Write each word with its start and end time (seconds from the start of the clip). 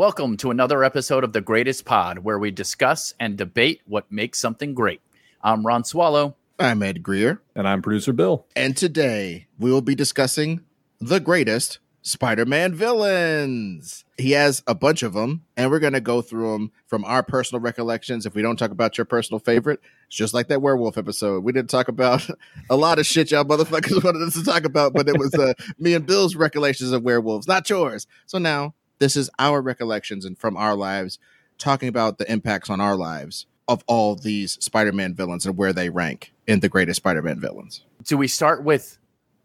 Welcome 0.00 0.38
to 0.38 0.50
another 0.50 0.82
episode 0.82 1.24
of 1.24 1.34
The 1.34 1.42
Greatest 1.42 1.84
Pod, 1.84 2.20
where 2.20 2.38
we 2.38 2.50
discuss 2.50 3.12
and 3.20 3.36
debate 3.36 3.82
what 3.84 4.10
makes 4.10 4.38
something 4.38 4.72
great. 4.72 5.02
I'm 5.42 5.66
Ron 5.66 5.84
Swallow. 5.84 6.36
I'm 6.58 6.82
Ed 6.82 7.02
Greer. 7.02 7.42
And 7.54 7.68
I'm 7.68 7.82
producer 7.82 8.14
Bill. 8.14 8.46
And 8.56 8.74
today 8.74 9.46
we 9.58 9.70
will 9.70 9.82
be 9.82 9.94
discussing 9.94 10.62
the 11.02 11.20
greatest 11.20 11.80
Spider 12.00 12.46
Man 12.46 12.74
villains. 12.74 14.06
He 14.16 14.30
has 14.30 14.62
a 14.66 14.74
bunch 14.74 15.02
of 15.02 15.12
them, 15.12 15.44
and 15.54 15.70
we're 15.70 15.80
going 15.80 15.92
to 15.92 16.00
go 16.00 16.22
through 16.22 16.52
them 16.52 16.72
from 16.86 17.04
our 17.04 17.22
personal 17.22 17.60
recollections. 17.60 18.24
If 18.24 18.34
we 18.34 18.40
don't 18.40 18.56
talk 18.56 18.70
about 18.70 18.96
your 18.96 19.04
personal 19.04 19.38
favorite, 19.38 19.80
it's 20.06 20.16
just 20.16 20.32
like 20.32 20.48
that 20.48 20.62
werewolf 20.62 20.96
episode. 20.96 21.44
We 21.44 21.52
didn't 21.52 21.68
talk 21.68 21.88
about 21.88 22.26
a 22.70 22.76
lot 22.76 22.98
of 22.98 23.04
shit 23.04 23.30
y'all 23.30 23.44
motherfuckers 23.44 24.02
wanted 24.04 24.26
us 24.26 24.32
to 24.32 24.44
talk 24.44 24.64
about, 24.64 24.94
but 24.94 25.10
it 25.10 25.18
was 25.18 25.34
uh, 25.34 25.52
me 25.78 25.92
and 25.92 26.06
Bill's 26.06 26.36
recollections 26.36 26.92
of 26.92 27.02
werewolves, 27.02 27.46
not 27.46 27.68
yours. 27.68 28.06
So 28.24 28.38
now 28.38 28.72
this 29.00 29.16
is 29.16 29.28
our 29.40 29.60
recollections 29.60 30.24
and 30.24 30.38
from 30.38 30.56
our 30.56 30.76
lives, 30.76 31.18
talking 31.58 31.88
about 31.88 32.18
the 32.18 32.30
impacts 32.30 32.70
on 32.70 32.80
our 32.80 32.94
lives 32.94 33.46
of 33.66 33.82
all 33.86 34.14
these 34.14 34.52
Spider 34.64 34.92
Man 34.92 35.14
villains 35.14 35.46
and 35.46 35.56
where 35.56 35.72
they 35.72 35.90
rank 35.90 36.32
in 36.46 36.60
the 36.60 36.68
greatest 36.68 36.98
Spider 36.98 37.22
Man 37.22 37.40
villains. 37.40 37.84
Do 38.04 38.16
we 38.16 38.28
start 38.28 38.62
with 38.62 38.98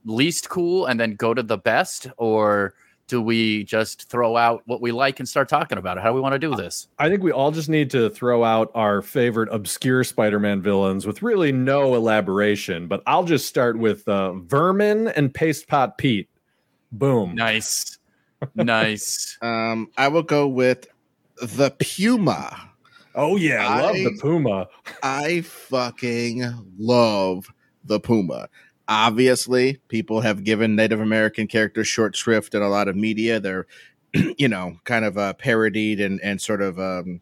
least 0.06 0.50
cool 0.50 0.86
and 0.86 1.00
then 1.00 1.16
go 1.16 1.34
to 1.34 1.42
the 1.42 1.58
best, 1.58 2.08
or 2.18 2.74
do 3.08 3.22
we 3.22 3.64
just 3.66 4.10
throw 4.10 4.36
out 4.36 4.64
what 4.66 4.82
we 4.82 4.92
like 4.92 5.20
and 5.20 5.30
start 5.30 5.48
talking 5.48 5.78
about 5.78 5.98
it? 5.98 6.02
How 6.02 6.10
do 6.10 6.16
we 6.16 6.22
want 6.22 6.34
to 6.34 6.40
do 6.40 6.56
this? 6.56 6.88
I 6.98 7.08
think 7.08 7.22
we 7.22 7.32
all 7.32 7.52
just 7.52 7.70
need 7.70 7.92
to 7.92 8.10
throw 8.10 8.44
out 8.44 8.72
our 8.74 9.02
favorite 9.04 9.50
obscure 9.52 10.04
Spider-Man 10.04 10.62
villains 10.62 11.06
with 11.06 11.22
really 11.22 11.52
no 11.52 11.94
elaboration. 11.94 12.88
But 12.88 13.04
I'll 13.06 13.24
just 13.24 13.48
start 13.48 13.78
with 13.78 14.08
uh, 14.08 14.34
Vermin 14.34 15.10
and 15.10 15.34
Paste 15.34 15.68
Pot 15.68 16.00
Pete. 16.00 16.30
Boom. 16.92 17.36
Nice, 17.36 18.00
nice. 18.56 19.38
um, 19.42 19.90
I 19.98 20.08
will 20.08 20.24
go 20.24 20.48
with 20.48 20.88
the 21.42 21.72
Puma. 21.72 22.72
Oh 23.14 23.38
yeah, 23.38 23.68
I 23.68 23.82
love 23.82 23.96
the 23.96 24.18
Puma. 24.22 24.68
I 25.04 25.42
fucking 25.42 26.74
love 26.78 27.48
the 27.84 28.00
Puma 28.00 28.50
obviously 28.88 29.80
people 29.88 30.22
have 30.22 30.44
given 30.44 30.76
native 30.76 31.00
american 31.00 31.48
characters 31.48 31.88
short 31.88 32.16
shrift 32.16 32.54
in 32.54 32.62
a 32.62 32.70
lot 32.70 32.88
of 32.88 32.96
media 32.96 33.40
they're 33.40 33.66
you 34.38 34.48
know 34.48 34.78
kind 34.84 35.06
of 35.06 35.18
uh, 35.18 35.34
parodied 35.34 36.00
and 36.00 36.22
and 36.22 36.40
sort 36.40 36.62
of 36.62 36.80
um, 36.80 37.20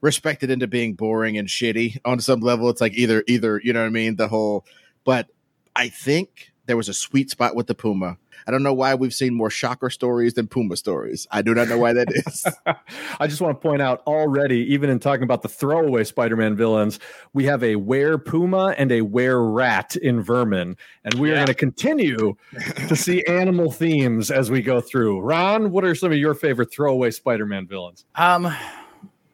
respected 0.00 0.50
into 0.50 0.66
being 0.66 0.94
boring 0.94 1.38
and 1.38 1.48
shitty 1.48 1.98
on 2.04 2.20
some 2.20 2.40
level 2.40 2.68
it's 2.68 2.80
like 2.80 2.94
either 2.94 3.22
either 3.26 3.60
you 3.62 3.72
know 3.72 3.80
what 3.80 3.86
i 3.86 3.90
mean 3.90 4.16
the 4.16 4.28
whole 4.28 4.64
but 5.04 5.28
i 5.76 5.88
think 5.88 6.52
there 6.66 6.76
was 6.76 6.88
a 6.88 6.94
sweet 6.94 7.30
spot 7.30 7.54
with 7.54 7.66
the 7.66 7.74
puma 7.74 8.16
I 8.46 8.50
don't 8.50 8.62
know 8.62 8.74
why 8.74 8.94
we've 8.94 9.14
seen 9.14 9.34
more 9.34 9.50
shocker 9.50 9.90
stories 9.90 10.34
than 10.34 10.46
Puma 10.46 10.76
stories. 10.76 11.26
I 11.30 11.42
do 11.42 11.54
not 11.54 11.68
know 11.68 11.78
why 11.78 11.92
that 11.92 12.08
is. 12.10 12.44
I 13.20 13.26
just 13.26 13.40
want 13.40 13.60
to 13.60 13.68
point 13.68 13.82
out 13.82 14.02
already, 14.06 14.60
even 14.72 14.90
in 14.90 14.98
talking 14.98 15.22
about 15.22 15.42
the 15.42 15.48
throwaway 15.48 16.04
Spider 16.04 16.36
Man 16.36 16.56
villains, 16.56 17.00
we 17.32 17.44
have 17.44 17.62
a 17.62 17.76
were 17.76 18.18
Puma 18.18 18.74
and 18.76 18.92
a 18.92 19.02
were 19.02 19.50
rat 19.50 19.96
in 19.96 20.22
Vermin. 20.22 20.76
And 21.04 21.14
we 21.14 21.30
are 21.30 21.34
going 21.34 21.46
to 21.46 21.54
continue 21.54 22.34
to 22.88 22.96
see 22.96 23.24
animal 23.24 23.70
themes 23.70 24.30
as 24.30 24.50
we 24.50 24.62
go 24.62 24.80
through. 24.80 25.20
Ron, 25.20 25.70
what 25.70 25.84
are 25.84 25.94
some 25.94 26.12
of 26.12 26.18
your 26.18 26.34
favorite 26.34 26.72
throwaway 26.72 27.10
Spider 27.10 27.46
Man 27.46 27.66
villains? 27.66 28.04
Um, 28.14 28.52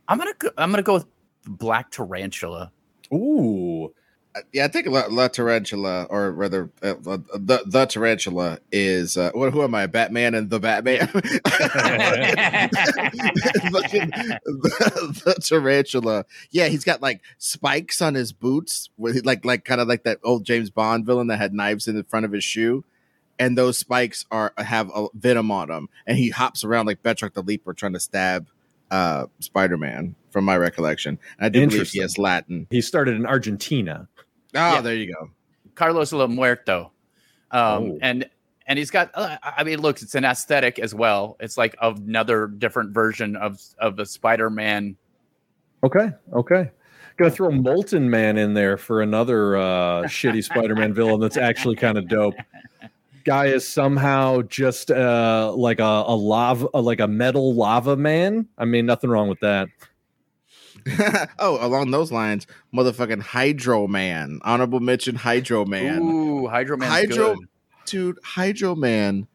I'm 0.09 0.19
gonna 0.19 0.35
go, 0.39 0.51
I'm 0.59 0.71
gonna 0.71 0.83
go 0.83 0.95
with 0.95 1.07
Black 1.47 1.91
Tarantula. 1.91 2.73
Ooh, 3.13 3.93
yeah, 4.53 4.65
I 4.65 4.69
think 4.69 4.87
La, 4.87 5.07
La 5.11 5.29
Tarantula, 5.29 6.05
or 6.05 6.31
rather, 6.33 6.71
uh, 6.83 6.95
the 7.03 7.63
the 7.67 7.87
Tarantula 7.87 8.59
is 8.71 9.17
uh, 9.17 9.31
what? 9.33 9.53
Who 9.53 9.63
am 9.63 9.75
I? 9.75 9.87
Batman 9.87 10.35
and 10.35 10.51
the 10.51 10.61
Batman. 10.61 11.11
the, 11.13 11.31
the, 15.25 15.35
Tarantula. 15.43 16.27
Yeah, 16.51 16.69
he's 16.69 16.85
got 16.85 17.03
like 17.03 17.23
spikes 17.39 18.01
on 18.01 18.15
his 18.15 18.33
boots, 18.33 18.91
with 18.97 19.27
like 19.27 19.45
like 19.45 19.65
kind 19.65 19.81
of 19.81 19.89
like 19.89 20.05
that 20.05 20.19
old 20.23 20.45
James 20.45 20.71
Bond 20.71 21.05
villain 21.05 21.27
that 21.27 21.39
had 21.39 21.53
knives 21.53 21.89
in 21.89 21.97
the 21.97 22.05
front 22.05 22.25
of 22.25 22.33
his 22.33 22.45
shoe, 22.45 22.85
and 23.39 23.59
those 23.59 23.79
spikes 23.79 24.25
are 24.31 24.53
have 24.59 24.91
a 24.95 25.09
venom 25.15 25.51
on 25.51 25.69
them, 25.69 25.89
and 26.07 26.17
he 26.17 26.31
hops 26.31 26.63
around 26.63 26.87
like 26.87 27.03
Batroc 27.03 27.35
the 27.35 27.43
Leaper 27.43 27.75
trying 27.75 27.95
to 27.95 28.01
stab 28.01 28.47
uh, 28.93 29.27
Spider 29.41 29.77
Man, 29.77 30.15
from 30.31 30.45
my 30.45 30.57
recollection. 30.57 31.19
I 31.39 31.49
do 31.49 31.67
believe 31.67 31.91
he 31.91 32.01
has 32.01 32.19
Latin. 32.19 32.67
He 32.71 32.81
started 32.81 33.17
in 33.17 33.27
Argentina. 33.27 34.09
Oh, 34.55 34.75
yeah. 34.75 34.81
there 34.81 34.95
you 34.95 35.13
go. 35.13 35.31
Carlos 35.75 36.13
La 36.13 36.27
Muerto. 36.27 36.93
Um, 37.53 37.63
oh. 37.63 37.99
and 38.03 38.29
and 38.67 38.79
he's 38.79 38.91
got 38.91 39.11
uh, 39.15 39.37
I 39.43 39.65
mean, 39.65 39.81
look, 39.81 40.01
it's 40.01 40.15
an 40.15 40.25
aesthetic 40.25 40.79
as 40.79 40.95
well. 40.95 41.37
It's 41.41 41.57
like 41.57 41.77
another 41.83 42.47
different 42.47 42.93
version 42.93 43.37
of 43.37 43.61
of 43.79 43.97
the 43.97 44.07
Spider-Man. 44.07 44.97
Okay, 45.83 46.11
okay. 46.33 46.71
Gonna 47.17 47.31
throw 47.31 47.51
Molten 47.51 48.09
Man 48.09 48.39
in 48.39 48.55
there 48.55 48.77
for 48.77 49.03
another 49.03 49.57
uh, 49.57 50.03
shitty 50.05 50.45
Spider-Man 50.45 50.95
villain 50.95 51.21
that's 51.21 51.37
actually 51.37 51.77
kind 51.77 51.99
of 51.99 52.09
dope. 52.09 52.35
Guy 53.25 53.47
is 53.47 53.69
somehow 53.69 54.41
just 54.43 54.91
uh, 54.91 55.53
like 55.55 55.81
a, 55.81 56.05
a 56.07 56.15
lava, 56.15 56.69
like 56.73 57.01
a 57.01 57.09
metal 57.09 57.55
lava 57.55 57.97
man. 57.97 58.49
I 58.57 58.65
mean, 58.65 58.87
nothing 58.87 59.11
wrong 59.11 59.29
with 59.29 59.41
that. 59.41 59.69
oh, 61.39 61.59
along 61.65 61.91
those 61.91 62.13
lines, 62.13 62.47
motherfucking 62.75 63.23
Hydro 63.23 63.87
Man. 63.87 64.41
Honorable 64.43 64.81
mention 64.81 65.17
Hydro 65.17 65.65
Man. 65.65 66.01
Ooh, 66.03 66.47
Hydro 66.47 66.77
Man. 66.77 66.91
Hydro, 66.91 67.35
good. 67.37 67.49
dude, 67.87 68.19
Hydro 68.23 68.75
Man 68.75 69.27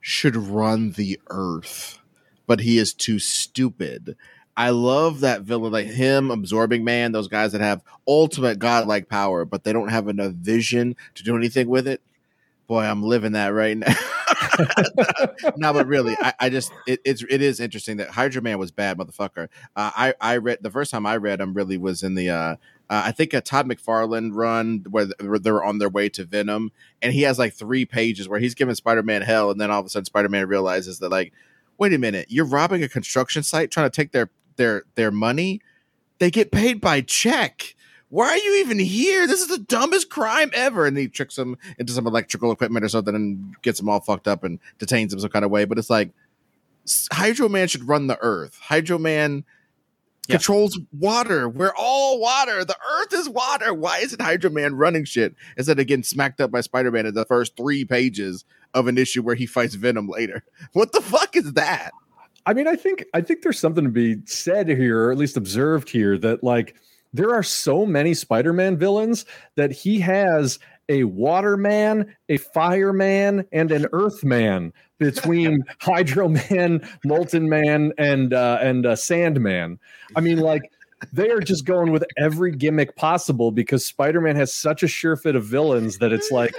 should 0.00 0.36
run 0.36 0.92
the 0.92 1.20
earth, 1.28 1.98
but 2.46 2.60
he 2.60 2.78
is 2.78 2.92
too 2.92 3.18
stupid. 3.18 4.16
I 4.56 4.70
love 4.70 5.20
that 5.20 5.42
villain, 5.42 5.72
like 5.72 5.86
him, 5.86 6.30
Absorbing 6.30 6.84
Man, 6.84 7.12
those 7.12 7.28
guys 7.28 7.52
that 7.52 7.60
have 7.60 7.82
ultimate 8.06 8.58
godlike 8.58 9.08
power, 9.08 9.44
but 9.44 9.64
they 9.64 9.72
don't 9.72 9.88
have 9.88 10.08
enough 10.08 10.32
vision 10.32 10.94
to 11.14 11.24
do 11.24 11.36
anything 11.36 11.68
with 11.68 11.88
it. 11.88 12.00
Boy, 12.66 12.84
I'm 12.84 13.02
living 13.02 13.32
that 13.32 13.48
right 13.48 13.76
now. 13.76 13.94
no, 15.56 15.72
but 15.72 15.86
really, 15.86 16.16
I, 16.20 16.32
I 16.40 16.48
just 16.48 16.72
it, 16.86 17.00
it's 17.04 17.22
it 17.28 17.42
is 17.42 17.60
interesting 17.60 17.98
that 17.98 18.10
Hydro 18.10 18.42
Man 18.42 18.58
was 18.58 18.70
bad, 18.70 18.98
motherfucker. 18.98 19.48
Uh, 19.76 19.90
I 19.94 20.14
I 20.20 20.36
read 20.38 20.58
the 20.62 20.70
first 20.70 20.90
time 20.90 21.06
I 21.06 21.16
read 21.16 21.40
him 21.40 21.54
really 21.54 21.76
was 21.76 22.02
in 22.02 22.14
the 22.14 22.30
uh, 22.30 22.56
uh, 22.90 23.02
I 23.06 23.12
think 23.12 23.32
a 23.32 23.40
Todd 23.40 23.66
McFarlane 23.66 24.30
run 24.34 24.84
where 24.90 25.06
they're 25.06 25.64
on 25.64 25.78
their 25.78 25.88
way 25.88 26.08
to 26.10 26.24
Venom, 26.24 26.70
and 27.02 27.12
he 27.12 27.22
has 27.22 27.38
like 27.38 27.54
three 27.54 27.84
pages 27.84 28.28
where 28.28 28.40
he's 28.40 28.54
giving 28.54 28.74
Spider 28.74 29.02
Man 29.02 29.22
hell, 29.22 29.50
and 29.50 29.60
then 29.60 29.70
all 29.70 29.80
of 29.80 29.86
a 29.86 29.88
sudden 29.88 30.04
Spider 30.04 30.28
Man 30.28 30.46
realizes 30.48 30.98
that 30.98 31.10
like, 31.10 31.32
wait 31.78 31.92
a 31.92 31.98
minute, 31.98 32.26
you're 32.28 32.44
robbing 32.44 32.82
a 32.82 32.88
construction 32.88 33.42
site 33.42 33.70
trying 33.70 33.90
to 33.90 33.94
take 33.94 34.12
their 34.12 34.30
their 34.56 34.84
their 34.94 35.10
money. 35.10 35.60
They 36.18 36.30
get 36.30 36.52
paid 36.52 36.80
by 36.80 37.00
check 37.00 37.74
why 38.14 38.28
are 38.28 38.36
you 38.36 38.60
even 38.60 38.78
here? 38.78 39.26
This 39.26 39.40
is 39.40 39.48
the 39.48 39.58
dumbest 39.58 40.08
crime 40.08 40.52
ever. 40.54 40.86
And 40.86 40.96
he 40.96 41.08
tricks 41.08 41.36
him 41.36 41.58
into 41.80 41.92
some 41.92 42.06
electrical 42.06 42.52
equipment 42.52 42.84
or 42.84 42.88
something 42.88 43.12
and 43.12 43.60
gets 43.62 43.80
him 43.80 43.88
all 43.88 43.98
fucked 43.98 44.28
up 44.28 44.44
and 44.44 44.60
detains 44.78 45.12
him 45.12 45.18
some 45.18 45.30
kind 45.30 45.44
of 45.44 45.50
way. 45.50 45.64
But 45.64 45.78
it's 45.78 45.90
like 45.90 46.10
Hydro 47.12 47.48
Man 47.48 47.66
should 47.66 47.88
run 47.88 48.06
the 48.06 48.16
earth. 48.20 48.56
Hydro 48.62 48.98
Man 48.98 49.42
yeah. 50.28 50.36
controls 50.36 50.78
water. 50.96 51.48
We're 51.48 51.74
all 51.76 52.20
water. 52.20 52.64
The 52.64 52.76
earth 53.00 53.12
is 53.14 53.28
water. 53.28 53.74
Why 53.74 53.98
isn't 53.98 54.22
Hydro 54.22 54.50
Man 54.50 54.76
running 54.76 55.04
shit 55.06 55.34
instead 55.56 55.80
of 55.80 55.86
getting 55.88 56.04
smacked 56.04 56.40
up 56.40 56.52
by 56.52 56.60
Spider 56.60 56.92
Man 56.92 57.06
in 57.06 57.14
the 57.14 57.24
first 57.24 57.56
three 57.56 57.84
pages 57.84 58.44
of 58.74 58.86
an 58.86 58.96
issue 58.96 59.22
where 59.22 59.34
he 59.34 59.46
fights 59.46 59.74
Venom 59.74 60.06
later? 60.06 60.44
What 60.72 60.92
the 60.92 61.00
fuck 61.00 61.34
is 61.34 61.54
that? 61.54 61.90
I 62.46 62.54
mean, 62.54 62.68
I 62.68 62.76
think 62.76 63.06
I 63.12 63.22
think 63.22 63.42
there's 63.42 63.58
something 63.58 63.82
to 63.82 63.90
be 63.90 64.18
said 64.24 64.68
here, 64.68 65.06
or 65.06 65.10
at 65.10 65.18
least 65.18 65.36
observed 65.36 65.90
here, 65.90 66.16
that 66.18 66.44
like 66.44 66.76
there 67.14 67.32
are 67.32 67.44
so 67.44 67.86
many 67.86 68.12
Spider-Man 68.12 68.76
villains 68.76 69.24
that 69.54 69.70
he 69.70 70.00
has 70.00 70.58
a 70.88 71.04
waterman, 71.04 72.14
a 72.28 72.36
fireman, 72.36 73.46
and 73.52 73.72
an 73.72 73.86
earthman 73.92 74.72
between 74.98 75.64
Hydro 75.80 76.28
Man, 76.28 76.86
Molten 77.04 77.48
Man, 77.48 77.92
and 77.96 78.34
uh, 78.34 78.58
and 78.60 78.84
uh, 78.84 78.96
Sandman. 78.96 79.78
I 80.16 80.20
mean, 80.20 80.38
like 80.38 80.70
they 81.12 81.30
are 81.30 81.40
just 81.40 81.64
going 81.64 81.92
with 81.92 82.04
every 82.18 82.50
gimmick 82.50 82.96
possible 82.96 83.52
because 83.52 83.86
Spider-Man 83.86 84.36
has 84.36 84.52
such 84.52 84.82
a 84.82 84.88
sure 84.88 85.16
fit 85.16 85.36
of 85.36 85.44
villains 85.44 85.98
that 85.98 86.12
it's 86.12 86.30
like 86.32 86.54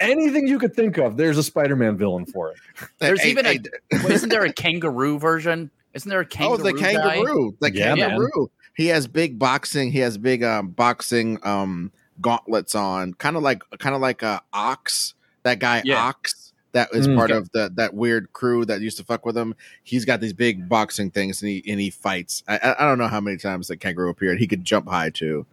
anything 0.00 0.48
you 0.48 0.58
could 0.58 0.74
think 0.74 0.96
of. 0.96 1.18
There's 1.18 1.38
a 1.38 1.42
Spider-Man 1.42 1.98
villain 1.98 2.24
for 2.24 2.52
it. 2.52 2.56
There's 2.98 3.20
hey, 3.20 3.30
even 3.30 3.44
hey, 3.44 3.60
a 3.92 3.96
isn't 4.10 4.30
there 4.30 4.44
a 4.44 4.52
kangaroo 4.52 5.18
version? 5.18 5.70
Isn't 5.92 6.08
there 6.08 6.20
a 6.20 6.26
kangaroo? 6.26 6.54
Oh, 6.54 6.62
the 6.62 6.72
kangaroo, 6.72 7.52
guy? 7.60 7.68
the 7.68 7.76
yeah, 7.76 7.94
kangaroo. 7.96 8.30
Man 8.34 8.48
he 8.76 8.86
has 8.86 9.06
big 9.06 9.38
boxing. 9.38 9.92
He 9.92 9.98
has 10.00 10.18
big 10.18 10.42
um, 10.42 10.68
boxing 10.68 11.38
um, 11.42 11.92
gauntlets 12.20 12.74
on, 12.74 13.14
kind 13.14 13.36
of 13.36 13.42
like 13.42 13.62
kind 13.78 13.94
of 13.94 14.00
like 14.00 14.22
a 14.22 14.42
ox. 14.52 15.14
That 15.42 15.58
guy 15.58 15.82
yeah. 15.84 15.96
Ox 15.96 16.50
that 16.72 16.88
is 16.92 17.08
mm, 17.08 17.16
part 17.16 17.30
okay. 17.30 17.38
of 17.38 17.50
the 17.52 17.72
that 17.74 17.94
weird 17.94 18.32
crew 18.32 18.64
that 18.64 18.80
used 18.80 18.96
to 18.98 19.04
fuck 19.04 19.26
with 19.26 19.36
him. 19.36 19.54
He's 19.82 20.04
got 20.04 20.20
these 20.20 20.32
big 20.32 20.68
boxing 20.68 21.10
things, 21.10 21.42
and 21.42 21.50
he 21.50 21.64
and 21.66 21.80
he 21.80 21.90
fights. 21.90 22.44
I, 22.46 22.74
I 22.78 22.86
don't 22.86 22.98
know 22.98 23.08
how 23.08 23.20
many 23.20 23.36
times 23.36 23.68
that 23.68 23.78
kangaroo 23.78 24.10
appeared. 24.10 24.38
He 24.38 24.46
could 24.46 24.64
jump 24.64 24.88
high 24.88 25.10
too. 25.10 25.46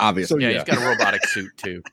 Obviously, 0.00 0.34
so, 0.34 0.38
yeah, 0.40 0.48
yeah, 0.48 0.64
he's 0.64 0.64
got 0.64 0.82
a 0.82 0.88
robotic 0.88 1.26
suit 1.26 1.56
too. 1.56 1.82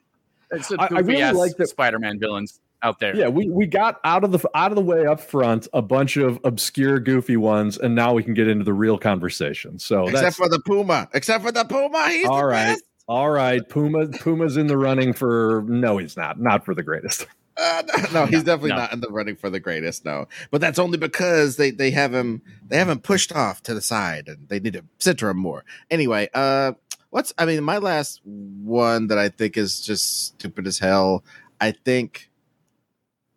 It's 0.52 0.72
a 0.72 0.82
I, 0.82 0.88
I 0.88 1.00
really 1.02 1.32
like 1.38 1.58
the 1.58 1.68
Spider-Man 1.68 2.18
villains. 2.18 2.60
Out 2.82 3.00
there. 3.00 3.16
Yeah, 3.16 3.28
we, 3.28 3.50
we 3.50 3.66
got 3.66 4.00
out 4.04 4.24
of 4.24 4.32
the 4.32 4.50
out 4.56 4.72
of 4.72 4.76
the 4.76 4.82
way 4.82 5.06
up 5.06 5.20
front 5.20 5.68
a 5.74 5.82
bunch 5.82 6.18
of 6.18 6.40
obscure, 6.44 7.00
goofy 7.00 7.38
ones, 7.38 7.78
and 7.78 7.96
now 7.96 8.14
we 8.14 8.24
can 8.24 8.34
get 8.34 8.48
into 8.48 8.64
the 8.64 8.74
real 8.74 8.98
conversation. 8.98 9.80
So 9.80 10.08
except 10.08 10.36
for 10.36 10.50
the 10.50 10.60
Puma, 10.60 11.10
except 11.14 11.44
for 11.44 11.52
the 11.52 11.66
Puma, 11.66 12.10
he's 12.10 12.28
all 12.28 12.46
right. 12.46 12.74
Best. 12.74 12.84
All 13.08 13.32
right, 13.32 13.68
Puma. 13.68 14.08
Puma's 14.08 14.56
in 14.56 14.68
the 14.68 14.78
running 14.78 15.14
for 15.14 15.64
no, 15.68 15.98
he's 15.98 16.16
not. 16.16 16.40
Not 16.40 16.66
for 16.66 16.74
the 16.74 16.84
greatest. 16.84 17.26
Uh, 17.62 17.84
no, 18.14 18.22
no, 18.22 18.26
he's 18.26 18.44
definitely 18.44 18.70
no. 18.70 18.78
not 18.78 18.94
in 18.94 19.02
the 19.02 19.10
running 19.10 19.36
for 19.36 19.50
the 19.50 19.60
greatest. 19.60 20.06
No, 20.06 20.30
but 20.50 20.62
that's 20.62 20.80
only 20.80 20.98
because 20.98 21.58
they 21.58 21.72
they 21.72 21.92
have 21.92 22.14
him 22.14 22.42
they 22.66 22.78
have 22.78 22.88
him 22.88 23.02
pushed 23.02 23.36
off 23.36 23.62
to 23.64 23.74
the 23.74 23.82
side, 23.82 24.30
and 24.30 24.48
they 24.48 24.62
need 24.62 24.72
to 24.72 24.86
center 25.00 25.30
him 25.30 25.38
more. 25.40 25.66
Anyway, 25.92 26.30
uh, 26.34 26.72
what's 27.10 27.34
I 27.38 27.44
mean, 27.44 27.62
my 27.66 27.80
last 27.80 28.22
one 28.24 29.08
that 29.08 29.18
I 29.18 29.28
think 29.28 29.58
is 29.58 29.82
just 29.82 30.28
stupid 30.28 30.68
as 30.68 30.80
hell. 30.80 31.26
I 31.60 31.72
think 31.72 32.30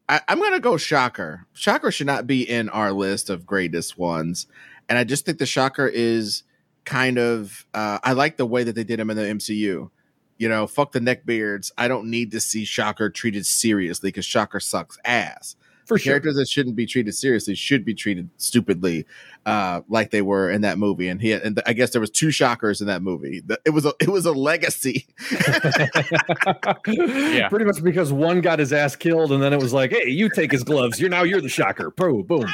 I, 0.08 0.20
am 0.28 0.40
gonna 0.40 0.60
go 0.60 0.76
Shocker. 0.76 1.46
Shocker 1.52 1.90
should 1.90 2.06
not 2.06 2.26
be 2.26 2.42
in 2.48 2.68
our 2.68 2.92
list 2.92 3.30
of 3.30 3.46
greatest 3.46 3.96
ones, 3.96 4.46
and 4.88 4.98
I 4.98 5.04
just 5.04 5.24
think 5.24 5.38
the 5.38 5.46
Shocker 5.46 5.86
is 5.86 6.42
kind 6.84 7.18
of. 7.18 7.66
Uh, 7.72 7.98
I 8.02 8.12
like 8.12 8.36
the 8.36 8.46
way 8.46 8.64
that 8.64 8.74
they 8.74 8.84
did 8.84 9.00
him 9.00 9.10
in 9.10 9.16
the 9.16 9.22
MCU. 9.22 9.90
You 10.38 10.48
know, 10.48 10.66
fuck 10.66 10.92
the 10.92 11.00
neckbeards. 11.00 11.70
I 11.78 11.88
don't 11.88 12.10
need 12.10 12.32
to 12.32 12.40
see 12.40 12.64
Shocker 12.64 13.10
treated 13.10 13.46
seriously 13.46 14.08
because 14.08 14.24
Shocker 14.24 14.60
sucks 14.60 14.98
ass. 15.04 15.56
For 15.86 15.98
sure. 15.98 16.12
Characters 16.12 16.36
that 16.36 16.48
shouldn't 16.48 16.76
be 16.76 16.86
treated 16.86 17.14
seriously 17.14 17.54
should 17.54 17.84
be 17.84 17.94
treated 17.94 18.30
stupidly, 18.36 19.06
uh, 19.46 19.82
like 19.88 20.10
they 20.10 20.22
were 20.22 20.50
in 20.50 20.60
that 20.62 20.78
movie. 20.78 21.08
And 21.08 21.20
he, 21.20 21.30
had, 21.30 21.42
and 21.42 21.60
I 21.66 21.72
guess 21.72 21.90
there 21.90 22.00
was 22.00 22.10
two 22.10 22.30
shockers 22.30 22.80
in 22.80 22.86
that 22.86 23.02
movie. 23.02 23.42
It 23.64 23.70
was 23.70 23.84
a, 23.84 23.92
it 24.00 24.08
was 24.08 24.24
a 24.24 24.32
legacy. 24.32 25.06
yeah, 26.86 27.48
pretty 27.48 27.64
much 27.64 27.82
because 27.82 28.12
one 28.12 28.40
got 28.40 28.58
his 28.58 28.72
ass 28.72 28.96
killed, 28.96 29.32
and 29.32 29.42
then 29.42 29.52
it 29.52 29.60
was 29.60 29.72
like, 29.72 29.90
hey, 29.90 30.08
you 30.08 30.28
take 30.28 30.52
his 30.52 30.62
gloves. 30.62 31.00
You're 31.00 31.10
now 31.10 31.22
you're 31.22 31.40
the 31.40 31.48
shocker. 31.48 31.90
Boom, 31.90 32.22
boom. 32.26 32.46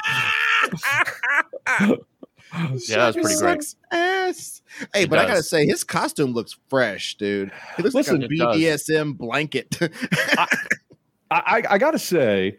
yeah, 1.81 1.97
that's 2.53 3.17
pretty 3.17 3.39
great. 3.39 3.75
Ass. 3.93 4.63
Hey, 4.95 5.03
it 5.03 5.11
but 5.11 5.17
does. 5.17 5.25
I 5.25 5.29
gotta 5.29 5.43
say, 5.43 5.67
his 5.67 5.85
costume 5.85 6.33
looks 6.33 6.57
fresh, 6.69 7.17
dude. 7.17 7.53
He 7.77 7.83
looks 7.83 7.95
Listen, 7.95 8.21
like 8.21 8.31
a 8.31 8.35
BDSM 8.35 9.17
blanket. 9.17 9.79
I, 10.37 10.47
I, 11.31 11.63
I, 11.71 11.79
gotta 11.79 11.99
say, 11.99 12.57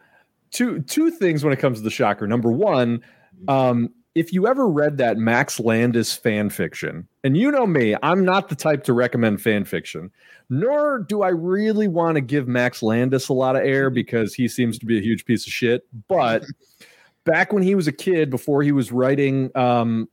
two 0.51 0.81
two 0.81 1.11
things 1.11 1.43
when 1.43 1.53
it 1.53 1.59
comes 1.59 1.79
to 1.79 1.83
the 1.83 1.89
shocker. 1.89 2.27
Number 2.27 2.51
one, 2.51 3.01
um, 3.47 3.89
if 4.15 4.33
you 4.33 4.47
ever 4.47 4.67
read 4.67 4.97
that 4.97 5.17
Max 5.17 5.59
Landis 5.59 6.13
fan 6.15 6.49
fiction, 6.49 7.07
and 7.23 7.37
you 7.37 7.51
know 7.51 7.67
me, 7.67 7.95
I'm 8.01 8.25
not 8.25 8.49
the 8.49 8.55
type 8.55 8.83
to 8.85 8.93
recommend 8.93 9.41
fan 9.41 9.65
fiction, 9.65 10.11
nor 10.49 10.99
do 10.99 11.21
I 11.21 11.29
really 11.29 11.87
want 11.87 12.15
to 12.15 12.21
give 12.21 12.47
Max 12.47 12.81
Landis 12.81 13.29
a 13.29 13.33
lot 13.33 13.55
of 13.55 13.63
air 13.63 13.89
because 13.89 14.33
he 14.33 14.47
seems 14.47 14.77
to 14.79 14.85
be 14.85 14.97
a 14.97 15.01
huge 15.01 15.25
piece 15.25 15.45
of 15.45 15.53
shit. 15.53 15.87
But 16.07 16.43
back 17.23 17.53
when 17.53 17.63
he 17.63 17.75
was 17.75 17.87
a 17.87 17.91
kid, 17.91 18.29
before 18.29 18.63
he 18.63 18.71
was 18.71 18.91
writing 18.91 19.51
um, 19.55 20.09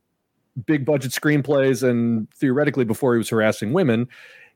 big 0.65 0.85
budget 0.85 1.11
screenplays, 1.11 1.87
and 1.87 2.31
theoretically 2.31 2.85
before 2.85 3.13
he 3.13 3.17
was 3.17 3.29
harassing 3.29 3.73
women, 3.73 4.07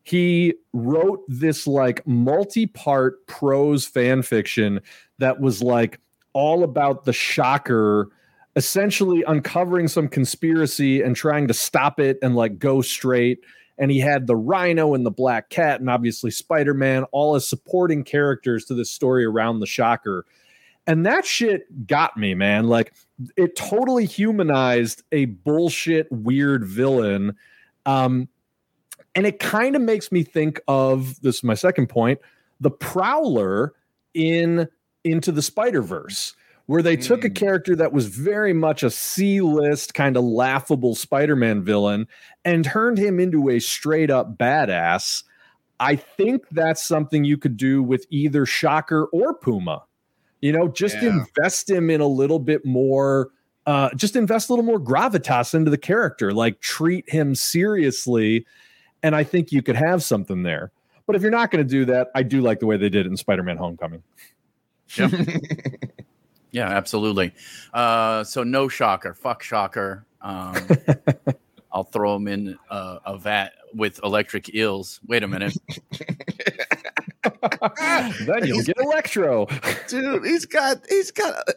he 0.03 0.55
wrote 0.73 1.23
this 1.27 1.67
like 1.67 2.05
multi-part 2.07 3.25
prose 3.27 3.85
fan 3.85 4.21
fiction 4.21 4.81
that 5.19 5.39
was 5.39 5.61
like 5.61 5.99
all 6.33 6.63
about 6.63 7.05
the 7.05 7.13
shocker 7.13 8.09
essentially 8.55 9.23
uncovering 9.27 9.87
some 9.87 10.07
conspiracy 10.07 11.01
and 11.01 11.15
trying 11.15 11.47
to 11.47 11.53
stop 11.53 11.99
it 11.99 12.17
and 12.21 12.35
like 12.35 12.59
go 12.59 12.81
straight. 12.81 13.39
And 13.77 13.89
he 13.89 13.99
had 13.99 14.27
the 14.27 14.35
rhino 14.35 14.93
and 14.93 15.05
the 15.05 15.11
black 15.11 15.49
cat 15.49 15.79
and 15.79 15.89
obviously 15.89 16.31
spider-man 16.31 17.03
all 17.11 17.35
as 17.35 17.47
supporting 17.47 18.03
characters 18.03 18.65
to 18.65 18.73
this 18.73 18.91
story 18.91 19.25
around 19.25 19.59
the 19.59 19.65
shocker. 19.65 20.25
And 20.85 21.05
that 21.05 21.25
shit 21.25 21.87
got 21.87 22.17
me 22.17 22.33
man. 22.33 22.67
Like 22.67 22.93
it 23.37 23.55
totally 23.55 24.05
humanized 24.05 25.03
a 25.11 25.25
bullshit 25.25 26.11
weird 26.11 26.65
villain. 26.65 27.35
Um 27.85 28.27
and 29.15 29.25
it 29.25 29.39
kind 29.39 29.75
of 29.75 29.81
makes 29.81 30.11
me 30.11 30.23
think 30.23 30.61
of 30.67 31.19
this 31.21 31.37
is 31.37 31.43
my 31.43 31.53
second 31.53 31.87
point 31.87 32.19
the 32.59 32.71
prowler 32.71 33.73
in 34.13 34.67
into 35.03 35.31
the 35.31 35.41
spider 35.41 35.81
verse 35.81 36.35
where 36.71 36.81
they 36.81 36.95
mm. 36.95 37.05
took 37.05 37.25
a 37.25 37.29
mm. 37.29 37.35
character 37.35 37.75
that 37.75 37.91
was 37.91 38.07
very 38.07 38.53
much 38.53 38.81
a 38.81 38.89
C 38.89 39.41
list 39.41 39.93
kind 39.93 40.15
of 40.15 40.23
laughable 40.23 40.95
Spider 40.95 41.35
Man 41.35 41.63
villain 41.63 42.07
and 42.45 42.63
turned 42.63 42.97
him 42.97 43.19
into 43.19 43.49
a 43.49 43.59
straight 43.59 44.09
up 44.09 44.37
badass. 44.37 45.23
I 45.81 45.97
think 45.97 46.47
that's 46.51 46.81
something 46.81 47.25
you 47.25 47.37
could 47.37 47.57
do 47.57 47.83
with 47.83 48.05
either 48.09 48.45
Shocker 48.45 49.07
or 49.07 49.33
Puma. 49.33 49.83
You 50.39 50.53
know, 50.53 50.69
just 50.69 50.95
yeah. 51.01 51.09
invest 51.09 51.69
him 51.69 51.89
in 51.89 51.99
a 51.99 52.07
little 52.07 52.39
bit 52.39 52.65
more. 52.65 53.31
Uh, 53.65 53.89
just 53.95 54.15
invest 54.15 54.49
a 54.49 54.53
little 54.53 54.65
more 54.65 54.79
gravitas 54.79 55.53
into 55.53 55.69
the 55.69 55.77
character, 55.77 56.31
like 56.31 56.61
treat 56.61 57.09
him 57.09 57.35
seriously. 57.35 58.45
And 59.03 59.15
I 59.15 59.23
think 59.23 59.51
you 59.51 59.61
could 59.61 59.75
have 59.75 60.03
something 60.03 60.43
there. 60.43 60.71
But 61.07 61.15
if 61.15 61.21
you're 61.21 61.31
not 61.31 61.51
going 61.51 61.65
to 61.65 61.69
do 61.69 61.85
that, 61.85 62.09
I 62.15 62.23
do 62.23 62.41
like 62.41 62.59
the 62.59 62.65
way 62.65 62.77
they 62.77 62.89
did 62.89 63.05
it 63.05 63.09
in 63.09 63.17
Spider 63.17 63.43
Man 63.43 63.57
Homecoming. 63.57 64.03
Yep. 64.95 65.11
yeah, 66.51 66.67
absolutely. 66.67 67.33
Uh, 67.73 68.23
so 68.23 68.43
no 68.43 68.67
shocker. 68.67 69.13
Fuck 69.13 69.43
shocker. 69.43 70.05
Um, 70.21 70.55
I'll 71.71 71.83
throw 71.83 72.15
him 72.15 72.27
in 72.27 72.57
uh, 72.69 72.99
a 73.05 73.17
vat 73.17 73.53
with 73.73 73.99
electric 74.03 74.53
eels. 74.53 74.99
Wait 75.07 75.23
a 75.23 75.27
minute. 75.27 75.57
then 78.25 78.45
you'll 78.45 78.63
get 78.63 78.77
electro, 78.77 79.47
dude. 79.87 80.25
He's 80.25 80.45
got 80.45 80.77
he's 80.89 81.11
got 81.11 81.49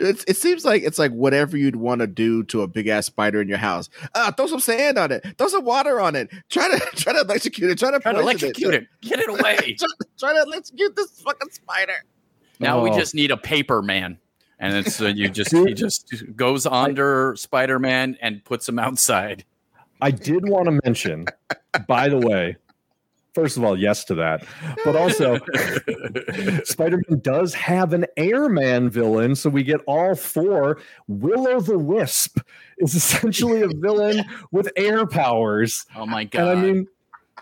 it, 0.00 0.24
it 0.26 0.36
seems 0.36 0.64
like 0.64 0.82
it's 0.82 0.98
like 0.98 1.12
whatever 1.12 1.56
you'd 1.56 1.76
want 1.76 2.00
to 2.00 2.06
do 2.06 2.44
to 2.44 2.62
a 2.62 2.66
big 2.66 2.88
ass 2.88 3.06
spider 3.06 3.40
in 3.40 3.48
your 3.48 3.58
house. 3.58 3.88
Uh, 4.14 4.30
throw 4.32 4.46
some 4.46 4.60
sand 4.60 4.98
on 4.98 5.12
it. 5.12 5.24
Throw 5.38 5.48
some 5.48 5.64
water 5.64 6.00
on 6.00 6.16
it. 6.16 6.30
Try 6.48 6.68
to 6.70 6.78
try 6.96 7.12
to 7.12 7.20
electrocute 7.20 7.70
it. 7.70 7.78
Try 7.78 7.90
to, 7.90 8.00
try 8.00 8.12
to 8.12 8.20
electrocute 8.20 8.74
it. 8.74 8.82
it. 8.84 8.88
Get 9.00 9.20
it 9.20 9.28
away. 9.28 9.56
try, 9.78 9.88
try, 10.18 10.32
to 10.34 10.42
electrocute 10.42 10.96
this 10.96 11.20
fucking 11.20 11.50
spider. 11.50 12.04
Now 12.58 12.80
oh. 12.80 12.84
we 12.84 12.90
just 12.90 13.14
need 13.14 13.30
a 13.30 13.36
paper 13.36 13.82
man. 13.82 14.18
And 14.58 14.76
it's 14.76 15.00
uh, 15.00 15.06
you 15.06 15.28
just 15.28 15.52
he 15.52 15.74
just 15.74 16.36
goes 16.36 16.66
under 16.66 17.34
Spider 17.36 17.80
Man 17.80 18.16
and 18.22 18.44
puts 18.44 18.68
him 18.68 18.78
outside. 18.78 19.44
I 20.00 20.12
did 20.12 20.48
want 20.48 20.66
to 20.66 20.80
mention, 20.84 21.26
by 21.88 22.08
the 22.08 22.18
way, 22.18 22.56
first 23.34 23.56
of 23.56 23.64
all, 23.64 23.78
yes 23.78 24.04
to 24.04 24.14
that. 24.16 24.44
But 24.84 24.96
also, 24.96 25.38
Spider 26.64 27.00
Man 27.08 27.20
does 27.20 27.54
have 27.54 27.92
an 27.92 28.06
airman 28.16 28.90
villain. 28.90 29.34
So 29.34 29.50
we 29.50 29.62
get 29.62 29.80
all 29.86 30.14
four. 30.14 30.80
Will 31.08 31.48
o' 31.48 31.60
the 31.60 31.78
Wisp 31.78 32.38
is 32.78 32.94
essentially 32.94 33.62
a 33.62 33.68
villain 33.68 34.24
with 34.52 34.70
air 34.76 35.06
powers. 35.06 35.86
Oh 35.96 36.06
my 36.06 36.24
God. 36.24 36.48
And 36.48 36.58
I 36.58 36.62
mean, 36.62 36.88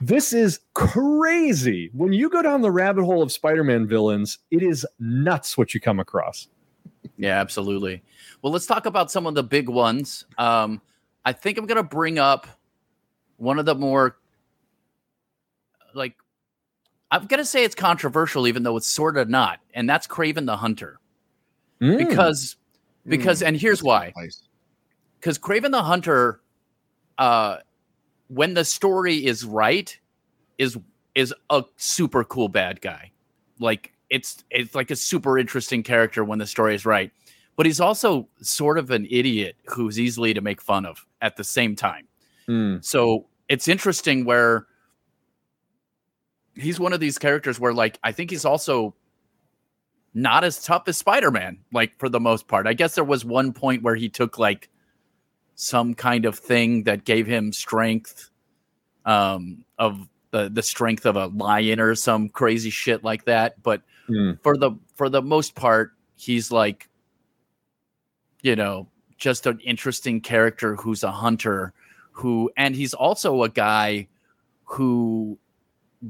this 0.01 0.33
is 0.33 0.61
crazy. 0.75 1.91
When 1.93 2.13
you 2.13 2.31
go 2.31 2.43
down 2.43 2.63
the 2.63 2.71
rabbit 2.71 3.05
hole 3.05 3.23
of 3.23 3.33
Spider 3.33 3.65
Man 3.65 3.87
villains, 3.87 4.39
it 4.51 4.63
is 4.63 4.87
nuts 4.99 5.59
what 5.59 5.75
you 5.75 5.81
come 5.81 6.01
across. 6.01 6.49
Yeah, 7.17 7.39
absolutely. 7.41 8.03
Well, 8.43 8.53
let's 8.53 8.67
talk 8.67 8.87
about 8.87 9.11
some 9.11 9.27
of 9.27 9.35
the 9.35 9.43
big 9.43 9.69
ones. 9.69 10.25
Um, 10.39 10.81
I 11.25 11.33
think 11.33 11.59
I'm 11.59 11.67
going 11.67 11.77
to 11.77 11.83
bring 11.83 12.19
up 12.19 12.47
one 13.37 13.59
of 13.59 13.67
the 13.67 13.75
more 13.75 14.17
like 15.95 16.17
I'm 17.11 17.27
gonna 17.27 17.45
say 17.45 17.65
it's 17.65 17.75
controversial, 17.75 18.47
even 18.47 18.63
though 18.63 18.77
it's 18.77 18.87
sort 18.87 19.17
of 19.17 19.29
not, 19.29 19.61
and 19.75 19.89
that's 19.89 20.07
Kraven 20.07 20.47
the 20.47 20.57
Hunter. 20.57 20.99
Mm. 21.81 21.99
Because 21.99 22.57
because 23.07 23.43
mm. 23.43 23.49
and 23.49 23.57
here's 23.57 23.83
why. 23.83 24.13
Because 25.19 25.39
Kraven 25.39 25.73
the 25.73 25.83
Hunter, 25.83 26.41
uh, 27.19 27.59
when 28.29 28.55
the 28.55 28.65
story 28.65 29.25
is 29.25 29.45
right, 29.45 29.99
is 30.59 30.79
is 31.15 31.35
a 31.51 31.65
super 31.77 32.25
cool 32.25 32.49
bad 32.49 32.81
guy. 32.81 33.11
Like 33.59 33.93
it's 34.09 34.45
it's 34.51 34.75
like 34.75 34.91
a 34.91 34.97
super 34.97 35.39
interesting 35.39 35.83
character 35.83 36.25
when 36.25 36.39
the 36.39 36.47
story 36.47 36.75
is 36.75 36.87
right. 36.87 37.11
But 37.57 37.67
he's 37.67 37.81
also 37.81 38.29
sort 38.41 38.79
of 38.79 38.91
an 38.91 39.07
idiot 39.11 39.57
who's 39.67 39.99
easily 40.01 40.33
to 40.33 40.41
make 40.41 40.63
fun 40.63 40.87
of 40.87 41.07
at 41.21 41.37
the 41.37 41.45
same 41.45 41.77
time. 41.77 42.07
Mm. 42.49 42.85
So 42.85 43.27
it's 43.49 43.69
interesting 43.69 44.25
where 44.25 44.67
he's 46.55 46.81
one 46.81 46.93
of 46.93 47.01
these 47.01 47.19
characters 47.19 47.59
where 47.59 47.73
like 47.73 47.99
I 48.03 48.13
think 48.13 48.31
he's 48.31 48.45
also 48.45 48.95
not 50.13 50.45
as 50.45 50.63
tough 50.63 50.85
as 50.89 50.97
Spider-Man, 50.99 51.59
like 51.73 51.99
for 51.99 52.09
the 52.09 52.21
most 52.21 52.49
part. 52.49 52.67
I 52.67 52.73
guess 52.73 52.95
there 52.95 53.05
was 53.05 53.25
one 53.25 53.53
point 53.53 53.83
where 53.83 53.95
he 53.95 54.09
took 54.09 54.39
like 54.39 54.69
some 55.55 55.95
kind 55.95 56.25
of 56.25 56.39
thing 56.39 56.85
that 56.85 57.05
gave 57.05 57.27
him 57.27 57.53
strength 57.53 58.31
um 59.05 59.65
of 59.79 60.09
the 60.31 60.49
the 60.49 60.63
strength 60.63 61.07
of 61.07 61.17
a 61.17 61.27
lion 61.27 61.81
or 61.81 61.95
some 61.95 62.29
crazy 62.29 62.71
shit 62.71 63.05
like 63.05 63.25
that. 63.25 63.63
But 63.63 63.83
mm. 64.09 64.41
for 64.43 64.57
the 64.57 64.73
for 64.95 65.09
the 65.09 65.23
most 65.23 65.55
part, 65.55 65.93
he's 66.17 66.51
like 66.51 66.89
you 68.43 68.57
know, 68.57 68.89
just 69.19 69.47
an 69.47 69.61
interesting 69.61 70.21
character 70.21 70.77
who's 70.77 71.03
a 71.05 71.11
hunter 71.11 71.75
who 72.13 72.51
and 72.57 72.75
he's 72.75 72.95
also 72.95 73.43
a 73.43 73.49
guy 73.49 74.09
who 74.65 75.39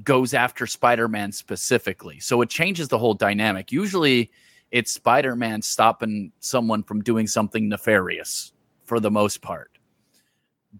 goes 0.04 0.34
after 0.34 0.66
Spider-Man 0.66 1.32
specifically. 1.32 2.20
So 2.20 2.42
it 2.42 2.48
changes 2.48 2.88
the 2.88 2.98
whole 2.98 3.14
dynamic. 3.14 3.72
Usually 3.72 4.30
it's 4.70 4.92
Spider-Man 4.92 5.62
stopping 5.62 6.32
someone 6.40 6.82
from 6.82 7.02
doing 7.02 7.26
something 7.26 7.68
nefarious 7.68 8.52
for 8.84 9.00
the 9.00 9.10
most 9.10 9.42
part. 9.42 9.78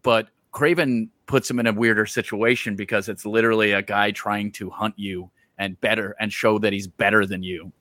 But 0.03 0.29
Kraven 0.53 1.09
puts 1.27 1.51
him 1.51 1.59
in 1.59 1.67
a 1.67 1.73
weirder 1.73 2.07
situation 2.07 2.77
because 2.77 3.09
it's 3.09 3.27
literally 3.27 3.73
a 3.73 3.83
guy 3.83 4.13
trying 4.13 4.53
to 4.53 4.71
hunt 4.71 4.95
you 4.97 5.31
and 5.59 5.81
better 5.81 6.15
and 6.21 6.33
show 6.33 6.59
that 6.59 6.73
he's 6.73 6.87
better 6.87 7.27
than 7.27 7.43
you, 7.43 7.73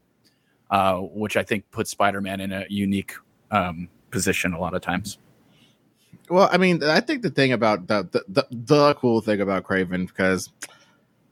uh, 0.71 0.98
which 0.98 1.38
I 1.38 1.43
think 1.43 1.69
puts 1.71 1.91
Spider-Man 1.91 2.41
in 2.41 2.51
a 2.51 2.65
unique 2.69 3.13
um, 3.51 3.88
position 4.12 4.53
a 4.53 4.59
lot 4.59 4.74
of 4.74 4.81
times. 4.81 5.19
Well, 6.29 6.50
I 6.51 6.57
mean, 6.57 6.83
I 6.83 7.00
think 7.00 7.24
the 7.24 7.31
thing 7.31 7.53
about 7.53 7.88
the 7.88 8.07
the, 8.12 8.24
the, 8.27 8.48
the 8.51 8.93
cool 8.95 9.21
thing 9.21 9.41
about 9.41 9.63
Kraven 9.63 10.07
because 10.07 10.51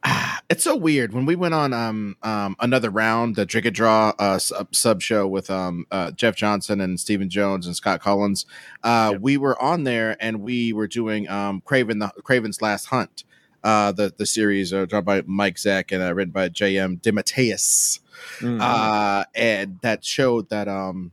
it's 0.49 0.63
so 0.63 0.75
weird 0.75 1.13
when 1.13 1.25
we 1.25 1.35
went 1.35 1.53
on 1.53 1.73
um 1.73 2.15
um 2.23 2.55
another 2.59 2.89
round 2.89 3.35
the 3.35 3.45
Drink 3.45 3.65
and 3.65 3.75
Draw 3.75 4.13
uh 4.19 4.39
sub, 4.39 4.75
sub 4.75 5.01
show 5.01 5.27
with 5.27 5.49
um 5.49 5.85
uh 5.91 6.11
Jeff 6.11 6.35
Johnson 6.35 6.81
and 6.81 6.99
Stephen 6.99 7.29
Jones 7.29 7.65
and 7.65 7.75
Scott 7.75 8.01
Collins 8.01 8.45
uh 8.83 9.09
yep. 9.13 9.21
we 9.21 9.37
were 9.37 9.61
on 9.61 9.83
there 9.83 10.17
and 10.19 10.41
we 10.41 10.73
were 10.73 10.87
doing 10.87 11.29
um 11.29 11.61
Kraven 11.65 11.99
the 11.99 12.21
Kraven's 12.21 12.61
Last 12.61 12.85
Hunt 12.85 13.23
uh 13.63 13.91
the 13.91 14.13
the 14.15 14.25
series 14.25 14.73
uh, 14.73 14.85
drawn 14.85 15.03
by 15.03 15.23
Mike 15.25 15.55
Zeck 15.55 15.91
and 15.91 16.03
uh, 16.03 16.13
written 16.13 16.31
by 16.31 16.49
J.M. 16.49 16.97
DeMatteis 16.97 17.99
mm-hmm. 18.39 18.59
uh 18.61 19.23
and 19.35 19.79
that 19.81 20.05
showed 20.05 20.49
that 20.49 20.67
um 20.67 21.11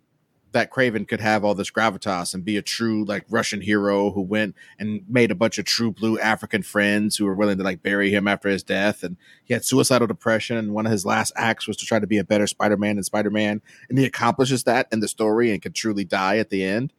that 0.55 0.71
Kraven 0.71 1.07
could 1.07 1.21
have 1.21 1.45
all 1.45 1.55
this 1.55 1.71
gravitas 1.71 2.33
and 2.33 2.45
be 2.45 2.57
a 2.57 2.63
true 2.63 3.05
like 3.05 3.25
Russian 3.29 3.61
hero 3.61 4.13
who 4.13 4.23
went 4.23 4.55
and 4.79 5.03
made 5.09 5.31
a 5.31 5.35
bunch 5.35 5.59
of 5.59 5.65
true 5.65 5.91
blue 5.91 6.19
African 6.19 6.63
friends 6.63 7.17
who 7.17 7.25
were 7.25 7.35
willing 7.35 7.59
to 7.59 7.65
like 7.65 7.83
bury 7.83 8.11
him 8.11 8.27
after 8.29 8.49
his 8.49 8.63
death. 8.63 9.03
And 9.03 9.17
he 9.45 9.53
had 9.53 9.65
suicidal 9.65 10.07
depression. 10.07 10.57
And 10.57 10.73
one 10.73 10.87
of 10.87 10.93
his 10.93 11.05
last 11.05 11.33
acts 11.37 11.67
was 11.67 11.77
to 11.79 11.87
try 11.87 11.99
to 11.99 12.07
be 12.07 12.19
a 12.19 12.25
better 12.25 12.47
Spider 12.47 12.77
Man 12.77 12.95
than 12.95 13.05
Spider 13.05 13.31
Man. 13.31 13.61
And 13.89 13.99
he 13.99 14.05
accomplishes 14.05 14.63
that 14.65 14.87
in 14.93 15.01
the 15.01 15.09
story 15.09 15.51
and 15.51 15.61
can 15.61 15.73
truly 15.73 16.05
die 16.05 16.39
at 16.39 16.51
the 16.51 16.65
end. 16.65 16.93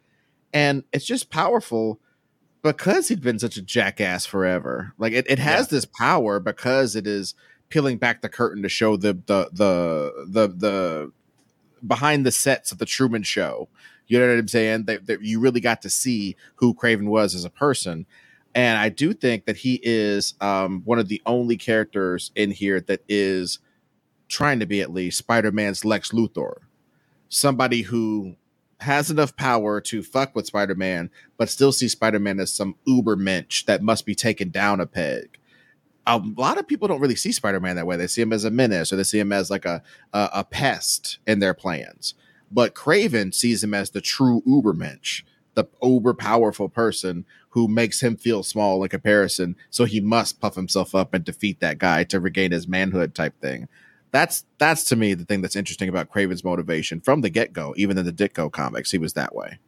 And 0.54 0.84
it's 0.92 1.06
just 1.06 1.32
powerful 1.32 2.00
because 2.62 3.08
he'd 3.08 3.22
been 3.22 3.40
such 3.40 3.56
a 3.56 3.62
jackass 3.62 4.26
forever. 4.26 4.94
Like 4.98 5.14
it, 5.14 5.26
it 5.30 5.40
has 5.40 5.68
yeah. 5.68 5.78
this 5.78 5.86
power 5.86 6.42
because 6.42 6.96
it 6.96 7.08
is 7.08 7.36
peeling 7.70 7.98
back 7.98 8.22
the 8.22 8.30
curtain 8.30 8.64
to 8.64 8.70
show 8.70 8.98
the 8.98 9.14
the 9.14 9.50
the 9.54 10.26
the 10.28 10.48
the 10.48 11.12
behind 11.86 12.26
the 12.26 12.32
sets 12.32 12.72
of 12.72 12.78
the 12.78 12.86
Truman 12.86 13.24
Show. 13.24 13.68
You 14.08 14.20
know 14.20 14.28
what 14.28 14.40
I'm 14.40 14.48
saying? 14.48 14.86
That, 14.86 15.08
that 15.08 15.22
you 15.24 15.40
really 15.40 15.60
got 15.60 15.82
to 15.82 15.90
see 15.90 16.36
who 16.56 16.74
Kraven 16.74 17.08
was 17.08 17.34
as 17.34 17.46
a 17.46 17.50
person. 17.50 18.06
And 18.54 18.78
I 18.78 18.90
do 18.90 19.14
think 19.14 19.46
that 19.46 19.58
he 19.58 19.80
is 19.84 20.36
um, 20.40 20.82
one 20.86 21.00
of 21.00 21.10
the 21.10 21.22
only 21.26 21.58
characters 21.58 22.32
in 22.36 22.52
here 22.52 22.80
that 22.82 23.02
is 23.10 23.60
trying 24.28 24.60
to 24.60 24.66
be 24.66 24.82
at 24.82 24.94
least 24.94 25.18
Spider 25.18 25.52
Man's 25.52 25.84
Lex 25.84 26.12
Luthor. 26.12 26.56
Somebody 27.28 27.82
who 27.82 28.36
has 28.80 29.10
enough 29.10 29.36
power 29.36 29.82
to 29.82 30.04
fuck 30.04 30.36
with 30.36 30.46
Spider 30.46 30.76
Man, 30.76 31.10
but 31.38 31.50
still 31.50 31.72
see 31.72 31.88
Spider 31.88 32.20
Man 32.20 32.40
as 32.40 32.54
some 32.54 32.76
uber 32.86 33.16
mensch 33.16 33.66
that 33.66 33.82
must 33.82 34.06
be 34.06 34.16
taken 34.16 34.50
down 34.50 34.80
a 34.80 34.86
peg 34.86 35.38
a 36.08 36.18
lot 36.18 36.58
of 36.58 36.68
people 36.68 36.88
don't 36.88 37.02
really 37.02 37.16
see 37.16 37.32
Spider-Man 37.32 37.76
that 37.76 37.88
way. 37.88 37.98
They 37.98 38.08
see 38.08 38.22
him 38.22 38.34
as 38.34 38.44
a 38.44 38.52
menace 38.52 38.94
or 38.94 38.96
they 38.96 39.04
see 39.04 39.20
him 39.20 39.32
as 39.32 39.50
like 39.50 39.66
a 39.66 39.82
a, 40.14 40.30
a 40.34 40.44
pest 40.44 41.20
in 41.26 41.40
their 41.40 41.54
plans. 41.54 42.14
But 42.52 42.76
Kraven 42.76 43.34
sees 43.34 43.64
him 43.64 43.74
as 43.74 43.90
the 43.90 44.02
true 44.02 44.42
Ubermensch, 44.48 45.24
the 45.56 45.66
uber 45.82 46.14
powerful 46.14 46.70
person 46.70 47.26
who 47.50 47.68
makes 47.68 48.02
him 48.02 48.16
feel 48.16 48.44
small 48.44 48.84
in 48.84 48.90
comparison. 48.90 49.56
So 49.70 49.86
he 49.86 50.00
must 50.00 50.40
puff 50.40 50.56
himself 50.56 50.94
up 50.94 51.14
and 51.14 51.24
defeat 51.24 51.60
that 51.62 51.80
guy 51.80 52.04
to 52.06 52.20
regain 52.20 52.52
his 52.52 52.68
manhood 52.68 53.16
type 53.16 53.40
thing. 53.42 53.68
That's 54.12 54.46
that's 54.58 54.84
to 54.86 54.96
me 54.96 55.14
the 55.14 55.26
thing 55.26 55.42
that's 55.42 55.56
interesting 55.56 55.90
about 55.90 56.12
Kraven's 56.12 56.44
motivation 56.44 57.02
from 57.02 57.22
the 57.22 57.30
get 57.30 57.52
go. 57.52 57.74
Even 57.78 57.98
in 57.98 58.06
the 58.06 58.14
Ditko 58.14 58.52
comics, 58.52 58.92
he 58.92 58.98
was 58.98 59.14
that 59.14 59.36
way. 59.36 59.60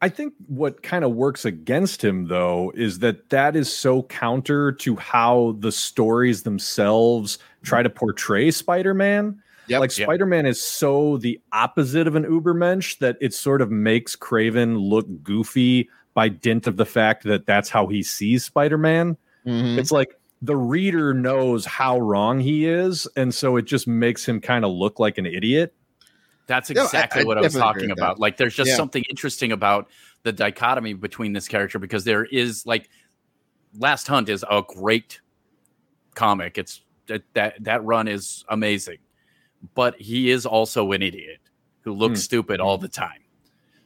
I 0.00 0.08
think 0.08 0.34
what 0.46 0.82
kind 0.82 1.04
of 1.04 1.12
works 1.12 1.44
against 1.44 2.04
him, 2.04 2.28
though, 2.28 2.72
is 2.74 3.00
that 3.00 3.30
that 3.30 3.56
is 3.56 3.72
so 3.72 4.04
counter 4.04 4.70
to 4.72 4.96
how 4.96 5.56
the 5.58 5.72
stories 5.72 6.44
themselves 6.44 7.38
try 7.62 7.82
to 7.82 7.90
portray 7.90 8.50
Spider 8.50 8.94
Man. 8.94 9.42
Yep, 9.66 9.80
like 9.80 9.90
Spider 9.90 10.24
Man 10.24 10.46
is 10.46 10.62
so 10.62 11.18
the 11.18 11.40
opposite 11.52 12.06
of 12.06 12.14
an 12.14 12.24
Ubermensch 12.24 12.98
that 12.98 13.16
it 13.20 13.34
sort 13.34 13.60
of 13.60 13.70
makes 13.70 14.14
Kraven 14.14 14.80
look 14.80 15.06
goofy 15.22 15.90
by 16.14 16.28
dint 16.28 16.66
of 16.66 16.76
the 16.76 16.86
fact 16.86 17.24
that 17.24 17.44
that's 17.44 17.68
how 17.68 17.86
he 17.86 18.02
sees 18.02 18.44
Spider 18.44 18.78
Man. 18.78 19.16
Mm-hmm. 19.46 19.78
It's 19.78 19.92
like 19.92 20.14
the 20.40 20.56
reader 20.56 21.12
knows 21.12 21.64
how 21.64 21.98
wrong 21.98 22.38
he 22.38 22.66
is, 22.66 23.08
and 23.16 23.34
so 23.34 23.56
it 23.56 23.64
just 23.64 23.88
makes 23.88 24.24
him 24.24 24.40
kind 24.40 24.64
of 24.64 24.70
look 24.70 24.98
like 25.00 25.18
an 25.18 25.26
idiot. 25.26 25.74
That's 26.48 26.70
exactly 26.70 27.22
no, 27.22 27.24
I, 27.24 27.26
what 27.26 27.38
I, 27.38 27.42
was 27.42 27.54
talking 27.54 27.90
about. 27.90 28.18
Like, 28.18 28.38
there's 28.38 28.56
just 28.56 28.70
yeah. 28.70 28.76
something 28.76 29.04
interesting 29.10 29.52
about 29.52 29.88
the 30.22 30.32
dichotomy 30.32 30.94
between 30.94 31.34
this 31.34 31.46
character 31.46 31.78
because 31.78 32.04
there 32.04 32.24
is 32.24 32.66
like 32.66 32.88
Last 33.78 34.08
Hunt 34.08 34.30
is 34.30 34.44
a 34.50 34.62
great 34.66 35.20
comic. 36.14 36.58
It's 36.58 36.80
that 37.06 37.22
that, 37.34 37.62
that 37.64 37.84
run 37.84 38.08
is 38.08 38.46
amazing, 38.48 38.98
but 39.74 40.00
he 40.00 40.30
is 40.30 40.46
also 40.46 40.90
an 40.92 41.02
idiot 41.02 41.40
who 41.82 41.92
looks 41.92 42.20
mm. 42.20 42.24
stupid 42.24 42.60
all 42.60 42.78
the 42.78 42.88
time. 42.88 43.20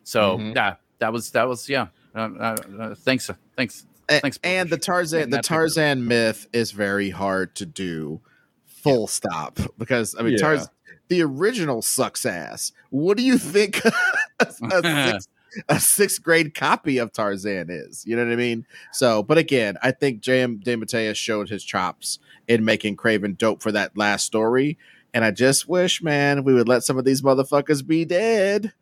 So 0.04 0.38
mm-hmm. 0.38 0.57
yeah, 0.57 0.76
that 1.00 1.12
was 1.12 1.33
that 1.33 1.49
was 1.49 1.69
yeah. 1.69 1.88
Uh, 2.14 2.19
uh, 2.38 2.57
uh 2.78 2.95
thanks, 2.95 3.28
thanks, 3.57 3.87
thanks. 4.09 4.38
And 4.45 4.71
the 4.71 4.78
Tarzan 4.78 5.31
the 5.31 5.42
Tarzan 5.42 6.07
myth 6.07 6.47
is 6.52 6.71
very 6.71 7.11
hard 7.11 7.57
to 7.57 7.66
do. 7.66 8.21
Full 8.66 9.07
stop 9.07 9.59
because 9.78 10.14
I 10.19 10.23
mean 10.23 10.33
yeah. 10.33 10.38
Tarzan 10.38 10.69
the 11.12 11.23
original 11.23 11.83
sucks 11.83 12.25
ass. 12.25 12.73
What 12.88 13.19
do 13.19 13.23
you 13.23 13.35
mm. 13.35 13.40
think 13.52 13.83
a, 14.40 14.50
sixth, 15.12 15.28
a, 15.69 15.78
sixth, 15.78 16.23
grade 16.23 16.54
copy 16.54 16.97
of 16.97 17.12
Tarzan 17.12 17.69
is? 17.69 18.07
You 18.07 18.16
know 18.16 18.25
what 18.25 18.33
I 18.33 18.37
mean? 18.37 18.64
So, 18.92 19.23
but 19.23 19.37
again, 19.37 19.76
I 19.83 19.90
think 19.90 20.23
J.M. 20.23 20.59
DeMatteis 20.64 21.14
showed 21.16 21.50
his 21.50 21.62
chops 21.62 22.19
in 22.49 22.64
making 22.64 22.97
Kraven 22.97 23.37
dope 23.37 23.62
for 23.62 23.71
that 23.73 23.95
last 23.95 24.25
story. 24.25 24.78
And 25.12 25.23
I 25.23 25.33
just 25.33 25.69
wish, 25.69 26.02
man, 26.02 26.45
we 26.45 26.54
would 26.54 26.66
let 26.66 26.83
some 26.83 26.97
of 26.97 27.04
these 27.04 27.21
motherfuckers 27.21 27.87
be 27.87 28.07
dead. 28.07 28.73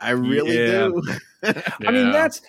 I 0.00 0.10
really 0.10 0.58
yeah. 0.58 0.88
do. 0.88 1.02
yeah. 1.44 1.62
I 1.86 1.92
mean, 1.92 2.10
that's 2.10 2.42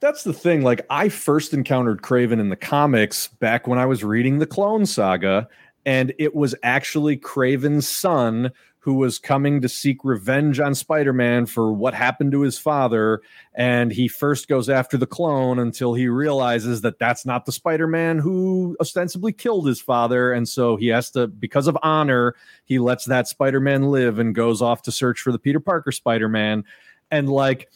that's 0.00 0.24
the 0.24 0.32
thing. 0.32 0.62
Like, 0.62 0.84
I 0.90 1.08
first 1.08 1.54
encountered 1.54 2.02
Kraven 2.02 2.40
in 2.40 2.48
the 2.48 2.56
comics 2.56 3.28
back 3.28 3.68
when 3.68 3.78
I 3.78 3.86
was 3.86 4.02
reading 4.02 4.40
the 4.40 4.46
Clone 4.46 4.86
Saga, 4.86 5.48
and 5.86 6.12
it 6.18 6.34
was 6.34 6.56
actually 6.64 7.16
Kraven's 7.16 7.86
son 7.86 8.50
who 8.82 8.94
was 8.94 9.20
coming 9.20 9.60
to 9.60 9.68
seek 9.68 10.04
revenge 10.04 10.58
on 10.58 10.74
Spider 10.74 11.12
Man 11.12 11.46
for 11.46 11.72
what 11.72 11.94
happened 11.94 12.32
to 12.32 12.40
his 12.40 12.58
father. 12.58 13.22
And 13.54 13.92
he 13.92 14.08
first 14.08 14.48
goes 14.48 14.68
after 14.68 14.96
the 14.96 15.06
clone 15.06 15.60
until 15.60 15.94
he 15.94 16.08
realizes 16.08 16.80
that 16.80 16.98
that's 16.98 17.24
not 17.24 17.46
the 17.46 17.52
Spider 17.52 17.86
Man 17.86 18.18
who 18.18 18.76
ostensibly 18.80 19.32
killed 19.32 19.68
his 19.68 19.80
father. 19.80 20.32
And 20.32 20.48
so 20.48 20.74
he 20.74 20.88
has 20.88 21.10
to, 21.12 21.28
because 21.28 21.68
of 21.68 21.78
honor, 21.84 22.34
he 22.64 22.80
lets 22.80 23.04
that 23.04 23.28
Spider 23.28 23.60
Man 23.60 23.84
live 23.84 24.18
and 24.18 24.34
goes 24.34 24.60
off 24.60 24.82
to 24.82 24.92
search 24.92 25.20
for 25.20 25.30
the 25.30 25.38
Peter 25.38 25.60
Parker 25.60 25.92
Spider 25.92 26.28
Man. 26.28 26.64
And 27.10 27.28
like, 27.28 27.70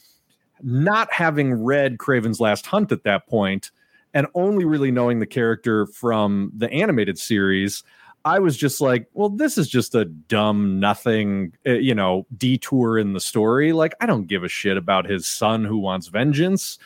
not 0.61 1.13
having 1.13 1.53
read 1.53 1.99
Kraven's 1.99 2.41
Last 2.41 2.67
Hunt 2.67 2.91
at 2.91 3.05
that 3.05 3.29
point, 3.29 3.71
and 4.13 4.27
only 4.35 4.65
really 4.65 4.91
knowing 4.91 5.21
the 5.21 5.27
character 5.27 5.87
from 5.87 6.51
the 6.57 6.69
animated 6.73 7.19
series, 7.19 7.85
I 8.27 8.41
was 8.41 8.57
just 8.57 8.81
like, 8.81 9.07
well, 9.15 9.29
this 9.29 9.57
is 9.57 9.69
just 9.69 9.95
a 9.95 10.05
dumb, 10.05 10.81
nothing, 10.81 11.53
uh, 11.65 11.75
you 11.75 11.95
know, 11.95 12.27
detour 12.37 12.99
in 12.99 13.13
the 13.13 13.21
story. 13.21 13.73
Like, 13.73 13.95
I 14.01 14.07
don't 14.07 14.27
give 14.27 14.43
a 14.43 14.49
shit 14.49 14.77
about 14.77 15.09
his 15.09 15.29
son 15.29 15.65
who 15.65 15.79
wants 15.79 16.09
vengeance. 16.09 16.81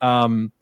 Um, 0.00 0.52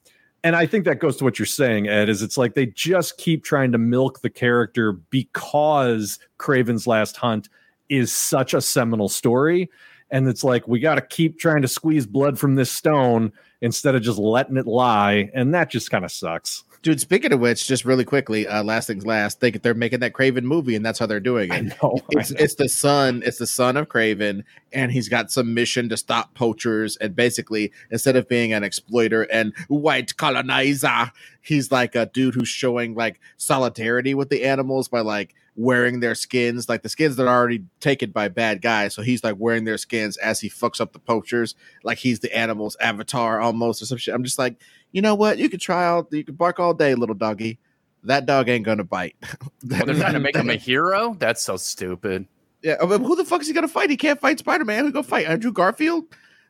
and 0.43 0.57
I 0.57 0.65
think 0.65 0.87
that 0.87 1.01
goes 1.01 1.19
to 1.19 1.25
what 1.25 1.39
you're 1.39 1.45
saying, 1.45 1.87
Ed, 1.87 2.09
is 2.09 2.23
it's 2.23 2.39
like 2.39 2.55
they 2.55 2.65
just 2.65 3.19
keep 3.19 3.45
trying 3.45 3.73
to 3.73 3.79
milk 3.79 4.23
the 4.23 4.31
character 4.31 4.93
because 4.93 6.19
Kraven's 6.39 6.87
Last 6.87 7.19
Hunt 7.19 7.51
is 7.91 8.11
such 8.11 8.55
a 8.55 8.63
seminal 8.63 9.11
story. 9.11 9.69
And 10.11 10.27
it's 10.29 10.43
like, 10.43 10.67
we 10.67 10.81
got 10.81 10.95
to 10.95 11.03
keep 11.03 11.39
trying 11.39 11.61
to 11.61 11.69
squeeze 11.69 12.07
blood 12.07 12.39
from 12.39 12.55
this 12.55 12.73
stone 12.73 13.33
instead 13.61 13.95
of 13.95 14.01
just 14.01 14.19
letting 14.19 14.57
it 14.57 14.67
lie. 14.67 15.31
And 15.35 15.53
that 15.53 15.71
just 15.71 15.91
kind 15.91 16.07
of 16.07 16.11
sucks. 16.11 16.65
Dude, 16.83 17.01
speaking 17.01 17.33
of 17.33 17.39
which, 17.39 17.69
just 17.69 17.85
really 17.85 18.05
quickly, 18.05 18.49
uh, 18.49 18.65
last 18.65 18.89
things 18.89 19.07
last, 19.07 19.41
they 19.41 19.53
they're 19.53 19.73
making 19.73 20.01
that 20.01 20.15
Kraven 20.15 20.43
movie, 20.43 20.75
and 20.75 20.85
that's 20.85 20.99
how 20.99 21.07
they're 21.07 21.21
doing 21.21 21.53
it. 21.53 21.81
Know, 21.81 22.01
it's 22.11 22.33
it's 22.33 22.57
the 22.57 22.69
son, 22.69 23.23
it's 23.25 23.39
the 23.39 23.47
son 23.47 23.77
of 23.77 23.89
Kraven, 23.89 24.43
and 24.73 24.91
he's 24.91 25.09
got 25.09 25.31
some 25.31 25.55
mission 25.55 25.89
to 25.91 25.97
stop 25.97 26.35
poachers, 26.35 26.97
and 26.97 27.15
basically, 27.15 27.71
instead 27.93 28.17
of 28.17 28.29
being 28.29 28.53
an 28.53 28.65
exploiter 28.65 29.23
and 29.23 29.53
white 29.69 30.17
colonizer, 30.17 31.13
he's 31.41 31.71
like 31.71 31.95
a 31.95 32.07
dude 32.07 32.35
who's 32.35 32.49
showing 32.49 32.95
like 32.95 33.21
solidarity 33.37 34.13
with 34.13 34.29
the 34.29 34.45
animals 34.45 34.89
by 34.89 35.01
like 35.01 35.37
wearing 35.55 36.01
their 36.01 36.15
skins, 36.15 36.69
like 36.69 36.83
the 36.83 36.89
skins 36.89 37.17
that 37.17 37.27
are 37.27 37.39
already 37.39 37.65
taken 37.81 38.11
by 38.11 38.29
bad 38.29 38.63
guys. 38.63 38.95
So 38.95 39.03
he's 39.03 39.23
like 39.23 39.37
wearing 39.39 39.65
their 39.65 39.79
skins 39.79 40.17
as 40.17 40.41
he 40.41 40.49
fucks 40.49 40.81
up 40.81 40.93
the 40.93 40.99
poachers, 40.99 41.55
like 41.85 41.99
he's 41.99 42.21
the 42.21 42.37
animal's 42.37 42.77
avatar 42.81 43.41
almost 43.41 43.83
or 43.83 43.87
some 43.87 43.99
shit. 43.99 44.15
I'm 44.15 44.25
just 44.25 44.39
like, 44.39 44.57
you 44.93 45.03
know 45.03 45.15
what? 45.15 45.39
You 45.39 45.49
could 45.49 45.61
try 45.61 45.85
out, 45.85 46.09
you 46.13 46.25
could 46.25 46.39
bark 46.39 46.61
all 46.61 46.75
day, 46.75 46.95
little 46.95 47.15
doggy. 47.15 47.59
that 48.05 48.27
dog 48.27 48.49
ain't 48.49 48.65
gonna 48.65 48.85
bite. 48.85 49.17
Well, 49.69 49.87
they're 49.87 49.95
trying 49.95 50.15
to 50.15 50.21
make 50.21 50.35
him 50.37 50.51
a 50.51 50.57
hero. 50.57 51.15
That's 51.19 51.43
so 51.43 51.57
stupid. 51.57 52.27
yeah. 52.63 52.73
Uh, 52.81 52.87
I 52.87 52.99
mean, 52.99 53.05
who 53.05 53.15
the 53.17 53.25
fuck 53.25 53.41
is 53.43 53.47
he 53.47 53.53
gonna 53.55 53.69
fight? 53.69 53.91
He 53.91 53.97
can't 53.97 54.21
fight 54.21 54.39
Spider 54.41 54.65
Man. 54.65 54.85
Who 54.85 54.93
gonna 54.93 55.03
fight 55.05 55.27
Andrew 55.27 55.53
Garfield? 55.53 56.05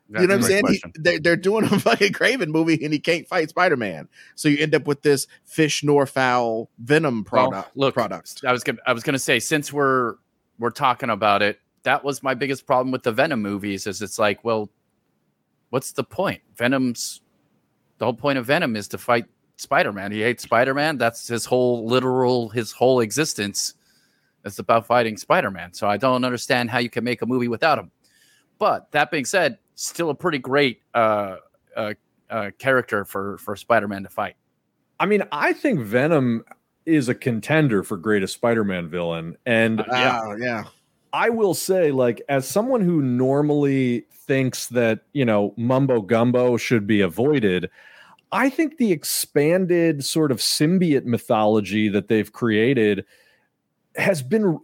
That's 0.09 0.21
you 0.21 0.27
know 0.27 0.35
what 0.35 0.43
I'm 0.43 0.49
saying? 0.49 0.63
He, 0.67 0.83
they, 0.99 1.17
they're 1.19 1.35
doing 1.37 1.63
a 1.65 1.69
fucking 1.79 2.11
Kraven 2.13 2.47
movie 2.49 2.83
and 2.83 2.91
he 2.91 2.99
can't 2.99 3.27
fight 3.27 3.49
Spider 3.49 3.77
Man. 3.77 4.07
So 4.35 4.49
you 4.49 4.57
end 4.57 4.75
up 4.75 4.85
with 4.87 5.01
this 5.03 5.27
fish 5.45 5.83
nor 5.83 6.05
foul 6.05 6.69
Venom 6.79 7.25
Well, 7.31 7.49
product. 7.49 7.77
look, 7.77 7.93
product. 7.93 8.43
I 8.45 8.51
was 8.51 8.63
gonna 8.63 8.79
I 8.85 8.93
was 8.93 9.03
gonna 9.03 9.17
say 9.19 9.39
since 9.39 9.71
we're 9.71 10.15
we're 10.59 10.71
talking 10.71 11.09
about 11.09 11.41
it, 11.41 11.59
that 11.83 12.03
was 12.03 12.21
my 12.23 12.33
biggest 12.33 12.65
problem 12.67 12.91
with 12.91 13.03
the 13.03 13.11
Venom 13.11 13.41
movies. 13.41 13.87
Is 13.87 14.01
it's 14.01 14.19
like, 14.19 14.43
well, 14.43 14.69
what's 15.69 15.93
the 15.93 16.03
point? 16.03 16.41
Venom's 16.57 17.21
the 18.03 18.07
whole 18.07 18.13
point 18.13 18.37
of 18.37 18.45
Venom 18.45 18.75
is 18.75 18.89
to 18.89 18.97
fight 18.97 19.27
Spider 19.55 19.93
Man. 19.93 20.11
He 20.11 20.21
hates 20.21 20.43
Spider 20.43 20.73
Man. 20.73 20.97
That's 20.97 21.25
his 21.25 21.45
whole 21.45 21.87
literal 21.87 22.49
his 22.49 22.73
whole 22.73 22.99
existence. 22.99 23.75
It's 24.43 24.59
about 24.59 24.85
fighting 24.85 25.15
Spider 25.15 25.49
Man. 25.49 25.71
So 25.71 25.87
I 25.87 25.95
don't 25.95 26.25
understand 26.25 26.69
how 26.69 26.79
you 26.79 26.89
can 26.89 27.05
make 27.05 27.21
a 27.21 27.25
movie 27.25 27.47
without 27.47 27.79
him. 27.79 27.91
But 28.59 28.91
that 28.91 29.09
being 29.09 29.23
said, 29.23 29.57
still 29.75 30.09
a 30.09 30.15
pretty 30.15 30.37
great 30.37 30.81
uh, 30.93 31.37
uh, 31.77 31.93
uh, 32.29 32.51
character 32.59 33.05
for 33.05 33.37
for 33.37 33.55
Spider 33.55 33.87
Man 33.87 34.03
to 34.03 34.09
fight. 34.09 34.35
I 34.99 35.05
mean, 35.05 35.23
I 35.31 35.53
think 35.53 35.79
Venom 35.79 36.43
is 36.85 37.07
a 37.07 37.15
contender 37.15 37.83
for 37.83 37.95
greatest 37.95 38.33
Spider-Man 38.33 38.89
villain, 38.89 39.37
and 39.45 39.79
Uh, 39.79 39.85
yeah. 39.91 40.19
Ah, 40.21 40.33
yeah. 40.37 40.63
I 41.13 41.29
will 41.29 41.53
say, 41.53 41.91
like, 41.91 42.21
as 42.27 42.45
someone 42.45 42.81
who 42.81 43.01
normally 43.01 44.07
thinks 44.11 44.67
that, 44.69 45.01
you 45.13 45.23
know, 45.23 45.53
mumbo 45.55 46.01
gumbo 46.01 46.57
should 46.57 46.85
be 46.85 46.99
avoided, 46.99 47.69
I 48.33 48.49
think 48.49 48.77
the 48.77 48.91
expanded 48.91 50.03
sort 50.03 50.31
of 50.31 50.39
symbiote 50.39 51.05
mythology 51.05 51.87
that 51.89 52.07
they've 52.09 52.31
created 52.33 53.05
has 53.95 54.21
been 54.21 54.59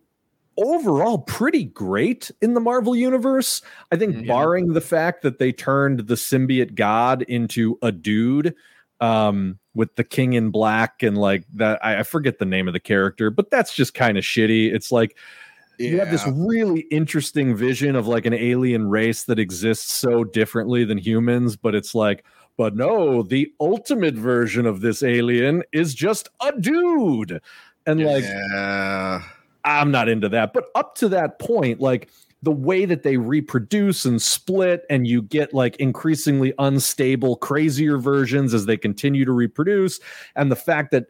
overall 0.58 1.20
pretty 1.20 1.66
great 1.66 2.32
in 2.42 2.54
the 2.54 2.60
Marvel 2.60 2.96
universe. 2.96 3.62
I 3.92 3.96
think, 3.96 4.16
Mhm. 4.16 4.28
barring 4.28 4.74
the 4.74 4.82
fact 4.82 5.22
that 5.22 5.40
they 5.40 5.52
turned 5.54 6.08
the 6.08 6.16
symbiote 6.16 6.76
god 6.76 7.22
into 7.24 7.78
a 7.82 7.92
dude 7.94 8.54
um 9.02 9.58
with 9.74 9.96
the 9.96 10.04
king 10.04 10.34
in 10.34 10.50
black 10.50 11.02
and 11.02 11.18
like 11.18 11.46
that 11.54 11.80
I, 11.86 12.00
I 12.00 12.04
forget 12.04 12.40
the 12.40 12.46
name 12.46 12.68
of 12.68 12.74
the 12.74 12.82
character 12.82 13.30
but 13.32 13.50
that's 13.50 13.74
just 13.74 13.94
kind 13.94 14.18
of 14.18 14.26
shitty 14.26 14.74
it's 14.74 14.92
like 14.92 15.16
you 15.78 15.98
have 16.00 16.12
this 16.12 16.28
really 16.28 16.82
interesting 16.92 17.56
vision 17.56 17.96
of 17.96 18.06
like 18.06 18.26
an 18.26 18.34
alien 18.34 18.90
race 18.90 19.24
that 19.24 19.40
exists 19.40 19.94
so 19.94 20.26
differently 20.26 20.84
than 20.84 20.98
humans 20.98 21.56
but 21.56 21.76
it's 21.76 21.96
like 21.96 22.26
but 22.60 22.76
no 22.76 23.24
the 23.24 23.50
ultimate 23.62 24.16
version 24.16 24.66
of 24.66 24.82
this 24.82 25.02
alien 25.02 25.64
is 25.72 25.94
just 25.94 26.28
a 26.42 26.52
dude 26.60 27.40
and 27.86 28.04
like 28.04 28.26
yeah. 28.26 29.24
i'm 29.64 29.90
not 29.90 30.10
into 30.10 30.28
that 30.28 30.52
but 30.52 30.66
up 30.76 30.94
to 30.94 31.08
that 31.08 31.40
point 31.40 31.80
like 31.80 32.10
the 32.44 32.52
way 32.52 32.84
that 32.84 33.04
they 33.04 33.16
reproduce 33.16 34.04
and 34.04 34.22
split 34.22 34.84
and 34.90 35.08
you 35.08 35.22
get 35.22 35.54
like 35.54 35.78
increasingly 35.78 36.54
unstable 36.60 37.38
crazier 37.38 37.98
versions 37.98 38.54
as 38.54 38.66
they 38.66 38.76
continue 38.76 39.24
to 39.24 39.32
reproduce 39.32 40.02
and 40.36 40.52
the 40.52 40.56
fact 40.58 40.92
that 40.92 41.06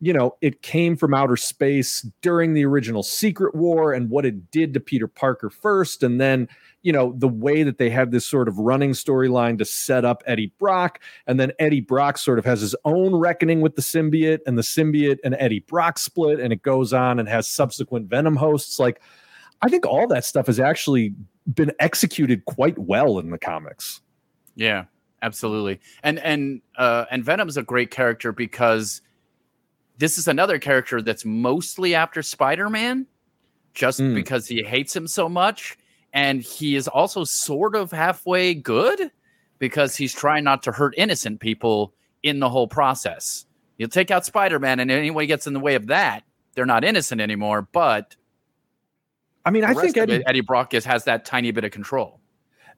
you 0.00 0.12
know 0.12 0.36
it 0.40 0.62
came 0.62 0.96
from 0.96 1.14
outer 1.14 1.36
space 1.36 2.06
during 2.20 2.54
the 2.54 2.64
original 2.64 3.02
secret 3.02 3.54
war 3.54 3.92
and 3.92 4.10
what 4.10 4.26
it 4.26 4.50
did 4.50 4.74
to 4.74 4.80
peter 4.80 5.06
parker 5.06 5.50
first. 5.50 6.02
And 6.02 6.20
then 6.20 6.48
you 6.82 6.92
know 6.92 7.14
the 7.16 7.28
way 7.28 7.62
that 7.62 7.78
they 7.78 7.90
had 7.90 8.10
this 8.10 8.26
sort 8.26 8.48
of 8.48 8.58
running 8.58 8.92
storyline 8.92 9.58
to 9.58 9.64
set 9.64 10.04
up 10.04 10.22
eddie 10.26 10.52
brock. 10.58 11.00
And 11.26 11.38
then 11.38 11.52
eddie 11.58 11.80
brock 11.80 12.18
sort 12.18 12.38
of 12.38 12.44
has 12.44 12.60
his 12.60 12.74
own 12.84 13.14
reckoning 13.14 13.60
with 13.60 13.76
the 13.76 13.82
symbiote 13.82 14.40
and 14.46 14.58
the 14.58 14.62
symbiote 14.62 15.18
and 15.24 15.36
eddie 15.38 15.60
brock 15.60 15.98
split 15.98 16.40
and 16.40 16.52
it 16.52 16.62
goes 16.62 16.92
on 16.92 17.18
and 17.18 17.28
has 17.28 17.48
subsequent 17.48 18.08
venom 18.08 18.36
hosts. 18.36 18.78
Like 18.78 19.00
i 19.62 19.68
think 19.68 19.86
all 19.86 20.06
that 20.08 20.24
stuff 20.24 20.46
has 20.46 20.60
actually 20.60 21.14
been 21.52 21.72
executed 21.78 22.44
quite 22.44 22.78
well 22.78 23.18
in 23.18 23.30
the 23.30 23.38
comics. 23.38 24.00
Yeah, 24.56 24.84
absolutely. 25.22 25.80
And 26.02 26.18
and 26.20 26.62
uh 26.76 27.06
and 27.10 27.24
Venom's 27.24 27.56
a 27.56 27.62
great 27.62 27.90
character 27.90 28.32
because 28.32 29.02
this 29.98 30.18
is 30.18 30.28
another 30.28 30.58
character 30.58 31.00
that's 31.02 31.24
mostly 31.24 31.94
after 31.94 32.22
Spider-Man 32.22 33.06
just 33.74 34.00
Mm. 34.00 34.14
because 34.14 34.46
he 34.46 34.62
hates 34.62 34.94
him 34.94 35.06
so 35.06 35.28
much 35.28 35.76
and 36.12 36.42
he 36.42 36.76
is 36.76 36.86
also 36.88 37.24
sort 37.24 37.74
of 37.74 37.90
halfway 37.90 38.54
good 38.54 39.10
because 39.58 39.96
he's 39.96 40.12
trying 40.12 40.44
not 40.44 40.62
to 40.62 40.72
hurt 40.72 40.94
innocent 40.96 41.40
people 41.40 41.92
in 42.22 42.38
the 42.38 42.48
whole 42.48 42.68
process. 42.68 43.46
You'll 43.78 43.88
take 43.88 44.10
out 44.10 44.24
Spider-Man 44.24 44.78
and 44.80 44.90
anyone 44.90 45.26
gets 45.26 45.46
in 45.46 45.52
the 45.52 45.60
way 45.60 45.74
of 45.74 45.88
that, 45.88 46.22
they're 46.54 46.66
not 46.66 46.84
innocent 46.84 47.20
anymore, 47.20 47.62
but 47.72 48.16
i 49.46 49.50
mean 49.50 49.62
i 49.64 49.74
think 49.74 49.96
eddie 49.96 50.14
it, 50.14 50.22
Eddie 50.26 50.40
Brock 50.40 50.72
is, 50.72 50.84
has 50.86 51.04
that 51.04 51.24
tiny 51.24 51.50
bit 51.50 51.64
of 51.64 51.70
control. 51.70 52.20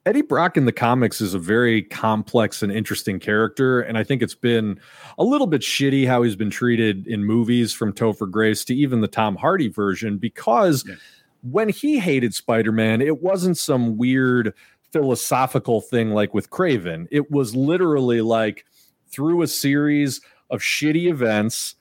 Eddie 0.07 0.21
Brock 0.21 0.55
in 0.55 0.63
the 0.63 0.71
comics 0.71 1.19
is 1.19 1.33
a 1.33 1.39
very 1.39 1.81
complex 1.81 2.63
and 2.63 2.71
interesting 2.71 3.19
character, 3.19 3.81
and 3.81 3.97
I 3.97 4.05
think 4.05 4.21
it's 4.21 4.33
been 4.33 4.79
a 5.17 5.23
little 5.25 5.47
bit 5.47 5.59
shitty 5.59 6.07
how 6.07 6.21
he's 6.21 6.37
been 6.37 6.49
treated 6.49 7.05
in 7.07 7.25
movies 7.25 7.73
from 7.73 7.91
Topher 7.91 8.31
Grace 8.31 8.63
to 8.65 8.75
even 8.75 9.01
the 9.01 9.09
Tom 9.09 9.35
Hardy 9.35 9.67
version 9.67 10.17
because 10.17 10.85
Yeah. 10.87 10.95
when 11.41 11.67
he 11.67 11.99
hated 11.99 12.33
Spider-Man, 12.33 13.01
it 13.01 13.21
wasn't 13.21 13.57
some 13.57 13.97
weird 13.97 14.53
philosophical 14.93 15.81
thing 15.81 16.11
like 16.11 16.33
with 16.33 16.49
Kraven. 16.51 17.07
It 17.11 17.29
was 17.29 17.53
literally 17.53 18.21
like 18.21 18.63
through 19.09 19.41
a 19.41 19.47
series 19.47 20.21
of 20.49 20.61
shitty 20.61 21.09
events, 21.09 21.75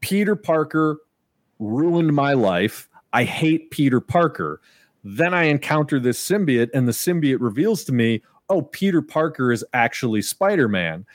Peter 0.00 0.34
Parker 0.34 0.98
ruined 1.60 2.12
my 2.12 2.32
life. 2.32 2.88
I 3.12 3.22
hate 3.22 3.70
Peter 3.70 4.00
Parker. 4.00 4.60
Then 5.08 5.34
I 5.34 5.44
encounter 5.44 6.00
this 6.00 6.18
symbiote, 6.18 6.70
and 6.74 6.88
the 6.88 6.92
symbiote 6.92 7.40
reveals 7.40 7.84
to 7.84 7.92
me, 7.92 8.22
oh, 8.48 8.62
Peter 8.62 9.00
Parker 9.00 9.52
is 9.52 9.64
actually 9.72 10.20
Spider 10.20 10.66
Man. 10.66 11.06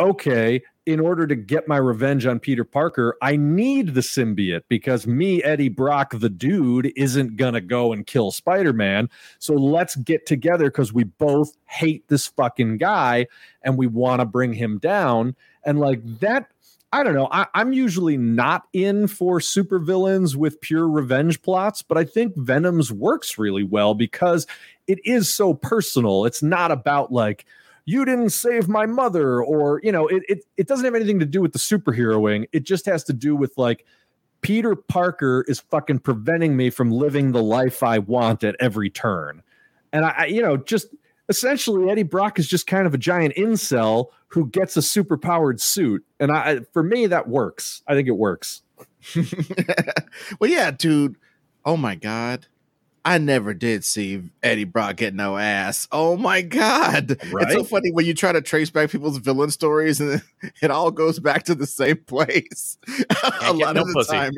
Okay, 0.00 0.60
in 0.86 0.98
order 0.98 1.24
to 1.24 1.36
get 1.36 1.68
my 1.68 1.76
revenge 1.76 2.26
on 2.26 2.40
Peter 2.40 2.64
Parker, 2.64 3.16
I 3.22 3.36
need 3.36 3.94
the 3.94 4.00
symbiote 4.00 4.62
because 4.68 5.06
me, 5.06 5.40
Eddie 5.44 5.68
Brock, 5.68 6.18
the 6.18 6.28
dude, 6.28 6.92
isn't 6.96 7.36
going 7.36 7.54
to 7.54 7.60
go 7.60 7.92
and 7.92 8.04
kill 8.04 8.32
Spider 8.32 8.72
Man. 8.72 9.08
So 9.38 9.54
let's 9.54 9.94
get 9.94 10.26
together 10.26 10.64
because 10.64 10.92
we 10.92 11.04
both 11.04 11.56
hate 11.66 12.08
this 12.08 12.26
fucking 12.26 12.78
guy 12.78 13.28
and 13.62 13.78
we 13.78 13.86
want 13.86 14.20
to 14.20 14.24
bring 14.24 14.52
him 14.52 14.78
down. 14.78 15.36
And 15.62 15.78
like 15.78 16.00
that 16.20 16.50
I 16.92 17.02
don't 17.02 17.14
know. 17.14 17.28
I, 17.30 17.46
I'm 17.54 17.72
usually 17.72 18.16
not 18.16 18.66
in 18.72 19.08
for 19.08 19.40
supervillains 19.40 20.36
with 20.36 20.60
pure 20.60 20.88
revenge 20.88 21.42
plots, 21.42 21.82
but 21.82 21.98
I 21.98 22.04
think 22.04 22.34
Venom's 22.36 22.90
works 22.90 23.36
really 23.38 23.62
well 23.62 23.94
because 23.94 24.46
it 24.86 24.98
is 25.04 25.32
so 25.32 25.52
personal. 25.52 26.24
It's 26.24 26.42
not 26.42 26.70
about 26.70 27.12
like, 27.12 27.44
you 27.84 28.04
didn't 28.04 28.30
save 28.30 28.68
my 28.68 28.84
mother, 28.84 29.42
or 29.42 29.80
you 29.82 29.90
know, 29.90 30.06
it 30.08 30.22
it, 30.28 30.44
it 30.58 30.66
doesn't 30.66 30.84
have 30.84 30.94
anything 30.94 31.20
to 31.20 31.26
do 31.26 31.40
with 31.40 31.54
the 31.54 31.58
superheroing. 31.58 32.46
It 32.52 32.64
just 32.64 32.84
has 32.84 33.02
to 33.04 33.14
do 33.14 33.34
with 33.34 33.56
like 33.56 33.86
Peter 34.42 34.76
Parker 34.76 35.44
is 35.48 35.60
fucking 35.60 36.00
preventing 36.00 36.54
me 36.54 36.68
from 36.68 36.90
living 36.90 37.32
the 37.32 37.42
life 37.42 37.82
I 37.82 37.98
want 37.98 38.44
at 38.44 38.56
every 38.60 38.90
turn. 38.90 39.42
And 39.90 40.04
I, 40.04 40.14
I 40.18 40.26
you 40.26 40.42
know, 40.42 40.58
just 40.58 40.94
essentially 41.30 41.90
Eddie 41.90 42.02
Brock 42.02 42.38
is 42.38 42.46
just 42.46 42.66
kind 42.66 42.86
of 42.86 42.92
a 42.92 42.98
giant 42.98 43.34
incel 43.36 44.08
who 44.28 44.46
gets 44.48 44.76
a 44.76 44.80
superpowered 44.80 45.60
suit. 45.60 46.04
And 46.20 46.30
I 46.30 46.60
for 46.72 46.82
me 46.82 47.06
that 47.06 47.28
works. 47.28 47.82
I 47.86 47.94
think 47.94 48.08
it 48.08 48.12
works. 48.12 48.62
well, 50.40 50.50
yeah, 50.50 50.70
dude. 50.70 51.16
Oh 51.64 51.76
my 51.76 51.94
god. 51.94 52.46
I 53.08 53.16
never 53.16 53.54
did 53.54 53.86
see 53.86 54.22
Eddie 54.42 54.64
Brock 54.64 54.96
get 54.96 55.14
no 55.14 55.38
ass. 55.38 55.88
Oh 55.90 56.18
my 56.18 56.42
god! 56.42 57.12
It's 57.22 57.52
so 57.54 57.64
funny 57.64 57.90
when 57.90 58.04
you 58.04 58.12
try 58.12 58.32
to 58.32 58.42
trace 58.42 58.68
back 58.68 58.90
people's 58.90 59.16
villain 59.16 59.50
stories, 59.50 59.98
and 59.98 60.22
it 60.62 60.70
all 60.70 60.90
goes 60.90 61.18
back 61.18 61.44
to 61.44 61.54
the 61.54 61.66
same 61.66 61.96
place. 62.04 62.76
a 63.42 63.54
lot 63.54 63.76
no 63.76 63.80
of 63.80 63.86
the 63.88 63.94
pussy. 63.94 64.12
time, 64.12 64.32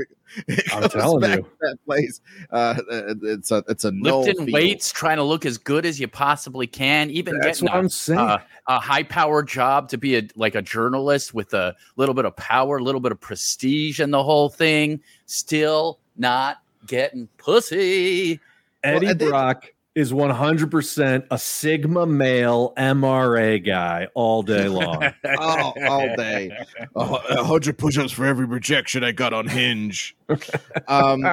it 0.46 0.72
I'm 0.72 0.82
goes 0.82 0.92
telling 0.92 1.20
back 1.20 1.38
you. 1.38 1.42
to 1.42 1.50
that 1.62 1.78
place. 1.84 2.20
Uh, 2.52 2.76
it's 3.22 3.50
a 3.50 3.64
it's 3.66 3.82
a 3.82 3.90
Lifting 3.90 4.36
field. 4.36 4.52
weights, 4.52 4.92
trying 4.92 5.16
to 5.16 5.24
look 5.24 5.44
as 5.44 5.58
good 5.58 5.84
as 5.84 5.98
you 5.98 6.06
possibly 6.06 6.68
can, 6.68 7.10
even 7.10 7.40
That's 7.40 7.58
getting 7.60 7.72
what 7.72 7.74
a, 7.74 7.78
I'm 7.80 7.88
saying. 7.88 8.20
a, 8.20 8.40
a 8.68 8.78
high 8.78 9.02
power 9.02 9.42
job 9.42 9.88
to 9.88 9.98
be 9.98 10.16
a 10.16 10.22
like 10.36 10.54
a 10.54 10.62
journalist 10.62 11.34
with 11.34 11.54
a 11.54 11.74
little 11.96 12.14
bit 12.14 12.24
of 12.24 12.36
power, 12.36 12.76
a 12.76 12.84
little 12.84 13.00
bit 13.00 13.10
of 13.10 13.20
prestige 13.20 13.98
in 13.98 14.12
the 14.12 14.22
whole 14.22 14.48
thing. 14.48 15.00
Still 15.26 15.98
not 16.16 16.58
getting 16.86 17.26
pussy. 17.36 18.38
Eddie 18.82 19.06
and 19.08 19.18
then- 19.18 19.28
Brock 19.28 19.72
is 19.96 20.12
100% 20.12 21.26
a 21.32 21.38
Sigma 21.38 22.06
male 22.06 22.72
MRA 22.76 23.64
guy 23.64 24.06
all 24.14 24.42
day 24.42 24.68
long. 24.68 25.02
all, 25.36 25.74
all 25.84 26.16
day. 26.16 26.56
A 26.94 27.44
hundred 27.44 27.76
push-ups 27.76 28.12
for 28.12 28.24
every 28.24 28.46
rejection 28.46 29.02
I 29.02 29.10
got 29.10 29.32
on 29.32 29.48
Hinge. 29.48 30.16
um, 30.88 31.26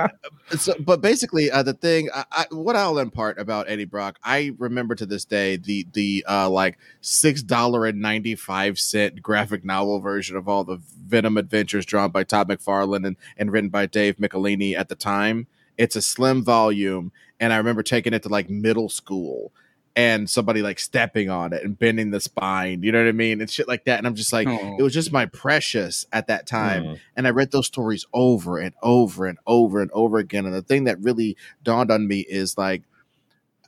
so, 0.57 0.73
but 0.79 1.01
basically, 1.01 1.51
uh, 1.51 1.61
the 1.61 1.75
thing, 1.75 2.09
I, 2.13 2.25
I, 2.31 2.45
what 2.49 2.75
I'll 2.75 2.97
impart 2.97 3.37
about 3.37 3.69
Eddie 3.69 3.85
Brock, 3.85 4.17
I 4.23 4.53
remember 4.57 4.95
to 4.95 5.05
this 5.05 5.23
day 5.23 5.57
the 5.57 5.85
the 5.93 6.25
uh, 6.27 6.49
like 6.49 6.79
six 7.01 7.43
dollar 7.43 7.85
and 7.85 8.01
ninety 8.01 8.33
five 8.33 8.79
cent 8.79 9.21
graphic 9.21 9.63
novel 9.63 9.99
version 9.99 10.35
of 10.35 10.49
all 10.49 10.63
the 10.63 10.81
Venom 11.05 11.37
adventures 11.37 11.85
drawn 11.85 12.09
by 12.09 12.23
Todd 12.23 12.49
McFarlane 12.49 13.05
and, 13.05 13.17
and 13.37 13.51
written 13.51 13.69
by 13.69 13.85
Dave 13.85 14.17
Michelinie 14.17 14.75
at 14.75 14.89
the 14.89 14.95
time. 14.95 15.45
It's 15.77 15.95
a 15.95 16.01
slim 16.01 16.43
volume 16.43 17.11
and 17.39 17.53
I 17.53 17.57
remember 17.57 17.83
taking 17.83 18.13
it 18.13 18.23
to 18.23 18.29
like 18.29 18.49
middle 18.49 18.89
school 18.89 19.51
and 19.95 20.29
somebody 20.29 20.61
like 20.61 20.77
stepping 20.77 21.29
on 21.29 21.53
it 21.53 21.63
and 21.63 21.77
bending 21.77 22.11
the 22.11 22.19
spine, 22.19 22.83
you 22.83 22.91
know 22.91 22.99
what 22.99 23.09
I 23.09 23.13
mean? 23.13 23.41
And 23.41 23.49
shit 23.49 23.67
like 23.67 23.85
that. 23.85 23.97
And 23.97 24.05
I'm 24.05 24.13
just 24.13 24.31
like, 24.31 24.47
oh. 24.47 24.75
it 24.77 24.83
was 24.83 24.93
just 24.93 25.11
my 25.11 25.25
precious 25.25 26.05
at 26.13 26.27
that 26.27 26.45
time. 26.45 26.99
And 27.15 27.25
I 27.25 27.31
read 27.31 27.51
those 27.51 27.65
stories 27.65 28.05
over 28.13 28.59
and 28.59 28.75
over 28.83 29.25
and 29.25 29.39
over 29.47 29.81
and 29.81 29.89
over 29.93 30.19
again. 30.19 30.45
And 30.45 30.53
the 30.53 30.61
thing 30.61 30.83
that 30.83 31.01
really 31.01 31.35
dawned 31.63 31.89
on 31.89 32.07
me 32.07 32.19
is 32.19 32.59
like, 32.59 32.83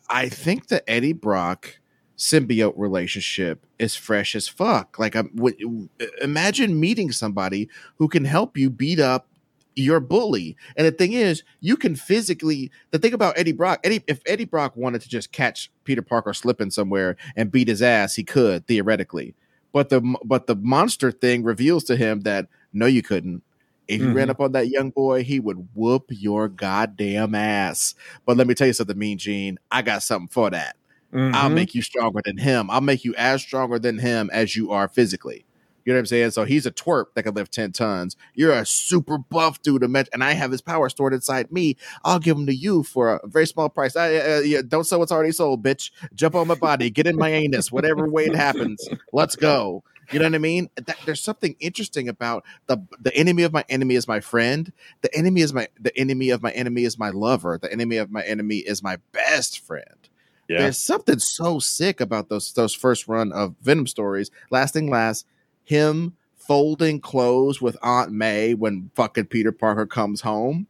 I 0.08 0.30
think 0.30 0.68
the 0.68 0.88
Eddie 0.88 1.14
Brock 1.14 1.80
symbiote 2.16 2.74
relationship 2.76 3.66
is 3.80 3.96
fresh 3.96 4.36
as 4.36 4.48
fuck. 4.48 5.00
Like, 5.00 5.16
I'm, 5.16 5.34
w- 5.36 5.90
imagine 6.22 6.80
meeting 6.80 7.12
somebody 7.12 7.70
who 7.98 8.08
can 8.08 8.26
help 8.26 8.56
you 8.56 8.70
beat 8.70 9.00
up 9.00 9.28
your 9.76 10.00
bully. 10.00 10.56
And 10.76 10.86
the 10.86 10.92
thing 10.92 11.14
is, 11.14 11.44
you 11.60 11.78
can 11.78 11.96
physically. 11.96 12.72
The 12.92 13.00
thing 13.00 13.14
about 13.14 13.38
Eddie 13.38 13.52
Brock, 13.52 13.80
Eddie, 13.84 14.04
if 14.08 14.22
Eddie 14.26 14.46
Brock 14.46 14.76
wanted 14.76 15.02
to 15.02 15.10
just 15.10 15.32
catch 15.32 15.72
Peter 15.84 16.02
Parker 16.02 16.34
slipping 16.34 16.72
somewhere 16.72 17.16
and 17.36 17.52
beat 17.52 17.68
his 17.68 17.82
ass, 17.82 18.16
he 18.16 18.24
could 18.24 18.68
theoretically. 18.68 19.36
But 19.72 19.90
the 19.90 20.02
but 20.24 20.48
the 20.48 20.56
monster 20.56 21.12
thing 21.12 21.44
reveals 21.44 21.84
to 21.86 21.96
him 21.96 22.22
that 22.22 22.48
no, 22.74 22.86
you 22.86 23.02
couldn't. 23.02 23.44
If 23.88 24.02
you 24.02 24.08
mm-hmm. 24.08 24.16
ran 24.16 24.30
up 24.30 24.40
on 24.40 24.52
that 24.52 24.68
young 24.68 24.92
boy, 24.92 25.24
he 25.24 25.40
would 25.40 25.68
whoop 25.74 26.06
your 26.10 26.48
goddamn 26.48 27.34
ass. 27.34 27.96
But 28.24 28.38
let 28.38 28.46
me 28.46 28.54
tell 28.54 28.68
you 28.68 28.74
something, 28.74 28.98
Mean 28.98 29.18
Gene. 29.18 29.58
I 29.72 29.82
got 29.82 30.04
something 30.04 30.28
for 30.28 30.52
that. 30.52 30.76
Mm-hmm. 31.12 31.34
I'll 31.34 31.50
make 31.50 31.74
you 31.74 31.82
stronger 31.82 32.22
than 32.24 32.38
him. 32.38 32.70
I'll 32.70 32.82
make 32.82 33.04
you 33.04 33.16
as 33.16 33.42
stronger 33.42 33.80
than 33.80 33.98
him 33.98 34.30
as 34.32 34.56
you 34.56 34.72
are 34.72 34.88
physically. 34.88 35.44
You 35.90 35.94
know 35.94 35.98
what 35.98 36.02
I'm 36.02 36.06
saying? 36.06 36.32
So 36.32 36.46
he's 36.46 36.68
a 36.68 36.72
twerp 36.72 37.06
that 37.16 37.24
can 37.24 37.34
lift 37.34 37.52
10 37.52 37.72
tons. 37.72 38.16
You're 38.36 38.54
a 38.54 38.64
super 38.64 39.18
buff 39.18 39.60
dude, 39.64 39.82
and 39.82 40.24
I 40.24 40.34
have 40.34 40.52
his 40.52 40.62
power 40.62 40.88
stored 40.88 41.16
inside 41.16 41.52
me. 41.52 41.78
I'll 42.06 42.20
give 42.20 42.38
him 42.38 42.46
to 42.46 42.54
you 42.54 42.84
for 42.84 43.16
a 43.16 43.28
very 43.28 43.48
small 43.48 43.70
price. 43.70 43.96
I, 43.96 44.18
uh, 44.18 44.40
yeah, 44.42 44.62
don't 44.68 44.84
sell 44.84 45.00
what's 45.00 45.12
already 45.12 45.32
sold, 45.32 45.64
bitch. 45.64 45.90
Jump 46.14 46.36
on 46.36 46.48
my 46.48 46.54
body, 46.54 46.92
get 46.92 47.08
in 47.08 47.18
my 47.18 47.30
anus, 47.30 47.72
whatever 47.72 48.08
way 48.08 48.26
it 48.26 48.36
happens. 48.36 48.88
Let's 49.14 49.36
go. 49.36 49.84
You 50.12 50.20
know 50.20 50.26
what 50.26 50.36
I 50.36 50.38
mean? 50.38 50.70
That, 50.76 51.00
there's 51.08 51.24
something 51.24 51.56
interesting 51.60 52.08
about 52.08 52.46
the 52.68 52.78
the 53.00 53.16
enemy 53.16 53.42
of 53.42 53.52
my 53.52 53.66
enemy 53.68 53.96
is 53.96 54.08
my 54.08 54.20
friend. 54.20 54.72
The 55.02 55.12
enemy 55.18 55.42
is 55.42 55.54
my 55.54 55.70
the 55.80 55.98
enemy 55.98 56.30
of 56.30 56.44
my 56.44 56.52
enemy 56.52 56.84
is 56.84 57.00
my 57.00 57.10
lover. 57.10 57.58
The 57.60 57.74
enemy 57.74 57.98
of 57.98 58.12
my 58.12 58.22
enemy 58.22 58.58
is 58.58 58.84
my 58.84 58.98
best 59.12 59.60
friend. 59.60 60.08
Yeah. 60.48 60.60
There's 60.60 60.78
something 60.78 61.18
so 61.18 61.58
sick 61.58 62.00
about 62.00 62.30
those 62.30 62.54
those 62.54 62.76
first 62.76 63.08
run 63.08 63.32
of 63.32 63.56
Venom 63.64 63.88
stories. 63.88 64.30
Lasting 64.52 64.92
last 64.92 65.26
him 65.70 66.16
folding 66.36 67.00
clothes 67.00 67.62
with 67.62 67.78
Aunt 67.84 68.12
May 68.12 68.56
when 68.56 68.90
fucking 68.96 69.26
Peter 69.26 69.52
Parker 69.52 69.86
comes 69.86 70.22
home. 70.22 70.66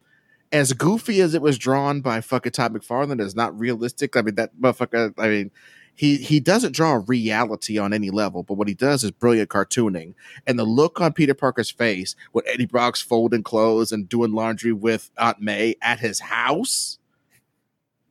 As 0.51 0.73
goofy 0.73 1.21
as 1.21 1.33
it 1.33 1.41
was 1.41 1.57
drawn 1.57 2.01
by 2.01 2.19
fucking 2.19 2.51
Todd 2.51 2.73
McFarlane, 2.73 3.21
is 3.21 3.33
not 3.33 3.57
realistic. 3.57 4.17
I 4.17 4.21
mean, 4.21 4.35
that 4.35 4.57
motherfucker, 4.59 5.13
I 5.17 5.29
mean, 5.29 5.51
he 5.95 6.17
he 6.17 6.41
doesn't 6.41 6.75
draw 6.75 7.01
reality 7.07 7.77
on 7.77 7.93
any 7.93 8.09
level, 8.09 8.43
but 8.43 8.55
what 8.55 8.67
he 8.67 8.73
does 8.73 9.05
is 9.05 9.11
brilliant 9.11 9.49
cartooning. 9.49 10.15
And 10.45 10.59
the 10.59 10.65
look 10.65 10.99
on 10.99 11.13
Peter 11.13 11.33
Parker's 11.33 11.71
face 11.71 12.17
when 12.33 12.43
Eddie 12.45 12.65
Brock's 12.65 13.01
folding 13.01 13.43
clothes 13.43 13.93
and 13.93 14.09
doing 14.09 14.33
laundry 14.33 14.73
with 14.73 15.11
Aunt 15.17 15.39
May 15.39 15.75
at 15.81 15.99
his 15.99 16.19
house 16.19 16.98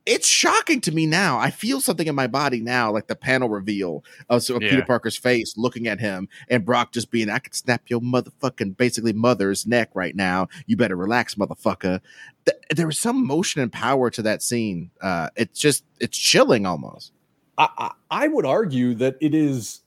it's 0.05 0.27
shocking 0.27 0.81
to 0.81 0.91
me 0.91 1.05
now. 1.05 1.37
I 1.37 1.51
feel 1.51 1.81
something 1.81 2.07
in 2.07 2.15
my 2.15 2.27
body 2.27 2.61
now, 2.61 2.91
like 2.91 3.07
the 3.07 3.15
panel 3.15 3.49
reveal 3.49 4.03
of, 4.29 4.49
of 4.49 4.61
yeah. 4.61 4.69
Peter 4.69 4.81
Parker's 4.83 5.17
face 5.17 5.55
looking 5.57 5.87
at 5.87 5.99
him 5.99 6.27
and 6.49 6.65
Brock 6.65 6.91
just 6.91 7.11
being, 7.11 7.29
I 7.29 7.39
could 7.39 7.53
snap 7.53 7.83
your 7.87 7.99
motherfucking 7.99 8.77
basically 8.77 9.13
mother's 9.13 9.67
neck 9.67 9.89
right 9.93 10.15
now. 10.15 10.47
You 10.65 10.77
better 10.77 10.95
relax, 10.95 11.35
motherfucker. 11.35 12.01
Th- 12.45 12.57
there 12.75 12.87
was 12.87 12.99
some 12.99 13.25
motion 13.25 13.61
and 13.61 13.71
power 13.71 14.09
to 14.09 14.21
that 14.23 14.41
scene. 14.41 14.91
Uh, 15.01 15.29
it's 15.35 15.59
just, 15.59 15.83
it's 15.99 16.17
chilling 16.17 16.65
almost. 16.65 17.11
I, 17.57 17.69
I, 17.77 17.91
I 18.09 18.27
would 18.27 18.45
argue 18.45 18.95
that 18.95 19.17
it 19.21 19.35
is, 19.35 19.81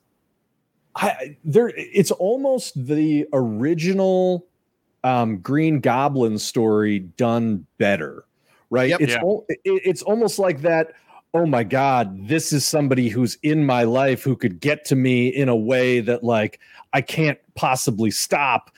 I, 0.94 1.36
there, 1.44 1.72
it's 1.74 2.10
almost 2.10 2.86
the 2.86 3.26
original 3.32 4.46
um, 5.02 5.38
Green 5.38 5.80
Goblin 5.80 6.38
story 6.38 7.00
done 7.00 7.66
better 7.78 8.24
right? 8.72 8.88
Yep, 8.88 9.00
it's 9.02 9.12
yeah. 9.12 9.22
o- 9.22 9.44
it's 9.64 10.02
almost 10.02 10.38
like 10.38 10.62
that. 10.62 10.94
Oh 11.34 11.46
my 11.46 11.62
God, 11.62 12.26
this 12.26 12.52
is 12.52 12.66
somebody 12.66 13.08
who's 13.08 13.38
in 13.42 13.64
my 13.64 13.84
life 13.84 14.22
who 14.22 14.34
could 14.34 14.60
get 14.60 14.84
to 14.86 14.96
me 14.96 15.28
in 15.28 15.48
a 15.48 15.56
way 15.56 16.00
that 16.00 16.24
like 16.24 16.58
I 16.92 17.02
can't 17.02 17.38
possibly 17.54 18.10
stop. 18.10 18.70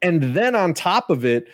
And 0.00 0.34
then 0.34 0.54
on 0.54 0.72
top 0.72 1.10
of 1.10 1.24
it, 1.24 1.48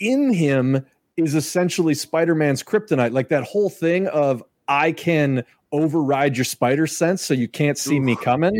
in 0.00 0.32
him 0.32 0.86
is 1.16 1.34
essentially 1.34 1.94
Spider-Man's 1.94 2.62
kryptonite. 2.62 3.12
Like 3.12 3.28
that 3.28 3.44
whole 3.44 3.70
thing 3.70 4.06
of 4.08 4.42
I 4.66 4.92
can 4.92 5.44
override 5.72 6.36
your 6.36 6.44
spider 6.44 6.86
sense 6.86 7.22
so 7.22 7.34
you 7.34 7.48
can't 7.48 7.76
see 7.76 7.96
Ooh, 7.96 8.00
me 8.00 8.16
coming. 8.16 8.54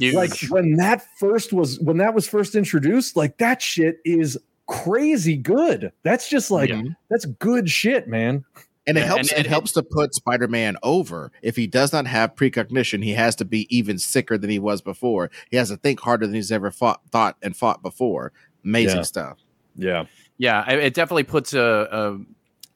Yes. 0.00 0.14
Like 0.14 0.50
when 0.50 0.76
that 0.76 1.04
first 1.18 1.52
was 1.52 1.80
when 1.80 1.96
that 1.98 2.14
was 2.14 2.28
first 2.28 2.54
introduced, 2.54 3.16
like 3.16 3.38
that 3.38 3.60
shit 3.60 3.98
is 4.04 4.38
crazy 4.66 5.36
good. 5.36 5.92
That's 6.02 6.28
just 6.28 6.50
like 6.50 6.70
yeah. 6.70 6.82
that's 7.10 7.24
good 7.24 7.70
shit, 7.70 8.08
man. 8.08 8.44
And 8.86 8.96
it 8.96 9.00
yeah, 9.00 9.06
helps. 9.06 9.30
And, 9.30 9.38
and, 9.38 9.46
it 9.46 9.48
helps 9.48 9.72
to 9.72 9.82
put 9.82 10.14
Spider-Man 10.14 10.76
over. 10.82 11.32
If 11.42 11.56
he 11.56 11.66
does 11.66 11.92
not 11.92 12.06
have 12.06 12.36
precognition, 12.36 13.02
he 13.02 13.12
has 13.12 13.34
to 13.36 13.44
be 13.44 13.66
even 13.76 13.98
sicker 13.98 14.38
than 14.38 14.48
he 14.48 14.60
was 14.60 14.80
before. 14.80 15.30
He 15.50 15.56
has 15.56 15.70
to 15.70 15.76
think 15.76 16.00
harder 16.00 16.26
than 16.26 16.36
he's 16.36 16.52
ever 16.52 16.70
fought, 16.70 17.00
thought, 17.10 17.36
and 17.42 17.56
fought 17.56 17.82
before. 17.82 18.32
Amazing 18.64 18.98
yeah. 18.98 19.02
stuff. 19.02 19.38
Yeah, 19.76 20.04
yeah. 20.38 20.70
It 20.70 20.94
definitely 20.94 21.24
puts 21.24 21.52
a. 21.52 21.88
a 21.90 22.18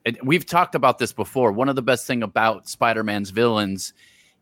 it, 0.03 0.25
we've 0.25 0.45
talked 0.45 0.75
about 0.75 0.97
this 0.97 1.13
before. 1.13 1.51
One 1.51 1.69
of 1.69 1.75
the 1.75 1.81
best 1.81 2.07
thing 2.07 2.23
about 2.23 2.67
Spider-Man's 2.67 3.29
villains 3.29 3.93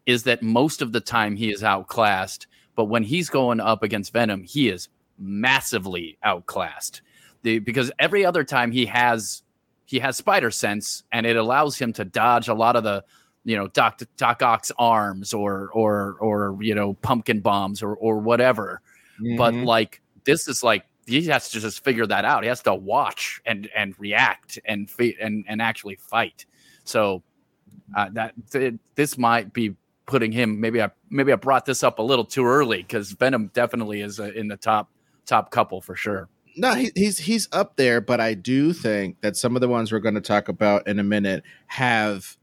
is 0.05 0.23
that 0.23 0.41
most 0.41 0.81
of 0.81 0.91
the 0.91 1.01
time 1.01 1.35
he 1.35 1.51
is 1.51 1.63
outclassed, 1.63 2.47
but 2.75 2.85
when 2.85 3.03
he's 3.03 3.29
going 3.29 3.59
up 3.59 3.83
against 3.83 4.13
Venom, 4.13 4.43
he 4.43 4.69
is 4.69 4.87
massively 5.19 6.17
outclassed 6.23 7.01
the 7.43 7.59
because 7.59 7.91
every 7.99 8.25
other 8.25 8.43
time 8.43 8.71
he 8.71 8.85
has 8.85 9.43
he 9.85 9.99
has 9.99 10.17
spider 10.17 10.51
sense 10.51 11.03
and 11.11 11.25
it 11.25 11.35
allows 11.35 11.77
him 11.77 11.93
to 11.93 12.05
dodge 12.05 12.47
a 12.47 12.53
lot 12.53 12.75
of 12.75 12.83
the 12.83 13.03
you 13.43 13.55
know 13.55 13.67
Doc 13.67 14.01
Doc 14.17 14.41
Ock's 14.43 14.71
arms 14.77 15.33
or 15.33 15.69
or 15.73 16.17
or 16.19 16.57
you 16.61 16.75
know 16.75 16.93
pumpkin 16.95 17.39
bombs 17.39 17.81
or 17.81 17.95
or 17.95 18.19
whatever. 18.19 18.81
Mm-hmm. 19.21 19.37
But 19.37 19.53
like 19.53 20.01
this 20.25 20.47
is 20.47 20.63
like 20.63 20.85
he 21.05 21.25
has 21.27 21.49
to 21.49 21.59
just 21.59 21.83
figure 21.83 22.05
that 22.05 22.25
out. 22.25 22.43
He 22.43 22.49
has 22.49 22.61
to 22.63 22.75
watch 22.75 23.41
and 23.45 23.69
and 23.75 23.95
react 23.99 24.59
and 24.65 24.89
and 25.19 25.45
and 25.47 25.61
actually 25.61 25.95
fight. 25.95 26.45
So 26.83 27.23
uh, 27.95 28.09
that 28.13 28.33
th- 28.51 28.75
this 28.95 29.17
might 29.17 29.53
be 29.53 29.75
putting 30.05 30.31
him. 30.31 30.59
Maybe 30.59 30.81
I 30.81 30.91
maybe 31.09 31.31
I 31.31 31.35
brought 31.35 31.65
this 31.65 31.83
up 31.83 31.99
a 31.99 32.03
little 32.03 32.25
too 32.25 32.45
early 32.45 32.81
because 32.81 33.11
Venom 33.11 33.49
definitely 33.53 34.01
is 34.01 34.19
uh, 34.19 34.31
in 34.35 34.47
the 34.47 34.57
top 34.57 34.89
top 35.25 35.51
couple 35.51 35.81
for 35.81 35.95
sure. 35.95 36.27
No, 36.55 36.73
he, 36.73 36.91
he's 36.95 37.19
he's 37.19 37.47
up 37.51 37.75
there, 37.77 38.01
but 38.01 38.19
I 38.19 38.33
do 38.33 38.73
think 38.73 39.21
that 39.21 39.37
some 39.37 39.55
of 39.55 39.61
the 39.61 39.67
ones 39.67 39.91
we're 39.91 39.99
going 39.99 40.15
to 40.15 40.21
talk 40.21 40.49
about 40.49 40.87
in 40.87 40.99
a 40.99 41.03
minute 41.03 41.43
have 41.67 42.37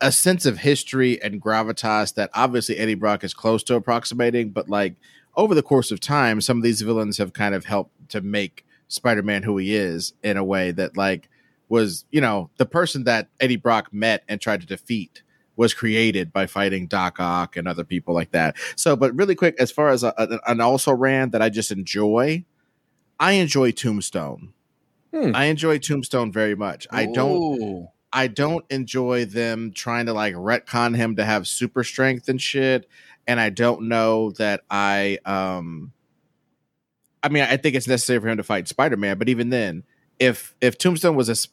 a 0.00 0.12
sense 0.12 0.46
of 0.46 0.58
history 0.58 1.20
and 1.22 1.40
gravitas 1.40 2.14
that 2.14 2.30
obviously 2.34 2.76
Eddie 2.76 2.94
Brock 2.94 3.24
is 3.24 3.34
close 3.34 3.62
to 3.64 3.74
approximating, 3.74 4.50
but 4.50 4.68
like 4.68 4.96
over 5.36 5.54
the 5.54 5.62
course 5.62 5.90
of 5.90 6.00
time, 6.00 6.40
some 6.40 6.58
of 6.58 6.62
these 6.62 6.82
villains 6.82 7.18
have 7.18 7.32
kind 7.32 7.54
of 7.54 7.64
helped 7.64 8.10
to 8.10 8.20
make 8.20 8.64
Spider-Man 8.88 9.42
who 9.42 9.56
he 9.56 9.74
is 9.74 10.12
in 10.22 10.36
a 10.36 10.44
way 10.44 10.70
that 10.72 10.96
like 10.96 11.28
was, 11.68 12.04
you 12.10 12.20
know, 12.20 12.50
the 12.58 12.66
person 12.66 13.04
that 13.04 13.28
Eddie 13.40 13.56
Brock 13.56 13.92
met 13.92 14.22
and 14.28 14.40
tried 14.40 14.60
to 14.60 14.66
defeat 14.66 15.22
was 15.56 15.72
created 15.72 16.32
by 16.32 16.46
fighting 16.46 16.86
Doc 16.86 17.16
Ock 17.20 17.56
and 17.56 17.66
other 17.66 17.84
people 17.84 18.14
like 18.14 18.32
that. 18.32 18.56
So, 18.76 18.96
but 18.96 19.14
really 19.14 19.34
quick, 19.34 19.54
as 19.58 19.70
far 19.70 19.88
as 19.88 20.02
a, 20.02 20.12
a, 20.18 20.50
an 20.50 20.60
also 20.60 20.92
ran 20.92 21.30
that 21.30 21.42
I 21.42 21.48
just 21.48 21.70
enjoy, 21.70 22.44
I 23.18 23.32
enjoy 23.32 23.70
Tombstone. 23.70 24.52
Hmm. 25.12 25.30
I 25.34 25.44
enjoy 25.44 25.78
Tombstone 25.78 26.32
very 26.32 26.54
much. 26.54 26.86
Ooh. 26.86 26.96
I 26.96 27.06
don't 27.06 27.88
I 28.12 28.28
don't 28.28 28.64
enjoy 28.70 29.24
them 29.24 29.72
trying 29.72 30.06
to 30.06 30.12
like 30.12 30.34
retcon 30.34 30.96
him 30.96 31.16
to 31.16 31.24
have 31.24 31.48
super 31.48 31.82
strength 31.84 32.28
and 32.28 32.40
shit. 32.40 32.88
And 33.26 33.40
I 33.40 33.50
don't 33.50 33.88
know 33.88 34.30
that 34.32 34.62
I 34.70 35.18
um 35.24 35.92
I 37.22 37.28
mean 37.28 37.44
I 37.44 37.56
think 37.56 37.74
it's 37.74 37.88
necessary 37.88 38.20
for 38.20 38.28
him 38.28 38.36
to 38.36 38.42
fight 38.42 38.68
Spider-Man, 38.68 39.18
but 39.18 39.28
even 39.28 39.50
then, 39.50 39.84
if 40.18 40.54
if 40.60 40.78
Tombstone 40.78 41.16
was 41.16 41.30
as 41.30 41.48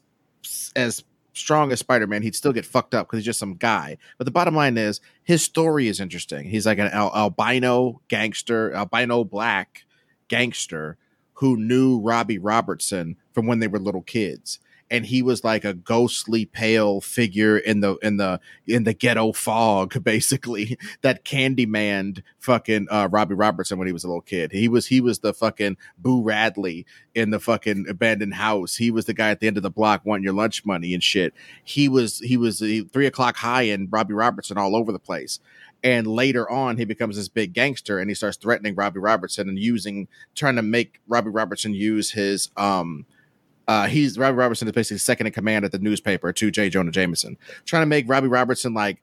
as 0.76 1.04
strong 1.34 1.72
as 1.72 1.80
Spider-Man, 1.80 2.24
he'd 2.24 2.36
still 2.36 2.54
get 2.54 2.66
fucked 2.66 2.94
up 2.94 3.08
because 3.08 3.20
he's 3.20 3.26
just 3.26 3.40
some 3.40 3.56
guy. 3.56 3.98
But 4.18 4.26
the 4.26 4.32
bottom 4.32 4.56
line 4.56 4.78
is 4.78 5.02
his 5.24 5.44
story 5.44 5.88
is 5.88 6.00
interesting. 6.00 6.50
He's 6.50 6.66
like 6.66 6.80
an 6.80 6.88
al- 6.88 7.16
albino 7.16 8.02
gangster, 8.08 8.74
albino 8.74 9.24
black 9.24 9.86
gangster 10.28 10.98
who 11.42 11.58
knew 11.58 12.00
Robbie 12.00 12.38
Robertson 12.38 13.16
from 13.34 13.48
when 13.48 13.58
they 13.58 13.68
were 13.68 13.80
little 13.80 14.04
kids. 14.04 14.60
And 14.92 15.08
he 15.08 15.24
was 15.24 15.44
like 15.44 15.66
a 15.66 15.74
ghostly 15.74 16.46
pale 16.46 17.02
figure 17.02 17.58
in 17.58 17.80
the 17.80 17.96
in 18.04 18.18
the 18.18 18.40
in 18.68 18.84
the 18.84 18.94
ghetto 18.94 19.32
fog 19.32 20.04
basically 20.04 20.78
that 21.02 21.26
Candyman 21.26 22.22
fucking 22.38 22.88
uh, 22.92 23.08
Robbie 23.10 23.34
Robertson 23.34 23.80
when 23.80 23.88
he 23.88 23.94
was 23.94 24.04
a 24.04 24.08
little 24.08 24.22
kid. 24.22 24.52
He 24.52 24.68
was 24.68 24.86
he 24.86 25.02
was 25.02 25.20
the 25.20 25.34
fucking 25.34 25.78
Boo 25.98 26.22
Radley 26.22 26.86
in 27.16 27.32
the 27.32 27.40
fucking 27.40 27.88
abandoned 27.90 28.36
house. 28.36 28.76
He 28.76 28.92
was 28.92 29.06
the 29.06 29.14
guy 29.14 29.32
at 29.32 29.40
the 29.40 29.48
end 29.48 29.58
of 29.58 29.64
the 29.64 29.72
block 29.72 30.02
wanting 30.06 30.26
your 30.26 30.34
lunch 30.34 30.64
money 30.64 30.94
and 30.94 31.02
shit. 31.02 31.34
He 31.64 31.90
was 31.90 32.20
he 32.20 32.38
was 32.38 32.60
he, 32.60 32.82
three 32.82 33.08
o'clock 33.08 33.36
high 33.36 33.64
and 33.64 33.92
Robbie 33.92 34.14
Robertson 34.14 34.60
all 34.60 34.76
over 34.76 34.92
the 34.92 35.00
place 35.00 35.40
and 35.84 36.08
later 36.08 36.50
on 36.50 36.78
he 36.78 36.86
becomes 36.86 37.16
this 37.16 37.28
big 37.28 37.54
gangster 37.54 38.00
and 38.00 38.10
he 38.10 38.14
starts 38.14 38.38
threatening 38.38 38.76
Robbie 38.76 39.00
Robertson 39.00 39.50
and 39.50 39.58
using 39.58 40.08
trying 40.36 40.56
to 40.56 40.62
make 40.62 41.00
Robbie 41.08 41.30
Robertson 41.30 41.74
use 41.74 42.12
his 42.12 42.50
um 42.58 43.06
uh, 43.68 43.88
he's 43.88 44.18
Robbie 44.18 44.36
Robertson 44.36 44.68
is 44.68 44.74
basically 44.74 44.98
second 44.98 45.28
in 45.28 45.34
command 45.34 45.64
at 45.64 45.72
the 45.72 45.80
newspaper 45.80 46.34
to 46.34 46.52
J. 46.52 46.70
Jonah 46.70 46.92
Jameson, 46.92 47.38
trying 47.64 47.84
to 47.84 47.88
make 47.88 48.10
Robbie 48.10 48.28
Robertson 48.28 48.74
like 48.74 49.02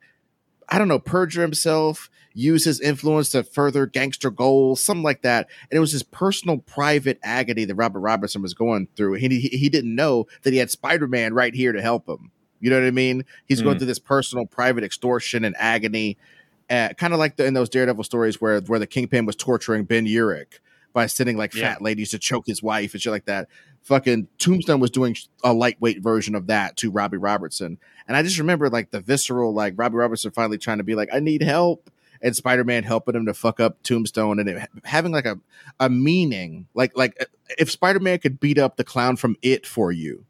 I 0.68 0.78
don't 0.78 0.88
know, 0.88 0.98
perjure 0.98 1.40
himself, 1.40 2.10
use 2.34 2.64
his 2.64 2.80
influence 2.80 3.30
to 3.30 3.42
further 3.42 3.86
gangster 3.86 4.30
goals, 4.30 4.82
something 4.82 5.02
like 5.02 5.22
that. 5.22 5.48
And 5.70 5.78
it 5.78 5.80
was 5.80 5.92
his 5.92 6.02
personal, 6.02 6.58
private 6.58 7.18
agony 7.22 7.64
that 7.64 7.74
Robert 7.74 8.00
Robertson 8.00 8.42
was 8.42 8.52
going 8.52 8.88
through. 8.94 9.14
He 9.14 9.28
he, 9.28 9.48
he 9.48 9.68
didn't 9.68 9.94
know 9.94 10.26
that 10.42 10.52
he 10.52 10.58
had 10.58 10.70
Spider 10.70 11.08
Man 11.08 11.32
right 11.32 11.54
here 11.54 11.72
to 11.72 11.80
help 11.80 12.06
him. 12.08 12.30
You 12.60 12.70
know 12.70 12.80
what 12.80 12.86
I 12.86 12.90
mean? 12.90 13.24
He's 13.46 13.60
mm. 13.60 13.64
going 13.64 13.78
through 13.78 13.86
this 13.86 13.98
personal, 13.98 14.44
private 14.44 14.84
extortion 14.84 15.44
and 15.44 15.54
agony, 15.58 16.18
uh, 16.70 16.90
kind 16.96 17.12
of 17.12 17.18
like 17.18 17.36
the, 17.36 17.46
in 17.46 17.54
those 17.54 17.68
Daredevil 17.68 18.04
stories 18.04 18.40
where 18.40 18.60
where 18.62 18.78
the 18.78 18.86
Kingpin 18.86 19.26
was 19.26 19.36
torturing 19.36 19.84
Ben 19.84 20.06
Urich 20.06 20.58
by 20.92 21.06
sending 21.06 21.36
like 21.36 21.54
yeah. 21.54 21.74
fat 21.74 21.82
ladies 21.82 22.10
to 22.10 22.18
choke 22.18 22.46
his 22.46 22.62
wife 22.62 22.92
and 22.92 23.02
shit 23.02 23.12
like 23.12 23.26
that. 23.26 23.48
Fucking 23.82 24.28
Tombstone 24.38 24.80
was 24.80 24.90
doing 24.90 25.16
a 25.44 25.52
lightweight 25.52 26.02
version 26.02 26.34
of 26.34 26.48
that 26.48 26.76
to 26.78 26.90
Robbie 26.90 27.16
Robertson. 27.16 27.78
And 28.06 28.16
I 28.16 28.22
just 28.22 28.38
remember 28.38 28.68
like 28.68 28.90
the 28.90 29.00
visceral, 29.00 29.54
like 29.54 29.74
Robbie 29.76 29.96
Robertson 29.96 30.30
finally 30.30 30.58
trying 30.58 30.78
to 30.78 30.84
be 30.84 30.94
like, 30.94 31.08
I 31.12 31.20
need 31.20 31.42
help. 31.42 31.90
And 32.20 32.34
Spider 32.34 32.64
Man 32.64 32.82
helping 32.82 33.14
him 33.14 33.26
to 33.26 33.34
fuck 33.34 33.60
up 33.60 33.82
Tombstone 33.84 34.40
and 34.40 34.48
it, 34.48 34.68
having 34.84 35.12
like 35.12 35.24
a, 35.24 35.38
a 35.78 35.88
meaning. 35.88 36.66
Like, 36.74 36.96
like 36.96 37.16
if 37.56 37.70
Spider 37.70 38.00
Man 38.00 38.18
could 38.18 38.40
beat 38.40 38.58
up 38.58 38.76
the 38.76 38.82
clown 38.82 39.16
from 39.16 39.36
it 39.40 39.66
for 39.66 39.92
you, 39.92 40.24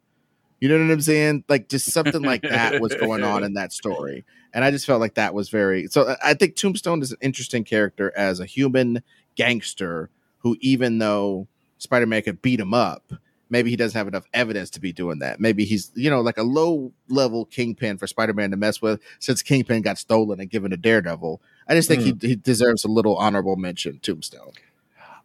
you 0.60 0.68
know 0.68 0.78
what 0.78 0.92
I'm 0.92 1.00
saying? 1.00 1.44
Like 1.48 1.68
just 1.68 1.92
something 1.92 2.22
like 2.22 2.42
that 2.42 2.80
was 2.80 2.94
going 2.94 3.22
on 3.22 3.44
in 3.44 3.54
that 3.54 3.72
story. 3.72 4.24
And 4.52 4.64
I 4.64 4.70
just 4.70 4.86
felt 4.86 5.00
like 5.00 5.14
that 5.14 5.34
was 5.34 5.48
very 5.50 5.86
so 5.88 6.16
I 6.22 6.34
think 6.34 6.56
Tombstone 6.56 7.02
is 7.02 7.12
an 7.12 7.18
interesting 7.20 7.64
character 7.64 8.12
as 8.16 8.40
a 8.40 8.46
human 8.46 9.02
gangster 9.36 10.10
who, 10.38 10.56
even 10.60 10.98
though 10.98 11.46
Spider 11.78 12.06
Man 12.06 12.22
could 12.22 12.42
beat 12.42 12.60
him 12.60 12.74
up, 12.74 13.12
maybe 13.50 13.70
he 13.70 13.76
doesn't 13.76 13.96
have 13.96 14.08
enough 14.08 14.24
evidence 14.34 14.70
to 14.70 14.80
be 14.80 14.92
doing 14.92 15.20
that. 15.20 15.40
Maybe 15.40 15.64
he's, 15.64 15.90
you 15.94 16.10
know, 16.10 16.20
like 16.20 16.38
a 16.38 16.42
low 16.42 16.92
level 17.08 17.44
Kingpin 17.44 17.98
for 17.98 18.06
Spider 18.06 18.34
Man 18.34 18.50
to 18.50 18.56
mess 18.56 18.82
with 18.82 19.00
since 19.18 19.42
Kingpin 19.42 19.82
got 19.82 19.98
stolen 19.98 20.40
and 20.40 20.50
given 20.50 20.70
to 20.70 20.76
Daredevil. 20.76 21.40
I 21.68 21.74
just 21.74 21.88
think 21.88 22.02
mm. 22.02 22.22
he, 22.22 22.28
he 22.28 22.36
deserves 22.36 22.84
a 22.84 22.88
little 22.88 23.16
honorable 23.16 23.56
mention, 23.56 24.00
Tombstone. 24.00 24.52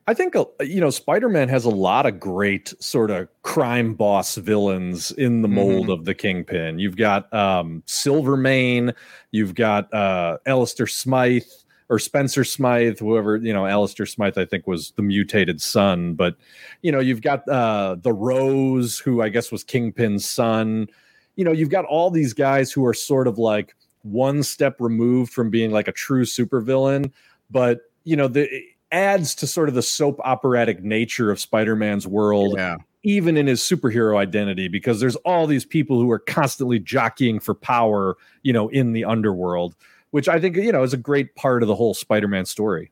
I 0.06 0.14
think 0.14 0.36
uh, 0.36 0.46
you 0.62 0.82
know 0.82 0.90
Spider-Man 0.90 1.50
has 1.50 1.66
a 1.66 1.70
lot 1.70 2.06
of 2.06 2.20
great 2.20 2.74
sort 2.80 3.12
of 3.12 3.30
crime 3.42 3.94
boss 3.94 4.36
villains 4.36 5.12
in 5.12 5.42
the 5.42 5.48
mold 5.48 5.84
mm-hmm. 5.84 5.92
of 5.92 6.06
the 6.06 6.14
Kingpin. 6.14 6.80
You've 6.80 6.98
got 6.98 7.34
um, 7.34 7.84
Silvermane, 7.86 8.94
you've 9.32 9.56
got 9.56 9.94
uh, 9.94 10.38
Alistair 10.46 10.88
Smythe, 10.88 11.44
or 11.90 12.00
Spencer 12.00 12.44
Smythe, 12.44 13.00
whoever, 13.00 13.38
you 13.38 13.54
know, 13.54 13.66
Alistair 13.66 14.06
Smythe, 14.06 14.38
I 14.38 14.46
think 14.46 14.66
was 14.66 14.92
the 14.92 15.04
mutated 15.04 15.62
son. 15.62 16.16
But, 16.16 16.36
you 16.82 16.92
know, 16.92 17.00
you've 17.00 17.22
got 17.22 17.48
uh, 17.48 17.98
the 18.02 18.14
Rose, 18.14 18.98
who 18.98 19.22
I 19.22 19.30
guess 19.30 19.52
was 19.52 19.64
Kingpin's 19.64 20.28
son. 20.28 20.88
You 21.36 21.46
know, 21.46 21.52
you've 21.52 21.70
got 21.70 21.86
all 21.86 22.10
these 22.10 22.34
guys 22.34 22.72
who 22.72 22.86
are 22.86 22.94
sort 22.94 23.28
of 23.28 23.38
like 23.38 23.76
one 24.02 24.44
step 24.44 24.78
removed 24.80 25.34
from 25.34 25.50
being 25.50 25.72
like 25.72 25.88
a 25.88 25.92
true 25.92 26.24
supervillain. 26.24 27.12
But, 27.52 27.82
you 28.06 28.16
know, 28.16 28.28
the 28.28 28.50
adds 28.94 29.36
to 29.36 29.48
sort 29.48 29.68
of 29.68 29.76
the 29.76 29.82
soap 29.82 30.20
operatic 30.24 30.84
nature 30.84 31.32
of 31.32 31.40
Spider-Man's 31.40 32.08
world. 32.08 32.56
Yeah 32.58 32.78
even 33.06 33.36
in 33.36 33.48
his 33.48 33.60
superhero 33.60 34.16
identity 34.16 34.70
because 34.70 35.02
there's 35.02 35.18
all 35.18 35.46
these 35.46 35.66
people 35.66 36.00
who 36.00 36.10
are 36.10 36.20
constantly 36.20 36.80
jockeying 36.80 37.38
for 37.38 37.54
power 37.54 38.16
you 38.44 38.54
know 38.54 38.70
in 38.70 38.94
the 38.94 39.04
underworld 39.04 39.76
which 40.14 40.30
I 40.30 40.40
think 40.40 40.56
you 40.58 40.72
know 40.72 40.84
is 40.84 40.94
a 40.94 40.98
great 40.98 41.34
part 41.34 41.64
of 41.64 41.68
the 41.68 41.74
whole 41.74 41.96
Spider-Man 41.96 42.46
story. 42.46 42.92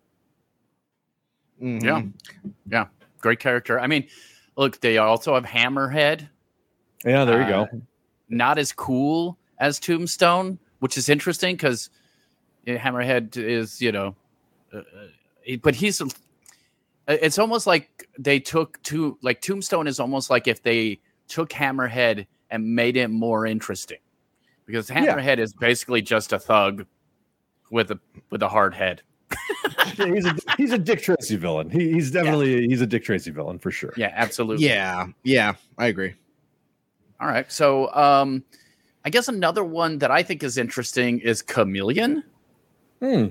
Mm-hmm. 1.61 1.85
Yeah, 1.85 2.01
yeah, 2.67 2.87
great 3.19 3.39
character. 3.39 3.79
I 3.79 3.85
mean, 3.85 4.07
look, 4.57 4.79
they 4.79 4.97
also 4.97 5.35
have 5.35 5.45
Hammerhead. 5.45 6.27
Yeah, 7.05 7.23
there 7.25 7.47
you 7.47 7.53
uh, 7.53 7.65
go. 7.65 7.81
Not 8.27 8.57
as 8.57 8.73
cool 8.73 9.37
as 9.59 9.79
Tombstone, 9.79 10.57
which 10.79 10.97
is 10.97 11.09
interesting 11.09 11.55
because 11.55 11.91
Hammerhead 12.65 13.37
is, 13.37 13.79
you 13.79 13.91
know, 13.91 14.15
uh, 14.73 14.79
uh 14.79 14.81
but 15.61 15.75
he's. 15.75 16.01
Uh, 16.01 16.07
it's 17.07 17.39
almost 17.39 17.65
like 17.67 18.07
they 18.17 18.39
took 18.39 18.81
to 18.83 19.17
like 19.21 19.41
Tombstone 19.41 19.87
is 19.87 19.99
almost 19.99 20.29
like 20.29 20.47
if 20.47 20.61
they 20.61 20.99
took 21.27 21.49
Hammerhead 21.49 22.27
and 22.49 22.75
made 22.75 22.97
it 22.97 23.07
more 23.07 23.45
interesting, 23.45 23.99
because 24.65 24.89
Hammerhead 24.89 25.37
yeah. 25.37 25.43
is 25.43 25.53
basically 25.53 26.01
just 26.01 26.33
a 26.33 26.39
thug 26.39 26.85
with 27.71 27.91
a 27.91 27.99
with 28.29 28.43
a 28.43 28.49
hard 28.49 28.73
head. 28.73 29.01
yeah, 29.97 30.05
he's 30.13 30.25
a 30.25 30.35
he's 30.57 30.71
a 30.71 30.77
Dick 30.77 31.01
Tracy 31.01 31.37
villain. 31.37 31.69
He, 31.69 31.91
he's 31.91 32.11
definitely 32.11 32.61
yeah. 32.61 32.67
he's 32.67 32.81
a 32.81 32.87
Dick 32.87 33.03
Tracy 33.03 33.31
villain 33.31 33.57
for 33.59 33.71
sure. 33.71 33.93
Yeah, 33.97 34.11
absolutely. 34.13 34.67
Yeah, 34.67 35.07
yeah, 35.23 35.53
I 35.77 35.87
agree. 35.87 36.13
All 37.19 37.27
right, 37.27 37.49
so 37.51 37.93
um, 37.93 38.43
I 39.05 39.09
guess 39.09 39.27
another 39.27 39.63
one 39.63 39.99
that 39.99 40.11
I 40.11 40.21
think 40.23 40.43
is 40.43 40.57
interesting 40.57 41.19
is 41.19 41.41
Chameleon. 41.41 42.23
Hmm. 43.01 43.27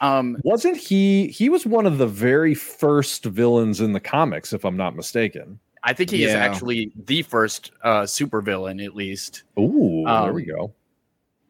Um, 0.00 0.36
wasn't 0.42 0.76
he? 0.76 1.28
He 1.28 1.48
was 1.48 1.66
one 1.66 1.86
of 1.86 1.98
the 1.98 2.06
very 2.06 2.54
first 2.54 3.24
villains 3.24 3.80
in 3.80 3.92
the 3.92 4.00
comics, 4.00 4.52
if 4.52 4.64
I'm 4.64 4.76
not 4.76 4.96
mistaken. 4.96 5.60
I 5.84 5.92
think 5.92 6.10
he 6.10 6.22
yeah. 6.22 6.28
is 6.28 6.34
actually 6.34 6.92
the 6.96 7.22
first 7.22 7.70
uh, 7.82 8.02
supervillain, 8.02 8.84
at 8.84 8.96
least. 8.96 9.44
Ooh, 9.58 10.04
um, 10.06 10.24
there 10.24 10.32
we 10.32 10.44
go. 10.44 10.72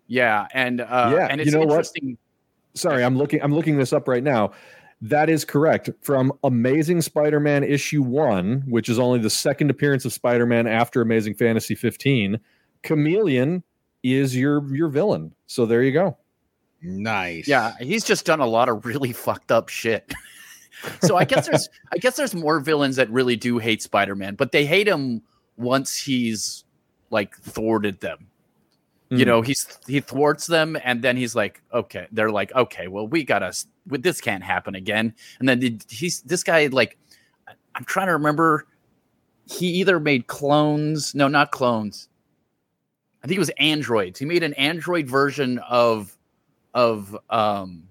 Yeah, 0.08 0.46
and 0.52 0.80
uh, 0.80 1.12
yeah, 1.14 1.28
and 1.30 1.40
it's 1.40 1.50
you 1.50 1.56
know 1.56 1.62
interesting. 1.62 2.10
What? 2.10 2.78
Sorry, 2.78 3.04
I'm 3.04 3.16
looking. 3.16 3.40
I'm 3.42 3.54
looking 3.54 3.78
this 3.78 3.92
up 3.92 4.08
right 4.08 4.22
now. 4.22 4.52
That 5.00 5.28
is 5.28 5.44
correct. 5.44 5.90
From 6.00 6.32
Amazing 6.44 7.02
Spider-Man 7.02 7.62
issue 7.62 8.02
one, 8.02 8.64
which 8.66 8.88
is 8.88 8.98
only 8.98 9.18
the 9.18 9.30
second 9.30 9.70
appearance 9.70 10.04
of 10.04 10.12
Spider-Man 10.12 10.66
after 10.66 11.02
Amazing 11.02 11.34
Fantasy 11.34 11.74
15, 11.74 12.38
Chameleon 12.82 13.62
is 14.02 14.36
your 14.36 14.74
your 14.74 14.88
villain. 14.88 15.34
So 15.46 15.64
there 15.64 15.82
you 15.82 15.92
go. 15.92 16.16
Nice. 16.84 17.48
Yeah, 17.48 17.72
he's 17.80 18.04
just 18.04 18.26
done 18.26 18.40
a 18.40 18.46
lot 18.46 18.68
of 18.68 18.84
really 18.84 19.12
fucked 19.14 19.50
up 19.50 19.68
shit. 19.68 20.12
so 21.00 21.16
I 21.16 21.24
guess 21.24 21.48
there's 21.48 21.68
I 21.92 21.98
guess 21.98 22.16
there's 22.16 22.34
more 22.34 22.60
villains 22.60 22.96
that 22.96 23.10
really 23.10 23.36
do 23.36 23.58
hate 23.58 23.82
Spider-Man, 23.82 24.34
but 24.34 24.52
they 24.52 24.66
hate 24.66 24.86
him 24.86 25.22
once 25.56 25.96
he's 25.96 26.64
like 27.10 27.36
thwarted 27.36 28.00
them. 28.00 28.28
Mm. 29.10 29.18
You 29.18 29.24
know, 29.24 29.42
he's 29.42 29.66
he 29.86 30.00
thwarts 30.00 30.46
them, 30.46 30.76
and 30.84 31.02
then 31.02 31.16
he's 31.16 31.34
like, 31.34 31.62
okay, 31.72 32.06
they're 32.12 32.30
like, 32.30 32.54
okay, 32.54 32.88
well, 32.88 33.06
we 33.06 33.24
gotta, 33.24 33.52
this 33.86 34.20
can't 34.20 34.42
happen 34.42 34.74
again. 34.74 35.14
And 35.38 35.48
then 35.48 35.80
he's 35.88 36.20
this 36.22 36.42
guy, 36.42 36.66
like, 36.66 36.98
I'm 37.74 37.84
trying 37.84 38.06
to 38.06 38.12
remember. 38.12 38.66
He 39.46 39.66
either 39.66 40.00
made 40.00 40.26
clones, 40.26 41.14
no, 41.14 41.28
not 41.28 41.50
clones. 41.50 42.08
I 43.22 43.26
think 43.26 43.36
it 43.36 43.40
was 43.40 43.50
androids. 43.58 44.18
He 44.18 44.24
made 44.24 44.42
an 44.42 44.54
android 44.54 45.06
version 45.06 45.58
of 45.68 46.13
of 46.74 47.16
um 47.30 47.84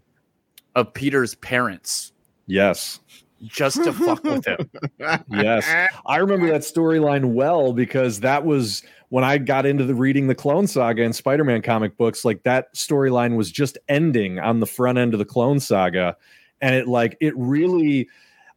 of 0.75 0.93
Peter's 0.93 1.35
parents. 1.35 2.11
Yes 2.45 2.99
just 3.45 3.83
to 3.83 3.91
fuck 3.91 4.23
with 4.23 4.45
him. 4.45 4.69
yes. 5.29 5.67
I 6.05 6.17
remember 6.17 6.47
that 6.47 6.61
storyline 6.61 7.33
well 7.33 7.73
because 7.73 8.21
that 8.21 8.45
was 8.45 8.83
when 9.09 9.23
I 9.23 9.37
got 9.37 9.65
into 9.65 9.83
the 9.83 9.95
reading 9.95 10.27
the 10.27 10.35
Clone 10.35 10.65
Saga 10.65 11.03
and 11.03 11.15
Spider-Man 11.15 11.61
comic 11.61 11.97
books, 11.97 12.25
like 12.25 12.43
that 12.43 12.73
storyline 12.73 13.35
was 13.35 13.51
just 13.51 13.77
ending 13.89 14.39
on 14.39 14.59
the 14.59 14.65
front 14.65 14.97
end 14.97 15.13
of 15.13 15.19
the 15.19 15.25
Clone 15.25 15.59
Saga 15.59 16.15
and 16.61 16.73
it 16.73 16.87
like 16.87 17.17
it 17.19 17.33
really 17.37 18.07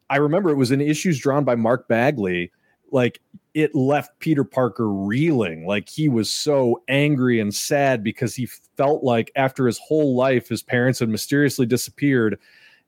I 0.09 0.17
remember 0.17 0.51
it 0.51 0.57
was 0.57 0.71
in 0.71 0.81
issues 0.81 1.19
drawn 1.19 1.45
by 1.45 1.57
Mark 1.57 1.89
Bagley 1.89 2.53
like 2.93 3.21
it 3.57 3.75
left 3.75 4.19
Peter 4.19 4.45
Parker 4.45 4.93
reeling. 4.93 5.67
Like 5.67 5.89
he 5.89 6.11
was 6.11 6.31
so 6.31 6.83
angry 6.89 7.41
and 7.41 7.55
sad 7.55 8.05
because 8.05 8.35
he 8.35 8.45
felt 8.77 9.03
like 9.03 9.33
after 9.35 9.67
his 9.67 9.79
whole 9.79 10.15
life, 10.15 10.47
his 10.47 10.63
parents 10.63 10.99
had 10.99 11.09
mysteriously 11.09 11.65
disappeared. 11.65 12.39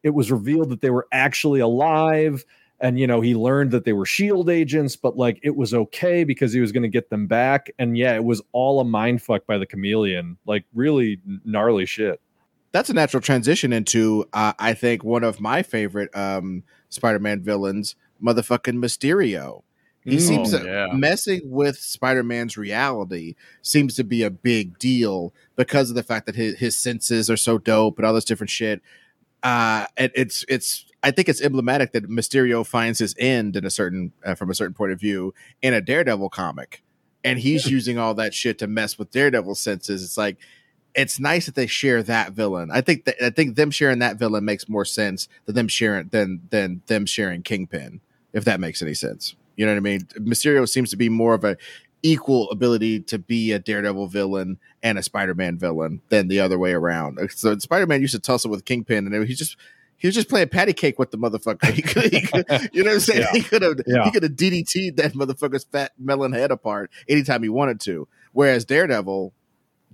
It 0.03 0.11
was 0.11 0.31
revealed 0.31 0.69
that 0.69 0.83
they 0.83 0.91
were 0.91 1.09
actually 1.11 1.61
alive 1.61 2.45
and 2.81 3.01
you 3.01 3.07
know 3.07 3.23
he 3.23 3.35
learned 3.35 3.71
that 3.71 3.85
they 3.85 3.95
were 3.95 4.07
shield 4.07 4.49
agents 4.49 4.95
but 4.95 5.17
like 5.17 5.41
it 5.43 5.57
was 5.57 5.75
okay 5.75 6.23
because 6.23 6.53
he 6.53 6.61
was 6.61 6.71
going 6.71 6.83
to 6.83 6.89
get 6.89 7.09
them 7.09 7.27
back. 7.27 7.71
And 7.79 7.97
yeah 7.97 8.15
it 8.15 8.25
was 8.25 8.43
all 8.53 8.79
a 8.79 8.85
mind 8.85 9.23
fuck 9.23 9.47
by 9.47 9.57
the 9.57 9.67
chameleon. 9.67 10.37
Like 10.45 10.67
really 10.75 11.19
gnarly 11.47 11.87
shit. 11.87 12.21
That's 12.73 12.91
a 12.91 12.95
natural 12.95 13.23
transition 13.23 13.73
into 13.73 14.27
uh, 14.35 14.53
i 14.59 14.75
think 14.75 15.03
one 15.03 15.25
of 15.25 15.41
my 15.41 15.63
favorite 15.63 16.15
um, 16.15 16.63
spider-man 16.91 17.43
villains 17.43 17.97
motherfucking 18.23 18.77
mysterio 18.77 19.63
he 20.09 20.17
Mm. 20.17 20.21
seems 20.21 20.55
Oh, 20.55 20.65
yeah. 20.65 20.87
messing 20.95 21.41
with 21.45 21.79
spider-man's 21.79 22.57
reality 22.57 23.35
seems 23.63 23.95
to 23.97 24.05
be 24.05 24.23
a 24.23 24.31
big 24.31 24.79
deal 24.79 25.33
because 25.57 25.91
of 25.91 25.97
the 25.97 26.03
fact 26.03 26.27
that 26.27 26.37
his, 26.37 26.59
his 26.59 26.77
senses 26.77 27.29
are 27.31 27.37
so 27.37 27.59
dope 27.59 27.99
and 27.99 28.07
all 28.07 28.15
this 28.15 28.25
different 28.25 28.51
shit. 28.51 28.81
Uh 29.43 29.87
it, 29.97 30.11
it's 30.17 30.45
it's 30.49 30.85
i 31.05 31.13
think 31.13 31.29
it's 31.29 31.41
emblematic 31.41 31.93
that 31.93 32.09
mysterio 32.11 32.67
finds 32.67 32.99
his 32.99 33.15
end 33.21 33.55
in 33.55 33.65
a 33.65 33.71
certain 33.71 34.11
uh, 34.25 34.35
from 34.35 34.51
a 34.51 34.55
certain 34.55 34.75
point 34.75 34.91
of 34.91 34.99
view 34.99 35.33
in 35.63 35.73
a 35.75 35.81
daredevil 35.81 36.29
comic. 36.31 36.83
And 37.25 37.39
he's 37.39 37.67
using 37.71 37.99
all 37.99 38.15
that 38.15 38.33
shit 38.35 38.59
to 38.59 38.67
mess 38.67 38.99
with 38.99 39.11
daredevil's 39.11 39.61
senses. 39.61 40.03
It's 40.03 40.17
like 40.19 40.39
it's 40.95 41.21
nice 41.21 41.47
that 41.47 41.55
they 41.55 41.67
share 41.69 42.03
that 42.03 42.33
villain. 42.33 42.71
I 42.73 42.81
think 42.81 43.05
that 43.05 43.15
i 43.25 43.31
think 43.31 43.55
them 43.55 43.71
sharing 43.71 44.01
that 44.01 44.17
villain 44.17 44.45
makes 44.45 44.69
more 44.69 44.85
sense 44.85 45.29
than 45.45 45.55
them 45.55 45.69
sharing 45.69 46.09
than 46.09 46.41
than 46.51 46.83
them 46.87 47.07
sharing 47.07 47.43
kingpin 47.43 48.01
if 48.33 48.45
that 48.45 48.59
makes 48.61 48.83
any 48.83 48.95
sense 48.95 49.37
you 49.59 49.67
know 49.67 49.73
what 49.73 49.77
i 49.77 49.81
mean 49.81 50.01
mysterio 50.19 50.67
seems 50.67 50.89
to 50.89 50.97
be 50.97 51.11
more 51.11 51.35
of 51.35 51.45
a 51.45 51.57
equal 52.03 52.49
ability 52.51 53.01
to 53.01 53.19
be 53.19 53.53
a 53.53 53.59
daredevil 53.59 54.07
villain 54.07 54.59
and 54.83 54.99
a 54.99 55.03
spider-man 55.03 55.59
villain 55.59 56.01
than 56.09 56.29
the 56.29 56.41
other 56.41 56.59
way 56.59 56.73
around 56.73 57.19
uh, 57.19 57.29
so 57.29 57.59
spider-man 57.59 58.01
used 58.01 58.15
to 58.15 58.21
tussle 58.21 58.51
with 58.51 58.65
kingpin 58.65 59.07
and 59.13 59.27
he 59.29 59.35
just 59.35 59.57
he 59.99 60.07
was 60.07 60.15
just 60.15 60.29
playing 60.29 60.49
patty 60.49 60.73
cake 60.73 60.97
with 60.97 61.11
the 61.11 61.19
motherfucker. 61.19 61.73
He 61.73 61.83
could, 61.83 62.13
he 62.13 62.21
could, 62.21 62.47
you 62.73 62.85
know 62.85 62.91
what 62.91 62.95
I'm 62.95 63.01
saying? 63.01 63.21
Yeah. 63.23 63.33
He 63.33 63.43
could 63.43 63.63
have 63.63 63.81
Yeah. 63.85 64.05
he 64.05 64.13
could 64.13 64.23
have 64.23 64.31
DDT'd 64.31 64.97
that 64.97 65.15
motherfucker's 65.15 65.65
fat 65.65 65.91
melon 65.99 66.31
head 66.33 66.53
apart 66.53 66.93
anytime 67.09 67.43
he 67.43 67.49
wanted 67.49 67.81
to. 67.81 68.07
Whereas 68.33 68.65
Daredevil, 68.65 69.33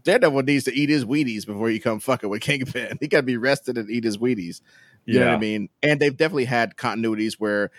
Daredevil 0.03 0.42
needs 0.42 0.64
to 0.64 0.74
eat 0.74 0.90
his 0.90 1.07
Wheaties 1.07 1.46
before 1.46 1.70
you 1.70 1.81
come 1.81 2.00
fucking 2.00 2.29
with 2.29 2.42
Kingpin. 2.42 2.98
He 3.00 3.09
got 3.09 3.20
to 3.20 3.22
be 3.22 3.38
rested 3.38 3.79
and 3.79 3.90
eat 3.90 4.05
his 4.05 4.18
Wheaties. 4.18 4.61
You 5.07 5.20
know 5.20 5.27
what 5.29 5.37
I 5.37 5.38
mean? 5.38 5.70
And 5.83 5.98
they've 5.98 6.14
definitely 6.14 6.44
had 6.46 6.77
continuities 6.77 7.35
where 7.38 7.70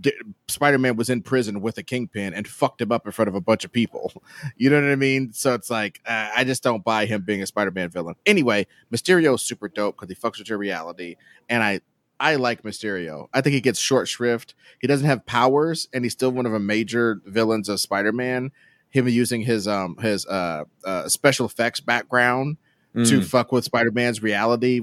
D- 0.00 0.12
Spider-Man 0.48 0.96
was 0.96 1.10
in 1.10 1.22
prison 1.22 1.60
with 1.60 1.78
a 1.78 1.82
Kingpin 1.82 2.32
and 2.34 2.46
fucked 2.46 2.80
him 2.80 2.92
up 2.92 3.06
in 3.06 3.12
front 3.12 3.28
of 3.28 3.34
a 3.34 3.40
bunch 3.40 3.64
of 3.64 3.72
people. 3.72 4.12
You 4.56 4.68
know 4.70 4.80
what 4.80 4.90
I 4.90 4.96
mean? 4.96 5.32
So 5.32 5.54
it's 5.54 5.70
like 5.70 6.00
uh, 6.06 6.30
I 6.36 6.44
just 6.44 6.62
don't 6.62 6.84
buy 6.84 7.06
him 7.06 7.22
being 7.22 7.42
a 7.42 7.46
Spider-Man 7.46 7.88
villain. 7.90 8.14
Anyway, 8.26 8.66
Mysterio 8.92 9.34
is 9.34 9.42
super 9.42 9.68
dope 9.68 9.96
because 9.98 10.08
he 10.08 10.14
fucks 10.20 10.38
with 10.38 10.48
your 10.48 10.58
reality, 10.58 11.16
and 11.48 11.62
I 11.62 11.80
I 12.18 12.34
like 12.36 12.62
Mysterio. 12.62 13.28
I 13.32 13.40
think 13.40 13.54
he 13.54 13.60
gets 13.62 13.78
short 13.78 14.06
shrift. 14.08 14.54
He 14.80 14.86
doesn't 14.86 15.06
have 15.06 15.24
powers, 15.24 15.88
and 15.94 16.04
he's 16.04 16.12
still 16.12 16.30
one 16.30 16.44
of 16.46 16.52
the 16.52 16.58
major 16.58 17.20
villains 17.24 17.68
of 17.70 17.80
Spider-Man. 17.80 18.50
Him 18.90 19.08
using 19.08 19.40
his 19.42 19.66
um 19.66 19.96
his 19.98 20.26
uh, 20.26 20.64
uh 20.84 21.08
special 21.08 21.46
effects 21.46 21.80
background 21.80 22.56
to 22.94 23.20
Mm. 23.20 23.24
fuck 23.24 23.52
with 23.52 23.64
Spider-Man's 23.64 24.22
reality. 24.22 24.80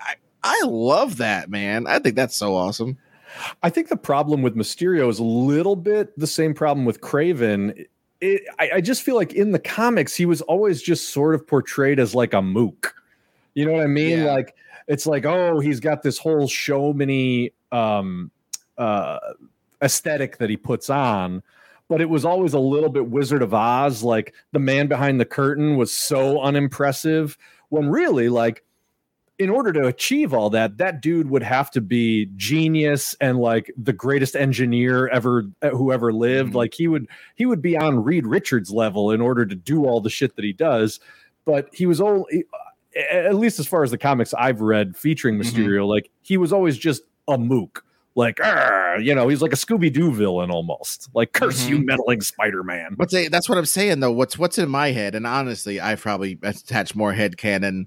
I, 0.00 0.14
I 0.42 0.62
love 0.64 1.16
that, 1.18 1.50
man. 1.50 1.86
I 1.86 1.98
think 1.98 2.14
that's 2.14 2.36
so 2.36 2.54
awesome. 2.54 2.96
I 3.62 3.70
think 3.70 3.88
the 3.88 3.96
problem 3.96 4.42
with 4.42 4.56
Mysterio 4.56 5.08
is 5.08 5.18
a 5.18 5.24
little 5.24 5.76
bit 5.76 6.18
the 6.18 6.26
same 6.26 6.54
problem 6.54 6.84
with 6.84 7.00
Kraven. 7.00 7.86
It, 8.20 8.42
I, 8.58 8.70
I 8.74 8.80
just 8.80 9.02
feel 9.02 9.14
like 9.14 9.32
in 9.32 9.52
the 9.52 9.58
comics, 9.58 10.14
he 10.14 10.26
was 10.26 10.40
always 10.42 10.82
just 10.82 11.10
sort 11.10 11.34
of 11.34 11.46
portrayed 11.46 12.00
as 12.00 12.14
like 12.14 12.34
a 12.34 12.42
mook. 12.42 12.94
You 13.54 13.64
know 13.64 13.72
what 13.72 13.82
I 13.82 13.88
mean? 13.88 14.20
Yeah. 14.20 14.32
Like 14.32 14.54
it's 14.86 15.06
like, 15.06 15.24
oh, 15.24 15.60
he's 15.60 15.80
got 15.80 16.02
this 16.02 16.18
whole 16.18 16.48
showmany 16.48 17.52
um, 17.72 18.30
uh, 18.76 19.18
aesthetic 19.82 20.38
that 20.38 20.50
he 20.50 20.56
puts 20.56 20.88
on, 20.90 21.42
but 21.88 22.00
it 22.00 22.08
was 22.08 22.24
always 22.24 22.54
a 22.54 22.58
little 22.58 22.88
bit 22.88 23.08
Wizard 23.08 23.42
of 23.42 23.52
Oz. 23.54 24.02
Like 24.02 24.34
the 24.52 24.58
man 24.58 24.86
behind 24.86 25.20
the 25.20 25.24
curtain 25.24 25.76
was 25.76 25.92
so 25.92 26.40
unimpressive. 26.40 27.36
When 27.68 27.88
really, 27.90 28.28
like 28.30 28.64
in 29.38 29.50
order 29.50 29.72
to 29.72 29.86
achieve 29.86 30.34
all 30.34 30.50
that, 30.50 30.78
that 30.78 31.00
dude 31.00 31.30
would 31.30 31.42
have 31.44 31.70
to 31.72 31.80
be 31.80 32.28
genius 32.36 33.14
and 33.20 33.38
like 33.38 33.72
the 33.76 33.92
greatest 33.92 34.34
engineer 34.34 35.08
ever 35.08 35.44
uh, 35.62 35.68
who 35.70 35.92
ever 35.92 36.12
lived. 36.12 36.52
Mhm. 36.52 36.56
Like 36.56 36.74
he 36.74 36.88
would 36.88 37.06
he 37.36 37.46
would 37.46 37.62
be 37.62 37.76
on 37.76 38.02
Reed 38.02 38.26
Richards 38.26 38.70
level 38.70 39.10
in 39.12 39.20
order 39.20 39.46
to 39.46 39.54
do 39.54 39.84
all 39.86 40.00
the 40.00 40.10
shit 40.10 40.34
that 40.36 40.44
he 40.44 40.52
does. 40.52 40.98
But 41.44 41.68
he 41.72 41.86
was 41.86 42.00
only 42.00 42.44
at 43.12 43.34
least 43.36 43.60
as 43.60 43.66
far 43.68 43.84
as 43.84 43.90
the 43.92 43.98
comics 43.98 44.34
I've 44.34 44.60
read 44.60 44.96
featuring 44.96 45.38
Mhm. 45.38 45.42
Mysterio, 45.44 45.86
like 45.86 46.10
he 46.22 46.36
was 46.36 46.52
always 46.52 46.76
just 46.76 47.02
a 47.28 47.38
mook. 47.38 47.84
Like, 48.16 48.40
"Arr," 48.40 48.98
you 49.00 49.14
know, 49.14 49.28
he's 49.28 49.40
like 49.42 49.52
a 49.52 49.56
Scooby 49.56 49.92
Doo 49.92 50.12
villain 50.12 50.50
almost. 50.50 51.08
Like, 51.14 51.32
curse 51.32 51.68
you, 51.68 51.78
meddling 51.78 52.20
Spider 52.20 52.64
Man. 52.64 52.96
But 52.98 53.12
they, 53.12 53.28
that's 53.28 53.48
what 53.48 53.56
I'm 53.58 53.66
saying 53.66 54.00
though. 54.00 54.10
What's 54.10 54.36
what's 54.36 54.58
in 54.58 54.68
my 54.68 54.90
head, 54.90 55.14
and 55.14 55.24
honestly, 55.24 55.80
I 55.80 55.94
probably 55.94 56.36
attach 56.42 56.96
more 56.96 57.12
head 57.12 57.36
canon. 57.36 57.86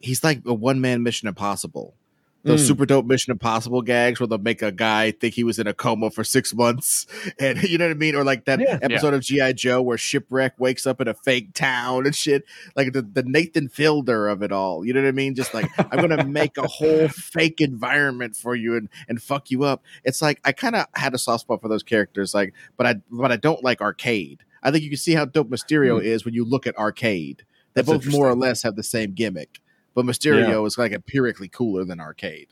He's 0.00 0.22
like 0.22 0.40
a 0.46 0.54
one 0.54 0.80
man 0.80 1.02
Mission 1.02 1.28
Impossible. 1.28 1.94
Those 2.44 2.62
Mm. 2.62 2.66
super 2.68 2.86
dope 2.86 3.04
Mission 3.04 3.32
Impossible 3.32 3.82
gags 3.82 4.20
where 4.20 4.28
they'll 4.28 4.38
make 4.38 4.62
a 4.62 4.70
guy 4.70 5.10
think 5.10 5.34
he 5.34 5.42
was 5.42 5.58
in 5.58 5.66
a 5.66 5.74
coma 5.74 6.08
for 6.08 6.22
six 6.22 6.54
months, 6.54 7.04
and 7.40 7.60
you 7.64 7.76
know 7.78 7.86
what 7.86 7.90
I 7.90 7.94
mean, 7.94 8.14
or 8.14 8.22
like 8.22 8.44
that 8.44 8.60
Yeah. 8.60 8.78
episode 8.80 9.12
of 9.12 9.22
GI 9.22 9.54
Joe 9.54 9.82
where 9.82 9.98
shipwreck 9.98 10.54
wakes 10.56 10.86
up 10.86 11.00
in 11.00 11.08
a 11.08 11.14
fake 11.14 11.52
town 11.52 12.06
and 12.06 12.14
shit, 12.14 12.44
like 12.76 12.92
the, 12.92 13.02
the 13.02 13.24
Nathan 13.24 13.68
Fielder 13.68 14.28
of 14.28 14.40
it 14.44 14.52
all. 14.52 14.84
You 14.86 14.92
know 14.92 15.02
what 15.02 15.08
I 15.08 15.12
mean? 15.12 15.34
Just 15.34 15.52
like 15.52 15.68
I'm 15.78 16.00
gonna 16.00 16.24
make 16.28 16.56
a 16.56 16.68
whole 16.68 17.08
fake 17.08 17.60
environment 17.60 18.36
for 18.36 18.54
you 18.54 18.76
and 18.76 18.88
and 19.08 19.20
fuck 19.20 19.50
you 19.50 19.64
up. 19.64 19.82
It's 20.04 20.22
like 20.22 20.40
I 20.44 20.52
kind 20.52 20.76
of 20.76 20.86
had 20.94 21.14
a 21.14 21.18
soft 21.18 21.40
spot 21.42 21.60
for 21.60 21.68
those 21.68 21.82
characters, 21.82 22.34
like, 22.34 22.54
but 22.76 22.86
I 22.86 22.94
but 23.10 23.32
I 23.32 23.36
don't 23.36 23.64
like 23.64 23.80
arcade. 23.80 24.44
I 24.62 24.70
think 24.70 24.84
you 24.84 24.90
can 24.90 24.96
see 24.98 25.14
how 25.14 25.24
dope 25.24 25.50
Mysterio 25.50 26.00
is 26.00 26.24
when 26.24 26.34
you 26.34 26.44
look 26.44 26.68
at 26.68 26.78
arcade. 26.78 27.42
They. 27.74 27.82
That's 27.82 27.88
both 28.06 28.06
more 28.12 28.28
or 28.28 28.34
less 28.36 28.62
have 28.62 28.76
the 28.76 28.82
same 28.84 29.12
gimmick, 29.12 29.60
but 29.98 30.06
Mysterio 30.06 30.64
is 30.64 30.78
like 30.78 30.92
empirically 30.92 31.48
cooler 31.48 31.84
than 31.84 31.98
arcade. 31.98 32.46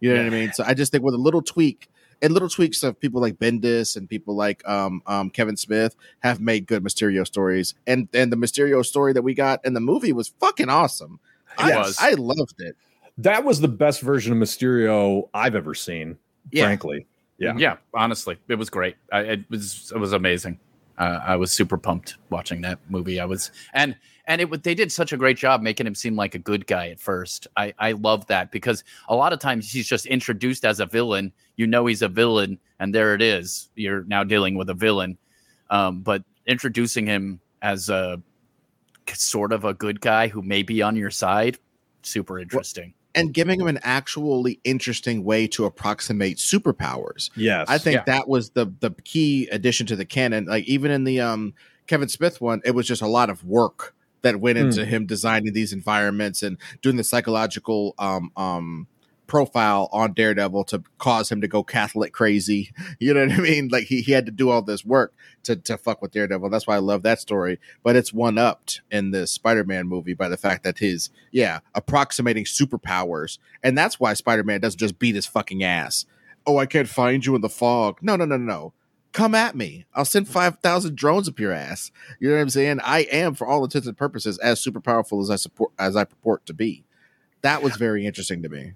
You 0.00 0.12
know 0.12 0.24
what 0.24 0.26
I 0.26 0.30
mean? 0.30 0.52
So 0.52 0.64
I 0.66 0.74
just 0.74 0.90
think 0.90 1.04
with 1.04 1.14
a 1.14 1.18
little 1.18 1.42
tweak 1.42 1.88
and 2.20 2.32
little 2.32 2.48
tweaks 2.48 2.82
of 2.82 2.98
people 2.98 3.20
like 3.20 3.38
Bendis 3.38 3.96
and 3.96 4.08
people 4.08 4.34
like 4.34 4.68
um, 4.68 5.00
um, 5.06 5.30
Kevin 5.30 5.56
Smith 5.56 5.94
have 6.24 6.40
made 6.40 6.66
good 6.66 6.82
Mysterio 6.82 7.24
stories, 7.24 7.76
and 7.86 8.08
and 8.12 8.32
the 8.32 8.36
Mysterio 8.36 8.84
story 8.84 9.12
that 9.12 9.22
we 9.22 9.32
got 9.32 9.64
in 9.64 9.74
the 9.74 9.80
movie 9.80 10.12
was 10.12 10.26
fucking 10.40 10.68
awesome. 10.68 11.20
It 11.56 11.66
I, 11.66 11.78
was. 11.78 11.96
I 12.00 12.14
loved 12.14 12.56
it. 12.58 12.74
That 13.18 13.44
was 13.44 13.60
the 13.60 13.68
best 13.68 14.00
version 14.00 14.32
of 14.32 14.38
Mysterio 14.38 15.28
I've 15.32 15.54
ever 15.54 15.76
seen, 15.76 16.18
Yeah. 16.50 16.64
frankly. 16.64 17.06
Yeah. 17.38 17.54
yeah. 17.56 17.76
Honestly, 17.94 18.38
it 18.48 18.56
was 18.56 18.70
great. 18.70 18.96
I, 19.12 19.20
it 19.20 19.50
was 19.50 19.92
it 19.94 19.98
was 19.98 20.12
amazing. 20.12 20.58
Uh, 20.98 21.20
I 21.24 21.36
was 21.36 21.52
super 21.52 21.78
pumped 21.78 22.16
watching 22.28 22.62
that 22.62 22.80
movie. 22.88 23.20
I 23.20 23.24
was 23.24 23.52
and 23.72 23.94
and 24.28 24.40
it 24.40 24.48
wa- 24.50 24.58
they 24.62 24.74
did 24.74 24.92
such 24.92 25.12
a 25.12 25.16
great 25.16 25.36
job 25.36 25.60
making 25.62 25.86
him 25.86 25.94
seem 25.96 26.14
like 26.14 26.34
a 26.36 26.38
good 26.38 26.66
guy 26.66 26.88
at 26.90 27.00
first. 27.00 27.48
I 27.56 27.74
I 27.78 27.92
love 27.92 28.26
that 28.28 28.52
because 28.52 28.84
a 29.08 29.16
lot 29.16 29.32
of 29.32 29.40
times 29.40 29.72
he's 29.72 29.88
just 29.88 30.06
introduced 30.06 30.64
as 30.64 30.78
a 30.78 30.86
villain. 30.86 31.32
You 31.56 31.66
know 31.66 31.86
he's 31.86 32.02
a 32.02 32.08
villain, 32.08 32.58
and 32.78 32.94
there 32.94 33.14
it 33.14 33.22
is. 33.22 33.70
You're 33.74 34.04
now 34.04 34.22
dealing 34.22 34.54
with 34.56 34.70
a 34.70 34.74
villain. 34.74 35.18
Um, 35.70 36.00
but 36.02 36.22
introducing 36.46 37.06
him 37.06 37.40
as 37.62 37.88
a 37.88 38.22
sort 39.14 39.52
of 39.52 39.64
a 39.64 39.74
good 39.74 40.00
guy 40.00 40.28
who 40.28 40.42
may 40.42 40.62
be 40.62 40.82
on 40.82 40.94
your 40.96 41.10
side, 41.10 41.58
super 42.02 42.38
interesting. 42.38 42.94
And 43.14 43.32
giving 43.34 43.58
him 43.60 43.66
an 43.66 43.80
actually 43.82 44.60
interesting 44.64 45.24
way 45.24 45.46
to 45.48 45.64
approximate 45.64 46.36
superpowers. 46.36 47.30
Yes. 47.34 47.66
I 47.68 47.78
think 47.78 47.96
Yeah. 47.96 48.02
that 48.06 48.28
was 48.28 48.50
the 48.50 48.72
the 48.80 48.90
key 49.04 49.48
addition 49.50 49.86
to 49.86 49.96
the 49.96 50.04
canon. 50.04 50.44
Like 50.44 50.64
even 50.66 50.90
in 50.90 51.04
the 51.04 51.20
um 51.20 51.54
Kevin 51.86 52.08
Smith 52.08 52.40
one, 52.40 52.60
it 52.64 52.72
was 52.74 52.86
just 52.86 53.00
a 53.02 53.06
lot 53.08 53.30
of 53.30 53.42
work 53.44 53.94
that 54.22 54.40
went 54.40 54.58
Hmm. 54.58 54.66
into 54.66 54.84
him 54.84 55.06
designing 55.06 55.52
these 55.52 55.72
environments 55.72 56.42
and 56.42 56.56
doing 56.82 56.96
the 56.96 57.04
psychological 57.04 57.94
um 57.98 58.30
um 58.36 58.86
profile 59.26 59.90
on 59.92 60.14
Daredevil 60.14 60.64
to 60.64 60.82
cause 60.96 61.30
him 61.30 61.42
to 61.42 61.48
go 61.48 61.62
Catholic 61.62 62.14
crazy. 62.14 62.72
You 62.98 63.12
know 63.12 63.26
what 63.26 63.32
I 63.38 63.40
mean? 63.40 63.68
Like 63.70 63.84
he, 63.84 64.00
he 64.00 64.12
had 64.12 64.24
to 64.24 64.32
do 64.32 64.48
all 64.48 64.62
this 64.62 64.84
work 64.86 65.12
to 65.44 65.54
to 65.54 65.76
fuck 65.76 66.00
with 66.02 66.12
Daredevil. 66.12 66.48
That's 66.50 66.66
why 66.66 66.76
I 66.76 66.78
love 66.78 67.02
that 67.02 67.20
story. 67.20 67.60
But 67.82 67.94
it's 67.94 68.12
one 68.12 68.38
upped 68.38 68.80
in 68.90 69.10
the 69.10 69.26
Spider-Man 69.26 69.86
movie 69.86 70.14
by 70.14 70.28
the 70.30 70.38
fact 70.38 70.64
that 70.64 70.78
his 70.78 71.10
yeah, 71.30 71.60
approximating 71.74 72.44
superpowers. 72.44 73.38
And 73.62 73.76
that's 73.76 74.00
why 74.00 74.14
Spider-Man 74.14 74.60
doesn't 74.60 74.78
just 74.80 74.98
beat 74.98 75.14
his 75.14 75.26
fucking 75.26 75.62
ass. 75.62 76.06
Oh, 76.46 76.56
I 76.56 76.64
can't 76.66 76.88
find 76.88 77.24
you 77.26 77.34
in 77.34 77.42
the 77.42 77.48
fog. 77.50 77.98
No, 78.00 78.16
no, 78.16 78.24
no, 78.24 78.38
no, 78.38 78.44
no. 78.46 78.72
Come 79.12 79.34
at 79.34 79.56
me. 79.56 79.86
I'll 79.94 80.04
send 80.04 80.28
5,000 80.28 80.96
drones 80.96 81.28
up 81.28 81.40
your 81.40 81.52
ass. 81.52 81.90
You 82.20 82.28
know 82.28 82.34
what 82.36 82.42
I'm 82.42 82.50
saying? 82.50 82.80
I 82.84 83.00
am, 83.10 83.34
for 83.34 83.46
all 83.46 83.64
intents 83.64 83.86
and 83.86 83.96
purposes, 83.96 84.38
as 84.38 84.60
super 84.60 84.80
powerful 84.80 85.20
as 85.20 85.30
I 85.30 85.36
support 85.36 85.72
as 85.78 85.96
I 85.96 86.04
purport 86.04 86.44
to 86.46 86.54
be. 86.54 86.84
That 87.42 87.62
was 87.62 87.76
very 87.76 88.04
interesting 88.04 88.42
to 88.42 88.48
me. 88.48 88.72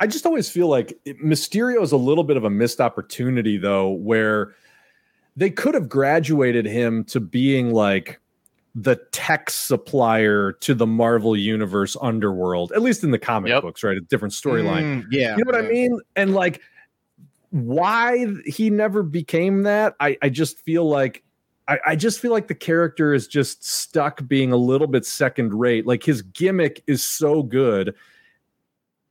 I 0.00 0.06
just 0.06 0.26
always 0.26 0.48
feel 0.48 0.68
like 0.68 0.98
Mysterio 1.06 1.82
is 1.82 1.92
a 1.92 1.96
little 1.96 2.24
bit 2.24 2.36
of 2.36 2.44
a 2.44 2.50
missed 2.50 2.80
opportunity, 2.80 3.56
though, 3.58 3.90
where 3.90 4.54
they 5.36 5.50
could 5.50 5.74
have 5.74 5.88
graduated 5.88 6.66
him 6.66 7.04
to 7.04 7.20
being 7.20 7.72
like 7.72 8.20
the 8.74 8.96
tech 9.10 9.48
supplier 9.48 10.52
to 10.52 10.74
the 10.74 10.86
Marvel 10.86 11.34
Universe 11.36 11.96
underworld, 12.00 12.72
at 12.72 12.82
least 12.82 13.04
in 13.04 13.10
the 13.10 13.18
comic 13.18 13.48
Yep. 13.48 13.62
books, 13.62 13.82
right? 13.82 13.96
A 13.96 14.02
different 14.02 14.34
storyline. 14.34 14.82
Mm, 14.82 15.04
yeah. 15.10 15.36
You 15.36 15.44
know 15.44 15.50
what 15.52 15.64
I 15.64 15.68
mean? 15.68 15.98
And 16.14 16.34
like 16.34 16.60
why 17.50 18.26
he 18.46 18.70
never 18.70 19.02
became 19.02 19.62
that, 19.62 19.94
I, 20.00 20.16
I 20.22 20.28
just 20.28 20.58
feel 20.60 20.88
like 20.88 21.22
I, 21.68 21.78
I 21.86 21.96
just 21.96 22.20
feel 22.20 22.30
like 22.32 22.48
the 22.48 22.54
character 22.54 23.12
is 23.12 23.26
just 23.26 23.64
stuck 23.64 24.26
being 24.28 24.52
a 24.52 24.56
little 24.56 24.86
bit 24.86 25.04
second 25.04 25.52
rate. 25.54 25.86
Like 25.86 26.02
his 26.04 26.22
gimmick 26.22 26.82
is 26.86 27.02
so 27.02 27.42
good. 27.42 27.94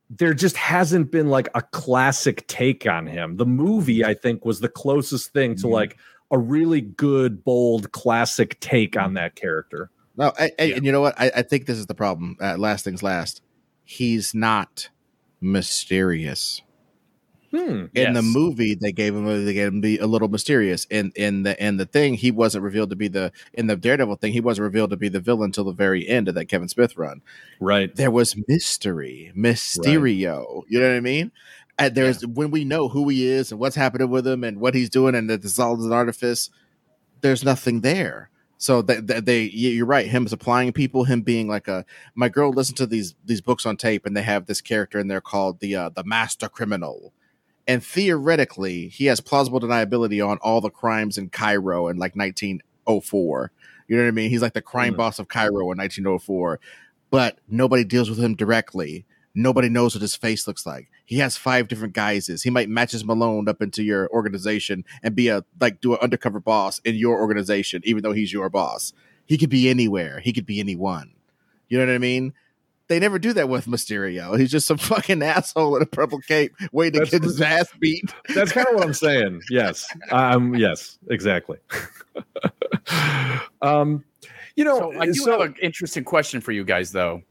There 0.08 0.32
just 0.34 0.56
hasn't 0.56 1.10
been 1.10 1.28
like 1.28 1.48
a 1.54 1.62
classic 1.62 2.46
take 2.46 2.86
on 2.86 3.06
him. 3.06 3.36
The 3.36 3.46
movie, 3.46 4.04
I 4.04 4.14
think, 4.14 4.44
was 4.44 4.60
the 4.60 4.68
closest 4.68 5.32
thing 5.32 5.56
to 5.56 5.66
Mhm. 5.66 5.70
like 5.72 5.98
a 6.30 6.38
really 6.38 6.80
good, 6.80 7.44
bold, 7.44 7.92
classic 7.92 8.58
take 8.60 8.96
on 8.96 9.14
that 9.14 9.34
character. 9.34 9.90
No, 10.16 10.32
I, 10.38 10.50
I, 10.58 10.62
Yeah. 10.64 10.76
and 10.76 10.86
you 10.86 10.92
know 10.92 11.00
what? 11.00 11.14
I, 11.18 11.30
I 11.36 11.42
think 11.42 11.66
this 11.66 11.76
is 11.78 11.86
the 11.86 11.94
problem. 11.94 12.36
Uh, 12.40 12.56
last 12.56 12.84
things 12.84 13.02
last. 13.02 13.42
He's 13.84 14.34
not 14.34 14.88
mysterious. 15.40 16.62
Hmm. 17.50 17.86
In 17.94 18.12
the 18.12 18.22
movie, 18.22 18.74
they 18.74 18.92
gave 18.92 19.14
him 19.14 19.44
they 19.44 19.52
gave 19.52 19.68
him 19.68 19.80
be 19.80 19.98
a 19.98 20.06
little 20.06 20.28
mysterious. 20.28 20.86
In 20.90 21.12
in 21.14 21.42
the 21.44 21.62
in 21.64 21.76
the 21.76 21.86
thing, 21.86 22.14
he 22.14 22.30
wasn't 22.30 22.64
revealed 22.64 22.90
to 22.90 22.96
be 22.96 23.08
the 23.08 23.32
in 23.52 23.66
the 23.66 23.76
Daredevil 23.76 24.16
thing. 24.16 24.32
He 24.32 24.40
wasn't 24.40 24.64
revealed 24.64 24.90
to 24.90 24.96
be 24.96 25.08
the 25.08 25.20
villain 25.20 25.46
until 25.46 25.64
the 25.64 25.72
very 25.72 26.06
end 26.08 26.28
of 26.28 26.34
that 26.34 26.46
Kevin 26.46 26.68
Smith 26.68 26.96
run. 26.96 27.22
Right. 27.60 27.94
There 27.94 28.10
was 28.10 28.36
mystery, 28.48 29.32
Mysterio. 29.36 30.64
You 30.68 30.80
know 30.80 30.88
what 30.88 30.96
I 30.96 31.00
mean? 31.00 31.32
And 31.78 31.94
there's 31.94 32.26
when 32.26 32.50
we 32.50 32.64
know 32.64 32.88
who 32.88 33.08
he 33.08 33.26
is 33.26 33.52
and 33.52 33.60
what's 33.60 33.76
happening 33.76 34.10
with 34.10 34.26
him 34.26 34.44
and 34.44 34.60
what 34.60 34.74
he's 34.74 34.90
doing, 34.90 35.14
and 35.14 35.28
that 35.30 35.42
this 35.42 35.58
all 35.58 35.78
is 35.78 35.86
an 35.86 35.92
artifice. 35.92 36.50
There's 37.20 37.44
nothing 37.44 37.80
there. 37.80 38.30
So 38.58 38.80
that 38.82 39.06
they, 39.06 39.20
they, 39.20 39.42
you're 39.42 39.84
right. 39.84 40.06
Him 40.06 40.26
supplying 40.28 40.72
people, 40.72 41.04
him 41.04 41.20
being 41.20 41.46
like 41.46 41.68
a. 41.68 41.84
My 42.14 42.30
girl 42.30 42.50
listened 42.50 42.78
to 42.78 42.86
these 42.86 43.14
these 43.24 43.42
books 43.42 43.66
on 43.66 43.76
tape, 43.76 44.06
and 44.06 44.16
they 44.16 44.22
have 44.22 44.46
this 44.46 44.62
character 44.62 44.98
in 44.98 45.08
there 45.08 45.20
called 45.20 45.60
the 45.60 45.76
uh, 45.76 45.88
the 45.90 46.04
Master 46.04 46.48
Criminal, 46.48 47.12
and 47.66 47.82
theoretically, 47.84 48.88
he 48.88 49.06
has 49.06 49.20
plausible 49.20 49.60
deniability 49.60 50.26
on 50.26 50.38
all 50.38 50.60
the 50.60 50.70
crimes 50.70 51.18
in 51.18 51.28
Cairo 51.30 51.88
in 51.88 51.96
like 51.96 52.14
1904. 52.16 53.50
You 53.88 53.96
know 53.96 54.02
what 54.02 54.08
I 54.08 54.12
mean? 54.12 54.30
He's 54.30 54.42
like 54.42 54.54
the 54.54 54.62
crime 54.62 54.94
Mm. 54.94 54.98
boss 54.98 55.18
of 55.18 55.28
Cairo 55.28 55.70
in 55.70 55.78
1904, 55.78 56.60
but 57.10 57.38
nobody 57.48 57.84
deals 57.84 58.10
with 58.10 58.18
him 58.18 58.34
directly. 58.34 59.04
Nobody 59.34 59.68
knows 59.68 59.94
what 59.94 60.00
his 60.02 60.16
face 60.16 60.46
looks 60.46 60.64
like. 60.64 60.88
He 61.04 61.18
has 61.18 61.36
five 61.36 61.68
different 61.68 61.92
guises. 61.92 62.42
He 62.42 62.50
might 62.50 62.68
match 62.70 62.92
his 62.92 63.04
Malone 63.04 63.48
up 63.48 63.60
into 63.60 63.82
your 63.82 64.08
organization 64.08 64.84
and 65.02 65.14
be 65.14 65.28
a 65.28 65.44
like 65.60 65.80
do 65.80 65.92
an 65.92 65.98
undercover 66.00 66.40
boss 66.40 66.78
in 66.84 66.94
your 66.94 67.20
organization, 67.20 67.82
even 67.84 68.02
though 68.02 68.12
he's 68.12 68.32
your 68.32 68.48
boss. 68.48 68.92
He 69.26 69.36
could 69.36 69.50
be 69.50 69.68
anywhere. 69.68 70.20
He 70.20 70.32
could 70.32 70.46
be 70.46 70.58
anyone. 70.58 71.12
You 71.68 71.78
know 71.78 71.86
what 71.86 71.94
I 71.94 71.98
mean? 71.98 72.32
They 72.88 73.00
never 73.00 73.18
do 73.18 73.32
that 73.32 73.48
with 73.48 73.66
Mysterio. 73.66 74.38
He's 74.38 74.50
just 74.50 74.66
some 74.66 74.78
fucking 74.78 75.22
asshole 75.22 75.76
in 75.76 75.82
a 75.82 75.86
purple 75.86 76.20
cape 76.20 76.54
waiting 76.72 77.04
to 77.04 77.10
get 77.10 77.22
his 77.22 77.40
ass 77.40 77.68
beat. 77.80 78.14
That's 78.34 78.52
kind 78.52 78.66
of 78.68 78.74
what 78.74 78.84
I'm 78.84 78.94
saying. 78.94 79.42
Yes. 79.50 79.86
Um. 80.10 80.54
Yes. 80.54 80.98
Exactly. 81.10 81.58
um. 83.62 84.04
You 84.54 84.64
know. 84.64 84.78
So 84.92 85.00
I 85.00 85.06
do 85.06 85.14
so- 85.14 85.32
have 85.32 85.40
an 85.40 85.54
interesting 85.60 86.04
question 86.04 86.40
for 86.40 86.52
you 86.52 86.64
guys, 86.64 86.92
though. 86.92 87.22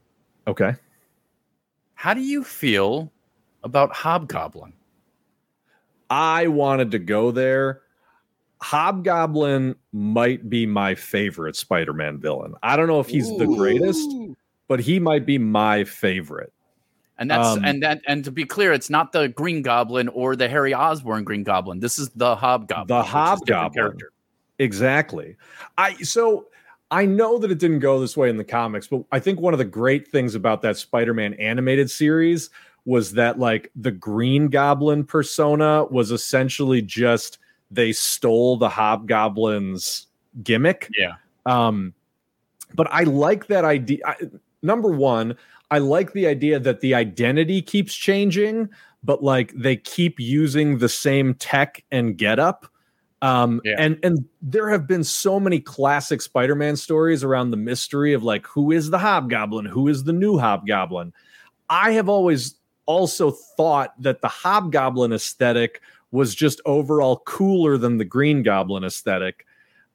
okay. 0.46 0.74
How 1.94 2.12
do 2.12 2.20
you 2.20 2.44
feel 2.44 3.10
about 3.64 3.90
Hobgoblin? 3.94 4.74
I 6.10 6.46
wanted 6.48 6.90
to 6.90 6.98
go 6.98 7.30
there. 7.30 7.80
Hobgoblin 8.60 9.76
might 9.92 10.48
be 10.48 10.66
my 10.66 10.94
favorite 10.94 11.56
Spider-Man 11.56 12.18
villain. 12.18 12.54
I 12.62 12.76
don't 12.76 12.86
know 12.86 13.00
if 13.00 13.08
he's 13.08 13.28
the 13.38 13.46
greatest, 13.46 14.08
but 14.68 14.80
he 14.80 14.98
might 14.98 15.26
be 15.26 15.38
my 15.38 15.84
favorite. 15.84 16.52
And 17.18 17.30
that's 17.30 17.48
Um, 17.56 17.64
and 17.64 17.82
that 17.82 18.02
and 18.06 18.22
to 18.24 18.30
be 18.30 18.44
clear, 18.44 18.72
it's 18.72 18.90
not 18.90 19.12
the 19.12 19.28
Green 19.28 19.62
Goblin 19.62 20.08
or 20.08 20.36
the 20.36 20.48
Harry 20.48 20.74
Osborn 20.74 21.24
Green 21.24 21.42
Goblin. 21.44 21.80
This 21.80 21.98
is 21.98 22.10
the 22.10 22.36
Hobgoblin. 22.36 22.88
The 22.88 22.98
which 22.98 23.06
is 23.06 23.10
a 23.10 23.16
different 23.16 23.48
Hobgoblin. 23.48 23.72
character. 23.72 24.12
Exactly. 24.58 25.36
I 25.78 25.94
so 25.96 26.48
I 26.90 27.06
know 27.06 27.38
that 27.38 27.50
it 27.50 27.58
didn't 27.58 27.78
go 27.80 27.98
this 28.00 28.16
way 28.16 28.28
in 28.28 28.36
the 28.36 28.44
comics, 28.44 28.86
but 28.86 29.02
I 29.12 29.18
think 29.18 29.40
one 29.40 29.54
of 29.54 29.58
the 29.58 29.64
great 29.64 30.08
things 30.08 30.34
about 30.34 30.60
that 30.62 30.76
Spider-Man 30.76 31.34
animated 31.34 31.90
series 31.90 32.50
was 32.84 33.12
that 33.12 33.38
like 33.38 33.70
the 33.76 33.90
Green 33.90 34.48
Goblin 34.48 35.02
persona 35.02 35.84
was 35.86 36.10
essentially 36.10 36.82
just 36.82 37.38
they 37.70 37.92
stole 37.92 38.58
the 38.58 38.68
Hobgoblin's 38.68 40.06
gimmick. 40.42 40.90
Yeah. 40.96 41.14
Um 41.46 41.94
but 42.74 42.88
I 42.92 43.04
like 43.04 43.46
that 43.46 43.64
idea. 43.64 44.00
I, 44.04 44.16
number 44.62 44.90
1, 44.90 45.36
I 45.70 45.78
like 45.78 46.12
the 46.12 46.26
idea 46.26 46.58
that 46.60 46.80
the 46.80 46.94
identity 46.94 47.60
keeps 47.62 47.94
changing, 47.94 48.68
but 49.02 49.22
like 49.22 49.52
they 49.54 49.76
keep 49.76 50.20
using 50.20 50.78
the 50.78 50.88
same 50.88 51.34
tech 51.34 51.84
and 51.90 52.16
getup. 52.16 52.66
Um, 53.22 53.60
Yeah. 53.64 53.76
and 53.78 53.98
and 54.02 54.24
there 54.42 54.68
have 54.68 54.86
been 54.86 55.02
so 55.02 55.40
many 55.40 55.58
classic 55.58 56.20
Spider-Man 56.20 56.76
stories 56.76 57.24
around 57.24 57.50
the 57.50 57.56
mystery 57.56 58.12
of 58.12 58.22
like 58.22 58.46
who 58.46 58.70
is 58.72 58.90
the 58.90 58.98
Hobgoblin, 58.98 59.64
who 59.64 59.88
is 59.88 60.04
the 60.04 60.12
new 60.12 60.38
Hobgoblin. 60.38 61.12
I 61.70 61.92
have 61.92 62.08
always 62.08 62.54
also 62.84 63.32
thought 63.56 64.00
that 64.00 64.20
the 64.20 64.28
Hobgoblin 64.28 65.12
aesthetic 65.12 65.80
was 66.12 66.34
just 66.34 66.60
overall 66.66 67.22
cooler 67.26 67.76
than 67.76 67.96
the 67.96 68.04
Green 68.04 68.42
Goblin 68.42 68.84
aesthetic. 68.84 69.44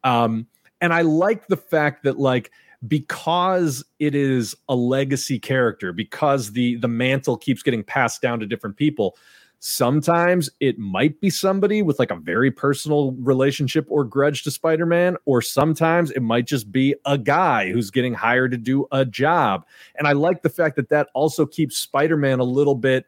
Um, 0.04 0.48
and 0.82 0.92
I 0.94 1.02
like 1.02 1.48
the 1.48 1.58
fact 1.58 2.04
that 2.04 2.20
like 2.20 2.52
because 2.88 3.84
it 4.00 4.16
is 4.16 4.56
a 4.68 4.76
legacy 4.76 5.40
character, 5.40 5.94
because 5.94 6.52
the 6.54 6.76
the 6.78 6.88
mantle 6.88 7.38
keeps 7.38 7.62
getting 7.64 7.84
passed 7.84 8.22
down 8.22 8.40
to 8.40 8.46
different 8.46 8.76
people, 8.76 9.18
sometimes 9.60 10.50
it 10.60 10.80
might 10.80 11.22
be 11.22 11.30
somebody 11.30 11.84
with 11.84 12.00
like 12.00 12.10
a 12.10 12.16
very 12.16 12.50
personal 12.50 13.12
relationship 13.20 13.86
or 13.90 14.04
grudge 14.04 14.44
to 14.44 14.52
Spider-Man, 14.52 15.18
or 15.26 15.42
sometimes 15.42 16.10
it 16.12 16.22
might 16.22 16.48
just 16.48 16.72
be 16.72 16.96
a 17.06 17.18
guy 17.18 17.72
who's 17.72 17.92
getting 17.92 18.14
hired 18.14 18.52
to 18.52 18.58
do 18.58 18.88
a 18.92 19.06
job. 19.06 19.66
And 19.96 20.08
I 20.08 20.14
like 20.14 20.42
the 20.42 20.50
fact 20.50 20.76
that 20.78 20.90
that 20.90 21.10
also 21.14 21.46
keeps 21.46 21.78
Spider-Man 21.78 22.40
a 22.40 22.44
little 22.44 22.76
bit 22.76 23.06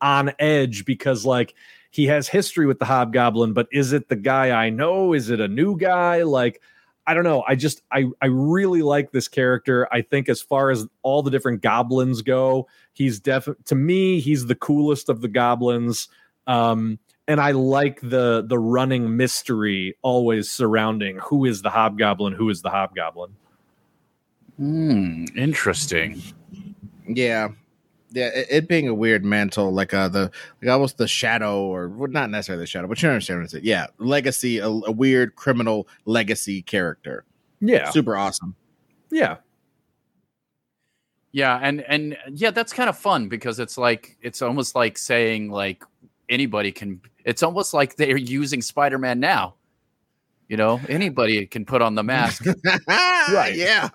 on 0.00 0.32
edge 0.38 0.84
because 0.84 1.26
like 1.26 1.54
he 1.90 2.06
has 2.06 2.28
history 2.28 2.66
with 2.66 2.78
the 2.78 2.84
hobgoblin 2.84 3.52
but 3.52 3.66
is 3.72 3.92
it 3.92 4.08
the 4.08 4.14
guy 4.14 4.50
i 4.50 4.70
know 4.70 5.12
is 5.12 5.28
it 5.28 5.40
a 5.40 5.48
new 5.48 5.76
guy 5.76 6.22
like 6.22 6.60
i 7.08 7.14
don't 7.14 7.24
know 7.24 7.42
i 7.48 7.54
just 7.54 7.82
i 7.90 8.04
i 8.22 8.26
really 8.26 8.82
like 8.82 9.10
this 9.10 9.26
character 9.26 9.88
i 9.92 10.00
think 10.00 10.28
as 10.28 10.40
far 10.40 10.70
as 10.70 10.86
all 11.02 11.22
the 11.22 11.30
different 11.30 11.62
goblins 11.62 12.22
go 12.22 12.68
he's 12.92 13.18
definitely 13.18 13.62
to 13.64 13.74
me 13.74 14.20
he's 14.20 14.46
the 14.46 14.54
coolest 14.54 15.08
of 15.08 15.20
the 15.20 15.28
goblins 15.28 16.08
um 16.46 16.98
and 17.26 17.40
i 17.40 17.50
like 17.50 18.00
the 18.02 18.44
the 18.46 18.58
running 18.58 19.16
mystery 19.16 19.96
always 20.02 20.48
surrounding 20.48 21.18
who 21.18 21.44
is 21.44 21.62
the 21.62 21.70
hobgoblin 21.70 22.32
who 22.32 22.48
is 22.48 22.62
the 22.62 22.70
hobgoblin 22.70 23.34
Hmm, 24.58 25.26
interesting. 25.36 26.20
Yeah. 27.06 27.48
Yeah, 28.10 28.28
it, 28.28 28.46
it 28.50 28.68
being 28.68 28.88
a 28.88 28.94
weird 28.94 29.24
mantle, 29.24 29.72
like 29.72 29.92
uh 29.92 30.08
the 30.08 30.30
like 30.62 30.70
almost 30.70 30.96
the 30.98 31.08
shadow, 31.08 31.60
or 31.62 31.88
well, 31.88 32.10
not 32.10 32.30
necessarily 32.30 32.62
the 32.62 32.66
shadow, 32.66 32.86
but 32.88 33.02
you 33.02 33.08
understand 33.08 33.40
what 33.40 33.42
I'm 33.44 33.48
saying. 33.48 33.64
Yeah, 33.64 33.86
legacy, 33.98 34.58
a, 34.58 34.68
a 34.68 34.92
weird 34.92 35.36
criminal 35.36 35.86
legacy 36.06 36.62
character, 36.62 37.24
yeah 37.60 37.90
super 37.90 38.16
awesome. 38.16 38.54
yeah 39.10 39.36
Yeah, 41.32 41.58
and 41.62 41.82
and 41.82 42.16
yeah, 42.32 42.50
that's 42.50 42.72
kind 42.72 42.88
of 42.88 42.96
fun 42.96 43.28
because 43.28 43.58
it's 43.58 43.76
like 43.76 44.16
it's 44.22 44.40
almost 44.40 44.74
like 44.74 44.96
saying 44.96 45.50
like 45.50 45.84
anybody 46.28 46.72
can. 46.72 47.00
It's 47.24 47.42
almost 47.42 47.74
like 47.74 47.96
they're 47.96 48.16
using 48.16 48.62
Spider-Man 48.62 49.20
now. 49.20 49.54
You 50.48 50.56
know, 50.56 50.80
anybody 50.88 51.46
can 51.46 51.66
put 51.66 51.82
on 51.82 51.94
the 51.94 52.02
mask. 52.02 52.46
right? 52.88 53.54
Yeah, 53.54 53.90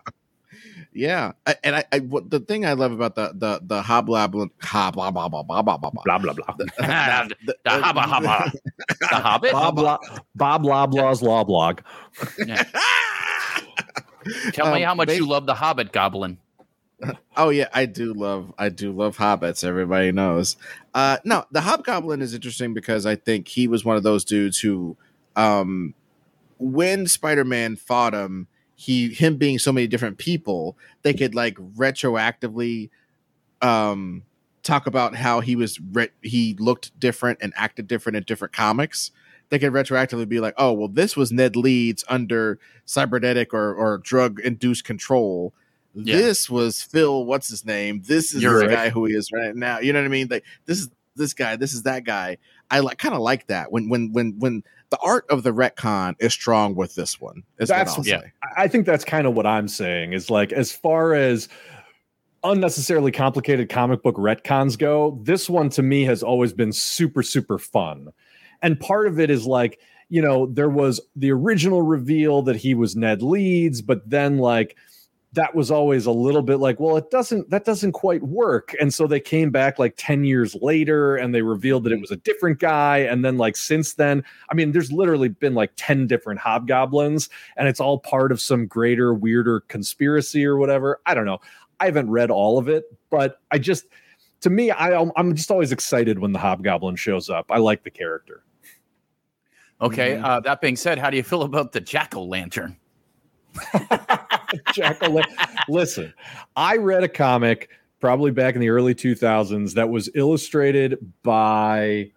yeah. 0.96 1.32
I, 1.48 1.56
and 1.64 1.76
I, 1.76 1.84
I, 1.92 2.00
what 2.00 2.30
the 2.30 2.40
thing 2.40 2.66
I 2.66 2.74
love 2.74 2.92
about 2.92 3.16
the 3.16 3.32
the 3.36 3.60
the 3.64 3.82
hobgoblin, 3.82 4.52
hobgoblin, 4.62 5.14
blah 5.14 5.28
blah 5.30 5.44
blah 5.44 5.62
blah 5.62 5.78
blah. 5.78 5.90
blah 6.04 6.18
blah 6.20 6.34
blah 6.34 6.56
the 6.58 7.54
hobba 7.66 8.04
hobba, 8.04 8.52
the 9.00 9.06
Hobbit. 9.16 9.52
bob 9.52 9.78
Lo- 9.80 9.98
bob 10.36 10.64
loblaw's 10.64 11.22
law 11.22 11.44
blog 11.44 11.82
Yeah. 12.46 12.64
Tell 14.54 14.72
me 14.74 14.84
Um, 14.84 14.88
how 14.88 14.96
much 14.96 15.10
they- 15.10 15.18
you 15.18 15.28
love 15.28 15.46
the 15.46 15.56
Hobbit 15.56 15.92
Goblin. 15.92 16.38
Oh 17.36 17.50
yeah, 17.50 17.68
I 17.74 17.86
do 17.86 18.14
love 18.14 18.54
I 18.58 18.70
do 18.70 18.94
love 18.94 19.18
hobbits. 19.18 19.66
Everybody 19.66 20.14
knows. 20.14 20.56
Uh 20.94 21.18
no, 21.26 21.44
the 21.52 21.60
hobgoblin 21.60 22.22
is 22.22 22.34
interesting 22.34 22.74
because 22.74 23.06
I 23.06 23.16
think 23.16 23.50
he 23.50 23.68
was 23.68 23.84
one 23.84 23.98
of 23.98 24.04
those 24.04 24.24
dudes 24.24 24.60
who 24.60 24.96
um 25.36 25.94
when 26.60 27.06
Spider-Man 27.08 27.76
fought 27.76 28.14
him, 28.14 28.48
he 28.84 29.14
him 29.14 29.38
being 29.38 29.60
so 29.60 29.72
many 29.72 29.88
different 29.88 30.18
people, 30.18 30.78
they 31.04 31.14
could 31.14 31.34
like 31.34 31.56
retroactively 31.56 32.90
um 33.62 34.24
talk 34.62 34.88
about 34.88 35.16
how 35.16 35.40
he 35.40 35.56
was 35.56 35.80
re- 35.92 36.10
he 36.22 36.56
looked 36.60 36.98
different 37.00 37.40
and 37.42 37.54
acted 37.56 37.88
different 37.88 38.18
in 38.18 38.24
different 38.24 38.54
comics. 38.54 39.12
They 39.50 39.60
could 39.60 39.72
retroactively 39.72 40.28
be 40.28 40.42
like, 40.42 40.54
"Oh, 40.58 40.74
well 40.74 40.90
this 40.90 41.16
was 41.16 41.32
Ned 41.32 41.56
Leeds 41.56 42.04
under 42.10 42.60
cybernetic 42.84 43.54
or 43.54 43.74
or 43.74 44.00
drug 44.00 44.42
induced 44.42 44.84
control." 44.84 45.54
Yeah. 45.96 46.18
This 46.18 46.50
was 46.50 46.82
Phil, 46.82 47.24
what's 47.26 47.48
his 47.48 47.64
name? 47.64 48.02
This 48.06 48.34
is 48.34 48.44
You're 48.44 48.60
the 48.60 48.68
right. 48.68 48.76
guy 48.76 48.90
who 48.90 49.06
he 49.06 49.14
is 49.14 49.30
right 49.32 49.56
now. 49.56 49.80
You 49.80 49.94
know 49.94 50.00
what 50.00 50.06
I 50.06 50.10
mean? 50.10 50.28
Like 50.30 50.44
this 50.66 50.80
is 50.80 50.90
this 51.16 51.34
guy, 51.34 51.56
this 51.56 51.74
is 51.74 51.84
that 51.84 52.04
guy. 52.04 52.38
I 52.70 52.80
like 52.80 52.98
kind 52.98 53.16
of 53.16 53.22
like 53.22 53.48
that 53.48 53.72
when 53.72 53.88
when 53.88 54.12
when 54.12 54.36
when 54.40 54.64
the 54.94 55.00
art 55.00 55.26
of 55.32 55.42
the 55.42 55.52
retcon 55.52 56.14
is 56.20 56.34
strong 56.34 56.76
with 56.76 56.94
this 56.94 57.20
one. 57.20 57.42
Is 57.58 57.68
That's- 57.68 57.98
what 57.98 58.06
yeah. 58.06 58.20
say. 58.20 58.32
I 58.56 58.68
think 58.68 58.86
that's 58.86 59.04
kind 59.04 59.26
of 59.26 59.34
what 59.34 59.48
I'm 59.48 59.68
saying 59.68 60.14
is 60.14 60.30
like 60.30 60.54
as 60.54 60.72
far 60.72 61.16
as 61.16 61.50
unnecessarily 62.44 63.12
complicated 63.12 63.70
comic 63.70 64.04
book 64.04 64.18
retcons 64.18 64.78
go, 64.78 65.20
this 65.24 65.50
one 65.50 65.70
to 65.72 65.82
me 65.82 66.04
has 66.04 66.22
always 66.22 66.54
been 66.54 66.72
super 66.72 67.24
super 67.24 67.58
fun. 67.58 68.10
And 68.62 68.80
part 68.80 69.08
of 69.08 69.20
it 69.20 69.32
is 69.32 69.48
like, 69.48 69.80
you 70.10 70.22
know, 70.22 70.46
there 70.46 70.70
was 70.70 71.02
the 71.16 71.32
original 71.32 71.82
reveal 71.82 72.44
that 72.44 72.56
he 72.56 72.76
was 72.76 72.96
Ned 72.96 73.24
Leeds, 73.24 73.82
but 73.82 74.08
then 74.08 74.38
like 74.38 74.78
that 75.34 75.56
was 75.56 75.72
always 75.72 76.06
a 76.06 76.12
little 76.12 76.44
bit 76.44 76.58
like, 76.58 76.80
well, 76.80 76.96
it 76.96 77.10
doesn't 77.10 77.50
that 77.50 77.66
doesn't 77.66 77.94
quite 77.94 78.22
work. 78.24 78.76
And 78.80 78.94
so 78.94 79.08
they 79.08 79.20
came 79.20 79.50
back 79.50 79.80
like 79.80 79.96
10 79.98 80.24
years 80.24 80.56
later 80.62 81.16
and 81.16 81.34
they 81.34 81.42
revealed 81.42 81.84
that 81.86 81.92
it 81.92 82.00
was 82.00 82.12
a 82.12 82.18
different 82.18 82.60
guy 82.60 83.00
and 83.00 83.26
then 83.26 83.38
like 83.38 83.58
since 83.58 83.94
then, 83.96 84.24
I 84.50 84.54
mean, 84.54 84.72
there's 84.72 84.92
literally 84.92 85.30
been 85.30 85.56
like 85.56 85.72
10 85.76 86.06
different 86.08 86.40
hobgoblins 86.40 87.30
and 87.58 87.68
it's 87.68 87.80
all 87.80 87.98
part 88.00 88.32
of 88.32 88.40
some 88.40 88.68
greater 88.68 89.14
weirder 89.14 89.62
conspiracy 89.62 90.46
or 90.46 90.58
whatever. 90.58 91.02
I 91.06 91.16
don't 91.16 91.26
know. 91.26 91.40
I 91.80 91.86
haven't 91.86 92.12
read 92.12 92.30
all 92.30 92.60
of 92.60 92.70
it, 92.70 92.86
but 93.10 93.42
I 93.52 93.58
just 93.58 93.86
to 94.42 94.50
me 94.52 94.70
I 94.70 95.02
I'm 95.16 95.36
just 95.36 95.50
always 95.50 95.72
excited 95.72 96.20
when 96.20 96.32
the 96.32 96.40
hobgoblin 96.40 96.96
shows 96.96 97.30
up. 97.30 97.48
I 97.50 97.58
like 97.58 97.84
the 97.84 97.92
character. 97.92 98.44
Okay. 99.82 100.16
Mhm. 100.16 100.24
Uh, 100.24 100.40
that 100.42 100.62
being 100.62 100.76
said, 100.76 101.00
how 101.00 101.10
do 101.10 101.18
you 101.18 101.24
feel 101.24 101.42
about 101.42 101.72
the 101.72 101.82
jack 101.82 102.16
o' 102.16 102.24
lantern? 102.24 102.78
Jack 104.74 105.02
Listen, 105.68 106.14
I 106.56 106.78
read 106.78 107.04
a 107.04 107.10
comic 107.10 107.70
probably 108.00 108.32
back 108.32 108.56
in 108.56 108.62
the 108.62 108.70
early 108.70 108.96
2000s 108.96 109.74
that 109.74 109.90
was 109.90 110.10
illustrated 110.16 110.98
by 111.24 112.12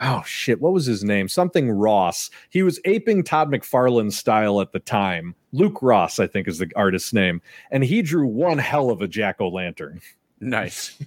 oh 0.00 0.22
shit, 0.26 0.60
what 0.60 0.72
was 0.72 0.86
his 0.86 1.04
name? 1.04 1.28
Something 1.28 1.70
Ross. 1.70 2.30
He 2.50 2.62
was 2.62 2.80
aping 2.84 3.22
Todd 3.22 3.50
McFarlane's 3.50 4.16
style 4.16 4.60
at 4.60 4.72
the 4.72 4.80
time. 4.80 5.34
Luke 5.52 5.78
Ross, 5.80 6.18
I 6.18 6.26
think, 6.26 6.48
is 6.48 6.58
the 6.58 6.70
artist's 6.74 7.12
name, 7.12 7.40
and 7.70 7.84
he 7.84 8.02
drew 8.02 8.26
one 8.26 8.58
hell 8.58 8.90
of 8.90 9.00
a 9.00 9.08
jack 9.08 9.40
o' 9.40 9.48
lantern. 9.48 10.00
Nice. 10.40 10.98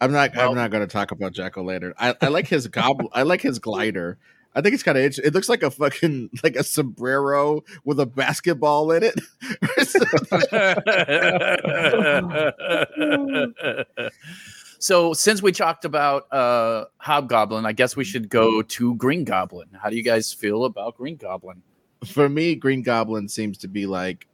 I'm 0.00 0.12
not. 0.12 0.34
Well- 0.36 0.50
I'm 0.50 0.56
not 0.56 0.70
going 0.70 0.86
to 0.86 0.92
talk 0.92 1.10
about 1.10 1.32
Jack 1.32 1.56
O' 1.56 1.62
Lantern. 1.62 1.94
I, 1.98 2.14
I 2.20 2.28
like 2.28 2.46
his 2.46 2.66
goblin. 2.66 3.08
I 3.12 3.22
like 3.22 3.40
his 3.40 3.58
glider. 3.58 4.18
I 4.54 4.60
think 4.60 4.74
it's 4.74 4.82
kind 4.82 4.98
of. 4.98 5.04
It 5.04 5.32
looks 5.32 5.48
like 5.48 5.62
a 5.62 5.70
fucking 5.70 6.30
like 6.42 6.56
a 6.56 6.64
sombrero 6.64 7.62
with 7.84 7.98
a 8.00 8.06
basketball 8.06 8.90
in 8.92 9.02
it. 9.02 9.18
so, 14.78 15.12
since 15.14 15.42
we 15.42 15.52
talked 15.52 15.84
about 15.84 16.32
uh, 16.32 16.84
Hobgoblin, 16.98 17.64
I 17.64 17.72
guess 17.72 17.96
we 17.96 18.04
should 18.04 18.28
go 18.28 18.62
to 18.62 18.94
Green 18.96 19.24
Goblin. 19.24 19.68
How 19.80 19.88
do 19.88 19.96
you 19.96 20.02
guys 20.02 20.32
feel 20.32 20.64
about 20.64 20.96
Green 20.96 21.16
Goblin? 21.16 21.62
For 22.04 22.28
me, 22.28 22.54
Green 22.54 22.82
Goblin 22.82 23.28
seems 23.28 23.58
to 23.58 23.68
be 23.68 23.86
like 23.86 24.26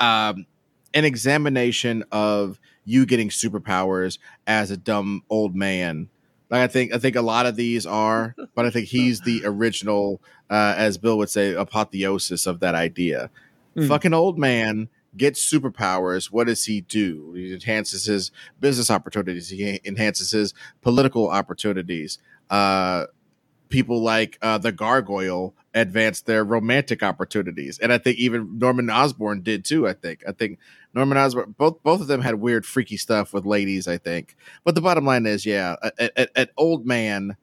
um, 0.00 0.46
an 0.92 1.04
examination 1.04 2.04
of 2.10 2.58
you 2.84 3.06
getting 3.06 3.28
superpowers 3.28 4.18
as 4.46 4.70
a 4.70 4.76
dumb 4.76 5.22
old 5.30 5.54
man. 5.54 6.08
Like 6.50 6.62
I 6.62 6.66
think 6.66 6.94
I 6.94 6.98
think 6.98 7.16
a 7.16 7.22
lot 7.22 7.46
of 7.46 7.56
these 7.56 7.86
are, 7.86 8.34
but 8.54 8.66
I 8.66 8.70
think 8.70 8.88
he's 8.88 9.20
the 9.20 9.42
original, 9.44 10.20
uh, 10.50 10.74
as 10.76 10.98
Bill 10.98 11.18
would 11.18 11.30
say, 11.30 11.54
apotheosis 11.54 12.46
of 12.46 12.60
that 12.60 12.74
idea. 12.74 13.30
Hmm. 13.74 13.88
Fucking 13.88 14.14
old 14.14 14.38
man 14.38 14.88
gets 15.16 15.44
superpowers. 15.44 16.26
What 16.26 16.46
does 16.46 16.64
he 16.66 16.80
do? 16.82 17.32
He 17.34 17.54
enhances 17.54 18.06
his 18.06 18.30
business 18.60 18.90
opportunities. 18.90 19.48
He 19.48 19.80
enhances 19.84 20.32
his 20.32 20.54
political 20.82 21.28
opportunities. 21.28 22.18
Uh, 22.50 23.06
people 23.68 24.02
like 24.02 24.38
uh, 24.42 24.58
the 24.58 24.72
Gargoyle 24.72 25.54
advance 25.72 26.20
their 26.20 26.44
romantic 26.44 27.02
opportunities, 27.02 27.78
and 27.78 27.92
I 27.92 27.98
think 27.98 28.18
even 28.18 28.58
Norman 28.58 28.90
Osborn 28.90 29.42
did 29.42 29.64
too. 29.64 29.88
I 29.88 29.92
think. 29.92 30.22
I 30.28 30.32
think 30.32 30.58
Norman 30.94 31.18
Osborn, 31.18 31.54
both 31.58 31.82
both 31.82 32.00
of 32.00 32.06
them 32.06 32.20
had 32.20 32.36
weird, 32.36 32.64
freaky 32.64 32.96
stuff 32.96 33.32
with 33.32 33.44
ladies. 33.44 33.88
I 33.88 33.98
think, 33.98 34.36
but 34.62 34.74
the 34.74 34.80
bottom 34.80 35.04
line 35.04 35.26
is, 35.26 35.44
yeah, 35.44 35.76
an 36.36 36.48
old 36.56 36.86
man 36.86 37.36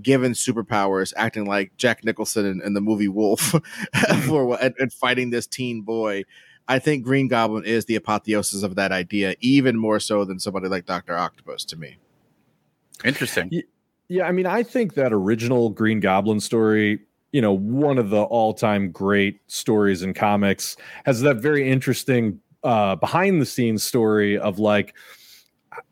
given 0.00 0.32
superpowers, 0.32 1.12
acting 1.16 1.44
like 1.44 1.76
Jack 1.76 2.04
Nicholson 2.04 2.46
in, 2.46 2.62
in 2.62 2.74
the 2.74 2.80
movie 2.80 3.08
Wolf, 3.08 3.40
for 4.26 4.62
and, 4.62 4.74
and 4.78 4.92
fighting 4.92 5.30
this 5.30 5.46
teen 5.46 5.82
boy. 5.82 6.24
I 6.68 6.78
think 6.78 7.04
Green 7.04 7.28
Goblin 7.28 7.64
is 7.64 7.86
the 7.86 7.96
apotheosis 7.96 8.62
of 8.62 8.76
that 8.76 8.92
idea, 8.92 9.34
even 9.40 9.76
more 9.76 9.98
so 9.98 10.24
than 10.24 10.38
somebody 10.38 10.68
like 10.68 10.86
Doctor 10.86 11.16
Octopus 11.16 11.64
to 11.66 11.76
me. 11.76 11.96
Interesting. 13.04 13.62
Yeah, 14.08 14.26
I 14.28 14.32
mean, 14.32 14.46
I 14.46 14.62
think 14.62 14.94
that 14.94 15.12
original 15.12 15.70
Green 15.70 15.98
Goblin 15.98 16.38
story, 16.38 17.00
you 17.32 17.40
know, 17.40 17.52
one 17.52 17.98
of 17.98 18.10
the 18.10 18.22
all-time 18.22 18.92
great 18.92 19.40
stories 19.48 20.02
in 20.02 20.14
comics, 20.14 20.76
has 21.04 21.20
that 21.22 21.38
very 21.38 21.68
interesting 21.68 22.40
uh 22.64 22.96
behind 22.96 23.40
the 23.40 23.46
scenes 23.46 23.82
story 23.82 24.38
of 24.38 24.58
like 24.58 24.94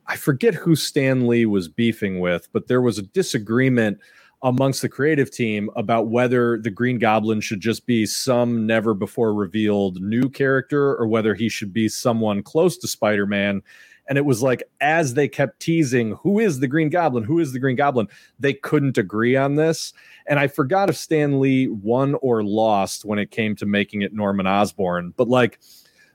I 0.06 0.16
forget 0.16 0.54
who 0.54 0.74
Stan 0.74 1.26
Lee 1.26 1.46
was 1.46 1.68
beefing 1.68 2.20
with, 2.20 2.48
but 2.52 2.66
there 2.66 2.82
was 2.82 2.98
a 2.98 3.02
disagreement 3.02 3.98
amongst 4.42 4.82
the 4.82 4.88
creative 4.88 5.30
team 5.30 5.70
about 5.76 6.08
whether 6.08 6.58
the 6.58 6.70
Green 6.70 6.98
Goblin 6.98 7.40
should 7.40 7.60
just 7.60 7.86
be 7.86 8.06
some 8.06 8.66
never 8.66 8.94
before 8.94 9.34
revealed 9.34 10.00
new 10.00 10.28
character 10.28 10.96
or 10.96 11.06
whether 11.06 11.34
he 11.34 11.48
should 11.48 11.72
be 11.72 11.88
someone 11.88 12.42
close 12.42 12.76
to 12.78 12.88
Spider-Man. 12.88 13.62
And 14.08 14.18
it 14.18 14.24
was 14.24 14.42
like, 14.42 14.64
as 14.80 15.14
they 15.14 15.28
kept 15.28 15.60
teasing, 15.60 16.16
who 16.22 16.40
is 16.40 16.58
the 16.58 16.66
Green 16.66 16.88
Goblin? 16.88 17.22
Who 17.22 17.38
is 17.38 17.52
the 17.52 17.60
Green 17.60 17.76
Goblin? 17.76 18.08
They 18.40 18.54
couldn't 18.54 18.98
agree 18.98 19.36
on 19.36 19.54
this. 19.54 19.92
And 20.26 20.40
I 20.40 20.48
forgot 20.48 20.88
if 20.88 20.96
Stan 20.96 21.38
Lee 21.38 21.68
won 21.68 22.14
or 22.14 22.42
lost 22.42 23.04
when 23.04 23.20
it 23.20 23.30
came 23.30 23.54
to 23.56 23.66
making 23.66 24.02
it 24.02 24.12
Norman 24.12 24.48
Osborn. 24.48 25.14
But 25.16 25.28
like 25.28 25.60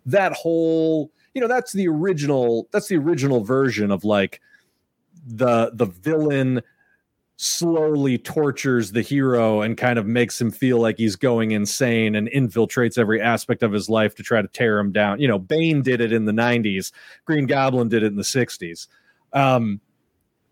that 0.06 0.34
whole, 0.34 1.12
you 1.34 1.42
know, 1.42 1.48
that's 1.48 1.74
the 1.74 1.88
original, 1.88 2.68
that's 2.72 2.88
the 2.88 2.98
original 2.98 3.44
version 3.44 3.92
of 3.92 4.04
like 4.04 4.42
the 5.28 5.72
the 5.74 5.86
villain 5.88 6.62
slowly 7.38 8.18
tortures 8.18 8.92
the 8.94 9.02
hero 9.02 9.62
and 9.62 9.76
kind 9.78 10.00
of 10.00 10.06
makes 10.06 10.40
him 10.40 10.50
feel 10.52 10.80
like 10.80 10.98
he's 10.98 11.18
going 11.18 11.52
insane 11.52 12.16
and 12.16 12.30
infiltrates 12.30 12.98
every 12.98 13.20
aspect 13.22 13.62
of 13.62 13.74
his 13.74 13.90
life 13.90 14.16
to 14.16 14.24
try 14.24 14.42
to 14.42 14.48
tear 14.50 14.80
him 14.80 14.92
down. 14.94 15.20
You 15.20 15.28
know, 15.28 15.38
Bane 15.40 15.82
did 15.82 16.00
it 16.00 16.14
in 16.14 16.24
the 16.26 16.32
90s, 16.32 16.92
Green 17.26 17.46
Goblin 17.46 17.90
did 17.90 18.04
it 18.04 18.08
in 18.08 18.16
the 18.16 18.24
60s. 18.24 18.88
Um, 19.34 19.82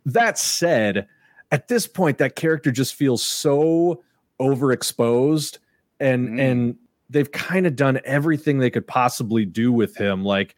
that 0.05 0.37
said, 0.37 1.07
at 1.51 1.69
this 1.69 1.87
point, 1.87 2.17
that 2.17 2.35
character 2.35 2.69
just 2.71 2.95
feels 2.95 3.23
so 3.23 4.03
overexposed 4.41 5.59
and 6.01 6.29
Mm. 6.29 6.41
and 6.41 6.75
they've 7.14 7.32
kind 7.32 7.66
of 7.66 7.76
done 7.76 7.99
everything 8.03 8.57
they 8.57 8.70
could 8.70 8.88
possibly 8.88 9.45
do 9.45 9.72
with 9.72 9.95
him. 9.95 10.26
Like 10.26 10.55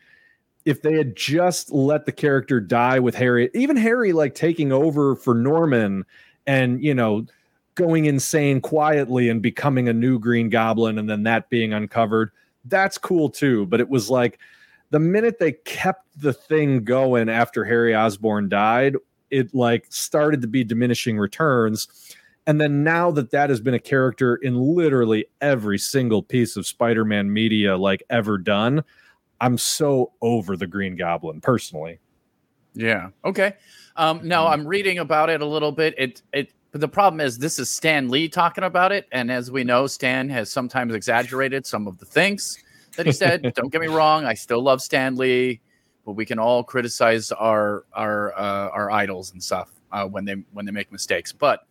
if 0.64 0.82
they 0.82 0.94
had 0.94 1.16
just 1.16 1.72
let 1.72 2.06
the 2.06 2.12
character 2.12 2.60
die 2.60 3.00
with 3.00 3.14
Harry, 3.14 3.50
even 3.54 3.78
Harry 3.78 4.14
like 4.14 4.34
taking 4.34 4.72
over 4.72 5.16
for 5.16 5.36
Norman 5.36 6.06
and 6.48 6.84
you 6.84 6.96
know 6.96 7.26
going 7.76 8.06
insane 8.06 8.62
quietly 8.62 9.30
and 9.30 9.42
becoming 9.42 9.90
a 9.90 9.94
new 9.94 10.18
Green 10.18 10.50
Goblin 10.50 10.98
and 10.98 11.10
then 11.10 11.24
that 11.24 11.50
being 11.50 11.74
uncovered, 11.74 12.32
that's 12.64 12.98
cool 12.98 13.30
too. 13.30 13.66
But 13.66 13.82
it 13.82 13.90
was 13.90 14.10
like 14.10 14.40
the 14.92 15.00
minute 15.00 15.40
they 15.40 15.52
kept 15.52 16.06
the 16.20 16.34
thing 16.34 16.84
going 16.86 17.28
after 17.28 17.66
Harry 17.66 17.94
Osborn 17.94 18.48
died, 18.48 18.96
it 19.30 19.54
like 19.54 19.86
started 19.90 20.42
to 20.42 20.48
be 20.48 20.64
diminishing 20.64 21.18
returns. 21.18 22.16
And 22.48 22.62
then 22.62 22.84
now 22.84 23.10
that 23.12 23.32
that 23.32 23.50
has 23.50 23.60
been 23.60 23.74
a 23.74 23.80
character 23.80 24.36
in 24.36 24.56
literally 24.56 25.26
every 25.42 25.80
single 25.80 26.22
piece 26.22 26.56
of 26.58 26.68
Spider-Man 26.68 27.32
media 27.32 27.76
like 27.76 28.04
ever 28.10 28.38
done, 28.38 28.84
I'm 29.42 29.58
so 29.58 30.14
over 30.22 30.56
the 30.56 30.68
Green 30.68 30.96
Goblin 30.96 31.42
personally. 31.42 32.00
Yeah. 32.76 33.10
Okay. 33.24 33.54
Um, 33.96 34.22
now 34.24 34.48
I'm 34.48 34.68
reading 34.68 35.00
about 35.00 35.30
it 35.30 35.42
a 35.42 35.46
little 35.46 35.72
bit. 35.72 35.96
It 35.98 36.22
it 36.34 36.52
but 36.72 36.82
the 36.82 36.90
problem 36.90 37.22
is 37.22 37.38
this 37.38 37.58
is 37.58 37.70
Stan 37.70 38.10
Lee 38.10 38.28
talking 38.28 38.66
about 38.66 38.92
it, 38.92 39.08
and 39.14 39.32
as 39.32 39.50
we 39.50 39.64
know, 39.64 39.88
Stan 39.88 40.28
has 40.30 40.52
sometimes 40.52 40.94
exaggerated 40.94 41.66
some 41.66 41.88
of 41.88 41.98
the 42.00 42.06
things 42.06 42.62
that 42.98 43.06
he 43.06 43.14
said. 43.14 43.54
Don't 43.56 43.72
get 43.72 43.80
me 43.80 43.88
wrong, 43.88 44.26
I 44.26 44.34
still 44.34 44.62
love 44.62 44.82
Stan 44.82 45.16
Lee, 45.16 45.62
but 46.06 46.14
we 46.14 46.26
can 46.26 46.38
all 46.38 46.66
criticize 46.66 47.32
our 47.32 47.86
our 47.94 48.38
uh, 48.38 48.70
our 48.70 48.92
idols 48.92 49.32
and 49.32 49.42
stuff 49.42 49.72
uh, 49.94 50.06
when 50.06 50.26
they 50.26 50.36
when 50.52 50.66
they 50.66 50.74
make 50.74 50.92
mistakes. 50.92 51.32
But 51.32 51.66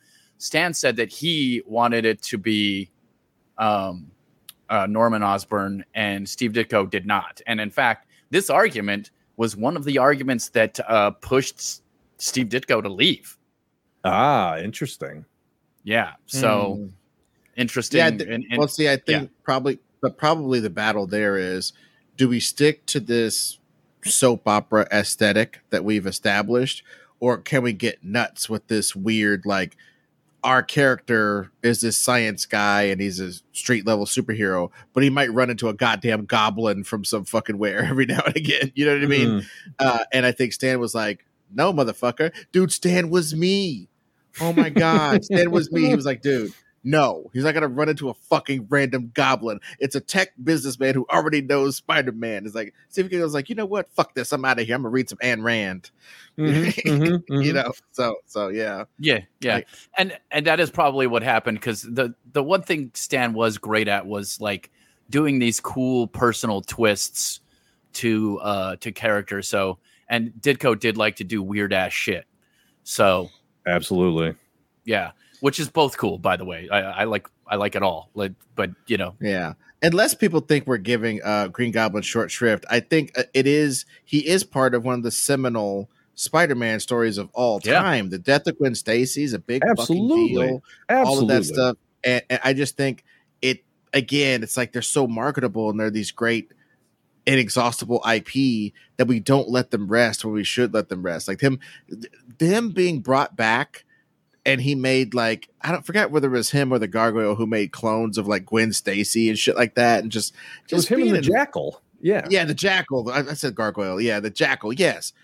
Stan 0.45 0.75
said 0.75 0.95
that 0.97 1.09
he 1.11 1.63
wanted 1.65 2.05
it 2.05 2.21
to 2.21 2.37
be 2.37 2.91
um, 3.57 4.11
uh, 4.69 4.87
Norman 4.87 5.23
Osborn, 5.23 5.83
and 5.95 6.29
Steve 6.29 6.53
Ditko 6.53 6.91
did 6.91 7.07
not. 7.07 7.41
And 7.47 7.61
in 7.63 7.71
fact, 7.71 8.09
this 8.29 8.51
argument 8.51 9.11
was 9.39 9.57
one 9.57 9.75
of 9.75 9.85
the 9.85 9.97
arguments 9.97 10.51
that 10.51 10.79
uh, 10.87 11.13
pushed 11.13 11.55
S- 11.57 11.81
Steve 12.19 12.49
Ditko 12.49 12.83
to 12.83 12.91
leave. 12.91 13.39
Ah, 14.05 14.59
interesting. 14.59 15.25
Yeah. 15.83 16.13
So 16.27 16.77
Mm. 16.79 16.91
interesting. 17.57 17.99
Yeah, 17.99 18.11
th- 18.11 18.23
and, 18.29 18.45
and- 18.51 18.59
well, 18.59 18.69
see, 18.69 18.87
I 18.89 18.97
think 18.97 19.23
yeah. 19.23 19.37
probably, 19.45 19.79
but 20.03 20.19
probably 20.19 20.61
the 20.61 20.69
battle 20.71 21.07
there 21.07 21.39
is: 21.39 21.73
do 22.19 22.29
we 22.29 22.39
stick 22.39 22.85
to 22.87 23.01
this 23.01 23.59
soap 24.05 24.47
opera 24.47 24.87
aesthetic 24.93 25.61
that 25.71 25.85
we've 25.85 26.07
established, 26.07 26.83
or 27.19 27.39
can 27.39 27.63
we 27.63 27.73
get 27.73 28.05
nuts 28.05 28.51
with 28.51 28.67
this 28.69 28.95
weird 28.95 29.47
like 29.47 29.77
our 30.45 30.63
character 30.63 31.51
is 31.63 31.81
this 31.81 31.97
science 31.97 32.45
guy 32.45 32.83
and 32.83 33.01
he's 33.01 33.19
a 33.19 33.33
street 33.53 33.87
level 33.87 34.05
superhero, 34.05 34.71
but 34.93 35.03
he 35.03 35.09
might 35.09 35.33
run 35.33 35.49
into 35.49 35.71
a 35.71 35.75
goddamn 35.75 36.27
goblin 36.27 36.85
from 36.85 37.03
some 37.03 37.25
fucking 37.25 37.57
where 37.57 37.83
every 37.85 38.05
now 38.05 38.21
and 38.27 38.37
again. 38.37 38.71
You 38.75 38.85
know 38.85 38.95
what 38.95 39.03
I 39.03 39.07
mean? 39.07 39.29
Mm. 39.29 39.47
Uh, 39.79 40.05
and 40.13 40.27
I 40.27 40.33
think 40.33 40.53
Stan 40.53 40.79
was 40.79 40.95
like, 40.95 41.25
"No, 41.53 41.73
motherfucker, 41.73 42.31
dude, 42.53 42.71
Stan 42.71 43.09
was 43.09 43.35
me. 43.35 43.89
Oh 44.41 44.53
my 44.53 44.69
god, 44.69 45.25
Stan 45.25 45.51
was 45.51 45.73
me." 45.73 45.87
He 45.87 45.97
was 45.97 46.07
like, 46.07 46.21
"Dude." 46.21 46.53
No, 46.87 47.31
he's 47.33 47.45
not 47.45 47.55
gonna 47.55 47.67
run 47.69 47.89
into 47.89 48.11
a 48.11 48.15
fucking 48.15 48.67
random 48.69 49.11
goblin. 49.15 49.59
It's 49.79 49.95
a 49.95 50.01
tech 50.01 50.33
businessman 50.43 50.95
who 50.95 51.07
already 51.11 51.41
knows 51.41 51.77
Spider 51.77 52.13
Man. 52.13 52.45
It's 52.45 52.55
like 52.55 52.75
Stephen 52.91 53.11
King 53.11 53.23
was 53.23 53.33
like, 53.33 53.49
you 53.49 53.55
know 53.55 53.65
what? 53.65 53.91
Fuck 53.93 54.15
this. 54.15 54.33
I'm 54.33 54.45
out 54.45 54.61
of 54.61 54.67
here. 54.67 54.75
I'm 54.77 54.83
gonna 54.83 54.91
read 54.91 55.09
some 55.09 55.19
Anne 55.23 55.43
Rand. 55.43 55.91
Mhm, 56.39 56.75
mhm, 56.85 57.23
you 57.45 57.53
mhm. 57.53 57.55
know, 57.55 57.73
so 57.93 58.17
so 58.27 58.49
yeah. 58.49 58.85
Yeah, 58.99 59.21
yeah, 59.41 59.55
Like- 59.57 59.69
and 59.97 60.19
and 60.31 60.47
that 60.47 60.61
is 60.61 60.71
probably 60.71 61.07
what 61.07 61.23
happened 61.23 61.59
because 61.59 61.83
the 61.83 62.15
the 62.33 62.43
one 62.43 62.63
thing 62.63 62.91
Stan 62.95 63.33
was 63.33 63.57
great 63.57 63.89
at 63.89 64.07
was 64.07 64.41
like 64.41 64.71
doing 65.09 65.39
these 65.39 65.61
cool 65.61 66.07
personal 66.07 66.61
twists 66.61 67.41
to 67.95 68.39
uh 68.41 68.77
to 68.77 68.93
characters. 68.93 69.49
So 69.49 69.79
and 70.09 70.33
Ditko 70.39 70.79
did 70.79 70.99
like 70.99 71.17
to 71.17 71.25
do 71.25 71.43
weird 71.43 71.73
ass 71.73 71.93
shit. 71.95 72.27
So 72.83 73.31
Absolutely. 73.67 74.35
yeah, 74.85 75.13
which 75.45 75.61
is 75.61 75.69
both 75.69 75.99
cool, 75.99 76.17
by 76.17 76.39
the 76.39 76.45
way. 76.47 76.71
I, 76.71 77.03
I 77.03 77.05
like 77.05 77.29
I 77.47 77.57
like 77.57 77.77
it 77.77 77.83
all. 77.83 78.09
Like, 78.15 78.33
but 78.57 78.71
you 78.87 78.97
know, 78.97 79.15
Yeah. 79.21 79.53
Unless 79.83 80.15
people 80.15 80.41
think 80.41 80.67
we're 80.67 80.79
giving 80.79 81.21
uh, 81.23 81.49
Green 81.49 81.71
Goblin 81.71 82.03
short 82.03 82.31
shrift, 82.31 82.65
I 82.71 82.81
think 82.81 83.13
uh, 83.19 83.25
it 83.35 83.47
is. 83.47 83.85
He 84.07 84.27
is 84.27 84.43
part 84.43 84.75
of 84.75 84.87
one 84.87 84.95
of 84.95 85.03
the 85.03 85.11
seminal 85.11 85.91
Spider-Man 86.15 86.81
stories 86.81 87.19
of 87.19 87.29
all 87.35 87.61
Yeah. 87.63 87.83
time. 87.83 88.09
The 88.09 88.19
death 88.19 88.47
of 88.47 88.57
Gwen 88.57 88.75
Stacy 88.75 89.23
is 89.23 89.35
a 89.35 89.39
big 89.39 89.63
Absolutely. 89.63 90.35
fucking 90.35 90.49
deal. 90.49 90.63
Absolutely. 90.89 91.15
All 91.15 91.23
of 91.23 91.29
that 91.29 91.45
stuff, 91.45 91.77
and, 92.03 92.23
and 92.31 92.41
I 92.43 92.55
just 92.55 92.79
think 92.79 93.05
it. 93.43 93.63
Again, 93.93 94.43
it's 94.43 94.57
like 94.57 94.73
they're 94.73 94.81
so 94.81 95.07
marketable 95.07 95.69
and 95.69 95.79
they're 95.79 95.91
these 95.91 96.11
great, 96.11 96.53
inexhaustible 97.27 98.03
IP 98.11 98.73
that 98.97 99.07
we 99.09 99.21
don't 99.21 99.51
let 99.51 99.71
them 99.73 99.89
rest 99.89 100.25
when 100.25 100.33
we 100.33 100.43
should 100.45 100.73
let 100.73 100.89
them 100.89 101.03
rest. 101.03 101.29
Like 101.29 101.43
him, 101.43 101.61
them 102.39 102.71
being 102.71 103.01
brought 103.01 103.37
back 103.37 103.85
and 104.47 104.61
he 104.61 104.75
made 104.75 105.15
like 105.15 105.49
I 105.61 105.73
don't 105.73 105.87
forget 105.87 106.11
whether 106.11 106.29
it 106.29 106.37
was 106.37 106.51
him 106.51 106.73
or 106.73 106.79
the 106.79 106.89
gargoyle 106.89 107.35
who 107.35 107.47
made 107.47 107.73
clones 107.73 108.19
of 108.19 108.27
like 108.27 108.47
Gwen 108.47 108.73
Stacy 108.73 109.29
and 109.29 109.39
shit 109.39 109.57
like 109.57 109.75
that, 109.75 110.03
and 110.03 110.13
just 110.13 110.35
It 110.71 110.75
was 110.75 110.85
just 110.85 110.89
him 110.89 111.03
and 111.03 111.17
the 111.17 111.21
jackal. 111.21 111.81
Yeah. 112.01 112.27
yeah, 112.29 112.45
the 112.45 112.55
jackal. 112.55 113.11
I, 113.11 113.21
I 113.21 113.35
said 113.35 113.55
gargoyle. 113.55 113.99
Yeah, 114.01 114.21
the 114.21 114.29
jackal. 114.29 114.75
Yes, 114.75 115.15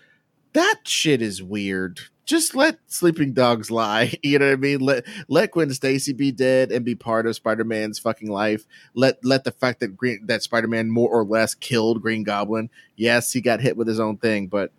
that 0.53 0.79
shit 0.85 1.21
is 1.21 1.43
weird. 1.43 1.99
Just 2.25 2.55
let 2.55 2.79
sleeping 2.87 3.33
dogs 3.33 3.69
lie. 3.69 4.13
You 4.23 4.39
know 4.39 4.47
what 4.47 4.53
I 4.53 4.55
mean? 4.55 4.79
Let 4.79 5.05
let 5.27 5.51
Gwen 5.51 5.71
Stacy 5.73 6.13
be 6.13 6.31
dead 6.31 6.71
and 6.71 6.83
be 6.83 6.95
part 6.95 7.27
of 7.27 7.35
Spider 7.35 7.63
Man's 7.63 7.99
fucking 7.99 8.29
life. 8.29 8.65
Let 8.95 9.23
let 9.23 9.43
the 9.43 9.51
fact 9.51 9.79
that 9.81 9.95
Green 9.95 10.25
that 10.25 10.41
Spider 10.41 10.67
Man 10.67 10.89
more 10.89 11.09
or 11.09 11.23
less 11.23 11.53
killed 11.53 12.01
Green 12.01 12.23
Goblin. 12.23 12.69
Yes, 12.95 13.31
he 13.31 13.41
got 13.41 13.61
hit 13.61 13.77
with 13.77 13.87
his 13.87 13.99
own 13.99 14.17
thing, 14.17 14.47
but 14.47 14.71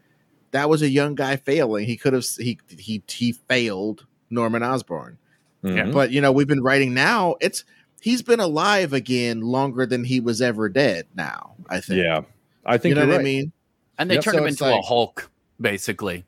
that 0.52 0.68
was 0.68 0.82
a 0.82 0.88
young 0.88 1.14
guy 1.14 1.36
failing. 1.36 1.86
He 1.86 1.96
could 1.96 2.12
have 2.12 2.26
he 2.38 2.58
he 2.68 3.02
he 3.06 3.32
failed 3.32 4.06
Norman 4.32 4.62
Osborn. 4.62 5.18
Mhm. 5.64 5.92
But 5.92 6.10
you 6.10 6.20
know, 6.20 6.32
we've 6.32 6.48
been 6.48 6.62
writing 6.62 6.92
now. 6.94 7.36
It's 7.40 7.64
he's 8.00 8.22
been 8.22 8.40
alive 8.40 8.92
again 8.92 9.40
longer 9.42 9.86
than 9.86 10.04
he 10.04 10.18
was 10.18 10.42
ever 10.42 10.68
dead. 10.68 11.06
Now, 11.14 11.54
I 11.68 11.80
think. 11.80 12.02
Yeah. 12.02 12.22
I 12.64 12.78
think 12.78 12.90
you 12.90 13.00
know 13.00 13.06
what 13.06 13.12
right. 13.16 13.20
I 13.20 13.24
mean. 13.24 13.52
and 13.98 14.10
they 14.10 14.14
Yep, 14.16 14.24
turned 14.24 14.34
so 14.36 14.42
him 14.42 14.48
it's 14.48 14.60
into 14.60 14.74
a 14.74 14.82
Hulk, 14.82 15.30
basically. 15.60 16.24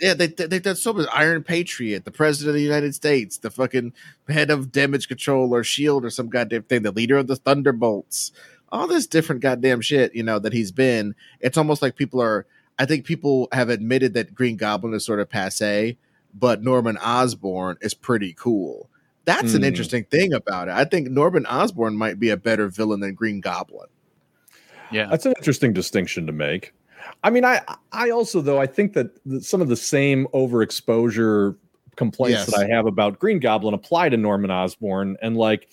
Yeah, 0.00 0.14
they 0.14 0.28
they 0.28 0.58
done 0.58 0.76
so 0.76 0.94
much. 0.94 1.06
Iron 1.12 1.42
Patriot, 1.42 2.06
the 2.06 2.10
president 2.10 2.50
of 2.50 2.54
the 2.54 2.62
United 2.62 2.94
States, 2.94 3.36
the 3.36 3.50
fucking 3.50 3.92
head 4.28 4.50
of 4.50 4.72
damage 4.72 5.08
control 5.08 5.54
or 5.54 5.62
Shield 5.62 6.04
or 6.06 6.10
some 6.10 6.28
goddamn 6.30 6.62
thing, 6.62 6.82
the 6.82 6.90
leader 6.90 7.18
of 7.18 7.26
the 7.26 7.36
Thunderbolts, 7.36 8.32
all 8.72 8.86
this 8.86 9.06
different 9.06 9.42
goddamn 9.42 9.82
shit. 9.82 10.14
You 10.14 10.22
know 10.22 10.38
that 10.38 10.54
he's 10.54 10.72
been. 10.72 11.14
It's 11.40 11.58
almost 11.58 11.82
like 11.82 11.96
people 11.96 12.22
are. 12.22 12.46
I 12.78 12.86
think 12.86 13.04
people 13.04 13.48
have 13.52 13.68
admitted 13.68 14.14
that 14.14 14.34
Green 14.34 14.56
Goblin 14.56 14.94
is 14.94 15.04
sort 15.04 15.20
of 15.20 15.28
passe, 15.28 15.98
but 16.34 16.62
Norman 16.62 16.96
Osborn 16.98 17.76
is 17.80 17.94
pretty 17.94 18.34
cool. 18.38 18.88
That's 19.24 19.54
an 19.54 19.60
Hmm. 19.62 19.66
interesting 19.68 20.04
thing 20.04 20.32
about 20.32 20.68
it. 20.68 20.72
I 20.74 20.84
think 20.84 21.08
Norman 21.10 21.46
Osborn 21.46 21.94
might 21.96 22.18
be 22.18 22.30
a 22.30 22.36
better 22.36 22.68
villain 22.68 23.00
than 23.00 23.14
Green 23.14 23.40
Goblin. 23.40 23.86
Yeah, 24.90 25.06
That's 25.06 25.26
an 25.26 25.34
interesting 25.38 25.72
distinction 25.72 26.26
to 26.26 26.32
make. 26.32 26.72
I 27.22 27.30
mean, 27.30 27.44
I 27.44 27.60
I 27.92 28.10
also 28.10 28.40
though 28.40 28.60
I 28.60 28.66
think 28.66 28.92
that 28.94 29.10
the, 29.24 29.40
some 29.40 29.60
of 29.60 29.68
the 29.68 29.76
same 29.76 30.26
overexposure 30.34 31.56
complaints 31.96 32.38
Yes. 32.40 32.50
that 32.50 32.58
I 32.70 32.74
have 32.74 32.86
about 32.86 33.18
Green 33.18 33.38
Goblin 33.38 33.74
apply 33.74 34.08
to 34.08 34.16
Norman 34.16 34.50
Osborn. 34.50 35.16
And 35.22 35.36
like, 35.36 35.68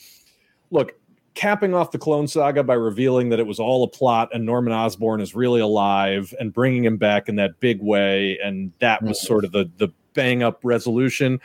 look, 0.71 0.93
capping 1.35 1.73
off 1.73 1.91
the 1.91 1.97
Clone 1.99 2.27
Saga 2.27 2.63
by 2.63 2.73
revealing 2.73 3.29
that 3.29 3.39
it 3.39 3.47
was 3.47 3.59
all 3.59 3.83
a 3.83 3.87
plot 3.87 4.29
and 4.33 4.45
Norman 4.45 4.73
Osborn 4.73 5.21
is 5.21 5.33
really 5.35 5.61
alive 5.61 6.33
and 6.39 6.53
bringing 6.53 6.83
him 6.83 6.97
back 6.97 7.29
in 7.29 7.35
that 7.37 7.59
big 7.59 7.81
way, 7.81 8.37
and 8.43 8.71
that 8.79 9.01
was 9.03 9.19
Mhm. 9.19 9.25
sort 9.25 9.45
of 9.45 9.51
the 9.51 9.69
the 9.77 9.89
bang 10.17 10.41
up 10.41 10.59
resolution. 10.63 11.39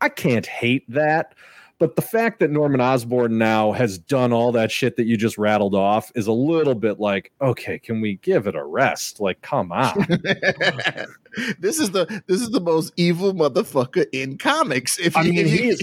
I 0.00 0.08
can't 0.08 0.44
hate 0.44 0.84
that. 0.90 1.34
But 1.78 1.94
the 1.94 2.02
fact 2.02 2.40
that 2.40 2.50
Norman 2.50 2.80
Osborn 2.80 3.38
now 3.38 3.70
has 3.70 3.98
done 3.98 4.32
all 4.32 4.50
that 4.50 4.72
shit 4.72 4.96
that 4.96 5.04
you 5.04 5.16
just 5.16 5.38
rattled 5.38 5.76
off 5.76 6.10
is 6.16 6.26
a 6.26 6.32
little 6.32 6.74
bit 6.74 6.98
like, 6.98 7.30
okay, 7.40 7.78
can 7.78 8.00
we 8.00 8.16
give 8.16 8.48
it 8.48 8.56
a 8.56 8.64
rest? 8.64 9.20
Like, 9.20 9.40
come 9.42 9.70
on. 9.70 9.94
this 11.60 11.78
is 11.78 11.92
the 11.92 12.22
this 12.26 12.40
is 12.40 12.50
the 12.50 12.60
most 12.60 12.92
evil 12.96 13.32
motherfucker 13.32 14.06
in 14.12 14.38
comics. 14.38 14.98
If 14.98 15.16
I 15.16 15.22
you, 15.22 15.32
mean, 15.32 15.46
if 15.46 15.52
he 15.52 15.68
is 15.68 15.82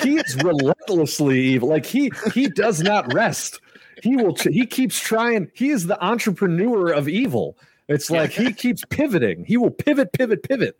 he 0.00 0.16
is 0.16 0.34
relentlessly 0.42 1.40
evil. 1.40 1.68
Like 1.68 1.84
he 1.84 2.10
he 2.32 2.48
does 2.48 2.80
not 2.80 3.12
rest. 3.12 3.60
He 4.02 4.16
will 4.16 4.34
he 4.34 4.64
keeps 4.64 4.98
trying. 4.98 5.50
He 5.52 5.68
is 5.68 5.86
the 5.86 6.02
entrepreneur 6.02 6.90
of 6.90 7.06
evil. 7.06 7.58
It's 7.86 8.10
like 8.10 8.30
he 8.30 8.54
keeps 8.54 8.82
pivoting. 8.88 9.44
He 9.44 9.58
will 9.58 9.70
pivot, 9.70 10.14
pivot, 10.14 10.42
pivot. 10.42 10.78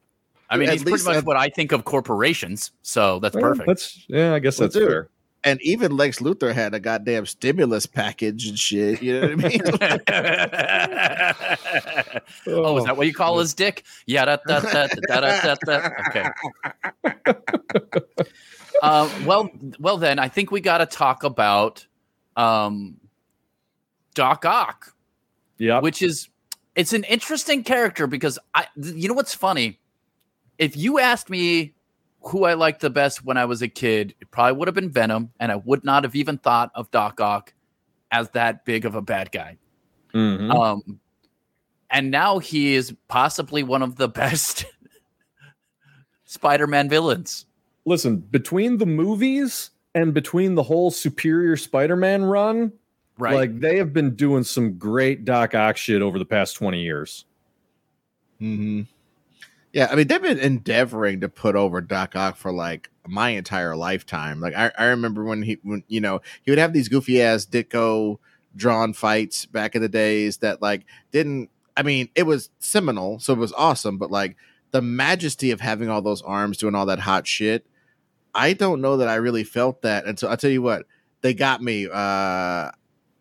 I 0.51 0.57
mean, 0.57 0.69
at 0.69 0.75
he's 0.75 0.83
pretty 0.85 1.03
much 1.05 1.17
at- 1.17 1.25
what 1.25 1.37
I 1.37 1.49
think 1.49 1.73
of 1.73 1.85
corporations. 1.85 2.71
So 2.83 3.19
that's 3.21 3.35
Well, 3.35 3.43
perfect. 3.45 3.67
That's 3.67 4.05
yeah, 4.09 4.35
I 4.35 4.39
guess 4.39 4.59
Well, 4.59 4.69
that's 4.69 4.75
dude, 4.77 4.89
fair. 4.89 5.09
and 5.43 5.61
even 5.63 5.97
Lex 5.97 6.19
Luthor 6.21 6.53
had 6.53 6.75
a 6.75 6.81
goddamn 6.81 7.25
stimulus 7.27 7.87
package 7.87 8.47
and 8.49 8.59
shit. 8.59 9.03
You 9.03 9.21
know 9.21 9.29
what 9.29 9.33
I 9.33 9.49
mean? 9.49 9.61
oh, 12.47 12.79
is 12.79 12.85
that 12.85 12.97
what 12.97 13.07
you 13.07 13.15
call 13.15 13.39
his 13.39 13.55
dick? 13.55 13.85
Yeah, 14.07 14.25
da, 14.27 14.37
da, 14.47 14.61
da, 14.61 14.87
da, 15.09 15.21
da, 15.21 15.41
da, 15.41 15.55
da. 15.65 15.89
okay. 16.09 16.29
Uh, 18.83 19.09
well, 19.25 19.49
well, 19.79 19.97
then 19.97 20.19
I 20.19 20.29
think 20.29 20.51
we 20.51 20.61
got 20.61 20.79
to 20.79 20.87
talk 20.87 21.23
about 21.23 21.87
um, 22.37 22.97
Doc 24.15 24.45
Ock, 24.45 24.93
Yeah. 25.59 25.81
which 25.81 26.03
is 26.03 26.29
it's 26.75 26.93
an 26.93 27.05
interesting 27.05 27.63
character 27.63 28.07
because 28.09 28.37
I, 28.53 28.67
you 28.77 29.07
know, 29.09 29.15
what's 29.15 29.33
funny? 29.33 29.79
If 30.59 30.77
you 30.77 30.99
asked 30.99 31.31
me 31.31 31.75
who 32.23 32.45
I 32.45 32.55
liked 32.55 32.81
the 32.81 32.91
best 32.91 33.25
when 33.25 33.37
I 33.37 33.45
was 33.45 33.61
a 33.63 33.69
kid, 33.69 34.15
it 34.21 34.31
probably 34.31 34.57
would 34.59 34.69
have 34.69 34.75
been 34.75 34.91
Venom, 34.91 35.31
and 35.41 35.53
I 35.53 35.57
would 35.57 35.85
not 35.85 36.05
have 36.05 36.15
even 36.15 36.39
thought 36.39 36.71
of 36.75 36.91
Doc 36.91 37.21
Ock 37.21 37.53
as 38.11 38.31
that 38.31 38.65
big 38.65 38.85
of 38.87 38.95
a 38.95 39.03
bad 39.03 39.31
guy. 39.33 39.59
Mhm. 40.15 40.51
Um, 40.55 41.01
and 41.91 42.11
now 42.11 42.39
he 42.39 42.75
is 42.75 42.95
possibly 43.09 43.63
one 43.63 43.83
of 43.83 43.97
the 43.97 44.09
best 44.21 44.65
Spider-Man 46.25 46.89
villains. 46.89 47.47
Listen, 47.85 48.19
between 48.19 48.79
the 48.79 48.87
movies 48.87 49.71
and 49.95 50.15
between 50.15 50.55
the 50.55 50.63
whole 50.63 50.91
Superior 50.91 51.57
Spider-Man 51.57 52.25
run, 52.25 52.73
Right? 53.19 53.35
like 53.35 53.61
they 53.61 53.77
have 53.79 53.93
been 53.93 54.17
doing 54.17 54.43
some 54.43 54.77
great 54.77 55.25
Doc 55.25 55.55
Ock 55.55 55.77
shit 55.77 56.03
over 56.03 56.19
the 56.19 56.25
past 56.25 56.57
20 56.57 56.81
years. 56.83 57.27
hmm 58.39 58.83
Yeah, 59.75 59.89
I 59.91 59.97
mean 59.97 60.07
they've 60.07 60.23
been 60.23 60.39
endeavoring 60.39 61.21
to 61.23 61.29
put 61.29 61.57
over 61.57 61.81
Doc 61.81 62.15
Ock 62.15 62.37
for 62.37 62.53
like 62.53 62.91
my 63.09 63.31
entire 63.31 63.75
lifetime. 63.75 64.39
Like 64.41 64.55
I, 64.55 64.71
I 64.79 64.85
remember 64.85 65.25
when 65.25 65.43
he 65.43 65.59
when 65.65 65.83
you 65.89 66.01
know 66.01 66.21
he 66.43 66.53
would 66.53 66.61
have 66.61 66.73
these 66.73 66.89
goofy 66.89 67.21
ass 67.21 67.45
Ditko 67.45 68.19
drawn 68.55 68.93
fights 68.93 69.47
back 69.47 69.75
in 69.75 69.83
the 69.83 69.89
days 69.89 70.39
that 70.39 70.63
like 70.63 70.85
didn't. 71.11 71.51
I 71.77 71.83
mean, 71.83 72.09
it 72.15 72.23
was 72.23 72.51
seminal, 72.61 73.19
so 73.19 73.33
it 73.33 73.39
was 73.41 73.53
awesome. 73.55 73.99
But 73.99 74.13
like 74.13 74.37
the 74.71 74.81
majesty 74.81 75.51
of 75.51 75.61
having 75.61 75.91
all 75.91 76.03
those 76.03 76.23
arms 76.23 76.59
doing 76.59 76.77
all 76.77 76.87
that 76.87 77.01
hot 77.01 77.27
shit, 77.27 77.67
I 78.33 78.53
don't 78.53 78.81
know 78.81 78.99
that 78.99 79.09
I 79.09 79.17
really 79.17 79.43
felt 79.43 79.83
that. 79.83 80.21
So 80.21 80.29
I'll 80.29 80.37
tell 80.37 80.53
you 80.53 80.63
what, 80.63 80.87
they 81.23 81.35
got 81.35 81.61
me. 81.61 81.89
Uh 81.93 82.71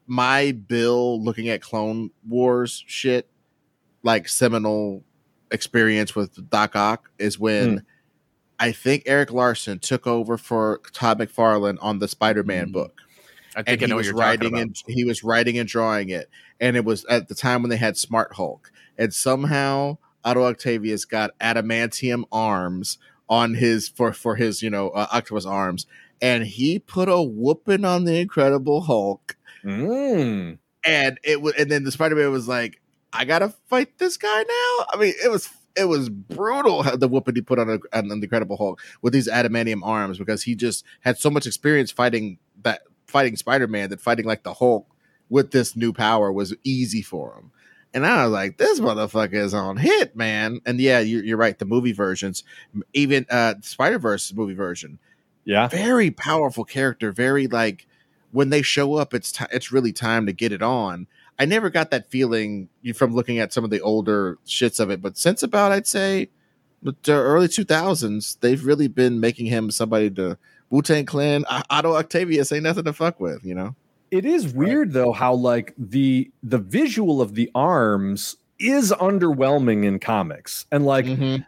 my 0.06 0.52
bill 0.52 1.20
looking 1.24 1.50
at 1.50 1.62
Clone 1.62 2.12
Wars 2.28 2.84
shit, 2.86 3.28
like 4.04 4.30
seminal 4.30 5.04
experience 5.54 6.16
with 6.16 6.50
Doc 6.50 6.76
Ock 6.76 7.10
is 7.18 7.40
when 7.40 7.86
I 8.60 8.72
think 8.74 9.04
Erik 9.06 9.32
Larsen 9.32 9.80
took 9.80 10.06
over 10.06 10.38
for 10.38 10.82
Todd 10.92 11.20
McFarlane 11.20 11.78
on 11.82 12.00
the 12.00 12.08
Spider-Man 12.10 12.68
Mm. 12.70 12.74
book. 12.74 13.00
I 13.56 13.60
and 13.60 13.68
think 13.68 13.84
I 13.84 13.86
he 13.88 13.94
was 13.94 14.08
you're 14.08 14.16
writing 14.16 14.58
and 14.58 14.76
he 14.88 15.06
was 15.06 15.24
writing 15.24 15.58
and 15.60 15.70
drawing 15.70 16.10
it. 16.10 16.30
And 16.60 16.76
it 16.76 16.84
was 16.84 17.06
at 17.06 17.28
the 17.28 17.36
time 17.36 17.62
when 17.62 17.70
they 17.70 17.78
had 17.78 17.98
Smart 17.98 18.34
Hulk. 18.34 18.72
and 18.98 19.14
somehow 19.14 19.98
Otto 20.24 20.44
Octavius 20.44 21.06
got 21.06 21.38
adamantium 21.40 22.24
arms 22.32 22.98
on 23.30 23.56
his 23.56 23.90
for 23.90 24.14
for 24.14 24.36
his 24.36 24.62
you 24.62 24.70
know 24.70 24.90
uh, 24.90 25.08
octopus 25.12 25.46
arms, 25.46 25.86
and 26.22 26.46
he 26.46 26.78
put 26.80 27.10
a 27.10 27.22
whooping 27.22 27.84
on 27.86 28.06
the 28.06 28.20
Incredible 28.20 28.82
Hulk, 28.82 29.36
Mm. 29.66 30.60
and 30.86 31.20
it 31.24 31.42
was 31.42 31.54
and 31.56 31.72
then 31.72 31.84
the 31.84 31.92
Spider 31.92 32.16
Man 32.16 32.32
was 32.32 32.48
like, 32.48 32.80
I 33.14 33.26
gotta 33.26 33.50
fight 33.68 33.98
this 34.00 34.18
guy 34.18 34.40
now. 34.44 34.86
I 34.92 34.96
mean, 35.00 35.14
it 35.24 35.30
was 35.30 35.50
it 35.76 35.86
was 35.86 36.10
brutal 36.10 36.84
the 36.98 37.08
whooping 37.08 37.36
he 37.36 37.42
put 37.42 37.60
on, 37.60 37.70
a, 37.70 37.98
on 37.98 38.08
the 38.08 38.14
Incredible 38.16 38.58
Hulk 38.58 38.82
with 39.02 39.14
these 39.14 39.28
adamantium 39.28 39.82
arms 39.84 40.18
because 40.18 40.44
he 40.44 40.56
just 40.56 40.86
had 41.02 41.18
so 41.18 41.30
much 41.30 41.46
experience 41.48 41.92
fighting 41.92 42.38
that 42.64 42.82
fighting 43.08 43.36
Spider 43.36 43.68
Man 43.68 43.90
that 43.90 44.02
fighting 44.02 44.26
like 44.26 44.44
the 44.44 44.54
Hulk 44.56 44.88
with 45.30 45.52
this 45.52 45.76
new 45.76 45.94
power 45.94 46.32
was 46.32 46.54
easy 46.64 47.02
for 47.02 47.36
him. 47.36 47.52
And 47.96 48.06
I 48.08 48.24
was 48.24 48.34
like, 48.34 48.58
this 48.58 48.80
motherfucker 48.80 49.34
is 49.36 49.54
on 49.54 49.78
hit, 49.78 50.16
man. 50.16 50.62
And 50.66 50.80
yeah, 50.80 51.00
you're, 51.00 51.24
you're 51.24 51.38
right. 51.38 51.58
The 51.58 51.66
movie 51.66 51.92
versions, 51.92 52.44
even 52.94 53.26
uh 53.30 53.56
Spider 53.62 54.00
Verse 54.00 54.34
movie 54.34 54.56
version, 54.56 54.98
Yeah. 55.46 55.68
very 55.68 56.10
powerful 56.12 56.66
character. 56.66 57.12
Very 57.12 57.48
like 57.48 57.88
when 58.32 58.50
they 58.50 58.64
show 58.64 58.96
up, 58.96 59.14
it's 59.14 59.32
ti 59.32 59.46
it's 59.52 59.72
really 59.72 59.94
time 59.94 60.26
to 60.26 60.34
get 60.34 60.52
it 60.52 60.64
on. 60.64 61.06
I 61.40 61.46
never 61.46 61.70
got 61.70 61.92
that 61.92 62.10
feeling 62.10 62.70
from 62.94 63.14
looking 63.14 63.40
at 63.40 63.54
some 63.54 63.64
of 63.64 63.70
the 63.70 63.82
older 63.82 64.38
shits 64.46 64.80
of 64.80 64.90
it, 64.90 65.02
but 65.02 65.18
since 65.18 65.44
about 65.44 65.72
I'd 65.72 65.88
say 65.88 66.30
the 66.82 66.96
early 67.14 67.48
two 67.48 67.64
thousands, 67.64 68.36
they've 68.42 68.64
really 68.64 68.88
been 68.88 69.20
making 69.20 69.48
him 69.48 69.72
somebody 69.72 70.10
to 70.12 70.38
Wu 70.70 70.82
Tang 70.82 71.06
Clan. 71.06 71.46
Otto 71.70 71.96
Octavius 71.96 72.52
ain't 72.52 72.64
nothing 72.64 72.84
to 72.86 72.94
fuck 72.94 73.20
with, 73.20 73.44
you 73.46 73.56
know. 73.56 73.76
It 74.12 74.26
is 74.26 74.54
weird 74.54 74.94
though 74.94 75.12
how 75.12 75.34
like 75.34 75.74
the 75.78 76.32
the 76.44 76.60
visual 76.60 77.22
of 77.22 77.36
the 77.36 77.50
arms 77.56 78.38
is 78.60 78.92
underwhelming 78.92 79.86
in 79.86 80.00
comics. 80.00 80.66
And 80.72 80.86
like 80.86 81.06
mm-hmm. 81.06 81.44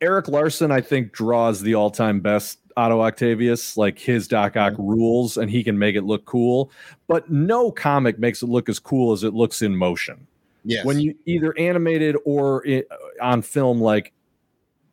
Erik 0.00 0.28
Larsen, 0.28 0.70
I 0.70 0.80
think, 0.80 1.12
draws 1.12 1.62
the 1.62 1.74
all-time 1.74 2.20
best 2.20 2.58
Otto 2.76 3.00
Octavius. 3.00 3.76
Like 3.76 3.98
his 3.98 4.28
Doc 4.28 4.56
Ock 4.56 4.74
rules, 4.78 5.36
and 5.36 5.50
he 5.50 5.62
can 5.64 5.78
make 5.78 5.96
it 5.96 6.04
look 6.04 6.24
cool. 6.24 6.70
But 7.08 7.30
no 7.30 7.70
comic 7.70 8.18
makes 8.18 8.42
it 8.42 8.48
look 8.48 8.68
as 8.68 8.78
cool 8.78 9.12
as 9.12 9.24
it 9.24 9.34
looks 9.34 9.62
in 9.62 9.76
motion. 9.76 10.26
Yes. 10.64 10.84
When 10.84 11.00
you 11.00 11.14
either 11.26 11.56
animated 11.58 12.16
or 12.24 12.64
i 12.66 12.84
on 13.20 13.42
film, 13.42 13.80
like 13.80 14.12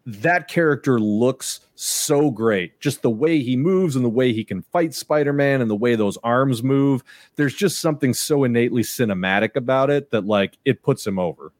that 0.06 0.48
character 0.48 1.00
looks 1.00 1.60
so 1.76 2.32
great. 2.32 2.80
Just 2.80 3.04
the 3.04 3.10
way 3.10 3.40
he 3.40 3.56
moves 3.56 3.96
and 3.96 4.04
the 4.04 4.10
way 4.10 4.34
he 4.34 4.44
can 4.44 4.64
fight 4.64 4.94
Spider-Man 4.94 5.62
and 5.62 5.70
the 5.70 5.76
way 5.76 5.96
those 5.96 6.18
arms 6.24 6.64
move. 6.64 7.04
There's 7.36 7.54
just 7.54 7.80
something 7.80 8.14
so 8.14 8.44
innately 8.44 8.82
cinematic 8.82 9.56
about 9.56 9.90
it 9.90 10.10
that 10.12 10.26
like 10.26 10.58
it 10.66 10.82
puts 10.82 11.06
him 11.06 11.20
over. 11.20 11.52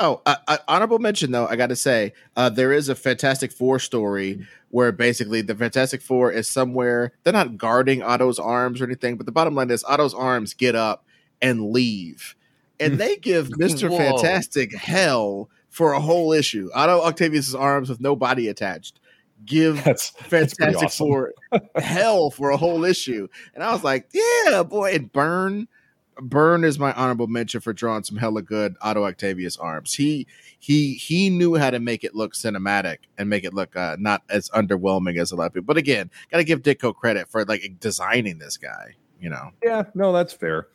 Oh, 0.00 0.20
uh, 0.26 0.36
uh, 0.48 0.58
honorable 0.66 0.98
mention 0.98 1.30
though, 1.30 1.46
I 1.46 1.56
got 1.56 1.68
to 1.68 1.76
say, 1.76 2.12
uh, 2.36 2.48
there 2.48 2.72
is 2.72 2.88
a 2.88 2.94
Fantastic 2.94 3.52
Four 3.52 3.78
story 3.78 4.46
where 4.70 4.90
basically 4.90 5.40
the 5.40 5.54
Fantastic 5.54 6.02
Four 6.02 6.32
is 6.32 6.48
somewhere. 6.48 7.12
They're 7.22 7.32
not 7.32 7.56
guarding 7.56 8.02
Otto's 8.02 8.38
arms 8.38 8.80
or 8.80 8.84
anything, 8.84 9.16
but 9.16 9.26
the 9.26 9.32
bottom 9.32 9.54
line 9.54 9.70
is 9.70 9.84
Otto's 9.84 10.14
arms 10.14 10.52
get 10.52 10.74
up 10.74 11.04
and 11.40 11.70
leave, 11.70 12.34
and 12.80 12.98
they 12.98 13.16
give 13.16 13.50
Mister. 13.58 13.88
Fantastic 13.88 14.74
hell 14.74 15.48
for 15.70 15.92
a 15.92 16.00
whole 16.00 16.32
issue. 16.32 16.70
Otto 16.74 17.02
Octavius's 17.02 17.54
arms 17.54 17.88
with 17.88 18.00
no 18.00 18.16
body 18.16 18.48
attached 18.48 18.98
give 19.44 19.82
That's 19.84 20.10
that's 20.28 20.54
Fantastic 20.54 20.86
awesome. 20.86 21.06
Four 21.06 21.32
hell 21.76 22.30
for 22.30 22.50
a 22.50 22.56
whole 22.56 22.84
issue. 22.84 23.28
And 23.54 23.62
I 23.62 23.72
was 23.72 23.84
like, 23.84 24.08
yeah, 24.12 24.62
boy. 24.62 24.94
And 24.94 25.12
Byrne, 25.12 25.68
Byrne 26.20 26.64
is 26.64 26.78
my 26.78 26.92
honorable 26.92 27.26
mention 27.26 27.60
for 27.60 27.72
drawing 27.72 28.04
some 28.04 28.16
hella 28.16 28.42
good 28.42 28.76
Otto 28.80 29.04
Octavius 29.04 29.56
arms. 29.56 29.94
He 29.94 30.26
he 30.58 30.94
he 30.94 31.30
knew 31.30 31.56
how 31.56 31.70
to 31.70 31.80
make 31.80 32.04
it 32.04 32.14
look 32.14 32.34
cinematic 32.34 32.98
and 33.18 33.28
make 33.28 33.44
it 33.44 33.54
look 33.54 33.76
uh, 33.76 33.96
not 33.98 34.22
as 34.28 34.48
underwhelming 34.50 35.18
as 35.18 35.32
a 35.32 35.36
lot 35.36 35.46
of 35.46 35.54
people. 35.54 35.66
But 35.66 35.76
again, 35.76 36.10
gotta 36.30 36.44
give 36.44 36.62
Ditko 36.62 36.94
credit 36.94 37.28
for 37.28 37.44
like 37.44 37.76
designing 37.80 38.38
this 38.38 38.56
guy. 38.56 38.94
You 39.20 39.30
know, 39.30 39.50
Yeah, 39.62 39.84
no, 39.94 40.12
that's 40.12 40.32
fair. 40.32 40.68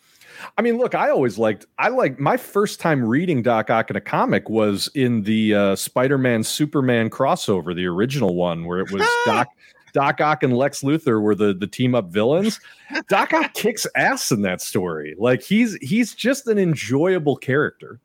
I 0.58 0.62
mean, 0.62 0.78
look, 0.78 0.96
I 0.96 1.10
always 1.10 1.38
liked. 1.38 1.66
I 1.78 1.90
like 1.90 2.20
my 2.20 2.38
first 2.38 2.80
time 2.80 3.04
reading 3.04 3.42
Doc 3.42 3.70
Ock 3.70 3.90
in 3.90 3.96
a 3.96 4.02
comic 4.02 4.50
was 4.50 4.90
in 4.96 5.24
the 5.24 5.54
uh, 5.54 5.76
Spider-Man 5.76 6.44
Superman 6.44 7.10
crossover, 7.10 7.76
the 7.76 7.86
original 7.86 8.36
one, 8.36 8.66
where 8.66 8.80
it 8.80 8.92
was 8.92 9.08
Doc 9.26 9.50
Doc 9.94 10.22
Ock 10.22 10.44
and 10.44 10.56
Lex 10.56 10.82
Luthor 10.82 11.22
were 11.22 11.36
the 11.36 11.54
the 11.54 11.68
team 11.68 11.96
up 11.96 12.10
villains. 12.10 12.60
Doc 13.08 13.34
Ock 13.34 13.54
kicks 13.56 13.86
ass 13.96 14.32
in 14.32 14.42
that 14.44 14.62
story. 14.62 15.16
Like 15.18 15.42
he's 15.44 15.76
he's 15.82 16.14
just 16.14 16.48
an 16.48 16.58
enjoyable 16.60 17.36
character. 17.36 18.00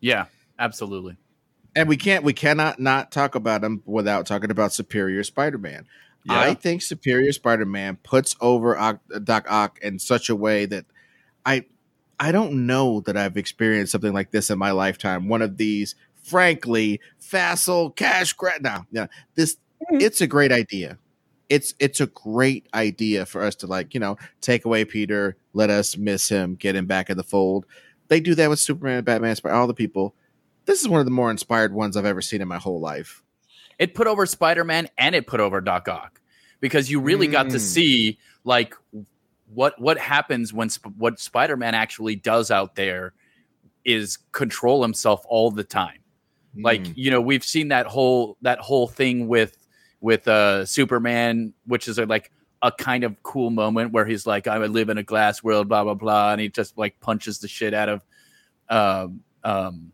Yeah, 0.00 0.26
absolutely. 0.58 1.16
and 1.76 1.88
we 1.88 1.96
can't 1.96 2.24
we 2.24 2.32
cannot 2.32 2.78
not 2.80 3.10
talk 3.12 3.34
about 3.34 3.62
him 3.64 3.82
without 3.86 4.26
talking 4.26 4.50
about 4.50 4.72
Superior 4.72 5.24
Spider-Man. 5.24 5.86
I 6.30 6.52
think 6.52 6.82
Superior 6.82 7.32
Spider-Man 7.32 7.96
puts 8.02 8.36
over 8.40 8.98
Doc 9.24 9.46
Ock 9.50 9.78
in 9.80 9.98
such 9.98 10.28
a 10.28 10.36
way 10.36 10.66
that 10.66 10.84
I 11.46 11.64
I 12.20 12.32
don't 12.32 12.66
know 12.66 13.00
that 13.02 13.16
I've 13.16 13.36
experienced 13.38 13.92
something 13.92 14.12
like 14.12 14.30
this 14.30 14.50
in 14.50 14.58
my 14.58 14.72
lifetime. 14.72 15.28
One 15.28 15.40
of 15.40 15.56
these, 15.56 15.94
frankly, 16.22 17.00
facile 17.18 17.90
cash 17.92 18.32
grab. 18.34 18.60
Now, 18.60 18.86
yeah, 18.90 19.06
this 19.36 19.56
Mhm. 19.90 20.02
it's 20.02 20.20
a 20.20 20.26
great 20.26 20.52
idea. 20.52 20.98
It's 21.48 21.74
it's 21.78 22.00
a 22.00 22.06
great 22.06 22.66
idea 22.74 23.24
for 23.26 23.42
us 23.42 23.54
to 23.56 23.66
like 23.66 23.94
you 23.94 24.00
know 24.00 24.16
take 24.40 24.64
away 24.64 24.84
Peter, 24.84 25.36
let 25.54 25.70
us 25.70 25.96
miss 25.96 26.28
him, 26.28 26.54
get 26.56 26.76
him 26.76 26.86
back 26.86 27.08
in 27.10 27.16
the 27.16 27.22
fold. 27.24 27.66
They 28.08 28.20
do 28.20 28.34
that 28.34 28.48
with 28.48 28.58
Superman, 28.58 29.04
Batman, 29.04 29.36
all 29.44 29.66
the 29.66 29.74
people. 29.74 30.14
This 30.66 30.80
is 30.80 30.88
one 30.88 31.00
of 31.00 31.06
the 31.06 31.10
more 31.12 31.30
inspired 31.30 31.72
ones 31.72 31.96
I've 31.96 32.04
ever 32.04 32.20
seen 32.22 32.40
in 32.42 32.48
my 32.48 32.58
whole 32.58 32.80
life. 32.80 33.22
It 33.78 33.94
put 33.94 34.06
over 34.06 34.26
Spider 34.26 34.64
Man 34.64 34.88
and 34.98 35.14
it 35.14 35.26
put 35.26 35.40
over 35.40 35.60
Doc 35.60 35.88
Ock 35.88 36.20
because 36.60 36.90
you 36.90 37.00
really 37.00 37.26
got 37.28 37.44
to 37.50 37.56
Mm. 37.56 37.60
see 37.60 38.18
like 38.44 38.74
what 39.54 39.80
what 39.80 39.98
happens 39.98 40.52
when 40.52 40.68
sp- 40.68 40.92
what 40.96 41.18
Spider 41.20 41.56
Man 41.56 41.74
actually 41.74 42.16
does 42.16 42.50
out 42.50 42.74
there 42.74 43.14
is 43.84 44.18
control 44.32 44.82
himself 44.82 45.24
all 45.28 45.50
the 45.50 45.64
time. 45.64 45.98
like 46.56 46.80
Mm. 46.82 46.92
you 46.96 47.10
know 47.10 47.20
we've 47.20 47.44
seen 47.44 47.68
that 47.68 47.86
whole 47.86 48.36
that 48.42 48.58
whole 48.58 48.88
thing 48.88 49.28
with 49.28 49.57
with 50.00 50.26
uh 50.28 50.64
superman 50.64 51.52
which 51.66 51.88
is 51.88 51.98
a, 51.98 52.06
like 52.06 52.30
a 52.62 52.72
kind 52.72 53.04
of 53.04 53.22
cool 53.22 53.50
moment 53.50 53.92
where 53.92 54.06
he's 54.06 54.26
like 54.26 54.46
i 54.46 54.58
live 54.58 54.88
in 54.88 54.98
a 54.98 55.02
glass 55.02 55.42
world 55.42 55.68
blah 55.68 55.84
blah 55.84 55.94
blah 55.94 56.32
and 56.32 56.40
he 56.40 56.48
just 56.48 56.76
like 56.76 56.98
punches 57.00 57.38
the 57.38 57.48
shit 57.48 57.74
out 57.74 57.88
of 57.88 58.04
um 58.68 59.20
um 59.44 59.92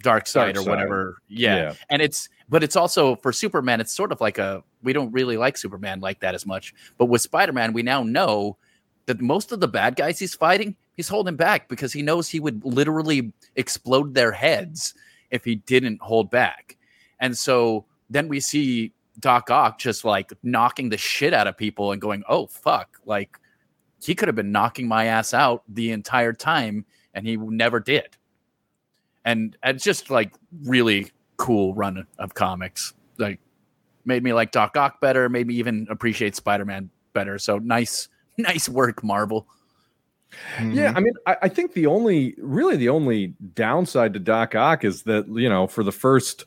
dark 0.00 0.26
side 0.26 0.56
or 0.56 0.60
Darkseid. 0.60 0.68
whatever 0.68 1.16
yeah. 1.28 1.56
Yeah. 1.56 1.74
and 1.88 2.02
it's 2.02 2.28
but 2.48 2.62
it's 2.62 2.76
also 2.76 3.16
for 3.16 3.32
superman 3.32 3.80
it's 3.80 3.92
sort 3.92 4.12
of 4.12 4.20
like 4.20 4.38
a 4.38 4.62
we 4.82 4.92
don't 4.92 5.12
really 5.12 5.36
like 5.36 5.56
superman 5.56 6.00
like 6.00 6.20
that 6.20 6.34
as 6.34 6.44
much 6.44 6.74
but 6.98 7.06
with 7.06 7.22
spider-man 7.22 7.72
we 7.72 7.82
now 7.82 8.02
know 8.02 8.58
that 9.06 9.20
most 9.20 9.52
of 9.52 9.60
the 9.60 9.68
bad 9.68 9.96
guys 9.96 10.18
he's 10.18 10.34
fighting 10.34 10.76
he's 10.94 11.08
holding 11.08 11.36
back 11.36 11.68
because 11.68 11.92
he 11.92 12.02
knows 12.02 12.28
he 12.28 12.40
would 12.40 12.64
literally 12.64 13.32
explode 13.56 14.14
their 14.14 14.32
heads 14.32 14.94
if 15.30 15.44
he 15.44 15.56
didn't 15.56 16.00
hold 16.00 16.30
back. 16.30 16.76
And 17.20 17.36
so 17.36 17.84
then 18.14 18.28
we 18.28 18.38
see 18.38 18.92
Doc 19.18 19.50
Ock 19.50 19.78
just 19.78 20.04
like 20.04 20.32
knocking 20.44 20.88
the 20.88 20.96
shit 20.96 21.34
out 21.34 21.48
of 21.48 21.56
people 21.56 21.90
and 21.90 22.00
going, 22.00 22.22
oh, 22.28 22.46
fuck. 22.46 23.00
Like 23.04 23.38
he 24.02 24.14
could 24.14 24.28
have 24.28 24.36
been 24.36 24.52
knocking 24.52 24.86
my 24.86 25.06
ass 25.06 25.34
out 25.34 25.64
the 25.68 25.90
entire 25.90 26.32
time 26.32 26.86
and 27.12 27.26
he 27.26 27.36
never 27.36 27.80
did. 27.80 28.16
And 29.24 29.56
it's 29.64 29.82
just 29.82 30.10
like 30.10 30.32
really 30.62 31.10
cool 31.38 31.74
run 31.74 32.06
of 32.18 32.34
comics. 32.34 32.94
Like 33.18 33.40
made 34.04 34.22
me 34.22 34.32
like 34.32 34.52
Doc 34.52 34.76
Ock 34.76 35.00
better, 35.00 35.28
made 35.28 35.48
me 35.48 35.54
even 35.54 35.88
appreciate 35.90 36.36
Spider 36.36 36.64
Man 36.64 36.90
better. 37.14 37.36
So 37.38 37.58
nice, 37.58 38.08
nice 38.38 38.68
work, 38.68 39.02
Marvel. 39.02 39.48
Yeah, 40.60 40.88
mm-hmm. 40.88 40.96
I 40.96 41.00
mean, 41.00 41.14
I, 41.26 41.36
I 41.42 41.48
think 41.48 41.74
the 41.74 41.86
only, 41.86 42.34
really, 42.38 42.76
the 42.76 42.88
only 42.88 43.34
downside 43.54 44.12
to 44.14 44.18
Doc 44.20 44.54
Ock 44.54 44.84
is 44.84 45.04
that 45.04 45.26
you 45.28 45.48
know, 45.48 45.66
for 45.66 45.82
the 45.84 45.92
first 45.92 46.44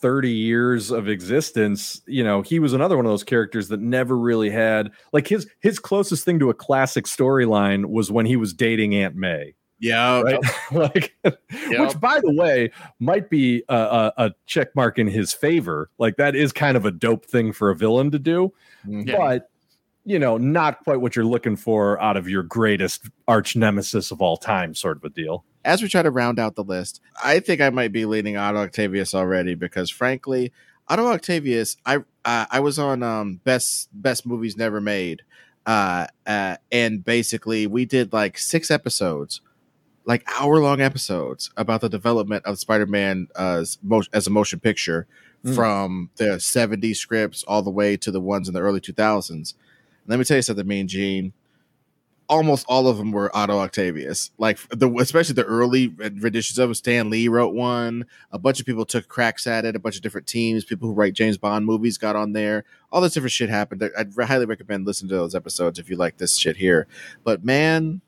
thirty 0.00 0.30
years 0.32 0.90
of 0.90 1.08
existence, 1.08 2.00
you 2.06 2.24
know, 2.24 2.42
he 2.42 2.58
was 2.58 2.72
another 2.72 2.96
one 2.96 3.06
of 3.06 3.12
those 3.12 3.24
characters 3.24 3.68
that 3.68 3.80
never 3.80 4.16
really 4.16 4.50
had 4.50 4.90
like 5.12 5.28
his 5.28 5.46
his 5.60 5.78
closest 5.78 6.24
thing 6.24 6.38
to 6.38 6.50
a 6.50 6.54
classic 6.54 7.04
storyline 7.04 7.86
was 7.86 8.10
when 8.10 8.26
he 8.26 8.36
was 8.36 8.52
dating 8.52 8.94
Aunt 8.94 9.14
May, 9.14 9.54
yeah, 9.78 10.20
right? 10.22 10.40
like, 10.72 11.14
which, 11.22 12.00
by 12.00 12.20
the 12.20 12.32
way, 12.32 12.70
might 12.98 13.28
be 13.30 13.62
a, 13.68 13.74
a, 13.76 14.12
a 14.26 14.30
check 14.46 14.74
mark 14.74 14.98
in 14.98 15.06
his 15.06 15.32
favor. 15.32 15.90
Like 15.98 16.16
that 16.16 16.34
is 16.34 16.52
kind 16.52 16.76
of 16.76 16.84
a 16.86 16.90
dope 16.90 17.26
thing 17.26 17.52
for 17.52 17.70
a 17.70 17.76
villain 17.76 18.10
to 18.12 18.18
do 18.18 18.52
Mhm. 18.86 19.06
Yeah. 19.08 19.16
but 19.16 19.49
you 20.04 20.18
know, 20.18 20.38
not 20.38 20.82
quite 20.84 21.00
what 21.00 21.14
you're 21.14 21.24
looking 21.24 21.56
for 21.56 22.00
out 22.00 22.16
of 22.16 22.28
your 22.28 22.42
greatest 22.42 23.08
arch 23.28 23.54
nemesis 23.54 24.10
of 24.10 24.20
all 24.22 24.36
time, 24.36 24.74
sort 24.74 24.96
of 24.96 25.04
a 25.04 25.10
deal. 25.10 25.44
as 25.64 25.82
we 25.82 25.88
try 25.88 26.02
to 26.02 26.10
round 26.10 26.38
out 26.38 26.54
the 26.54 26.64
list, 26.64 27.00
I 27.22 27.40
think 27.40 27.60
I 27.60 27.70
might 27.70 27.92
be 27.92 28.06
leaning 28.06 28.36
Otto 28.36 28.58
Octavius 28.58 29.14
already 29.14 29.54
because, 29.54 29.90
frankly, 29.90 30.52
Otto 30.88 31.06
Octavius, 31.06 31.76
I 31.84 31.98
uh, 32.24 32.46
I 32.50 32.60
was 32.60 32.78
on 32.78 33.02
um, 33.02 33.40
best 33.44 33.88
best 33.92 34.26
movies 34.26 34.56
never 34.56 34.80
made, 34.80 35.22
uh, 35.66 36.06
uh, 36.26 36.56
and 36.72 37.04
basically 37.04 37.66
we 37.66 37.84
did 37.84 38.12
like 38.12 38.38
six 38.38 38.70
episodes 38.70 39.40
like 40.04 40.24
hour 40.40 40.58
long 40.58 40.80
episodes 40.80 41.50
about 41.56 41.80
the 41.80 41.88
development 41.88 42.44
of 42.44 42.58
Spider-Man 42.58 43.28
uh, 43.36 43.64
as 44.12 44.26
a 44.26 44.30
motion 44.30 44.58
picture 44.58 45.06
mm. 45.44 45.54
from 45.54 46.10
the 46.16 46.36
70s 46.36 46.96
scripts 46.96 47.44
all 47.44 47.62
the 47.62 47.70
way 47.70 47.96
to 47.96 48.10
the 48.10 48.20
ones 48.20 48.48
in 48.48 48.54
the 48.54 48.60
early 48.60 48.80
2000s. 48.80 49.54
Let 50.10 50.18
me 50.18 50.24
tell 50.24 50.38
you 50.38 50.42
something, 50.42 50.66
Mean 50.66 50.88
Gene. 50.88 51.32
Almost 52.28 52.66
all 52.68 52.88
of 52.88 52.96
them 52.98 53.12
were 53.12 53.34
Otto 53.34 53.58
Octavius. 53.58 54.32
Like 54.38 54.58
the 54.70 54.92
especially 54.96 55.34
the 55.34 55.44
early 55.44 55.88
renditions 55.88 56.58
of. 56.58 56.76
Stan 56.76 57.10
Lee 57.10 57.28
wrote 57.28 57.54
one. 57.54 58.06
A 58.32 58.38
bunch 58.38 58.58
of 58.58 58.66
people 58.66 58.84
took 58.84 59.06
cracks 59.06 59.46
at 59.46 59.64
it. 59.64 59.76
A 59.76 59.78
bunch 59.78 59.94
of 59.94 60.02
different 60.02 60.26
teams, 60.26 60.64
people 60.64 60.88
who 60.88 60.94
write 60.94 61.14
James 61.14 61.38
Bond 61.38 61.64
movies, 61.64 61.96
got 61.96 62.16
on 62.16 62.32
there. 62.32 62.64
All 62.90 63.00
this 63.00 63.14
different 63.14 63.32
shit 63.32 63.50
happened. 63.50 63.88
I'd 63.96 64.12
highly 64.20 64.46
recommend 64.46 64.84
listening 64.84 65.10
to 65.10 65.16
those 65.16 65.34
episodes 65.34 65.78
if 65.78 65.88
you 65.88 65.96
like 65.96 66.18
this 66.18 66.36
shit 66.36 66.56
here. 66.56 66.88
But 67.22 67.44
man, 67.44 68.00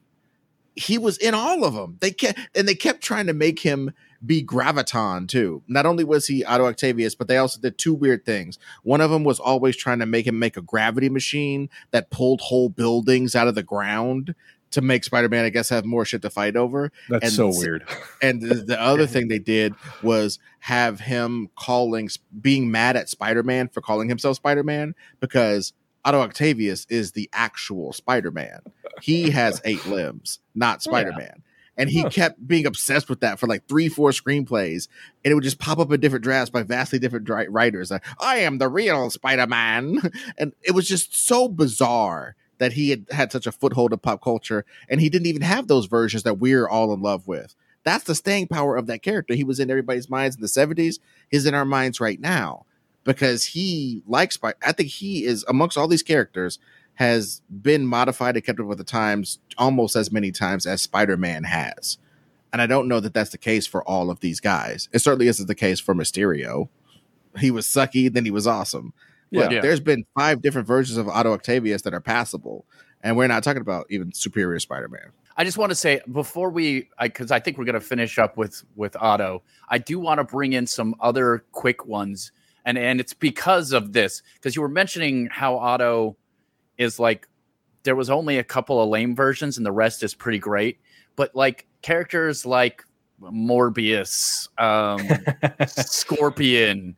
he 0.74 0.98
was 0.98 1.18
in 1.18 1.34
all 1.34 1.64
of 1.64 1.74
them. 1.74 1.98
They 2.00 2.10
kept 2.10 2.38
and 2.56 2.66
they 2.66 2.74
kept 2.74 3.00
trying 3.00 3.26
to 3.28 3.32
make 3.32 3.60
him 3.60 3.92
be 4.24 4.44
Graviton 4.44 5.26
too. 5.28 5.62
Not 5.66 5.86
only 5.86 6.04
was 6.04 6.26
he 6.26 6.44
Otto 6.44 6.66
Octavius, 6.66 7.14
but 7.14 7.28
they 7.28 7.36
also 7.36 7.60
did 7.60 7.78
two 7.78 7.94
weird 7.94 8.24
things. 8.24 8.58
One 8.82 9.00
of 9.00 9.10
them 9.10 9.24
was 9.24 9.40
always 9.40 9.76
trying 9.76 9.98
to 9.98 10.06
make 10.06 10.26
him 10.26 10.38
make 10.38 10.56
a 10.56 10.62
gravity 10.62 11.08
machine 11.08 11.68
that 11.90 12.10
pulled 12.10 12.40
whole 12.40 12.68
buildings 12.68 13.34
out 13.34 13.48
of 13.48 13.54
the 13.54 13.62
ground 13.62 14.34
to 14.72 14.80
make 14.80 15.04
Spider-Man, 15.04 15.44
I 15.44 15.50
guess, 15.50 15.68
have 15.68 15.84
more 15.84 16.04
shit 16.04 16.22
to 16.22 16.30
fight 16.30 16.56
over. 16.56 16.90
That's 17.08 17.24
and 17.24 17.32
so 17.32 17.48
weird. 17.48 17.86
And 18.22 18.40
the, 18.40 18.54
the 18.54 18.80
other 18.80 19.06
thing 19.06 19.28
they 19.28 19.38
did 19.38 19.74
was 20.02 20.38
have 20.60 21.00
him 21.00 21.50
calling, 21.56 22.08
being 22.40 22.70
mad 22.70 22.96
at 22.96 23.08
Spider-Man 23.08 23.68
for 23.68 23.82
calling 23.82 24.08
himself 24.08 24.36
Spider-Man 24.36 24.94
because 25.20 25.74
Otto 26.04 26.20
Octavius 26.20 26.86
is 26.88 27.12
the 27.12 27.28
actual 27.32 27.92
Spider-Man. 27.92 28.60
He 29.02 29.30
has 29.30 29.60
eight 29.64 29.84
limbs, 29.86 30.38
not 30.54 30.78
oh, 30.78 30.90
Spider-Man. 30.90 31.34
Yeah. 31.36 31.42
And 31.76 31.88
he 31.88 32.02
huh. 32.02 32.10
kept 32.10 32.46
being 32.46 32.66
obsessed 32.66 33.08
with 33.08 33.20
that 33.20 33.38
for 33.38 33.46
like 33.46 33.66
three, 33.66 33.88
four 33.88 34.10
screenplays, 34.10 34.88
and 35.24 35.32
it 35.32 35.34
would 35.34 35.44
just 35.44 35.58
pop 35.58 35.78
up 35.78 35.90
in 35.90 36.00
different 36.00 36.22
drafts 36.22 36.50
by 36.50 36.62
vastly 36.62 36.98
different 36.98 37.28
writers. 37.28 37.90
Like, 37.90 38.04
I 38.20 38.38
am 38.38 38.58
the 38.58 38.68
real 38.68 39.08
Spider-Man, 39.08 40.10
and 40.38 40.52
it 40.62 40.72
was 40.72 40.86
just 40.86 41.26
so 41.26 41.48
bizarre 41.48 42.36
that 42.58 42.74
he 42.74 42.90
had 42.90 43.06
had 43.10 43.32
such 43.32 43.46
a 43.46 43.52
foothold 43.52 43.92
in 43.92 43.98
pop 43.98 44.22
culture, 44.22 44.64
and 44.88 45.00
he 45.00 45.08
didn't 45.08 45.26
even 45.26 45.42
have 45.42 45.66
those 45.66 45.86
versions 45.86 46.24
that 46.24 46.34
we're 46.34 46.68
all 46.68 46.92
in 46.92 47.00
love 47.00 47.26
with. 47.26 47.56
That's 47.84 48.04
the 48.04 48.14
staying 48.14 48.48
power 48.48 48.76
of 48.76 48.86
that 48.86 49.02
character. 49.02 49.34
He 49.34 49.42
was 49.42 49.58
in 49.58 49.70
everybody's 49.70 50.10
minds 50.10 50.36
in 50.36 50.42
the 50.42 50.48
'70s. 50.48 50.98
He's 51.30 51.46
in 51.46 51.54
our 51.54 51.64
minds 51.64 52.00
right 52.00 52.20
now 52.20 52.66
because 53.04 53.46
he 53.46 54.02
likes 54.06 54.36
Spider. 54.36 54.58
I 54.64 54.72
think 54.72 54.90
he 54.90 55.24
is 55.24 55.44
amongst 55.48 55.76
all 55.76 55.88
these 55.88 56.02
characters 56.02 56.58
has 56.94 57.40
been 57.50 57.86
modified 57.86 58.36
and 58.36 58.44
kept 58.44 58.60
up 58.60 58.66
with 58.66 58.78
the 58.78 58.84
times 58.84 59.38
almost 59.58 59.96
as 59.96 60.12
many 60.12 60.30
times 60.30 60.66
as 60.66 60.82
Spider-Man 60.82 61.44
has. 61.44 61.98
And 62.52 62.60
I 62.60 62.66
don't 62.66 62.86
know 62.86 63.00
that 63.00 63.14
that's 63.14 63.30
the 63.30 63.38
case 63.38 63.66
for 63.66 63.82
all 63.84 64.10
of 64.10 64.20
these 64.20 64.40
guys. 64.40 64.88
It 64.92 64.98
certainly 64.98 65.28
isn't 65.28 65.46
the 65.46 65.54
case 65.54 65.80
for 65.80 65.94
Mysterio. 65.94 66.68
He 67.38 67.50
was 67.50 67.66
sucky, 67.66 68.12
then 68.12 68.24
he 68.24 68.30
was 68.30 68.46
awesome. 68.46 68.92
But 69.32 69.50
yeah. 69.50 69.60
there's 69.62 69.80
been 69.80 70.04
five 70.14 70.42
different 70.42 70.66
versions 70.66 70.98
of 70.98 71.08
Otto 71.08 71.32
Octavius 71.32 71.82
that 71.82 71.94
are 71.94 72.00
passable. 72.00 72.66
And 73.02 73.16
we're 73.16 73.26
not 73.26 73.42
talking 73.42 73.62
about 73.62 73.86
even 73.88 74.12
superior 74.12 74.60
Spider-Man. 74.60 75.12
I 75.34 75.44
just 75.44 75.56
want 75.56 75.70
to 75.70 75.74
say 75.74 76.02
before 76.12 76.50
we, 76.50 76.90
because 77.00 77.30
I, 77.30 77.36
I, 77.36 77.40
think 77.40 77.56
we're 77.56 77.64
going 77.64 77.72
to 77.74 77.80
finish 77.80 78.18
up 78.18 78.36
with 78.36 78.62
with 78.76 78.94
Otto. 79.00 79.42
I 79.70 79.78
do 79.78 79.98
want 79.98 80.18
to 80.18 80.24
bring 80.24 80.52
in 80.52 80.66
some 80.66 80.94
other 81.00 81.42
quick 81.52 81.86
ones 81.86 82.32
and 82.64 82.78
and 82.78 83.00
it's 83.00 83.14
because 83.14 83.72
of 83.72 83.92
this 83.92 84.22
because 84.34 84.54
you 84.56 84.62
were 84.62 84.68
mentioning 84.68 85.28
how 85.30 85.56
Otto 85.56 86.16
is 86.82 86.98
like 86.98 87.28
there 87.84 87.96
was 87.96 88.10
only 88.10 88.38
a 88.38 88.44
couple 88.44 88.80
of 88.80 88.88
lame 88.88 89.14
versions 89.14 89.56
and 89.56 89.66
the 89.66 89.72
rest 89.72 90.02
is 90.02 90.14
pretty 90.14 90.38
great. 90.38 90.78
But 91.16 91.34
like 91.34 91.66
characters 91.82 92.46
like 92.46 92.84
morbius 93.20 94.48
um 94.58 95.00
scorpion 95.68 96.96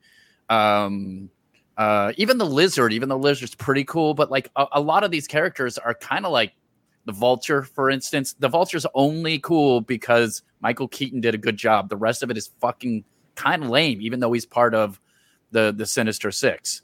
um 0.48 1.28
uh 1.76 2.12
even 2.16 2.38
the 2.38 2.46
lizard 2.46 2.94
even 2.94 3.08
the 3.08 3.18
lizard's 3.18 3.54
pretty 3.54 3.84
cool. 3.84 4.14
But 4.14 4.30
like 4.30 4.50
a, 4.56 4.66
a 4.72 4.80
lot 4.80 5.04
of 5.04 5.10
these 5.10 5.26
characters 5.26 5.78
are 5.78 5.94
kind 5.94 6.26
of 6.26 6.32
like 6.32 6.52
the 7.06 7.12
vulture 7.12 7.62
for 7.62 7.90
instance. 7.90 8.34
The 8.38 8.48
vulture's 8.48 8.86
only 8.94 9.38
cool 9.38 9.80
because 9.80 10.42
michael 10.60 10.88
keaton 10.88 11.20
did 11.20 11.34
a 11.34 11.38
good 11.38 11.56
job. 11.56 11.88
The 11.88 11.96
rest 11.96 12.22
of 12.22 12.30
it 12.30 12.36
is 12.36 12.50
fucking 12.60 13.04
kind 13.34 13.64
of 13.64 13.70
lame 13.70 14.00
even 14.00 14.20
though 14.20 14.32
he's 14.32 14.46
part 14.46 14.74
of 14.74 15.00
the 15.50 15.74
the 15.76 15.86
Sinister 15.86 16.30
6 16.30 16.82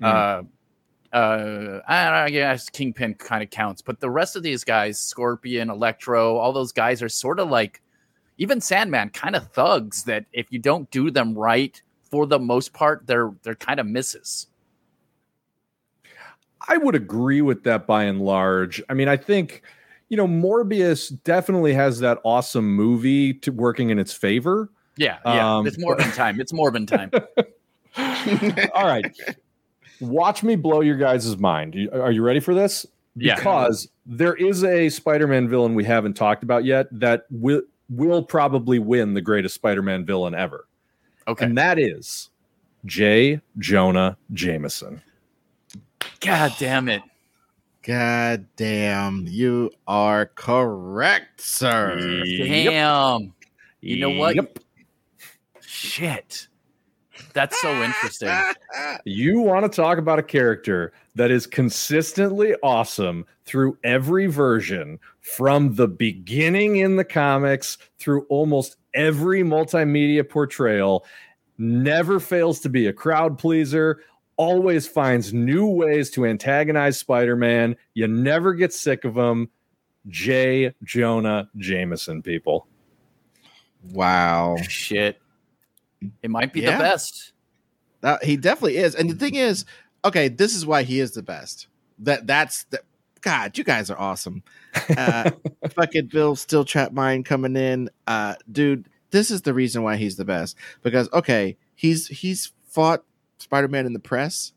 mm-hmm. 0.00 0.04
Uh, 0.04 0.48
uh, 1.14 1.80
I, 1.86 2.24
I 2.24 2.30
guess 2.30 2.68
Kingpin 2.68 3.14
kind 3.14 3.42
of 3.42 3.48
counts, 3.50 3.80
but 3.80 4.00
the 4.00 4.10
rest 4.10 4.34
of 4.34 4.42
these 4.42 4.64
guys, 4.64 4.98
Scorpion, 4.98 5.70
Electro, 5.70 6.36
all 6.36 6.52
those 6.52 6.72
guys 6.72 7.02
are 7.02 7.08
sort 7.08 7.38
of 7.38 7.48
like 7.48 7.80
even 8.36 8.60
Sandman, 8.60 9.10
kind 9.10 9.36
of 9.36 9.46
thugs 9.52 10.04
that 10.04 10.26
if 10.32 10.50
you 10.50 10.58
don't 10.58 10.90
do 10.90 11.12
them 11.12 11.38
right, 11.38 11.80
for 12.10 12.26
the 12.26 12.38
most 12.40 12.72
part, 12.72 13.06
they're 13.06 13.32
they're 13.42 13.54
kind 13.54 13.78
of 13.78 13.86
misses. 13.86 14.48
I 16.68 16.78
would 16.78 16.96
agree 16.96 17.42
with 17.42 17.62
that 17.64 17.86
by 17.86 18.04
and 18.04 18.20
large. 18.20 18.82
I 18.88 18.94
mean, 18.94 19.08
I 19.08 19.16
think 19.16 19.62
you 20.08 20.16
know 20.16 20.26
Morbius 20.26 21.16
definitely 21.22 21.74
has 21.74 22.00
that 22.00 22.18
awesome 22.24 22.74
movie 22.74 23.34
to 23.34 23.52
working 23.52 23.90
in 23.90 24.00
its 24.00 24.12
favor. 24.12 24.68
Yeah, 24.96 25.18
yeah, 25.24 25.58
um, 25.58 25.66
it's 25.66 25.76
Morbin 25.76 26.12
time. 26.14 26.40
It's 26.40 26.52
Morbin 26.52 26.88
time. 26.88 27.10
All 28.74 28.86
right. 28.86 29.06
Watch 30.00 30.42
me 30.42 30.56
blow 30.56 30.80
your 30.80 30.96
guys' 30.96 31.36
mind. 31.36 31.76
Are 31.92 32.12
you 32.12 32.22
ready 32.22 32.40
for 32.40 32.54
this? 32.54 32.86
Because 33.16 33.88
yeah. 34.06 34.16
there 34.16 34.34
is 34.34 34.64
a 34.64 34.88
Spider-Man 34.88 35.48
villain 35.48 35.74
we 35.74 35.84
haven't 35.84 36.14
talked 36.14 36.42
about 36.42 36.64
yet 36.64 36.86
that 36.90 37.26
will 37.30 37.62
will 37.88 38.22
probably 38.22 38.78
win 38.78 39.14
the 39.14 39.20
greatest 39.20 39.54
Spider-Man 39.54 40.04
villain 40.04 40.34
ever. 40.34 40.66
Okay. 41.28 41.44
And 41.44 41.56
that 41.56 41.78
is 41.78 42.30
J. 42.84 43.40
Jonah 43.58 44.16
Jameson. 44.32 45.02
God 46.20 46.52
damn 46.58 46.88
it. 46.88 47.02
God 47.82 48.46
damn, 48.56 49.26
you 49.28 49.70
are 49.86 50.26
correct, 50.34 51.42
sir. 51.42 51.96
Damn. 51.98 53.20
Yep. 53.20 53.30
You 53.82 54.00
know 54.00 54.10
what? 54.10 54.36
Yep. 54.36 54.58
Shit. 55.60 56.48
That's 57.32 57.60
so 57.60 57.70
interesting. 57.82 58.30
You 59.04 59.40
want 59.40 59.70
to 59.70 59.74
talk 59.74 59.98
about 59.98 60.18
a 60.18 60.22
character 60.22 60.92
that 61.14 61.30
is 61.30 61.46
consistently 61.46 62.54
awesome 62.62 63.26
through 63.44 63.76
every 63.84 64.26
version 64.26 64.98
from 65.20 65.74
the 65.74 65.86
beginning 65.86 66.76
in 66.76 66.96
the 66.96 67.04
comics 67.04 67.78
through 67.98 68.24
almost 68.28 68.76
every 68.94 69.42
multimedia 69.42 70.28
portrayal, 70.28 71.04
never 71.58 72.18
fails 72.18 72.60
to 72.60 72.68
be 72.68 72.86
a 72.86 72.92
crowd 72.92 73.38
pleaser, 73.38 74.00
always 74.36 74.86
finds 74.86 75.32
new 75.32 75.66
ways 75.66 76.10
to 76.10 76.26
antagonize 76.26 76.98
Spider 76.98 77.36
Man. 77.36 77.76
You 77.94 78.08
never 78.08 78.54
get 78.54 78.72
sick 78.72 79.04
of 79.04 79.16
him. 79.16 79.50
J. 80.08 80.74
Jonah 80.82 81.48
Jameson, 81.56 82.22
people. 82.22 82.66
Wow. 83.92 84.56
Shit. 84.68 85.18
It 86.22 86.30
might 86.30 86.52
be 86.52 86.60
yeah. 86.60 86.76
the 86.76 86.82
best. 86.82 87.32
Uh, 88.02 88.18
he 88.22 88.36
definitely 88.36 88.76
is. 88.76 88.94
And 88.94 89.10
the 89.10 89.14
thing 89.14 89.34
is, 89.34 89.64
okay, 90.04 90.28
this 90.28 90.54
is 90.54 90.66
why 90.66 90.82
he 90.82 91.00
is 91.00 91.12
the 91.12 91.22
best. 91.22 91.68
That 91.98 92.26
that's 92.26 92.64
the 92.64 92.80
God, 93.20 93.56
you 93.56 93.64
guys 93.64 93.90
are 93.90 93.98
awesome. 93.98 94.42
Uh 94.96 95.30
fucking 95.70 96.08
Bill 96.08 96.36
Still 96.36 96.64
Trap 96.64 96.92
Mine 96.92 97.22
coming 97.24 97.56
in. 97.56 97.88
Uh 98.06 98.34
dude, 98.50 98.88
this 99.10 99.30
is 99.30 99.42
the 99.42 99.54
reason 99.54 99.82
why 99.82 99.96
he's 99.96 100.16
the 100.16 100.24
best. 100.24 100.56
Because 100.82 101.08
okay, 101.12 101.56
he's 101.74 102.08
he's 102.08 102.52
fought 102.66 103.04
Spider-Man 103.38 103.86
in 103.86 103.92
the 103.92 103.98
press. 103.98 104.52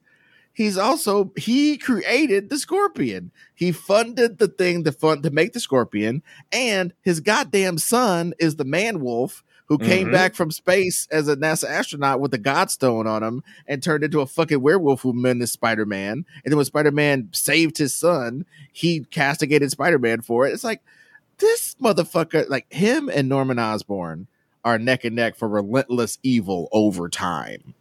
He's 0.51 0.77
also 0.77 1.31
he 1.37 1.77
created 1.77 2.49
the 2.49 2.57
Scorpion. 2.57 3.31
He 3.53 3.71
funded 3.71 4.39
the 4.39 4.47
thing 4.47 4.83
to 4.83 4.91
fund 4.91 5.21
to 5.23 5.29
make 5.29 5.53
the 5.53 5.59
Scorpion, 5.59 6.23
and 6.51 6.93
his 7.01 7.19
goddamn 7.19 7.77
son 7.77 8.33
is 8.39 8.55
the 8.55 8.65
Man 8.65 8.99
Wolf 8.99 9.43
who 9.67 9.77
came 9.77 10.05
mm-hmm. 10.05 10.13
back 10.13 10.33
from 10.33 10.49
space 10.49 11.07
as 11.11 11.27
a 11.27 11.35
NASA 11.35 11.69
astronaut 11.69 12.21
with 12.21 12.33
a 12.33 12.39
Godstone 12.39 13.05
on 13.05 13.21
him 13.21 13.43
and 13.67 13.83
turned 13.83 14.03
into 14.03 14.21
a 14.21 14.25
fucking 14.25 14.61
werewolf 14.61 15.01
who 15.01 15.13
menaced 15.13 15.53
Spider 15.53 15.85
Man. 15.85 16.25
And 16.43 16.51
then 16.51 16.55
when 16.55 16.65
Spider 16.65 16.91
Man 16.91 17.29
saved 17.33 17.77
his 17.77 17.93
son, 17.93 18.45
he 18.71 19.01
castigated 19.01 19.71
Spider 19.71 19.99
Man 19.99 20.21
for 20.21 20.47
it. 20.47 20.53
It's 20.53 20.63
like 20.63 20.81
this 21.37 21.75
motherfucker, 21.81 22.49
like 22.49 22.71
him 22.71 23.09
and 23.09 23.27
Norman 23.27 23.59
Osborn 23.59 24.27
are 24.63 24.79
neck 24.79 25.03
and 25.03 25.15
neck 25.15 25.35
for 25.35 25.47
relentless 25.47 26.17
evil 26.23 26.69
over 26.71 27.09
time. 27.09 27.73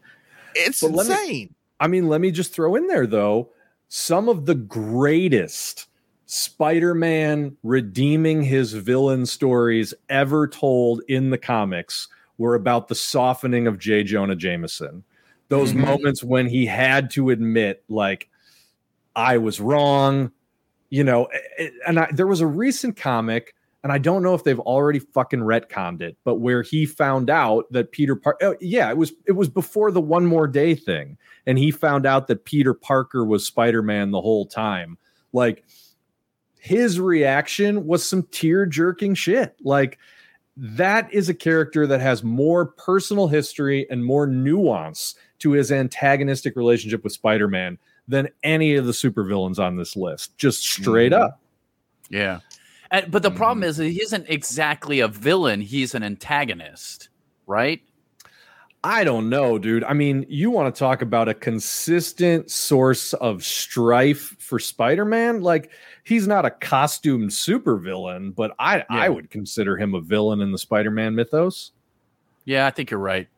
It's 0.55 0.81
but 0.81 0.93
insane. 0.93 1.27
Me, 1.29 1.51
I 1.79 1.87
mean, 1.87 2.09
let 2.09 2.21
me 2.21 2.33
just 2.33 2.53
throw 2.53 2.75
in 2.75 2.89
there 2.89 3.07
though, 3.07 3.51
some 3.89 4.29
of 4.29 4.47
the 4.47 4.55
greatest 4.57 5.89
Spider-Man 6.27 7.57
redeeming 7.63 8.43
his 8.43 8.73
villain 8.73 9.27
stories 9.27 9.95
ever 10.09 10.49
told 10.49 11.01
in 11.09 11.31
the 11.31 11.39
comics 11.39 12.09
were 12.37 12.55
about 12.55 12.89
the 12.89 12.95
softening 12.95 13.67
of 13.67 13.79
J. 13.79 14.03
Jonah 14.03 14.37
Jameson. 14.37 15.05
Those 15.49 15.73
mm-hmm. 15.73 15.83
moments 15.83 16.25
when 16.25 16.49
he 16.49 16.67
had 16.67 17.11
to 17.13 17.31
admit, 17.31 17.85
like, 17.89 18.29
I 19.15 19.39
was 19.39 19.61
wrong, 19.61 20.33
you 20.91 21.05
know. 21.05 21.29
And 21.87 22.01
I, 22.01 22.11
there 22.13 22.27
was 22.27 22.41
a 22.41 22.47
recent 22.47 22.97
comic, 22.97 23.55
and 23.85 23.93
I 23.93 23.99
don't 23.99 24.25
know 24.25 24.35
if 24.35 24.43
they've 24.43 24.59
already 24.59 24.99
fucking 24.99 25.41
retconned 25.41 26.03
it, 26.03 26.17
but 26.25 26.41
where 26.41 26.63
he 26.63 26.85
found 26.85 27.31
out 27.31 27.71
that 27.71 27.93
Peter 27.93 28.17
Parker, 28.17 28.45
oh, 28.45 28.57
yeah, 28.61 28.91
it 28.91 28.97
was 28.97 29.13
it 29.27 29.33
was 29.33 29.49
before 29.49 29.93
the 29.93 30.01
one 30.01 30.27
more 30.27 30.49
day 30.49 30.75
thing, 30.75 31.17
and 31.47 31.57
he 31.57 31.71
found 31.71 32.05
out 32.05 32.27
that 32.27 32.45
Peter 32.45 32.75
Parker 32.75 33.25
was 33.25 33.47
Spider 33.47 33.83
Man 33.83 34.11
the 34.11 34.21
whole 34.21 34.47
time. 34.47 34.99
Like 35.33 35.65
his 36.67 36.99
reaction 36.99 37.87
was 37.87 38.05
some 38.05 38.25
tear 38.33 38.67
jerking 38.67 39.15
shit. 39.15 39.55
Like 39.63 40.01
that 40.57 41.13
is 41.15 41.29
a 41.29 41.35
character 41.35 41.87
that 41.87 42.01
has 42.01 42.25
more 42.25 42.67
personal 42.67 43.29
history 43.29 43.87
and 43.89 44.05
more 44.05 44.27
nuance 44.27 45.15
to 45.39 45.53
his 45.53 45.71
antagonistic 45.71 46.57
relationship 46.57 47.05
with 47.05 47.13
Spider 47.13 47.47
Man 47.47 47.79
than 48.09 48.29
any 48.43 48.75
of 48.75 48.85
the 48.85 48.91
supervillains 48.91 49.61
on 49.61 49.77
this 49.77 49.95
list. 49.95 50.37
Just 50.39 50.67
straight 50.67 51.13
mm-hmm. 51.13 51.23
up. 51.23 51.41
Yeah. 52.11 52.41
And, 52.91 53.13
but 53.13 53.23
the 53.23 53.29
mm-hmm. 53.29 53.39
problem 53.39 53.63
is 53.63 53.77
he 53.77 54.03
isn't 54.03 54.27
exactly 54.29 54.99
a 54.99 55.07
villain, 55.07 55.61
he's 55.61 55.95
an 55.95 56.03
antagonist, 56.03 57.11
right? 57.47 57.81
I 58.85 59.05
don't 59.05 59.29
know, 59.29 59.59
dude. 59.59 59.85
I 59.85 59.95
mean, 59.95 60.27
you 60.29 60.51
want 60.51 60.73
to 60.73 60.79
talk 60.79 61.03
about 61.03 61.29
a 61.29 61.35
consistent 61.35 62.51
source 62.51 63.15
of 63.15 63.45
strife 63.45 64.37
for 64.39 64.59
Spider-Man? 64.59 65.41
Like 65.41 65.71
he's 66.05 66.29
not 66.29 66.45
a 66.45 66.51
costumed 66.51 67.31
supervillain, 67.31 68.35
but 68.35 68.55
I 68.59 68.77
yeah. 68.79 68.85
I 68.91 69.09
would 69.09 69.31
consider 69.31 69.77
him 69.77 69.95
a 69.95 70.01
villain 70.01 70.41
in 70.41 70.53
the 70.53 70.59
Spider-Man 70.59 71.15
mythos. 71.15 71.73
Yeah, 72.45 72.67
I 72.67 72.71
think 72.71 72.91
you're 72.91 73.01
right. 73.01 73.29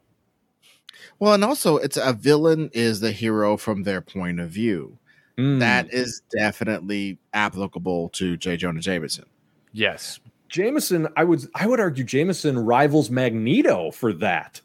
Well, 1.19 1.33
and 1.33 1.45
also 1.45 1.79
it's 1.79 1.97
a 1.97 2.13
villain 2.13 2.71
is 2.75 3.01
the 3.01 3.13
hero 3.13 3.57
from 3.57 3.85
their 3.85 4.01
point 4.01 4.41
of 4.41 4.51
view. 4.51 4.99
Mm. 5.39 5.61
That 5.61 5.93
is 5.95 6.21
definitely 6.37 7.19
applicable 7.33 8.11
to 8.11 8.37
J. 8.37 8.57
Jonah 8.57 8.81
Jameson. 8.81 9.25
Yes. 9.73 10.21
Jameson, 10.49 11.09
I 11.17 11.25
would 11.25 11.47
I 11.55 11.67
would 11.67 11.81
argue 11.81 12.05
Jameson 12.05 12.59
rivals 12.59 13.11
Magneto 13.11 13.91
for 13.93 14.13
that. 14.15 14.61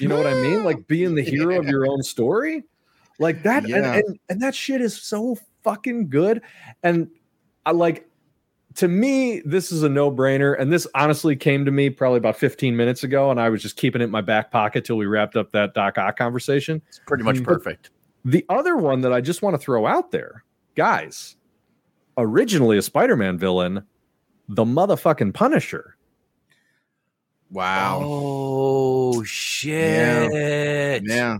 You 0.00 0.08
know 0.08 0.16
what 0.16 0.26
I 0.26 0.34
mean? 0.34 0.64
Like 0.64 0.86
being 0.86 1.14
the 1.14 1.22
hero 1.22 1.54
yeah. 1.54 1.60
of 1.60 1.68
your 1.68 1.86
own 1.86 2.02
story. 2.02 2.64
Like 3.18 3.42
that 3.42 3.68
yeah. 3.68 3.76
and, 3.76 3.86
and, 3.86 4.18
and 4.28 4.42
that 4.42 4.54
shit 4.54 4.80
is 4.80 5.00
so 5.00 5.36
fucking 5.62 6.08
good. 6.08 6.42
And 6.82 7.10
I 7.66 7.72
like 7.72 8.08
to 8.76 8.88
me, 8.88 9.40
this 9.44 9.72
is 9.72 9.82
a 9.82 9.88
no-brainer. 9.88 10.58
And 10.58 10.72
this 10.72 10.86
honestly 10.94 11.36
came 11.36 11.64
to 11.64 11.70
me 11.70 11.90
probably 11.90 12.18
about 12.18 12.36
15 12.36 12.76
minutes 12.76 13.02
ago, 13.02 13.30
and 13.30 13.40
I 13.40 13.48
was 13.48 13.62
just 13.62 13.76
keeping 13.76 14.00
it 14.00 14.04
in 14.04 14.10
my 14.10 14.20
back 14.20 14.50
pocket 14.50 14.84
till 14.84 14.96
we 14.96 15.06
wrapped 15.06 15.36
up 15.36 15.50
that 15.52 15.74
Doc 15.74 15.98
Ock 15.98 16.16
conversation. 16.16 16.80
It's 16.88 17.00
pretty 17.06 17.24
much 17.24 17.42
perfect. 17.42 17.90
But 18.24 18.32
the 18.32 18.46
other 18.48 18.76
one 18.76 19.00
that 19.00 19.12
I 19.12 19.20
just 19.20 19.42
want 19.42 19.54
to 19.54 19.58
throw 19.58 19.86
out 19.86 20.12
there, 20.12 20.44
guys, 20.76 21.36
originally 22.16 22.78
a 22.78 22.82
Spider-Man 22.82 23.38
villain, 23.38 23.84
the 24.48 24.64
motherfucking 24.64 25.34
Punisher. 25.34 25.96
Wow. 27.50 28.00
Oh 28.02 29.24
shit. 29.24 30.32
Yeah. 30.32 31.00
Yeah. 31.02 31.38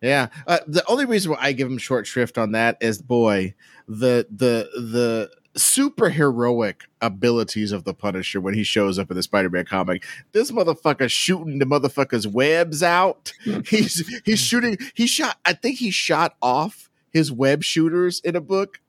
yeah. 0.00 0.28
Uh, 0.46 0.58
the 0.66 0.84
only 0.88 1.04
reason 1.04 1.32
why 1.32 1.38
I 1.40 1.52
give 1.52 1.68
him 1.68 1.78
short 1.78 2.06
shrift 2.06 2.38
on 2.38 2.52
that 2.52 2.76
is 2.80 3.02
boy, 3.02 3.54
the 3.88 4.26
the 4.30 4.68
the 4.74 5.30
super 5.56 6.10
heroic 6.10 6.84
abilities 7.00 7.72
of 7.72 7.82
the 7.82 7.92
Punisher 7.92 8.40
when 8.40 8.54
he 8.54 8.62
shows 8.62 8.98
up 8.98 9.10
in 9.10 9.16
the 9.16 9.22
Spider-Man 9.22 9.64
comic. 9.64 10.04
This 10.32 10.52
motherfucker 10.52 11.10
shooting 11.10 11.58
the 11.58 11.64
motherfucker's 11.64 12.28
webs 12.28 12.82
out. 12.82 13.32
he's 13.66 14.06
he's 14.24 14.40
shooting 14.40 14.78
he 14.94 15.06
shot 15.06 15.38
I 15.44 15.54
think 15.54 15.78
he 15.78 15.90
shot 15.90 16.36
off 16.40 16.88
his 17.10 17.32
web 17.32 17.64
shooters 17.64 18.20
in 18.20 18.36
a 18.36 18.40
book 18.40 18.80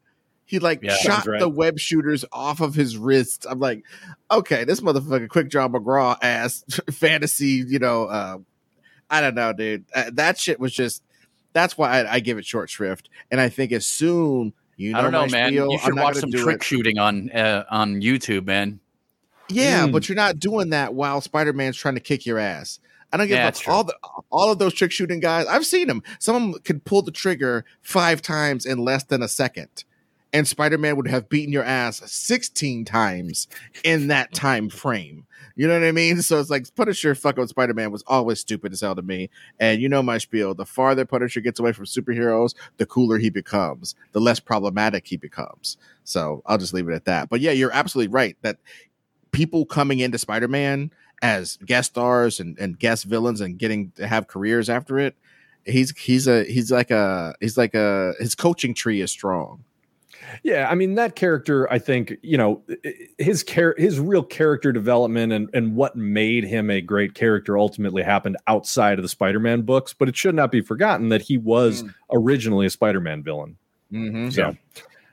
he 0.52 0.60
like 0.60 0.84
yeah, 0.84 0.94
shot 0.96 1.26
right. 1.26 1.40
the 1.40 1.48
web 1.48 1.80
shooters 1.80 2.26
off 2.30 2.60
of 2.60 2.76
his 2.76 2.98
wrists. 2.98 3.46
I'm 3.50 3.62
like, 3.62 3.86
okay, 4.30 4.66
this 4.66 4.82
motherfucker 4.82 5.30
quick 5.30 5.48
draw 5.48 5.70
McGraw 5.70 6.18
ass 6.22 6.66
fantasy, 6.92 7.64
you 7.66 7.80
know, 7.80 8.04
uh, 8.04 8.38
I 9.10 9.22
don't 9.22 9.34
know, 9.34 9.54
dude. 9.54 9.86
Uh, 9.96 10.12
that 10.12 10.38
shit 10.38 10.60
was 10.60 10.74
just 10.74 11.04
that's 11.54 11.78
why 11.78 12.02
I, 12.02 12.16
I, 12.16 12.20
give 12.20 12.38
it 12.38 12.46
short 12.46 12.70
shrift. 12.70 13.10
And 13.32 13.40
I 13.40 13.48
think 13.48 13.72
as 13.72 13.86
soon 13.86 14.52
you 14.76 14.92
know, 14.92 15.00
I 15.00 15.02
don't 15.04 15.14
know, 15.14 15.26
man. 15.28 15.52
Spiel, 15.52 15.72
you 15.72 15.80
should 15.80 15.96
watch 15.96 16.18
some 16.18 16.34
trick 16.34 16.58
it. 16.58 16.64
shooting 16.64 16.98
on 16.98 17.32
uh, 17.32 17.64
on 17.70 18.02
YouTube, 18.02 18.46
man. 18.46 18.82
Yeah, 19.48 19.88
mm. 19.88 19.94
but 19.94 20.10
you're 20.10 20.18
not 20.18 20.38
doing 20.38 20.72
that 20.72 20.94
while 20.94 21.22
Spider 21.22 21.54
Man's 21.54 21.78
trying 21.78 21.96
to 21.96 22.02
kick 22.02 22.26
your 22.26 22.40
ass. 22.40 22.82
I 23.14 23.18
don't 23.18 23.28
give 23.28 23.38
yeah, 23.38 23.52
all 23.68 23.86
the 23.86 23.96
all 24.30 24.52
of 24.52 24.60
those 24.60 24.74
trick 24.74 24.92
shooting 24.92 25.22
guys. 25.22 25.48
I've 25.48 25.66
seen 25.66 25.88
them. 25.88 26.04
Some 26.20 26.36
of 26.36 26.42
them 26.42 26.62
can 26.64 26.82
pull 26.82 27.04
the 27.04 27.12
trigger 27.12 27.64
five 27.82 28.22
times 28.22 28.66
in 28.66 28.80
less 28.80 29.06
than 29.06 29.24
a 29.24 29.30
second 29.30 29.86
and 30.34 30.48
Spider-Man 30.48 30.96
would 30.96 31.08
have 31.08 31.30
beaten 31.30 31.52
your 31.52 31.64
ass 31.64 32.02
16 32.06 32.86
times 32.86 33.48
in 33.84 34.08
that 34.08 34.34
time 34.34 34.70
frame. 34.70 35.26
You 35.56 35.68
know 35.68 35.80
what 35.80 35.88
I 35.88 35.92
mean? 35.92 36.22
So 36.22 36.40
it's 36.40 36.50
like 36.50 36.74
Punisher 36.76 37.14
fucking 37.14 37.42
with 37.42 37.50
Spider-Man 37.50 37.92
was 37.92 38.04
always 38.08 38.40
stupid 38.40 38.72
as 38.72 38.82
hell 38.82 38.96
to 38.96 39.02
me. 39.02 39.30
And 39.60 39.82
you 39.82 39.90
know 39.90 40.02
my 40.02 40.18
spiel. 40.18 40.54
The 40.54 40.66
farther 40.66 41.06
Punisher 41.06 41.42
gets 41.42 41.60
away 41.60 41.74
from 41.74 41.86
superheroes, 41.86 42.56
the 42.78 42.86
cooler 42.86 43.18
he 43.18 43.30
becomes, 43.30 43.96
the 44.14 44.22
less 44.22 44.40
problematic 44.40 45.08
he 45.08 45.18
becomes. 45.18 45.78
So 46.04 46.42
I'll 46.46 46.58
just 46.58 46.74
leave 46.74 46.88
it 46.88 46.94
at 46.94 47.06
that. 47.06 47.30
But 47.30 47.42
yeah, 47.42 47.52
you're 47.52 47.74
absolutely 47.74 48.14
right 48.14 48.38
that 48.42 48.58
people 49.32 49.66
coming 49.66 50.00
into 50.00 50.18
Spider-Man 50.18 50.92
as 51.22 51.58
guest 51.58 51.92
stars 51.92 52.40
and, 52.40 52.58
and 52.58 52.80
guest 52.80 53.06
villains 53.06 53.42
and 53.42 53.60
getting 53.60 53.92
to 53.92 54.08
have 54.08 54.28
careers 54.28 54.70
after 54.70 54.98
it, 54.98 55.16
he's 55.66 55.96
he's 55.98 56.28
a 56.28 56.44
he's 56.46 56.72
like 56.72 56.92
a 56.92 57.36
he's 57.40 57.58
like 57.58 57.76
a 57.76 58.14
his 58.20 58.36
coaching 58.36 58.74
tree 58.74 59.02
is 59.02 59.12
strong. 59.12 59.64
Yeah, 60.44 60.68
I 60.70 60.76
mean 60.76 60.96
that 60.96 61.16
character. 61.16 61.72
I 61.72 61.80
think 61.80 62.18
you 62.22 62.38
know 62.38 62.64
his 63.18 63.44
char- 63.44 63.76
his 63.78 64.00
real 64.00 64.24
character 64.24 64.72
development 64.72 65.34
and 65.34 65.50
and 65.54 65.76
what 65.76 65.96
made 65.96 66.44
him 66.44 66.70
a 66.70 66.82
great 66.82 67.14
character 67.14 67.58
ultimately 67.58 68.04
happened 68.04 68.38
outside 68.48 69.00
of 69.00 69.04
the 69.04 69.10
Spider-Man 69.10 69.64
books. 69.64 69.94
But 69.94 70.10
it 70.10 70.16
should 70.16 70.36
not 70.36 70.52
be 70.52 70.62
forgotten 70.62 71.10
that 71.10 71.22
he 71.22 71.38
was 71.38 71.84
mm. 71.84 71.94
originally 72.12 72.66
a 72.66 72.70
Spider-Man 72.70 73.24
villain. 73.24 73.58
Mm-hmm. 73.92 74.30
So 74.30 74.42
yeah. 74.48 74.54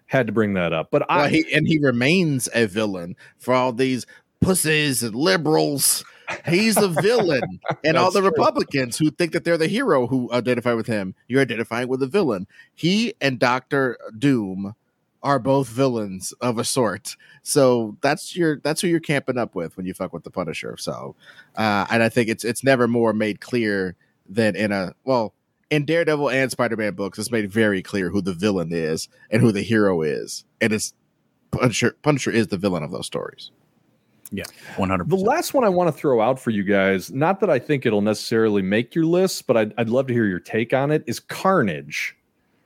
had 0.07 0.27
to 0.27 0.33
bring 0.33 0.55
that 0.55 0.73
up. 0.73 0.91
But 0.91 1.07
well, 1.09 1.21
I 1.21 1.29
he, 1.29 1.53
and 1.53 1.67
he 1.67 1.79
remains 1.79 2.49
a 2.55 2.67
villain 2.67 3.17
for 3.39 3.55
all 3.55 3.73
these 3.73 4.07
pussies 4.41 5.03
and 5.03 5.15
liberals. 5.15 6.05
He's 6.47 6.77
a 6.77 6.89
villain, 6.89 7.61
and 7.85 7.97
all 7.97 8.11
the 8.11 8.21
true. 8.21 8.29
Republicans 8.29 8.99
who 8.99 9.11
think 9.11 9.33
that 9.33 9.45
they're 9.45 9.59
the 9.59 9.67
hero 9.67 10.07
who 10.07 10.31
identify 10.33 10.75
with 10.75 10.87
him, 10.87 11.15
you're 11.27 11.41
identifying 11.41 11.89
with 11.89 12.03
a 12.03 12.07
villain. 12.07 12.47
He 12.75 13.15
and 13.21 13.39
Doctor 13.39 13.99
Doom 14.17 14.75
are 15.29 15.39
both 15.39 15.68
villains 15.68 16.33
of 16.41 16.59
a 16.59 16.64
sort. 16.64 17.14
So 17.43 17.99
that's 18.01 18.35
your 18.35 18.61
that's 18.64 18.81
who 18.81 18.89
you're 18.89 18.99
camping 18.99 19.37
up 19.37 19.55
with 19.55 19.76
when 19.76 19.85
you 19.85 19.93
fuck 19.93 20.14
with 20.14 20.24
the 20.24 20.31
Punisher. 20.31 20.79
So, 20.79 21.14
uh, 21.55 21.85
and 21.91 22.03
I 22.03 22.09
think 22.09 22.31
it's 22.31 22.45
it's 22.45 22.64
never 22.64 22.89
more 22.89 23.12
made 23.12 23.43
clear 23.43 23.95
than 24.26 24.57
in 24.57 24.72
a 24.72 24.95
well 25.05 25.35
in 25.68 25.85
Daredevil 25.85 26.31
and 26.31 26.51
Spider 26.51 26.79
Man 26.79 26.95
books. 26.95 27.18
It's 27.18 27.31
made 27.31 27.53
very 27.53 27.83
clear 27.83 28.09
who 28.09 28.22
the 28.22 28.33
villain 28.33 28.70
is 28.72 29.07
and 29.31 29.43
who 29.43 29.53
the 29.53 29.61
hero 29.61 30.01
is, 30.01 30.47
and 30.62 30.72
it's 30.72 30.95
Punisher. 31.51 31.95
Punisher 32.03 32.31
is 32.31 32.47
the 32.47 32.57
villain 32.57 32.83
of 32.83 32.91
those 32.91 33.05
stories. 33.05 33.51
Yeah, 34.31 34.45
one 34.79 34.89
hundred. 34.89 35.11
The 35.11 35.16
last 35.16 35.53
one 35.53 35.64
I 35.64 35.68
want 35.68 35.89
to 35.89 36.01
throw 36.01 36.22
out 36.22 36.41
for 36.41 36.53
you 36.53 36.64
guys, 36.64 37.12
not 37.12 37.41
that 37.41 37.51
I 37.51 37.59
think 37.59 37.85
it'll 37.85 38.01
necessarily 38.01 38.62
make 38.62 38.95
your 38.95 39.05
list, 39.05 39.47
but 39.47 39.59
I'd, 39.59 39.74
I'd 39.76 39.91
love 39.91 40.07
to 40.07 40.14
hear 40.14 40.24
your 40.24 40.41
take 40.41 40.72
on 40.72 40.91
it. 40.91 41.05
Is 41.07 41.20
Carnage? 41.20 42.16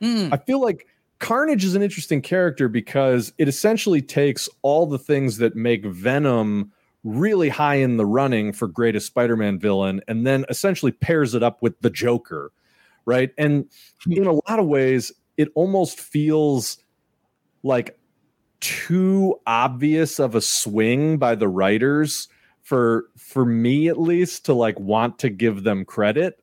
Mm. 0.00 0.32
I 0.32 0.36
feel 0.36 0.60
like 0.60 0.86
Carnage 1.22 1.64
is 1.64 1.76
an 1.76 1.82
interesting 1.82 2.20
character 2.20 2.68
because 2.68 3.32
it 3.38 3.46
essentially 3.46 4.02
takes 4.02 4.48
all 4.62 4.86
the 4.86 4.98
things 4.98 5.36
that 5.36 5.54
make 5.54 5.86
Venom 5.86 6.72
really 7.04 7.48
high 7.48 7.76
in 7.76 7.96
the 7.96 8.04
running 8.04 8.52
for 8.52 8.66
greatest 8.66 9.06
Spider-Man 9.06 9.60
villain 9.60 10.00
and 10.08 10.26
then 10.26 10.44
essentially 10.48 10.90
pairs 10.90 11.36
it 11.36 11.42
up 11.44 11.62
with 11.62 11.80
the 11.80 11.90
Joker, 11.90 12.50
right? 13.04 13.30
And 13.38 13.70
hmm. 14.02 14.12
in 14.14 14.26
a 14.26 14.32
lot 14.32 14.58
of 14.58 14.66
ways 14.66 15.12
it 15.36 15.48
almost 15.54 16.00
feels 16.00 16.78
like 17.62 17.96
too 18.58 19.38
obvious 19.46 20.18
of 20.18 20.34
a 20.34 20.40
swing 20.40 21.18
by 21.18 21.36
the 21.36 21.48
writers 21.48 22.26
for 22.62 23.04
for 23.16 23.44
me 23.44 23.86
at 23.86 24.00
least 24.00 24.44
to 24.46 24.54
like 24.54 24.78
want 24.80 25.20
to 25.20 25.30
give 25.30 25.62
them 25.62 25.84
credit 25.84 26.42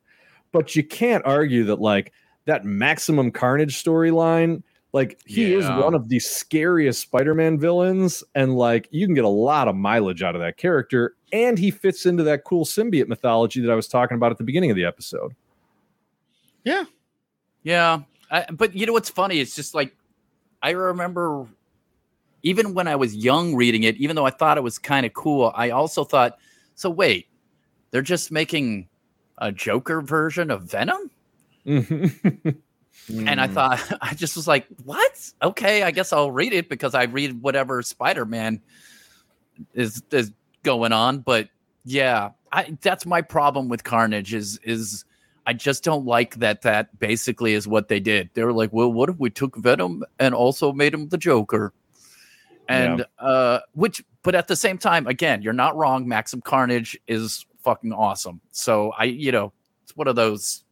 but 0.52 0.76
you 0.76 0.84
can't 0.84 1.26
argue 1.26 1.64
that 1.64 1.80
like 1.80 2.12
that 2.46 2.66
maximum 2.66 3.32
carnage 3.32 3.82
storyline 3.82 4.64
like 4.92 5.20
he 5.26 5.52
yeah. 5.52 5.58
is 5.58 5.66
one 5.68 5.94
of 5.94 6.10
the 6.10 6.20
scariest 6.20 7.02
Spider-Man 7.02 7.60
villains, 7.60 8.24
and 8.34 8.56
like 8.56 8.88
you 8.92 9.06
can 9.06 9.14
get 9.14 9.24
a 9.24 9.30
lot 9.30 9.68
of 9.68 9.76
mileage 9.76 10.24
out 10.24 10.36
of 10.36 10.42
that 10.42 10.58
character, 10.58 11.16
and 11.32 11.60
he 11.60 11.70
fits 11.70 12.06
into 12.06 12.24
that 12.24 12.44
cool 12.44 12.66
symbiote 12.66 13.08
mythology 13.08 13.62
that 13.62 13.72
I 13.72 13.76
was 13.76 13.88
talking 13.88 14.16
about 14.16 14.32
at 14.32 14.38
the 14.40 14.44
beginning 14.44 14.72
of 14.72 14.76
the 14.76 14.86
episode. 14.86 15.36
Yeah, 16.64 16.86
yeah, 17.62 18.00
I, 18.32 18.46
but 18.52 18.76
you 18.76 18.88
know 18.88 18.94
what's 18.94 19.10
funny? 19.10 19.40
It's 19.40 19.56
just 19.56 19.76
like 19.76 19.96
I 20.62 20.72
remember, 20.72 21.46
even 22.42 22.74
when 22.74 22.88
I 22.88 22.96
was 22.96 23.16
young 23.16 23.56
reading 23.56 23.84
it, 23.84 23.96
even 23.98 24.16
though 24.16 24.26
I 24.26 24.32
thought 24.32 24.58
it 24.58 24.64
was 24.64 24.80
kind 24.80 25.06
of 25.06 25.14
cool, 25.14 25.52
I 25.56 25.70
also 25.70 26.04
thought, 26.04 26.40
so 26.74 26.90
wait, 26.90 27.28
they're 27.92 28.02
just 28.02 28.32
making 28.32 28.90
a 29.38 29.52
Joker 29.52 30.02
version 30.02 30.50
of 30.50 30.64
Venom. 30.64 31.12
And 33.08 33.42
I 33.42 33.48
mm. 33.48 33.54
thought, 33.54 33.98
I 34.02 34.14
just 34.14 34.36
was 34.36 34.48
like, 34.48 34.68
what? 34.84 35.32
Okay, 35.42 35.84
I 35.84 35.92
guess 35.92 36.14
I'll 36.14 36.32
read 36.32 36.54
it 36.54 36.70
because 36.70 36.94
I 36.94 37.04
read 37.04 37.42
whatever 37.42 37.82
Spider 37.82 38.26
Man 38.26 38.62
is 39.74 40.04
is 40.12 40.32
going 40.64 40.92
on. 40.92 41.20
But 41.20 41.50
yeah, 41.86 42.32
I 42.52 42.78
that's 42.82 43.06
my 43.06 43.22
problem 43.22 43.70
with 43.70 43.84
Carnage 43.84 44.34
is 44.34 44.60
is 44.64 45.06
I 45.46 45.54
just 45.54 45.84
don't 45.84 46.06
like 46.06 46.36
that 46.36 46.62
that 46.62 46.98
basically 47.00 47.54
is 47.54 47.68
what 47.68 47.88
they 47.88 48.00
did. 48.00 48.30
They 48.34 48.44
were 48.44 48.54
like, 48.54 48.72
well, 48.72 48.92
what 48.92 49.10
if 49.10 49.18
we 49.18 49.30
took 49.30 49.56
Venom 49.58 50.04
and 50.20 50.36
also 50.36 50.72
made 50.72 50.94
him 50.94 51.10
the 51.10 51.18
Joker? 51.18 51.74
And 52.68 53.06
uh 53.18 53.60
which 53.74 54.04
but 54.22 54.36
at 54.36 54.48
the 54.48 54.56
same 54.56 54.78
time, 54.78 55.08
again, 55.08 55.42
you're 55.42 55.54
not 55.54 55.76
wrong. 55.76 56.08
Maxim 56.08 56.42
Carnage 56.42 57.00
is 57.08 57.46
fucking 57.64 57.94
awesome. 57.94 58.42
So 58.52 58.92
I, 58.98 59.06
you 59.06 59.32
know, 59.32 59.54
it's 59.84 59.96
one 59.96 60.08
of 60.08 60.16
those 60.16 60.64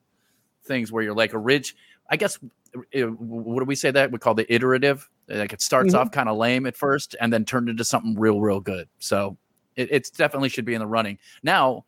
things 0.66 0.92
where 0.92 1.04
you're 1.04 1.16
like 1.16 1.34
a 1.34 1.40
ridge. 1.40 1.76
I 2.10 2.16
guess 2.18 2.40
uh, 2.76 3.02
what 3.02 3.60
do 3.60 3.66
we 3.66 3.76
say 3.76 3.92
that 3.92 4.12
we 4.12 4.20
call 4.20 4.34
the 4.34 4.52
iterative? 4.54 5.10
Like 5.28 5.54
it 5.54 5.62
starts 5.62 5.94
Mhm. 5.94 6.00
off 6.00 6.12
kind 6.12 6.30
of 6.30 6.38
lame 6.38 6.66
at 6.66 6.78
first 6.78 7.16
and 7.20 7.32
then 7.32 7.46
turned 7.46 7.70
into 7.70 7.84
something 7.84 8.18
real, 8.18 8.40
real 8.42 8.60
good. 8.60 8.88
So 9.00 9.38
it 9.76 9.90
it's 9.92 10.10
definitely 10.10 10.50
should 10.50 10.66
be 10.66 10.74
in 10.74 10.80
the 10.80 10.88
running. 10.88 11.18
Now, 11.44 11.86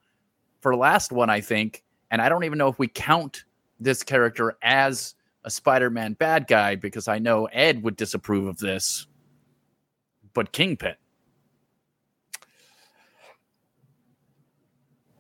for 0.62 0.76
last 0.76 1.12
one, 1.12 1.30
I 1.30 1.42
think, 1.42 1.84
and 2.12 2.22
I 2.22 2.30
don't 2.30 2.44
even 2.44 2.58
know 2.58 2.68
if 2.68 2.80
we 2.80 2.88
count 2.88 3.46
this 3.80 4.04
character 4.04 4.58
as 4.62 5.16
a 5.46 5.50
Spider-Man 5.50 6.14
bad 6.14 6.48
guy 6.48 6.76
because 6.76 7.08
I 7.08 7.18
know 7.18 7.46
Ed 7.46 7.82
would 7.84 7.96
disapprove 7.96 8.46
of 8.48 8.58
this. 8.58 9.08
But 10.34 10.52
Kingpin. 10.52 10.96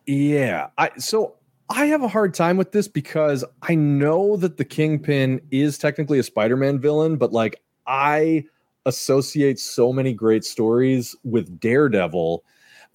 Yeah. 0.05 0.69
I 0.77 0.91
so 0.97 1.35
I 1.69 1.85
have 1.85 2.01
a 2.01 2.07
hard 2.07 2.33
time 2.33 2.57
with 2.57 2.71
this 2.71 2.87
because 2.87 3.45
I 3.61 3.75
know 3.75 4.37
that 4.37 4.57
the 4.57 4.65
Kingpin 4.65 5.39
is 5.51 5.77
technically 5.77 6.17
a 6.19 6.23
Spider-Man 6.23 6.79
villain, 6.79 7.15
but 7.17 7.31
like 7.31 7.61
I 7.85 8.45
associate 8.85 9.59
so 9.59 9.93
many 9.93 10.13
great 10.13 10.43
stories 10.43 11.15
with 11.23 11.59
Daredevil. 11.59 12.43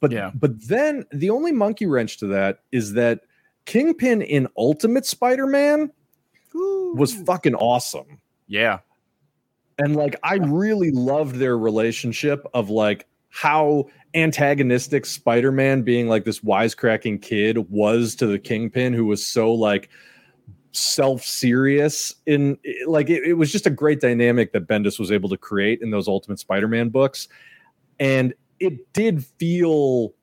But 0.00 0.10
Yeah. 0.12 0.32
but 0.34 0.60
then 0.68 1.04
the 1.12 1.30
only 1.30 1.52
monkey 1.52 1.86
wrench 1.86 2.18
to 2.18 2.26
that 2.28 2.60
is 2.72 2.94
that 2.94 3.20
Kingpin 3.66 4.22
in 4.22 4.48
Ultimate 4.56 5.06
Spider-Man 5.06 5.90
was 6.52 7.14
fucking 7.14 7.54
awesome. 7.54 8.20
Yeah. 8.48 8.80
And 9.78 9.96
like 9.96 10.16
I 10.22 10.34
really 10.36 10.90
loved 10.90 11.36
their 11.36 11.56
relationship 11.56 12.44
of 12.54 12.70
like 12.70 13.06
how 13.30 13.86
antagonistic 14.14 15.06
Spider-Man 15.06 15.82
being 15.82 16.08
like 16.08 16.24
this 16.24 16.40
wisecracking 16.40 17.20
kid 17.22 17.70
was 17.70 18.14
to 18.16 18.26
the 18.26 18.38
Kingpin 18.38 18.92
who 18.92 19.06
was 19.06 19.26
so 19.26 19.52
like 19.52 19.88
self-serious 20.72 22.14
in 22.26 22.58
like 22.86 23.08
it, 23.08 23.22
it 23.24 23.34
was 23.34 23.52
just 23.52 23.66
a 23.66 23.70
great 23.70 24.00
dynamic 24.00 24.52
that 24.52 24.66
Bendis 24.66 24.98
was 24.98 25.12
able 25.12 25.28
to 25.28 25.36
create 25.36 25.80
in 25.82 25.90
those 25.90 26.08
Ultimate 26.08 26.38
Spider-Man 26.38 26.88
books. 26.88 27.28
And 28.00 28.34
it 28.60 28.92
did 28.92 29.24
feel 29.38 30.14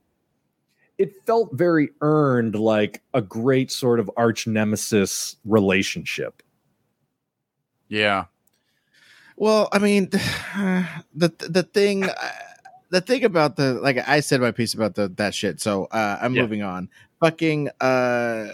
it 0.97 1.13
felt 1.25 1.49
very 1.53 1.89
earned 2.01 2.55
like 2.55 3.01
a 3.13 3.21
great 3.21 3.71
sort 3.71 3.99
of 3.99 4.11
arch 4.17 4.45
nemesis 4.45 5.35
relationship. 5.45 6.43
Yeah. 7.87 8.25
Well, 9.35 9.67
I 9.71 9.79
mean, 9.79 10.09
the 10.11 11.33
the 11.39 11.67
thing, 11.73 12.03
uh, 12.03 12.13
the 12.91 13.01
thing 13.01 13.23
about 13.23 13.55
the 13.55 13.73
like 13.75 13.97
I 14.07 14.19
said 14.19 14.39
my 14.41 14.51
piece 14.51 14.73
about 14.73 14.95
the 14.95 15.07
that 15.15 15.33
shit. 15.33 15.59
So 15.59 15.85
uh, 15.85 16.19
I'm 16.21 16.35
Yeah. 16.35 16.43
moving 16.43 16.61
on. 16.61 16.89
Fucking, 17.19 17.69
uh, 17.79 18.47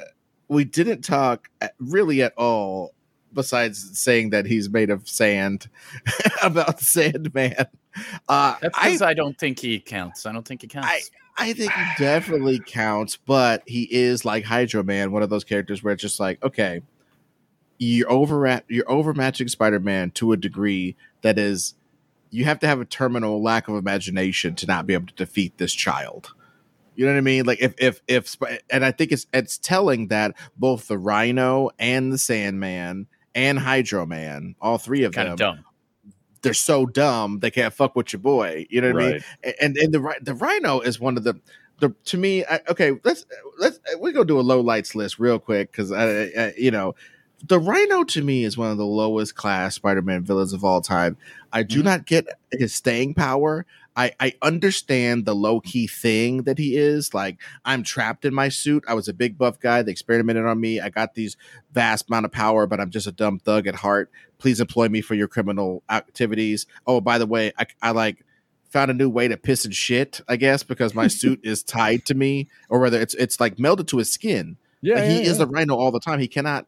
we 0.47 0.63
didn't 0.63 1.01
talk 1.03 1.49
really 1.79 2.21
at 2.21 2.33
all. 2.37 2.93
Besides 3.33 3.99
saying 3.99 4.29
that 4.31 4.45
he's 4.45 4.69
made 4.69 4.89
of 4.89 5.07
sand, 5.07 5.69
about 6.43 6.79
Sandman. 6.79 7.55
Uh, 8.27 8.55
That's 8.61 8.77
I 8.77 8.85
because 8.87 9.01
I, 9.01 9.13
don't 9.13 9.37
think 9.37 9.59
he 9.59 9.79
counts. 9.79 10.25
I 10.25 10.31
don't 10.31 10.47
think 10.47 10.61
he 10.61 10.67
counts. 10.67 11.11
I 11.37 11.53
think 11.53 11.71
he 11.71 11.83
definitely 11.99 12.59
counts, 12.65 13.17
but 13.17 13.61
he 13.67 13.83
is 13.91 14.23
like 14.25 14.43
Hydro 14.43 14.81
Man, 14.83 15.11
one 15.11 15.21
of 15.23 15.29
those 15.29 15.43
characters 15.43 15.83
where 15.83 15.93
it's 15.93 16.01
just 16.01 16.19
like, 16.19 16.41
okay, 16.43 16.81
you're 17.77 18.09
over 18.11 18.47
at, 18.47 18.63
you're 18.69 18.85
overmatching 18.85 19.49
Spider 19.49 19.79
Man 19.79 20.09
to 20.11 20.31
a 20.31 20.37
degree 20.37 20.95
that 21.21 21.37
is 21.37 21.75
you 22.37 22.45
have 22.45 22.59
to 22.59 22.67
have 22.67 22.79
a 22.79 22.85
terminal 22.85 23.41
lack 23.41 23.67
of 23.67 23.73
imagination 23.73 24.53
to 24.53 24.67
not 24.67 24.85
be 24.85 24.93
able 24.93 25.07
to 25.07 25.15
defeat 25.15 25.57
this 25.57 25.73
child. 25.73 26.33
You 26.93 27.07
know 27.07 27.13
what 27.13 27.17
I 27.17 27.21
mean? 27.21 27.45
Like 27.45 27.59
if 27.59 27.73
if 27.79 28.01
if 28.07 28.35
and 28.69 28.85
I 28.85 28.91
think 28.91 29.11
it's 29.11 29.25
it's 29.33 29.57
telling 29.57 30.09
that 30.09 30.35
both 30.55 30.87
the 30.87 30.99
Rhino 30.99 31.71
and 31.79 32.13
the 32.13 32.19
Sandman 32.19 33.07
and 33.33 33.57
Hydro 33.57 34.05
Man, 34.05 34.53
all 34.61 34.77
three 34.77 35.03
of 35.03 35.13
kind 35.13 35.27
them, 35.27 35.33
of 35.33 35.39
dumb. 35.39 35.65
they're 36.43 36.53
so 36.53 36.85
dumb 36.85 37.39
they 37.39 37.49
can't 37.49 37.73
fuck 37.73 37.95
with 37.95 38.13
your 38.13 38.19
boy. 38.19 38.67
You 38.69 38.81
know 38.81 38.93
what 38.93 39.03
I 39.03 39.11
mean? 39.13 39.23
and 39.59 39.75
and 39.75 39.91
the 39.91 40.15
the 40.21 40.35
rhino 40.35 40.79
is 40.79 40.99
one 40.99 41.17
of 41.17 41.23
the 41.23 41.39
the 41.79 41.95
to 42.05 42.17
me 42.17 42.45
I, 42.45 42.61
okay 42.69 42.99
let's 43.03 43.25
let's 43.57 43.79
we 43.99 44.11
go 44.11 44.23
do 44.23 44.39
a 44.39 44.41
low 44.41 44.61
lights 44.61 44.93
list 44.93 45.17
real 45.17 45.39
quick 45.39 45.71
because 45.71 45.91
I, 45.91 46.05
I 46.05 46.53
you 46.55 46.69
know 46.69 46.93
the 47.45 47.59
rhino 47.59 48.03
to 48.03 48.23
me 48.23 48.43
is 48.43 48.57
one 48.57 48.71
of 48.71 48.77
the 48.77 48.85
lowest 48.85 49.35
class 49.35 49.75
spider-man 49.75 50.23
villains 50.23 50.53
of 50.53 50.63
all 50.63 50.81
time 50.81 51.15
i 51.53 51.61
do 51.63 51.81
Mhm. 51.81 51.85
not 51.85 52.05
get 52.05 52.25
his 52.51 52.73
staying 52.73 53.13
power 53.13 53.65
I, 53.99 54.11
I 54.19 54.33
understand 54.43 55.25
the 55.25 55.33
low 55.33 55.59
key 55.59 55.87
thing 55.87 56.43
that 56.43 56.59
he 56.59 56.75
is. 56.77 57.15
Like, 57.15 57.37
I'm 57.65 57.81
trapped 57.81 58.25
in 58.25 58.31
my 58.31 58.47
suit. 58.47 58.83
I 58.87 58.93
was 58.93 59.07
a 59.07 59.13
big 59.13 59.39
buff 59.39 59.59
guy. 59.59 59.81
They 59.81 59.91
experimented 59.91 60.45
on 60.45 60.59
me. 60.61 60.79
I 60.79 60.89
got 60.89 61.15
these 61.15 61.35
vast 61.73 62.07
amount 62.07 62.27
of 62.27 62.31
power, 62.31 62.67
but 62.67 62.79
I'm 62.79 62.91
just 62.91 63.07
a 63.07 63.11
dumb 63.11 63.39
thug 63.39 63.65
at 63.65 63.73
heart. 63.73 64.11
Please 64.37 64.59
employ 64.59 64.87
me 64.87 65.01
for 65.01 65.15
your 65.15 65.27
criminal 65.27 65.81
activities. 65.89 66.67
Oh, 66.85 67.01
by 67.01 67.17
the 67.17 67.25
way, 67.25 67.51
I, 67.57 67.65
I 67.81 67.89
like 67.89 68.23
found 68.69 68.91
a 68.91 68.93
new 68.93 69.09
way 69.09 69.27
to 69.29 69.35
piss 69.35 69.65
and 69.65 69.73
shit, 69.73 70.21
I 70.27 70.35
guess, 70.35 70.61
because 70.61 70.93
my 70.93 71.07
suit 71.21 71.39
is 71.41 71.63
tied 71.63 72.05
to 72.05 72.13
me, 72.13 72.49
or 72.69 72.77
whether 72.79 73.01
it's 73.01 73.15
it's 73.15 73.39
like 73.39 73.55
melded 73.55 73.87
to 73.87 73.97
his 73.97 74.11
skin. 74.13 74.57
Yeah, 74.81 74.97
Like, 74.99 75.05
he 75.05 75.15
yeah, 75.15 75.21
is 75.21 75.39
yeah. 75.39 75.45
the 75.45 75.47
rhino 75.47 75.75
all 75.75 75.89
the 75.91 75.99
time. 75.99 76.19
He 76.19 76.27
cannot 76.27 76.67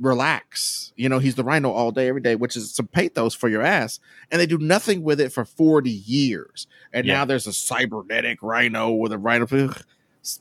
relax. 0.00 0.92
You 0.96 1.08
know, 1.08 1.18
he's 1.18 1.34
the 1.34 1.44
rhino 1.44 1.70
all 1.70 1.90
day, 1.90 2.08
every 2.08 2.20
day, 2.20 2.34
which 2.36 2.56
is 2.56 2.74
some 2.74 2.86
pathos 2.86 3.34
for 3.34 3.48
your 3.48 3.62
ass. 3.62 4.00
And 4.30 4.40
they 4.40 4.46
do 4.46 4.58
nothing 4.58 5.02
with 5.02 5.20
it 5.20 5.32
for 5.32 5.44
40 5.44 5.90
years. 5.90 6.66
And 6.92 7.06
Yeah. 7.06 7.14
now 7.14 7.24
there's 7.24 7.46
a 7.46 7.52
cybernetic 7.52 8.42
rhino 8.42 8.90
with 8.92 9.12
a 9.12 9.18
rhino. 9.18 9.46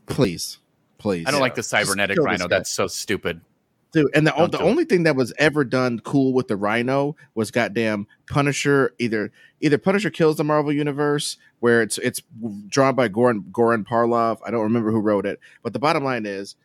Please, 0.05 0.59
please. 0.97 1.25
I 1.27 1.31
don't 1.31 1.41
like 1.41 1.55
the 1.55 1.63
cybernetic 1.63 2.17
rhino. 2.19 2.47
That's 2.47 2.69
so 2.69 2.87
stupid. 2.87 3.41
Dude, 3.93 4.07
and 4.13 4.27
the, 4.27 4.31
Don't 4.31 4.51
the 4.51 4.57
it. 4.59 4.63
only 4.63 4.83
thing 4.83 5.03
that 5.03 5.15
was 5.15 5.33
ever 5.39 5.63
done 5.63 5.99
cool 5.99 6.33
with 6.33 6.49
the 6.49 6.57
Rhino 6.57 7.15
was 7.35 7.51
goddamn 7.51 8.05
Punisher. 8.29 8.93
Either 8.99 9.31
either 9.61 9.77
Punisher 9.77 10.09
kills 10.09 10.35
the 10.35 10.43
Marvel 10.43 10.73
universe, 10.73 11.37
where 11.61 11.81
it's 11.81 11.97
it's 11.99 12.21
drawn 12.67 12.95
by 12.95 13.07
Goran 13.07 13.49
Goran 13.49 13.85
Parlov. 13.85 14.39
I 14.45 14.51
don't 14.51 14.63
remember 14.63 14.91
who 14.91 14.99
wrote 14.99 15.25
it, 15.25 15.39
but 15.63 15.71
the 15.71 15.79
bottom 15.79 16.03
line 16.03 16.25
is, 16.25 16.57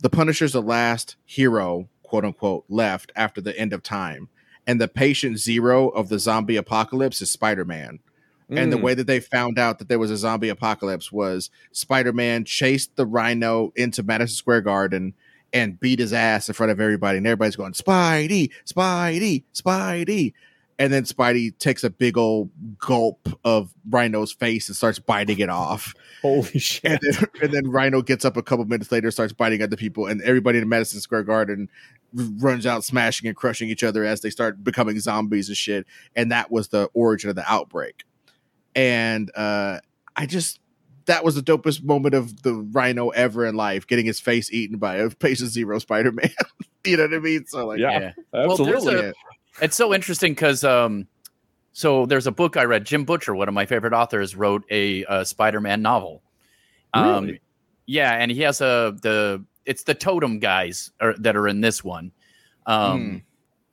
the 0.00 0.10
Punisher's 0.10 0.52
the 0.52 0.60
last 0.60 1.14
hero, 1.24 1.88
quote 2.08 2.24
unquote, 2.24 2.64
left 2.68 3.12
after 3.14 3.40
the 3.40 3.56
end 3.58 3.72
of 3.72 3.82
time, 3.82 4.28
and 4.66 4.80
the 4.80 4.88
patient 4.88 5.38
zero 5.38 5.88
of 5.88 6.08
the 6.08 6.18
zombie 6.18 6.56
apocalypse 6.56 7.22
is 7.22 7.30
Spider 7.30 7.64
Man. 7.64 8.00
And 8.50 8.72
the 8.72 8.78
Mm. 8.78 8.82
way 8.82 8.94
that 8.94 9.06
they 9.06 9.20
found 9.20 9.58
out 9.58 9.78
that 9.78 9.88
there 9.88 9.98
was 9.98 10.10
a 10.10 10.16
zombie 10.16 10.48
apocalypse 10.48 11.12
was 11.12 11.50
Spider 11.70 12.14
Man 12.14 12.44
chased 12.46 12.96
the 12.96 13.04
rhino 13.04 13.72
into 13.76 14.02
Madison 14.02 14.36
Square 14.36 14.62
Garden 14.62 15.12
and 15.52 15.78
beat 15.78 15.98
his 15.98 16.14
ass 16.14 16.48
in 16.48 16.54
front 16.54 16.72
of 16.72 16.80
everybody. 16.80 17.18
And 17.18 17.26
everybody's 17.26 17.56
going, 17.56 17.72
Spidey, 17.74 18.50
Spidey, 18.66 19.42
Spidey. 19.54 20.32
And 20.78 20.92
then 20.92 21.02
Spidey 21.02 21.58
takes 21.58 21.82
a 21.82 21.90
big 21.90 22.16
old 22.16 22.50
gulp 22.78 23.28
of 23.44 23.74
Rhino's 23.90 24.32
face 24.32 24.68
and 24.68 24.76
starts 24.76 24.98
biting 25.00 25.40
it 25.40 25.48
off. 25.50 25.92
holy 26.22 26.58
shit. 26.58 26.84
And 26.84 26.98
then, 27.02 27.24
and 27.42 27.52
then 27.52 27.70
Rhino 27.70 28.00
gets 28.00 28.24
up 28.24 28.36
a 28.36 28.42
couple 28.42 28.64
minutes 28.64 28.90
later, 28.92 29.10
starts 29.10 29.32
biting 29.32 29.60
other 29.60 29.76
people, 29.76 30.06
and 30.06 30.22
everybody 30.22 30.58
in 30.58 30.68
Madison 30.68 31.00
Square 31.00 31.24
Garden 31.24 31.68
runs 32.12 32.66
out 32.66 32.84
smashing 32.84 33.28
and 33.28 33.36
crushing 33.36 33.68
each 33.68 33.84
other 33.84 34.04
as 34.04 34.20
they 34.20 34.30
start 34.30 34.62
becoming 34.64 34.98
zombies 35.00 35.48
and 35.48 35.56
shit. 35.56 35.86
And 36.16 36.32
that 36.32 36.50
was 36.50 36.68
the 36.68 36.88
origin 36.94 37.28
of 37.30 37.36
the 37.36 37.44
outbreak. 37.50 38.04
And 38.74 39.30
uh, 39.36 39.80
I 40.16 40.26
just 40.26 40.60
that 41.06 41.24
was 41.24 41.34
the 41.34 41.42
dopest 41.42 41.82
moment 41.82 42.14
of 42.14 42.42
the 42.42 42.54
Rhino 42.54 43.08
ever 43.10 43.46
in 43.46 43.54
life, 43.54 43.86
getting 43.86 44.04
his 44.06 44.20
face 44.20 44.52
eaten 44.52 44.76
by 44.78 44.96
a 44.96 45.08
patient 45.10 45.50
zero 45.50 45.78
Spider 45.78 46.12
Man. 46.12 46.30
you 46.84 46.96
know 46.96 47.04
what 47.04 47.14
I 47.14 47.18
mean? 47.18 47.46
So 47.46 47.66
like, 47.66 47.78
Yeah. 47.78 48.12
Well, 48.32 48.56
there's 48.58 48.76
Absolutely. 48.84 49.08
a- 49.10 49.14
It's 49.62 49.76
so 49.76 49.94
interesting 49.94 50.32
because 50.32 50.64
um, 50.64 51.06
so 51.72 52.06
there's 52.06 52.26
a 52.26 52.32
book 52.32 52.56
I 52.56 52.64
read. 52.64 52.84
Jim 52.84 53.04
Butcher, 53.04 53.34
one 53.34 53.48
of 53.48 53.54
my 53.54 53.64
favorite 53.66 53.92
authors, 53.94 54.36
wrote 54.36 54.64
a, 54.70 55.04
uh 55.06 55.24
Spider-Man 55.24 55.80
novel. 55.82 56.22
Um, 56.94 57.24
Really? 57.24 57.40
yeah, 57.86 58.12
and 58.12 58.30
he 58.30 58.42
has 58.42 58.60
a 58.60 58.94
the 59.02 59.44
it's 59.68 59.84
the 59.84 59.94
Totem 59.94 60.38
guys 60.40 60.90
are, 61.00 61.14
that 61.18 61.36
are 61.36 61.46
in 61.46 61.60
this 61.60 61.84
one. 61.84 62.10
Um, 62.66 63.10
Hmm. 63.10 63.16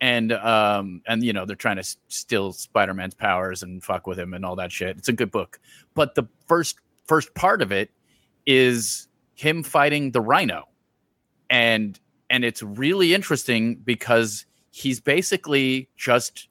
and 0.01 0.31
um, 0.33 1.01
and 1.07 1.23
you 1.23 1.33
know 1.33 1.45
they're 1.45 1.55
trying 1.55 1.77
to 1.77 1.81
s- 1.81 1.97
steal 2.09 2.53
Spider-Man's 2.53 3.15
powers 3.15 3.63
and 3.63 3.83
fuck 3.83 4.05
with 4.07 4.19
him 4.19 4.33
and 4.33 4.45
all 4.45 4.55
that 4.57 4.71
shit. 4.71 4.97
It's 4.97 5.09
a 5.09 5.13
good 5.13 5.31
book, 5.31 5.59
but 5.93 6.15
the 6.15 6.25
first 6.47 6.77
first 7.07 7.33
part 7.33 7.61
of 7.61 7.71
it 7.71 7.89
is 8.45 9.07
him 9.35 9.63
fighting 9.63 10.11
the 10.11 10.21
Rhino, 10.21 10.67
and 11.49 11.99
and 12.29 12.43
it's 12.45 12.61
really 12.63 13.13
interesting 13.13 13.75
because 13.75 14.45
he's 14.71 14.99
basically 14.99 15.89
just 15.97 16.47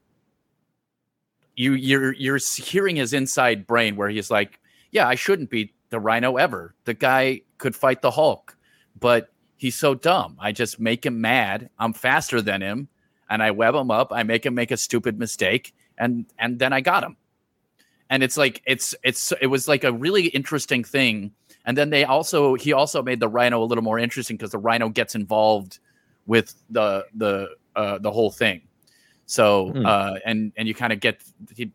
you 1.56 1.72
you're 1.74 2.12
you're 2.14 2.38
hearing 2.56 2.96
his 2.96 3.12
inside 3.12 3.66
brain 3.66 3.96
where 3.96 4.08
he's 4.08 4.30
like 4.30 4.58
yeah, 4.90 5.08
I 5.08 5.16
shouldn't 5.16 5.50
be 5.50 5.72
the 5.90 5.98
Rhino 5.98 6.36
ever. 6.36 6.74
The 6.84 6.94
guy 6.94 7.40
could 7.58 7.74
fight 7.74 8.00
the 8.00 8.12
Hulk, 8.12 8.56
but 8.98 9.32
he's 9.56 9.74
so 9.76 9.94
dumb. 9.94 10.36
I 10.40 10.52
just 10.52 10.78
make 10.80 11.04
him 11.06 11.20
mad. 11.20 11.70
I'm 11.78 11.92
faster 11.92 12.40
than 12.42 12.60
him, 12.62 12.88
and 13.30 13.42
I 13.42 13.50
web 13.50 13.74
him 13.74 13.90
up. 13.90 14.12
I 14.12 14.22
make 14.22 14.44
him 14.46 14.54
make 14.54 14.70
a 14.70 14.76
stupid 14.76 15.18
mistake, 15.18 15.74
and 15.98 16.26
and 16.38 16.58
then 16.58 16.72
I 16.72 16.80
got 16.80 17.04
him. 17.04 17.16
And 18.10 18.22
it's 18.22 18.36
like 18.36 18.62
it's 18.66 18.94
it's 19.02 19.32
it 19.40 19.46
was 19.46 19.66
like 19.66 19.84
a 19.84 19.92
really 19.92 20.26
interesting 20.26 20.84
thing. 20.84 21.32
And 21.64 21.76
then 21.76 21.90
they 21.90 22.04
also 22.04 22.54
he 22.54 22.72
also 22.72 23.02
made 23.02 23.20
the 23.20 23.28
Rhino 23.28 23.62
a 23.62 23.64
little 23.64 23.84
more 23.84 23.98
interesting 23.98 24.36
because 24.36 24.50
the 24.50 24.58
Rhino 24.58 24.88
gets 24.90 25.14
involved 25.14 25.78
with 26.26 26.54
the 26.70 27.06
the 27.14 27.48
uh, 27.74 27.98
the 27.98 28.10
whole 28.10 28.30
thing. 28.30 28.62
So 29.26 29.70
Hmm. 29.70 29.86
uh, 29.86 30.14
and 30.26 30.52
and 30.56 30.68
you 30.68 30.74
kind 30.74 30.92
of 30.92 31.00
get 31.00 31.22
he 31.56 31.70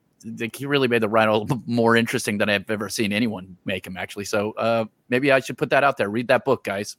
he 0.53 0.65
really 0.65 0.87
made 0.87 1.01
the 1.01 1.09
Rhino 1.09 1.47
more 1.65 1.95
interesting 1.95 2.37
than 2.37 2.49
I've 2.49 2.69
ever 2.69 2.89
seen 2.89 3.11
anyone 3.11 3.57
make 3.65 3.87
him 3.87 3.97
actually. 3.97 4.25
So 4.25 4.51
uh, 4.51 4.85
maybe 5.09 5.31
I 5.31 5.39
should 5.39 5.57
put 5.57 5.71
that 5.71 5.83
out 5.83 5.97
there. 5.97 6.09
Read 6.09 6.27
that 6.27 6.45
book, 6.45 6.63
guys. 6.63 6.97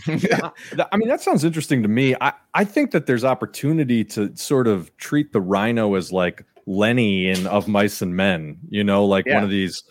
I 0.06 0.96
mean, 0.96 1.08
that 1.08 1.20
sounds 1.20 1.44
interesting 1.44 1.82
to 1.82 1.88
me. 1.88 2.14
I, 2.20 2.32
I 2.54 2.64
think 2.64 2.90
that 2.90 3.06
there's 3.06 3.24
opportunity 3.24 4.04
to 4.04 4.34
sort 4.36 4.66
of 4.66 4.94
treat 4.96 5.32
the 5.32 5.40
rhino 5.40 5.94
as 5.94 6.12
like 6.12 6.44
Lenny 6.66 7.28
in 7.28 7.46
Of 7.46 7.68
Mice 7.68 8.02
and 8.02 8.16
Men, 8.16 8.58
you 8.68 8.84
know, 8.84 9.04
like 9.04 9.26
Yeah. 9.26 9.34
one 9.36 9.44
of 9.44 9.50
these 9.50 9.82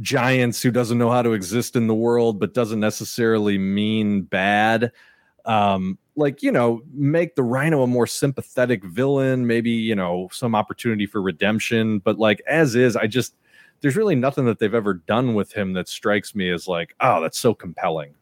giants 0.00 0.60
who 0.62 0.70
doesn't 0.70 0.98
know 0.98 1.10
how 1.10 1.22
to 1.22 1.32
exist 1.32 1.76
in 1.76 1.86
the 1.86 1.94
world, 1.94 2.40
but 2.40 2.54
doesn't 2.54 2.80
necessarily 2.80 3.58
mean 3.58 4.22
bad. 4.22 4.90
Um, 5.44 5.98
like, 6.16 6.42
you 6.42 6.50
know, 6.50 6.80
make 6.92 7.34
the 7.34 7.42
rhino 7.42 7.82
a 7.82 7.86
more 7.86 8.06
sympathetic 8.06 8.82
villain, 8.84 9.46
maybe, 9.46 9.70
you 9.70 9.94
know, 9.94 10.28
some 10.32 10.54
opportunity 10.54 11.06
for 11.06 11.20
redemption. 11.20 11.98
But 11.98 12.18
like, 12.18 12.40
as 12.48 12.74
is, 12.74 12.96
I 12.96 13.06
just, 13.06 13.34
there's 13.80 13.96
really 13.96 14.14
nothing 14.14 14.46
that 14.46 14.58
they've 14.58 14.74
ever 14.74 14.94
done 14.94 15.34
with 15.34 15.52
him 15.52 15.74
that 15.74 15.88
strikes 15.88 16.34
me 16.34 16.50
as 16.50 16.66
like, 16.66 16.94
oh, 17.00 17.20
that's 17.20 17.38
so 17.38 17.52
compelling. 17.52 18.14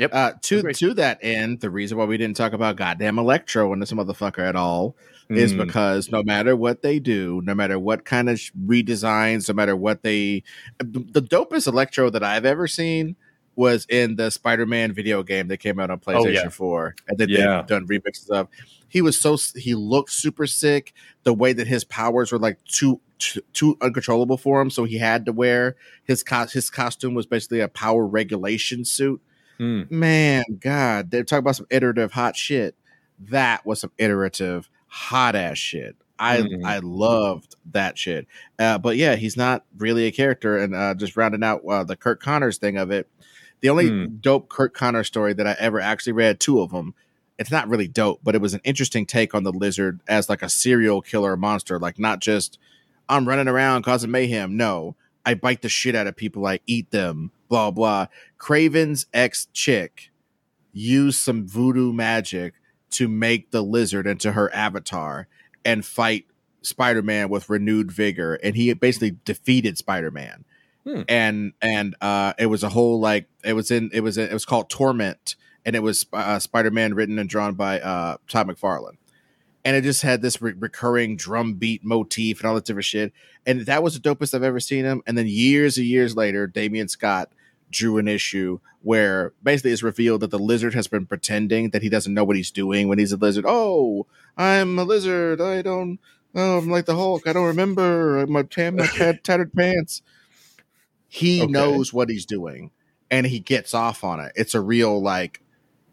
Uh, 0.00 0.32
to 0.42 0.58
Agreed. 0.58 0.76
to 0.76 0.94
that 0.94 1.18
end, 1.22 1.60
the 1.60 1.70
reason 1.70 1.96
why 1.96 2.04
we 2.04 2.16
didn't 2.18 2.36
talk 2.36 2.52
about 2.52 2.76
goddamn 2.76 3.18
Electro 3.18 3.72
and 3.72 3.80
this 3.80 3.92
motherfucker 3.92 4.46
at 4.46 4.54
all 4.56 4.94
is 5.30 5.52
Mm. 5.54 5.66
because 5.66 6.10
no 6.12 6.22
matter 6.22 6.54
what 6.54 6.82
they 6.82 6.98
do, 6.98 7.40
no 7.44 7.54
matter 7.54 7.78
what 7.78 8.04
kind 8.04 8.28
of 8.28 8.38
redesigns, 8.66 9.48
no 9.48 9.54
matter 9.54 9.74
what 9.74 10.02
they, 10.02 10.42
the, 10.78 11.00
the 11.10 11.22
dopest 11.22 11.66
Electro 11.66 12.10
that 12.10 12.22
I've 12.22 12.44
ever 12.44 12.68
seen 12.68 13.16
was 13.56 13.86
in 13.88 14.16
the 14.16 14.30
Spider-Man 14.30 14.92
video 14.92 15.22
game 15.22 15.48
that 15.48 15.56
came 15.56 15.80
out 15.80 15.90
on 15.90 15.98
PlayStation 15.98 16.26
Oh, 16.26 16.28
yeah. 16.28 16.48
4 16.50 16.94
and 17.08 17.18
that 17.18 17.28
Yeah. 17.30 17.56
they've 17.56 17.66
done 17.66 17.86
remixes 17.86 18.28
of. 18.30 18.48
He 18.88 19.00
was 19.02 19.18
so 19.18 19.36
he 19.56 19.74
looked 19.74 20.10
super 20.12 20.46
sick. 20.46 20.92
The 21.24 21.32
way 21.34 21.52
that 21.54 21.66
his 21.66 21.82
powers 21.84 22.30
were 22.32 22.38
like 22.38 22.62
too 22.64 23.00
too, 23.18 23.40
too 23.54 23.78
uncontrollable 23.80 24.36
for 24.36 24.60
him, 24.60 24.68
so 24.68 24.84
he 24.84 24.98
had 24.98 25.24
to 25.24 25.32
wear 25.32 25.74
his 26.04 26.22
co- 26.22 26.46
his 26.46 26.68
costume 26.68 27.14
was 27.14 27.24
basically 27.24 27.60
a 27.60 27.68
power 27.68 28.06
regulation 28.06 28.84
suit. 28.84 29.22
Mm. 29.58 29.90
Man, 29.90 30.44
God, 30.60 31.10
they're 31.10 31.24
talking 31.24 31.40
about 31.40 31.56
some 31.56 31.66
iterative 31.70 32.12
hot 32.12 32.36
shit. 32.36 32.74
That 33.18 33.64
was 33.64 33.80
some 33.80 33.92
iterative 33.98 34.68
hot 34.88 35.34
ass 35.34 35.58
shit. 35.58 35.96
I 36.18 36.38
Mhm. 36.38 36.64
I 36.64 36.78
loved 36.78 37.56
that 37.72 37.98
shit. 37.98 38.26
Uh, 38.58 38.78
but 38.78 38.96
yeah, 38.96 39.16
he's 39.16 39.36
not 39.36 39.64
really 39.76 40.06
a 40.06 40.12
character. 40.12 40.56
And 40.56 40.74
uh, 40.74 40.94
just 40.94 41.16
rounding 41.16 41.42
out 41.44 41.62
uh, 41.68 41.84
the 41.84 41.96
Curt 41.96 42.20
Connors 42.22 42.58
thing 42.58 42.76
of 42.78 42.90
it, 42.90 43.08
the 43.60 43.68
only 43.68 43.88
Hmm. 43.88 44.06
dope 44.20 44.48
Curt 44.48 44.72
Connors 44.74 45.06
story 45.08 45.32
that 45.34 45.46
I 45.46 45.56
ever 45.58 45.80
actually 45.80 46.12
read, 46.14 46.40
two 46.40 46.60
of 46.60 46.70
them. 46.70 46.94
It's 47.38 47.50
not 47.50 47.68
really 47.68 47.88
dope, 47.88 48.20
but 48.24 48.34
it 48.34 48.40
was 48.40 48.54
an 48.54 48.62
interesting 48.64 49.04
take 49.04 49.34
on 49.34 49.42
the 49.42 49.52
lizard 49.52 50.00
as 50.08 50.30
like 50.30 50.40
a 50.42 50.48
serial 50.48 51.02
killer 51.02 51.36
monster, 51.36 51.78
like 51.78 51.98
not 51.98 52.20
just 52.20 52.58
I'm 53.08 53.28
running 53.28 53.46
around 53.48 53.82
causing 53.82 54.10
mayhem. 54.10 54.56
No, 54.56 54.96
I 55.24 55.34
bite 55.34 55.60
the 55.62 55.68
shit 55.68 55.94
out 55.94 56.06
of 56.06 56.16
people. 56.16 56.46
I 56.46 56.60
eat 56.66 56.90
them. 56.92 57.30
Blah 57.48 57.70
blah. 57.70 58.06
Kraven's 58.38 59.06
ex 59.12 59.46
chick 59.52 60.10
used 60.72 61.20
some 61.20 61.46
voodoo 61.46 61.92
magic 61.92 62.54
to 62.90 63.08
make 63.08 63.50
the 63.50 63.62
lizard 63.62 64.06
into 64.06 64.32
her 64.32 64.52
avatar 64.54 65.28
and 65.64 65.84
fight 65.84 66.26
Spider 66.62 67.02
Man 67.02 67.28
with 67.28 67.48
renewed 67.48 67.92
vigor, 67.92 68.34
and 68.42 68.56
he 68.56 68.72
basically 68.74 69.16
defeated 69.24 69.78
Spider 69.78 70.10
Man. 70.10 70.44
Hmm. 70.84 71.02
And 71.08 71.52
and 71.60 71.96
uh, 72.00 72.34
it 72.38 72.46
was 72.46 72.62
a 72.62 72.68
whole 72.68 73.00
like 73.00 73.26
it 73.44 73.54
was 73.54 73.70
in 73.70 73.90
it 73.92 74.00
was 74.00 74.18
it 74.18 74.32
was 74.32 74.44
called 74.44 74.70
Torment, 74.70 75.36
and 75.64 75.74
it 75.74 75.82
was 75.82 76.06
uh, 76.12 76.38
Spider 76.38 76.70
Man 76.70 76.94
written 76.94 77.18
and 77.18 77.28
drawn 77.28 77.54
by 77.54 77.80
uh, 77.80 78.18
Todd 78.28 78.48
McFarlane 78.48 78.96
and 79.66 79.76
it 79.76 79.82
just 79.82 80.02
had 80.02 80.22
this 80.22 80.40
re- 80.40 80.54
recurring 80.56 81.16
drum 81.16 81.54
beat 81.54 81.84
motif 81.84 82.38
and 82.40 82.48
all 82.48 82.54
this 82.54 82.62
different 82.62 82.84
shit. 82.84 83.12
And 83.44 83.66
that 83.66 83.82
was 83.82 84.00
the 84.00 84.14
dopest 84.14 84.32
I've 84.32 84.42
ever 84.44 84.60
seen 84.60 84.84
him. 84.84 85.02
And 85.06 85.18
then 85.18 85.26
years 85.26 85.76
and 85.76 85.86
years 85.86 86.14
later, 86.16 86.46
Damion 86.46 86.88
Scott 86.88 87.30
drew 87.70 87.98
an 87.98 88.06
issue 88.06 88.60
where 88.82 89.32
basically 89.42 89.72
it's 89.72 89.82
revealed 89.82 90.20
that 90.20 90.30
the 90.30 90.38
lizard 90.38 90.72
has 90.74 90.86
been 90.86 91.04
pretending 91.04 91.70
that 91.70 91.82
he 91.82 91.88
doesn't 91.88 92.14
know 92.14 92.22
what 92.22 92.36
he's 92.36 92.52
doing 92.52 92.86
when 92.86 92.98
he's 93.00 93.10
a 93.10 93.16
lizard. 93.16 93.44
Oh, 93.46 94.06
I'm 94.36 94.78
a 94.78 94.84
lizard. 94.84 95.40
I 95.40 95.62
don't. 95.62 95.98
Oh, 96.34 96.58
I'm 96.58 96.70
like 96.70 96.84
the 96.86 96.94
Hulk. 96.94 97.26
I 97.26 97.32
don't 97.32 97.46
remember 97.46 98.24
my, 98.28 98.42
tan- 98.44 98.76
my 98.76 98.86
tat- 98.86 99.24
tattered 99.24 99.52
pants. 99.52 100.00
He 101.08 101.42
Okay. 101.42 101.50
knows 101.50 101.92
what 101.92 102.08
he's 102.08 102.26
doing, 102.26 102.70
and 103.10 103.26
he 103.26 103.40
gets 103.40 103.74
off 103.74 104.04
on 104.04 104.20
it. 104.20 104.32
It's 104.36 104.54
a 104.54 104.60
real 104.60 105.00
like 105.02 105.40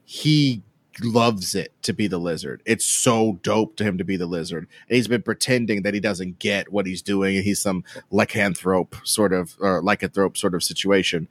he 0.04 0.62
loves 1.02 1.56
it 1.56 1.74
to 1.84 1.94
be 1.94 2.08
the 2.08 2.18
lizard. 2.18 2.62
It's 2.66 2.86
so 2.86 3.40
dope 3.44 3.76
to 3.78 3.84
him 3.84 3.98
to 3.98 4.04
be 4.04 4.18
the 4.18 4.26
lizard. 4.26 4.68
And 4.90 4.96
he's 4.96 5.08
been 5.08 5.22
pretending 5.22 5.84
that 5.84 5.94
he 5.94 6.00
doesn't 6.00 6.40
get 6.40 6.72
what 6.72 6.86
he's 6.86 7.02
doing 7.02 7.36
and 7.36 7.44
he's 7.46 7.62
some 7.62 7.84
lycanthrope 8.12 8.96
sort 9.06 9.34
of 9.34 9.56
or 9.60 9.82
lycanthrope 9.82 10.38
sort 10.38 10.56
of 10.56 10.64
situation. 10.64 11.28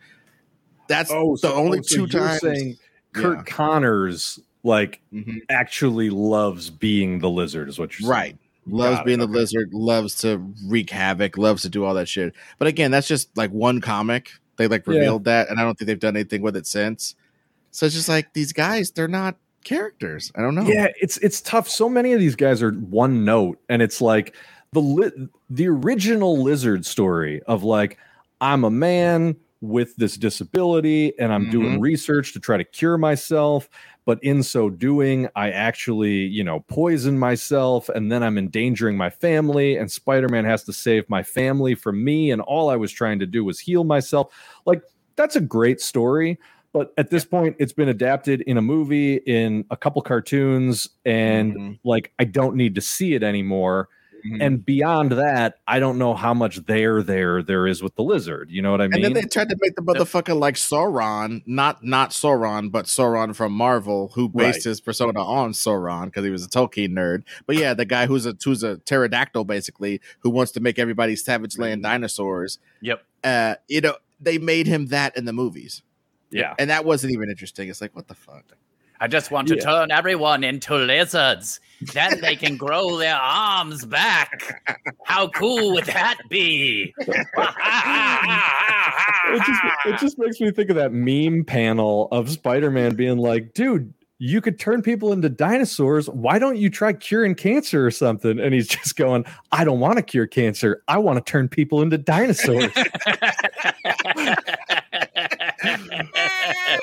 That's 0.88 1.10
the 1.10 1.16
only 1.54 1.78
oh, 1.78 1.82
so 1.82 1.96
two 1.96 2.06
times. 2.06 2.40
saying 2.40 2.76
Curt 3.12 3.38
Yeah. 3.38 3.42
Connors 3.44 4.40
like 4.64 5.00
Mhm. 5.12 5.40
actually 5.48 6.10
loves 6.10 6.70
being 6.70 7.18
the 7.18 7.30
lizard, 7.30 7.68
is 7.68 7.78
what 7.78 7.98
you're 7.98 8.06
saying. 8.06 8.10
Right. 8.10 8.38
Loves 8.66 8.96
Got 8.96 9.02
it, 9.02 9.06
being 9.06 9.18
the 9.18 9.24
okay. 9.24 9.32
lizard, 9.32 9.74
loves 9.74 10.14
to 10.20 10.38
wreak 10.66 10.90
havoc, 10.90 11.36
loves 11.36 11.62
to 11.62 11.68
do 11.68 11.84
all 11.84 11.94
that 11.94 12.08
shit. 12.08 12.32
But 12.58 12.68
again, 12.68 12.90
that's 12.92 13.08
just 13.08 13.36
like 13.36 13.50
one 13.50 13.80
comic. 13.80 14.30
They 14.56 14.68
like 14.68 14.86
Yeah. 14.86 14.94
revealed 14.94 15.24
that, 15.24 15.48
and 15.50 15.58
I 15.58 15.64
don't 15.64 15.76
think 15.76 15.86
they've 15.86 15.98
done 15.98 16.16
anything 16.16 16.42
with 16.42 16.56
it 16.56 16.66
since. 16.66 17.16
So 17.72 17.86
it's 17.86 17.94
just 17.94 18.08
like 18.08 18.34
these 18.34 18.52
guys, 18.52 18.90
they're 18.90 19.08
not 19.08 19.36
characters. 19.64 20.32
I 20.34 20.42
don't 20.42 20.54
know. 20.54 20.64
Yeah, 20.64 20.88
it's 21.00 21.16
it's 21.18 21.40
tough. 21.40 21.68
So 21.68 21.88
many 21.88 22.12
of 22.12 22.20
these 22.20 22.36
guys 22.36 22.62
are 22.62 22.72
one 22.72 23.24
note, 23.24 23.58
and 23.68 23.82
it's 23.82 24.00
like 24.00 24.34
the 24.72 24.80
li- 24.80 25.28
the 25.50 25.68
original 25.68 26.42
lizard 26.42 26.86
story 26.86 27.42
of 27.42 27.62
like 27.62 27.98
I'm 28.40 28.64
a 28.64 28.70
man 28.70 29.36
with 29.60 29.94
this 29.96 30.16
disability, 30.16 31.16
and 31.18 31.32
I'm 31.32 31.48
doing 31.50 31.74
mm-hmm. 31.74 31.80
research 31.80 32.32
to 32.32 32.40
try 32.40 32.56
to 32.56 32.64
cure 32.64 32.98
myself. 32.98 33.68
But 34.04 34.18
in 34.24 34.42
so 34.42 34.68
doing, 34.68 35.28
I 35.36 35.52
actually, 35.52 36.10
you 36.10 36.42
know, 36.42 36.60
poison 36.66 37.16
myself, 37.16 37.88
and 37.88 38.10
then 38.10 38.24
I'm 38.24 38.36
endangering 38.36 38.96
my 38.96 39.10
family. 39.10 39.76
And 39.76 39.90
Spider-Man 39.90 40.44
has 40.44 40.64
to 40.64 40.72
save 40.72 41.08
my 41.08 41.22
family 41.22 41.76
from 41.76 42.02
me, 42.02 42.32
and 42.32 42.42
all 42.42 42.68
I 42.68 42.74
was 42.74 42.90
trying 42.90 43.20
to 43.20 43.26
do 43.26 43.44
was 43.44 43.60
heal 43.60 43.84
myself. 43.84 44.34
Like 44.66 44.82
that's 45.14 45.36
a 45.36 45.40
great 45.40 45.80
story. 45.80 46.40
But 46.72 46.92
at 46.96 47.10
this 47.10 47.24
point, 47.24 47.56
it's 47.58 47.72
been 47.74 47.88
adapted 47.88 48.40
in 48.42 48.56
a 48.56 48.62
movie, 48.62 49.16
in 49.16 49.64
a 49.70 49.76
couple 49.76 50.00
cartoons, 50.02 50.88
and 51.04 51.54
Mhm. 51.54 51.78
like 51.84 52.12
I 52.18 52.24
don't 52.24 52.56
need 52.56 52.74
to 52.76 52.80
see 52.80 53.14
it 53.14 53.22
anymore. 53.22 53.88
Mhm. 54.24 54.38
And 54.40 54.64
beyond 54.64 55.10
that, 55.12 55.58
I 55.66 55.80
don't 55.80 55.98
know 55.98 56.14
how 56.14 56.32
much 56.32 56.64
there 56.66 57.02
there 57.02 57.42
there 57.42 57.66
is 57.66 57.82
with 57.82 57.96
the 57.96 58.04
lizard. 58.04 58.48
You 58.52 58.62
know 58.62 58.70
what 58.70 58.80
I 58.80 58.84
mean? 58.86 58.94
And 58.94 59.04
then 59.04 59.12
they 59.14 59.28
tried 59.28 59.48
to 59.48 59.56
make 59.60 59.74
the 59.74 59.82
motherfucker 59.82 60.38
like 60.38 60.54
Sauron, 60.54 61.42
not 61.44 61.84
not 61.84 62.10
Sauron, 62.10 62.70
but 62.70 62.84
Sauron 62.86 63.34
from 63.34 63.52
Marvel, 63.52 64.12
who 64.14 64.28
based 64.28 64.58
Right. 64.58 64.70
his 64.70 64.80
persona 64.80 65.20
on 65.22 65.52
Sauron 65.52 66.04
because 66.06 66.24
he 66.24 66.30
was 66.30 66.44
a 66.44 66.48
Tolkien 66.48 66.92
nerd. 66.92 67.24
But 67.46 67.56
yeah, 67.56 67.74
the 67.74 67.84
guy 67.84 68.06
who's 68.06 68.24
a 68.24 68.34
who's 68.44 68.62
a 68.62 68.76
pterodactyl 68.78 69.44
basically, 69.44 70.00
who 70.20 70.30
wants 70.30 70.52
to 70.52 70.60
make 70.60 70.78
everybody 70.78 71.16
Savage 71.16 71.58
Land 71.58 71.82
dinosaurs. 71.82 72.58
Yep. 72.80 73.02
Uh, 73.24 73.56
you 73.68 73.80
know, 73.80 73.96
they 74.20 74.38
made 74.38 74.68
him 74.68 74.86
that 74.86 75.16
in 75.16 75.24
the 75.24 75.32
movies, 75.32 75.82
yeah. 76.32 76.54
and 76.58 76.70
that 76.70 76.84
wasn't 76.84 77.12
even 77.12 77.28
interesting. 77.30 77.68
It's 77.68 77.80
like 77.80 77.94
what 77.94 78.08
the 78.08 78.14
fuck. 78.14 78.44
I 79.00 79.08
just 79.08 79.30
want 79.32 79.48
to 79.48 79.56
Yeah. 79.56 79.62
turn 79.62 79.90
everyone 79.90 80.44
into 80.44 80.76
lizards. 80.76 81.58
Then 81.92 82.20
they 82.20 82.36
can 82.36 82.56
grow 82.56 82.96
their 82.98 83.16
arms 83.16 83.84
back. 83.84 84.62
How 85.04 85.28
cool 85.28 85.72
would 85.74 85.86
that 85.86 86.18
be? 86.28 86.94
It 89.24 89.42
just 89.46 89.60
it 89.86 89.98
just 89.98 90.18
makes 90.18 90.40
me 90.40 90.50
think 90.50 90.70
of 90.70 90.76
that 90.76 90.92
meme 90.92 91.44
panel 91.44 92.08
of 92.12 92.30
Spider-Man 92.30 92.94
being 92.94 93.18
like, 93.18 93.54
dude, 93.54 93.92
you 94.24 94.40
could 94.40 94.56
turn 94.56 94.82
people 94.82 95.12
into 95.12 95.28
dinosaurs. 95.28 96.08
Why 96.08 96.38
don't 96.38 96.56
you 96.56 96.70
try 96.70 96.92
curing 96.92 97.34
cancer 97.34 97.84
or 97.84 97.90
something? 97.90 98.38
And 98.38 98.54
he's 98.54 98.68
just 98.78 98.94
going, 98.94 99.24
I 99.50 99.64
don't 99.64 99.80
want 99.80 99.96
to 99.96 100.02
cure 100.02 100.28
cancer. 100.28 100.84
I 100.86 100.98
want 100.98 101.16
to 101.16 101.28
turn 101.28 101.48
people 101.48 101.82
into 101.82 101.98
dinosaurs. 101.98 102.70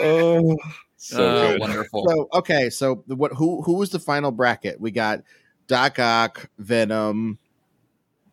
oh, 0.02 0.58
so 0.98 1.54
Oh, 1.54 1.58
wonderful. 1.60 2.06
So 2.10 2.28
okay, 2.34 2.70
so 2.70 3.06
what? 3.08 3.32
Who 3.32 3.62
who 3.62 3.76
was 3.76 3.92
the 3.92 4.00
final 4.00 4.32
bracket? 4.32 4.82
We 4.82 4.92
got 4.92 5.22
Doc 5.68 5.98
Ock, 5.98 6.50
Venom, 6.58 7.40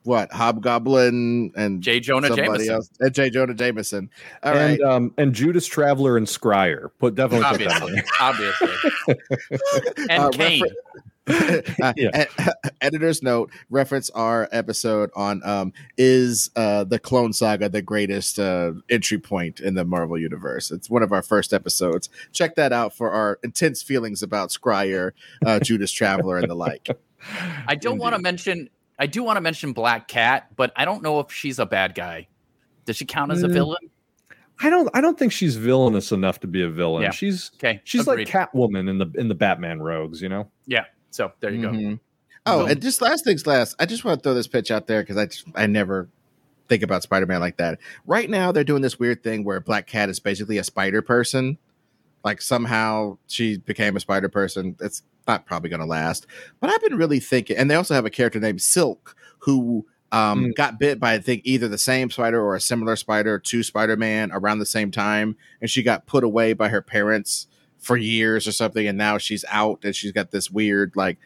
what 0.06 0.32
Hobgoblin 0.32 1.52
and 1.56 1.82
J. 1.82 2.00
Jonah 2.00 2.28
somebody 2.28 2.46
Jameson. 2.66 2.74
else, 2.74 2.90
and 3.00 3.14
J. 3.14 3.30
Jonah 3.30 3.54
Jameson. 3.54 4.10
All 4.42 4.52
right, 4.54 4.80
and 4.80 4.82
um 4.82 5.14
and 5.18 5.34
Judas 5.34 5.66
Traveler 5.66 6.16
and 6.16 6.28
Scrier. 6.28 6.90
Put 6.98 7.14
definitely 7.16 7.46
put 7.58 7.68
that 7.68 8.04
Obviously, 8.20 8.62
there. 8.62 8.80
obviously. 9.08 9.56
And 10.10 10.22
Uh, 10.22 10.30
Kaine. 10.30 10.62
refer- 10.62 10.74
uh, 11.82 11.92
Yeah. 11.96 12.10
ed- 12.14 12.28
editor's 12.80 13.20
note 13.20 13.50
reference 13.68 14.10
our 14.10 14.48
episode 14.52 15.10
on 15.16 15.42
um 15.44 15.72
is 15.98 16.50
uh 16.54 16.84
the 16.84 17.00
clone 17.00 17.32
saga 17.32 17.68
the 17.68 17.82
greatest 17.82 18.38
uh 18.38 18.72
entry 18.88 19.18
point 19.18 19.58
in 19.58 19.74
the 19.74 19.84
marvel 19.84 20.16
universe 20.16 20.70
it's 20.70 20.88
one 20.88 21.02
of 21.02 21.10
our 21.12 21.22
first 21.22 21.52
episodes 21.52 22.08
check 22.32 22.54
that 22.54 22.72
out 22.72 22.94
for 22.94 23.10
our 23.10 23.40
intense 23.42 23.82
feelings 23.82 24.22
about 24.22 24.52
scrier 24.52 25.14
uh 25.44 25.58
judas 25.58 25.90
traveler 25.90 26.38
and 26.38 26.48
the 26.48 26.54
like 26.54 26.88
I 27.66 27.74
don't 27.74 27.98
want 27.98 28.14
to 28.14 28.20
mention. 28.20 28.68
I 28.98 29.06
do 29.06 29.22
want 29.22 29.36
to 29.36 29.40
mention 29.40 29.72
Black 29.72 30.08
Cat, 30.08 30.54
but 30.56 30.72
I 30.76 30.84
don't 30.84 31.02
know 31.02 31.20
if 31.20 31.30
she's 31.32 31.58
a 31.58 31.66
bad 31.66 31.94
guy. 31.94 32.28
Does 32.86 32.96
she 32.96 33.04
count 33.04 33.32
as 33.32 33.42
a 33.42 33.48
Mm, 33.48 33.52
villain? 33.52 33.90
I 34.60 34.70
don't 34.70 34.88
I 34.94 35.00
don't 35.02 35.18
think 35.18 35.32
she's 35.32 35.56
villainous 35.56 36.12
enough 36.12 36.40
to 36.40 36.46
be 36.46 36.62
a 36.62 36.70
villain. 36.70 37.02
Yeah. 37.02 37.10
She's 37.10 37.50
Okay, 37.56 37.80
she's 37.84 38.06
agreed. 38.08 38.32
like 38.32 38.50
Catwoman 38.52 38.88
in 38.88 38.96
the 38.98 39.10
in 39.16 39.28
the 39.28 39.34
Batman 39.34 39.80
rogues, 39.80 40.22
you 40.22 40.28
know? 40.30 40.48
yeah. 40.66 40.84
So 41.10 41.32
there 41.40 41.50
you 41.50 41.60
go. 41.62 41.68
Mhm. 41.70 42.00
oh 42.46 42.60
Boom. 42.60 42.70
and 42.70 42.80
just 42.82 43.00
last 43.02 43.24
things 43.24 43.46
last 43.46 43.74
i 43.78 43.86
just 43.86 44.04
want 44.04 44.18
to 44.18 44.22
throw 44.22 44.32
this 44.34 44.46
pitch 44.46 44.70
out 44.70 44.86
there 44.86 45.02
because 45.02 45.16
i 45.16 45.26
just, 45.26 45.44
i 45.56 45.66
never 45.66 46.08
think 46.68 46.82
about 46.84 47.02
spider-man 47.02 47.40
like 47.40 47.56
that 47.56 47.78
right 48.06 48.28
now 48.30 48.52
they're 48.52 48.62
doing 48.64 48.82
this 48.82 48.98
weird 49.00 49.22
thing 49.24 49.42
where 49.42 49.58
black 49.60 49.86
cat 49.86 50.08
is 50.08 50.20
basically 50.20 50.56
a 50.58 50.62
spider 50.64 51.00
person 51.02 51.58
like 52.22 52.40
somehow 52.42 53.16
she 53.28 53.56
became 53.58 53.96
a 53.96 54.00
spider 54.00 54.28
person 54.28 54.76
it's 54.80 55.02
not 55.26 55.46
probably 55.46 55.70
going 55.70 55.80
to 55.80 55.86
last 55.86 56.26
but 56.60 56.70
i've 56.70 56.82
been 56.82 56.96
really 56.96 57.20
thinking 57.20 57.56
and 57.56 57.70
they 57.70 57.74
also 57.74 57.94
have 57.94 58.06
a 58.06 58.10
character 58.10 58.40
named 58.40 58.62
silk 58.62 59.16
who 59.40 59.86
um, 60.12 60.46
Mm. 60.46 60.54
got 60.54 60.78
bit 60.78 61.00
by 61.00 61.14
i 61.14 61.18
think 61.18 61.42
either 61.44 61.66
the 61.68 61.76
same 61.78 62.10
spider 62.10 62.40
or 62.40 62.54
a 62.54 62.60
similar 62.60 62.94
spider 62.96 63.38
to 63.38 63.62
spider-man 63.62 64.30
around 64.32 64.60
the 64.60 64.66
same 64.66 64.90
time 64.90 65.36
and 65.60 65.68
she 65.68 65.82
got 65.82 66.06
put 66.06 66.22
away 66.24 66.52
by 66.52 66.68
her 66.68 66.80
parents 66.80 67.48
for 67.78 67.96
years 67.96 68.46
or 68.46 68.52
something 68.52 68.86
and 68.86 68.96
now 68.96 69.18
she's 69.18 69.44
out 69.48 69.80
and 69.84 69.94
she's 69.96 70.12
got 70.12 70.30
this 70.30 70.50
weird 70.50 70.92
like 70.96 71.18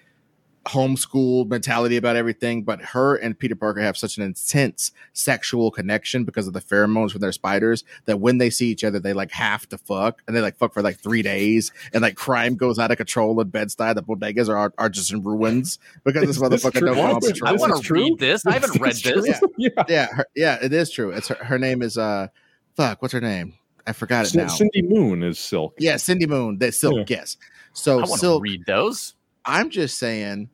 homeschooled 0.66 1.48
mentality 1.48 1.96
about 1.96 2.16
everything, 2.16 2.62
but 2.62 2.80
her 2.80 3.16
and 3.16 3.38
Peter 3.38 3.56
Parker 3.56 3.80
have 3.80 3.96
such 3.96 4.16
an 4.18 4.22
intense 4.22 4.92
sexual 5.12 5.70
connection 5.70 6.24
because 6.24 6.46
of 6.46 6.52
the 6.52 6.60
pheromones 6.60 7.12
from 7.12 7.20
their 7.22 7.32
spiders 7.32 7.82
that 8.04 8.20
when 8.20 8.38
they 8.38 8.50
see 8.50 8.68
each 8.68 8.84
other, 8.84 8.98
they 8.98 9.12
like 9.12 9.30
have 9.32 9.68
to 9.70 9.78
fuck 9.78 10.22
and 10.26 10.36
they 10.36 10.40
like 10.40 10.56
fuck 10.56 10.72
for 10.74 10.82
like 10.82 10.98
three 10.98 11.22
days 11.22 11.72
and 11.92 12.02
like 12.02 12.14
crime 12.14 12.56
goes 12.56 12.78
out 12.78 12.90
of 12.90 12.98
control 12.98 13.40
in 13.40 13.48
Bed-Stuy. 13.48 13.94
The 13.94 14.02
bodegas 14.02 14.48
are, 14.48 14.72
are 14.76 14.88
just 14.88 15.12
in 15.12 15.22
ruins 15.22 15.78
because 16.04 16.22
this 16.26 16.36
Is 16.36 16.40
this 16.40 16.62
motherfucker 16.64 16.78
true? 16.78 16.86
don't 16.88 16.96
go 16.96 17.02
on 17.02 17.14
What? 17.14 17.42
I 17.42 17.52
want 17.52 17.82
to 17.84 17.92
read 17.94 18.18
this. 18.18 18.44
I 18.46 18.52
haven't 18.52 18.78
read 18.80 18.90
It's 18.92 19.02
this. 19.02 19.40
yeah. 19.56 19.70
Yeah, 19.88 20.06
her, 20.12 20.26
yeah, 20.34 20.58
it 20.62 20.72
is 20.72 20.90
true. 20.90 21.10
It's 21.10 21.28
her, 21.28 21.36
her 21.42 21.58
name 21.58 21.80
is 21.82 21.96
uh 21.96 22.28
fuck, 22.76 23.00
what's 23.02 23.12
her 23.12 23.20
name? 23.20 23.54
I 23.86 23.92
forgot 23.92 24.26
it 24.26 24.30
Cin- 24.30 24.42
now. 24.42 24.48
Cindy 24.48 24.82
Moon 24.82 25.22
is 25.22 25.38
Silk. 25.38 25.74
yeah, 25.78 25.96
Cindy 25.96 26.26
Moon. 26.26 26.58
That 26.58 26.74
Silk, 26.74 27.08
yes. 27.08 27.38
So 27.72 27.94
I 27.94 28.00
want 28.00 28.12
to 28.12 28.18
Silk 28.18 28.42
read 28.42 28.66
those. 28.66 29.14
I'm 29.44 29.70
just 29.70 29.98
saying, 29.98 30.50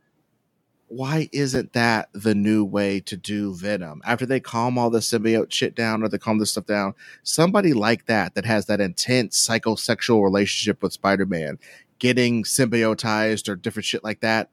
why 0.88 1.28
isn't 1.32 1.72
that 1.72 2.08
the 2.12 2.34
new 2.34 2.64
way 2.64 3.00
to 3.00 3.16
do 3.16 3.54
Venom? 3.54 4.00
After 4.04 4.24
they 4.24 4.38
calm 4.40 4.78
all 4.78 4.90
the 4.90 5.00
symbiote 5.00 5.52
shit 5.52 5.74
down 5.74 6.02
or 6.02 6.08
they 6.08 6.18
calm 6.18 6.38
this 6.38 6.52
stuff 6.52 6.66
down, 6.66 6.94
somebody 7.24 7.72
like 7.72 8.06
that 8.06 8.34
that 8.34 8.44
has 8.44 8.66
that 8.66 8.80
intense 8.80 9.46
psychosexual 9.46 10.22
relationship 10.22 10.82
with 10.82 10.92
Spider-Man, 10.92 11.58
getting 11.98 12.44
symbiotized 12.44 13.48
or 13.48 13.56
different 13.56 13.86
shit 13.86 14.04
like 14.04 14.20
that, 14.20 14.50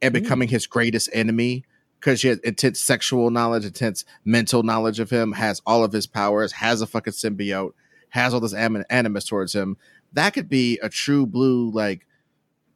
and 0.00 0.14
Mm. 0.14 0.22
becoming 0.22 0.48
his 0.48 0.66
greatest 0.66 1.08
enemy 1.12 1.64
because 1.98 2.20
she 2.20 2.28
has 2.28 2.38
intense 2.40 2.80
sexual 2.80 3.30
knowledge, 3.30 3.64
intense 3.64 4.04
mental 4.24 4.62
knowledge 4.62 5.00
of 5.00 5.10
him, 5.10 5.32
has 5.32 5.60
all 5.66 5.84
of 5.84 5.92
his 5.92 6.06
powers, 6.06 6.52
has 6.52 6.80
a 6.80 6.86
fucking 6.86 7.12
symbiote, 7.12 7.72
has 8.10 8.34
all 8.34 8.40
this 8.40 8.54
anim- 8.54 8.84
animus 8.90 9.24
towards 9.24 9.52
him. 9.54 9.76
That 10.12 10.34
could 10.34 10.48
be 10.48 10.78
a 10.82 10.88
true 10.88 11.26
blue 11.26 11.70
like 11.70 12.06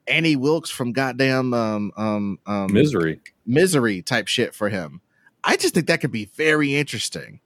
Annie 0.08 0.36
Wilkes 0.36 0.70
from 0.70 0.92
goddamn 0.92 1.52
um 1.54 1.92
um 1.96 2.38
um 2.46 2.72
Misery. 2.72 3.20
misery 3.44 4.02
type 4.02 4.28
shit 4.28 4.54
for 4.54 4.68
him. 4.68 5.00
I 5.44 5.56
just 5.56 5.74
think 5.74 5.86
that 5.86 6.00
could 6.00 6.12
be 6.12 6.26
very 6.34 6.74
interesting. 6.74 7.40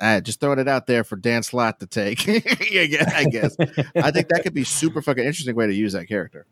Uh, 0.00 0.20
just 0.20 0.40
throwing 0.40 0.58
it 0.58 0.68
out 0.68 0.86
there 0.86 1.04
for 1.04 1.16
Dan 1.16 1.42
Slott 1.42 1.80
to 1.80 1.86
take. 1.86 2.26
yeah, 2.70 3.12
I 3.14 3.24
guess. 3.24 3.56
I 3.94 4.10
think 4.10 4.28
that 4.28 4.40
could 4.42 4.54
be 4.54 4.64
super 4.64 5.00
fucking 5.00 5.24
interesting 5.24 5.54
way 5.54 5.66
to 5.66 5.74
use 5.74 5.92
that 5.92 6.08
character. 6.08 6.46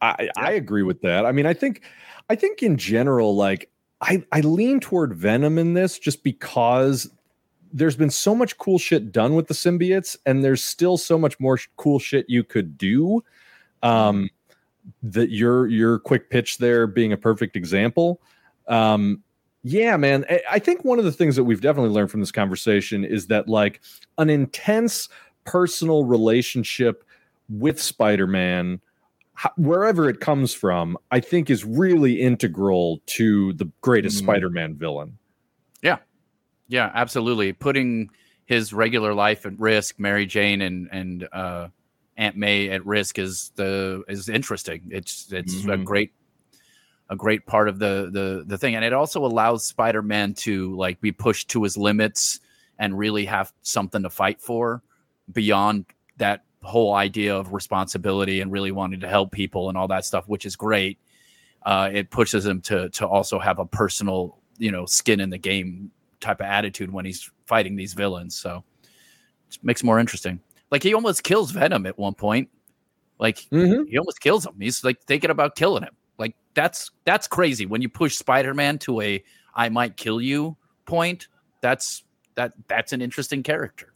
I, 0.00 0.30
I 0.36 0.52
agree 0.52 0.82
with 0.82 1.02
that. 1.02 1.26
I 1.26 1.32
mean, 1.32 1.46
I 1.46 1.54
think 1.54 1.82
I 2.28 2.36
think 2.36 2.62
in 2.62 2.78
general, 2.78 3.36
like 3.36 3.70
I, 4.00 4.24
I 4.32 4.40
lean 4.40 4.80
toward 4.80 5.14
Venom 5.14 5.58
in 5.58 5.74
this 5.74 5.98
just 5.98 6.22
because 6.22 7.10
there's 7.72 7.96
been 7.96 8.10
so 8.10 8.34
much 8.34 8.56
cool 8.58 8.78
shit 8.78 9.12
done 9.12 9.34
with 9.34 9.48
the 9.48 9.54
symbiotes, 9.54 10.16
and 10.24 10.42
there's 10.42 10.62
still 10.64 10.96
so 10.96 11.18
much 11.18 11.38
more 11.38 11.56
sh- 11.56 11.68
cool 11.76 11.98
shit 11.98 12.26
you 12.28 12.42
could 12.42 12.78
do. 12.78 13.22
Um, 13.82 14.30
that 15.02 15.30
your 15.30 15.66
your 15.66 15.98
quick 15.98 16.30
pitch 16.30 16.58
there 16.58 16.86
being 16.86 17.12
a 17.12 17.16
perfect 17.16 17.56
example. 17.56 18.20
Um, 18.68 19.22
yeah, 19.62 19.96
man. 19.96 20.24
I, 20.50 20.58
think 20.58 20.84
one 20.84 20.98
of 20.98 21.04
the 21.04 21.12
things 21.12 21.36
that 21.36 21.44
we've 21.44 21.60
definitely 21.60 21.90
learned 21.90 22.10
from 22.10 22.20
this 22.20 22.32
conversation 22.32 23.04
is 23.04 23.26
that 23.26 23.46
like 23.46 23.82
an 24.16 24.30
intense 24.30 25.08
personal 25.44 26.04
relationship 26.04 27.04
with 27.50 27.80
Spider-Man 27.80 28.80
wherever 29.56 30.08
it 30.08 30.20
comes 30.20 30.52
from, 30.52 30.98
I 31.10 31.20
think 31.20 31.50
is 31.50 31.64
really 31.64 32.20
integral 32.20 33.00
to 33.06 33.52
the 33.54 33.70
greatest 33.80 34.18
Mhm. 34.18 34.24
Spider-Man 34.24 34.74
villain. 34.76 35.18
Yeah. 35.82 35.98
Yeah, 36.68 36.90
absolutely. 36.94 37.52
Putting 37.52 38.10
his 38.44 38.72
regular 38.72 39.14
life 39.14 39.46
at 39.46 39.58
risk, 39.58 39.98
Mary 39.98 40.26
Jane 40.26 40.60
and 40.60 40.88
and 40.92 41.28
uh, 41.32 41.68
Aunt 42.20 42.36
May 42.36 42.68
at 42.68 42.84
risk 42.84 43.18
is 43.18 43.50
the 43.56 44.04
is 44.06 44.28
interesting. 44.28 44.82
It's 44.90 45.32
it's 45.32 45.64
a 45.64 45.68
Mhm. 45.68 45.84
great 45.84 46.12
a 47.08 47.16
great 47.16 47.46
part 47.46 47.68
of 47.68 47.78
the 47.78 48.10
the 48.12 48.44
the 48.46 48.58
thing, 48.58 48.74
and 48.76 48.84
it 48.84 48.92
also 48.92 49.24
allows 49.24 49.64
Spider 49.66 50.02
Man 50.02 50.34
to 50.34 50.76
like 50.76 51.00
be 51.00 51.12
pushed 51.12 51.48
to 51.50 51.62
his 51.62 51.76
limits 51.78 52.40
and 52.78 52.96
really 52.96 53.24
have 53.24 53.52
something 53.62 54.02
to 54.02 54.10
fight 54.10 54.40
for 54.40 54.82
beyond 55.32 55.86
that 56.18 56.44
whole 56.62 56.94
idea 56.94 57.34
of 57.34 57.54
responsibility 57.54 58.42
and 58.42 58.52
really 58.52 58.70
wanting 58.70 59.00
to 59.00 59.08
help 59.08 59.32
people 59.32 59.70
and 59.70 59.78
all 59.78 59.88
that 59.88 60.04
stuff, 60.04 60.28
which 60.28 60.44
is 60.44 60.56
great. 60.56 60.98
Uh, 61.64 61.88
it 61.92 62.10
pushes 62.10 62.44
him 62.44 62.60
to 62.60 62.90
to 62.90 63.08
also 63.08 63.38
have 63.38 63.58
a 63.58 63.64
personal, 63.66 64.38
you 64.58 64.70
know, 64.70 64.84
skin 64.84 65.20
in 65.20 65.30
the 65.30 65.38
game 65.38 65.90
type 66.20 66.40
of 66.40 66.46
attitude 66.46 66.92
when 66.92 67.06
he's 67.06 67.30
fighting 67.46 67.76
these 67.76 67.94
villains. 67.94 68.36
So 68.36 68.62
it 69.50 69.58
makes 69.62 69.80
it 69.80 69.86
more 69.86 69.98
interesting. 69.98 70.40
Like 70.70 70.82
he 70.82 70.94
almost 70.94 71.22
kills 71.24 71.50
Venom 71.50 71.86
at 71.86 71.98
one 71.98 72.14
point. 72.14 72.48
Like 73.18 73.38
mm-hmm. 73.52 73.84
he 73.88 73.98
almost 73.98 74.20
kills 74.20 74.46
him. 74.46 74.54
He's 74.58 74.82
like 74.84 75.02
thinking 75.02 75.30
about 75.30 75.56
killing 75.56 75.82
him. 75.82 75.94
Like 76.18 76.34
that's 76.54 76.90
that's 77.04 77.26
crazy. 77.26 77.66
When 77.66 77.82
you 77.82 77.88
push 77.88 78.16
Spider-Man 78.16 78.78
to 78.80 79.00
a 79.00 79.22
I 79.54 79.68
might 79.68 79.96
kill 79.96 80.20
you 80.20 80.56
point, 80.86 81.28
that's 81.60 82.04
that 82.34 82.52
that's 82.68 82.92
an 82.92 83.02
interesting 83.02 83.42
character. 83.42 83.92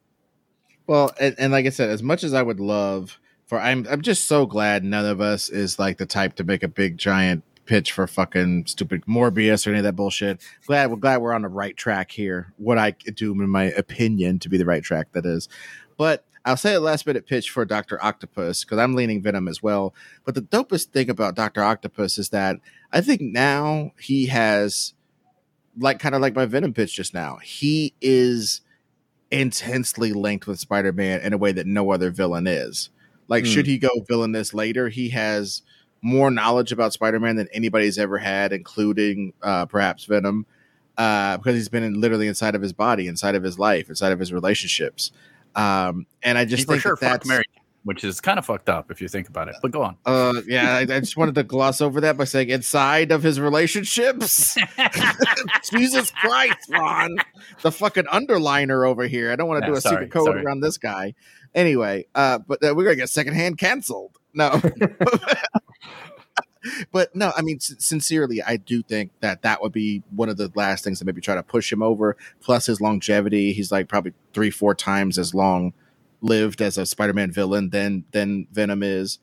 Well, 0.87 1.13
and, 1.19 1.35
and 1.39 1.53
like 1.53 1.67
I 1.67 1.71
said, 1.71 1.89
as 1.89 2.03
much 2.03 2.25
as 2.25 2.35
I 2.35 2.43
would 2.43 2.61
love 2.61 3.19
for, 3.47 3.59
I'm 3.59 3.87
I'm 3.89 4.03
just 4.03 4.29
so 4.29 4.47
glad 4.47 4.85
none 4.85 5.07
of 5.07 5.21
us 5.21 5.49
is 5.49 5.79
like 5.79 5.99
the 5.99 6.07
type 6.07 6.35
to 6.37 6.45
make 6.45 6.63
a 6.63 6.69
big 6.69 6.99
giant 6.99 7.45
pitch 7.65 7.93
for 7.93 8.07
fucking 8.07 8.67
stupid 8.67 9.05
Morbius 9.07 9.67
or 9.67 9.71
any 9.71 9.79
of 9.79 9.85
that 9.85 9.97
bullshit. 9.97 10.43
Glad 10.67 10.91
we're 10.91 10.97
glad 10.97 11.23
we're 11.23 11.33
on 11.33 11.43
the 11.43 11.49
right 11.49 11.77
track 11.77 12.11
here. 12.11 12.53
What 12.59 12.79
I 12.79 12.91
do, 12.91 13.33
in 13.33 13.49
my 13.49 13.65
opinion, 13.65 14.39
to 14.41 14.49
be 14.49 14.59
the 14.59 14.67
right 14.67 14.83
track, 14.83 15.13
that 15.13 15.25
is. 15.25 15.49
But 15.97 16.27
I'll 16.45 16.57
say 16.57 16.75
a 16.75 16.81
last 16.81 17.07
minute 17.07 17.27
pitch 17.27 17.51
for 17.51 17.65
Doctor 17.65 18.03
Octopus 18.05 18.65
because 18.65 18.79
I'm 18.79 18.95
leaning 18.95 19.23
Venom 19.23 19.49
as 19.49 19.63
well. 19.63 19.95
But 20.25 20.35
the 20.35 20.43
dopest 20.43 20.87
thing 20.87 21.09
about 21.09 21.35
Doctor 21.35 21.63
Octopus 21.63 22.19
is 22.19 22.29
that 22.31 22.57
I 22.93 23.01
think 23.01 23.21
now 23.23 23.93
he 23.99 24.27
has, 24.27 24.93
like, 25.79 25.99
kind 25.99 26.15
of 26.15 26.21
like 26.21 26.35
my 26.35 26.45
Venom 26.45 26.75
pitch 26.75 26.95
just 26.95 27.15
now. 27.15 27.39
He 27.43 27.95
is 28.01 28.61
intensely 29.31 30.13
linked 30.13 30.47
with 30.47 30.61
Spider-Man 30.61 31.21
in 31.23 31.33
a 31.33 31.39
way 31.39 31.53
that 31.53 31.67
no 31.67 31.91
other 31.91 32.11
villain 32.11 32.47
is. 32.47 32.91
Like, 33.27 33.45
Hmm. 33.45 33.51
should 33.51 33.67
he 33.67 33.79
go 33.79 33.89
villainous 34.07 34.53
later, 34.53 34.91
he 34.91 35.09
has 35.11 35.63
more 36.03 36.31
knowledge 36.31 36.71
about 36.73 36.93
Spider-Man 36.93 37.37
than 37.37 37.49
anybody's 37.53 37.99
ever 37.99 38.19
had, 38.19 38.53
including 38.53 39.33
uh, 39.43 39.65
perhaps 39.65 40.05
Venom, 40.05 40.45
uh, 40.99 41.39
because 41.39 41.55
he's 41.57 41.71
been 41.71 41.83
in, 41.83 41.99
literally 42.01 42.29
inside 42.29 42.55
of 42.55 42.61
his 42.61 42.75
body, 42.75 43.09
inside 43.09 43.35
of 43.35 43.43
his 43.43 43.59
life, 43.59 43.89
inside 43.89 44.13
of 44.13 44.19
his 44.19 44.31
relationships. 44.33 45.11
Um, 45.55 46.07
and 46.23 46.39
I 46.39 46.45
just 46.45 46.61
He 46.61 46.65
for 46.65 46.73
think 46.73 46.83
sure 46.83 46.97
that 47.01 47.11
that's 47.11 47.27
Mary, 47.27 47.45
which 47.85 48.03
is 48.03 48.21
kind 48.21 48.39
of 48.39 48.47
fucked 48.47 48.69
up 48.69 48.91
if 48.91 49.01
you 49.01 49.09
think 49.09 49.29
about 49.29 49.49
it. 49.49 49.57
But 49.63 49.71
go 49.71 49.83
on. 49.83 49.97
uh, 50.07 50.43
yeah, 50.47 50.75
I, 50.75 50.81
I 50.81 51.01
just 51.01 51.17
wanted 51.17 51.35
to 51.37 51.43
gloss 51.43 51.81
over 51.81 52.01
that 52.01 52.17
by 52.17 52.25
saying 52.25 52.49
inside 52.51 53.13
of 53.13 53.23
his 53.23 53.39
relationships. 53.39 54.57
Jesus 55.71 56.11
Christ, 56.11 56.69
Ron, 56.71 57.17
the 57.63 57.71
fucking 57.71 58.05
underliner 58.05 58.89
over 58.89 59.07
here. 59.07 59.31
I 59.31 59.37
don't 59.37 59.49
want 59.49 59.63
to 59.65 59.71
do 59.71 59.77
a 59.77 59.81
sorry, 59.81 59.97
secret 59.97 60.13
code 60.13 60.27
sorry. 60.27 60.43
around 60.43 60.61
this 60.61 60.79
guy. 60.79 61.15
Anyway, 61.55 62.07
uh, 62.15 62.39
but 62.39 62.63
uh, 62.65 62.75
we're 62.75 62.85
gonna 62.85 62.97
get 62.97 63.09
secondhand 63.11 63.59
canceled. 63.59 64.17
No, 64.35 64.61
but 66.93 67.15
no, 67.15 67.33
I 67.37 67.43
mean, 67.43 67.57
s- 67.57 67.75
sincerely, 67.79 68.43
I 68.43 68.57
do 68.57 68.83
think 68.83 69.11
that 69.21 69.43
that 69.43 69.61
would 69.63 69.73
be 69.73 70.03
one 70.11 70.29
of 70.29 70.37
the 70.37 70.51
last 70.55 70.85
things 70.85 70.99
that 70.99 71.05
maybe 71.05 71.21
try 71.21 71.35
to 71.35 71.43
push 71.43 71.73
him 71.73 71.83
over. 71.83 72.17
Plus 72.41 72.67
his 72.67 72.81
longevity, 72.81 73.53
he's 73.53 73.71
like 73.73 73.89
probably 73.89 74.13
three, 74.33 74.51
four 74.51 74.75
times 74.75 75.19
as 75.19 75.35
long 75.35 75.73
lived 76.21 76.63
as 76.63 76.79
a 76.79 76.87
Spider-Man 76.87 77.31
villain 77.33 77.71
than 77.71 78.05
than 78.13 78.47
Venom 78.53 78.83
is. 78.83 79.19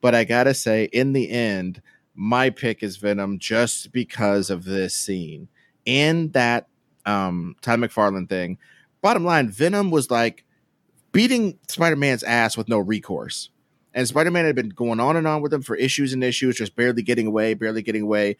But 0.00 0.14
I 0.14 0.24
gotta 0.24 0.54
say, 0.54 0.84
in 0.92 1.12
the 1.12 1.30
end, 1.30 1.82
my 2.14 2.50
pick 2.50 2.82
is 2.82 2.96
Venom 2.96 3.38
just 3.38 3.90
because 3.92 4.50
of 4.50 4.64
this 4.64 4.94
scene 4.94 5.48
and 5.86 6.32
that 6.32 6.68
um 7.06 7.56
Todd 7.60 7.80
McFarlane 7.80 8.28
thing. 8.28 8.58
Bottom 9.02 9.24
line, 9.24 9.50
Venom 9.50 9.90
was 9.90 10.10
like 10.10 10.44
beating 11.12 11.58
Spider-Man's 11.68 12.22
ass 12.22 12.56
with 12.56 12.68
no 12.68 12.78
recourse. 12.78 13.50
And 13.94 14.06
Spider-Man 14.08 14.44
had 14.44 14.56
been 14.56 14.70
going 14.70 15.00
on 15.00 15.16
and 15.16 15.26
on 15.26 15.40
with 15.40 15.54
him 15.54 15.62
for 15.62 15.76
issues 15.76 16.12
and 16.12 16.22
issues, 16.24 16.56
just 16.56 16.74
barely 16.76 17.02
getting 17.02 17.26
away, 17.28 17.54
barely 17.54 17.80
getting 17.82 18.02
away. 18.02 18.36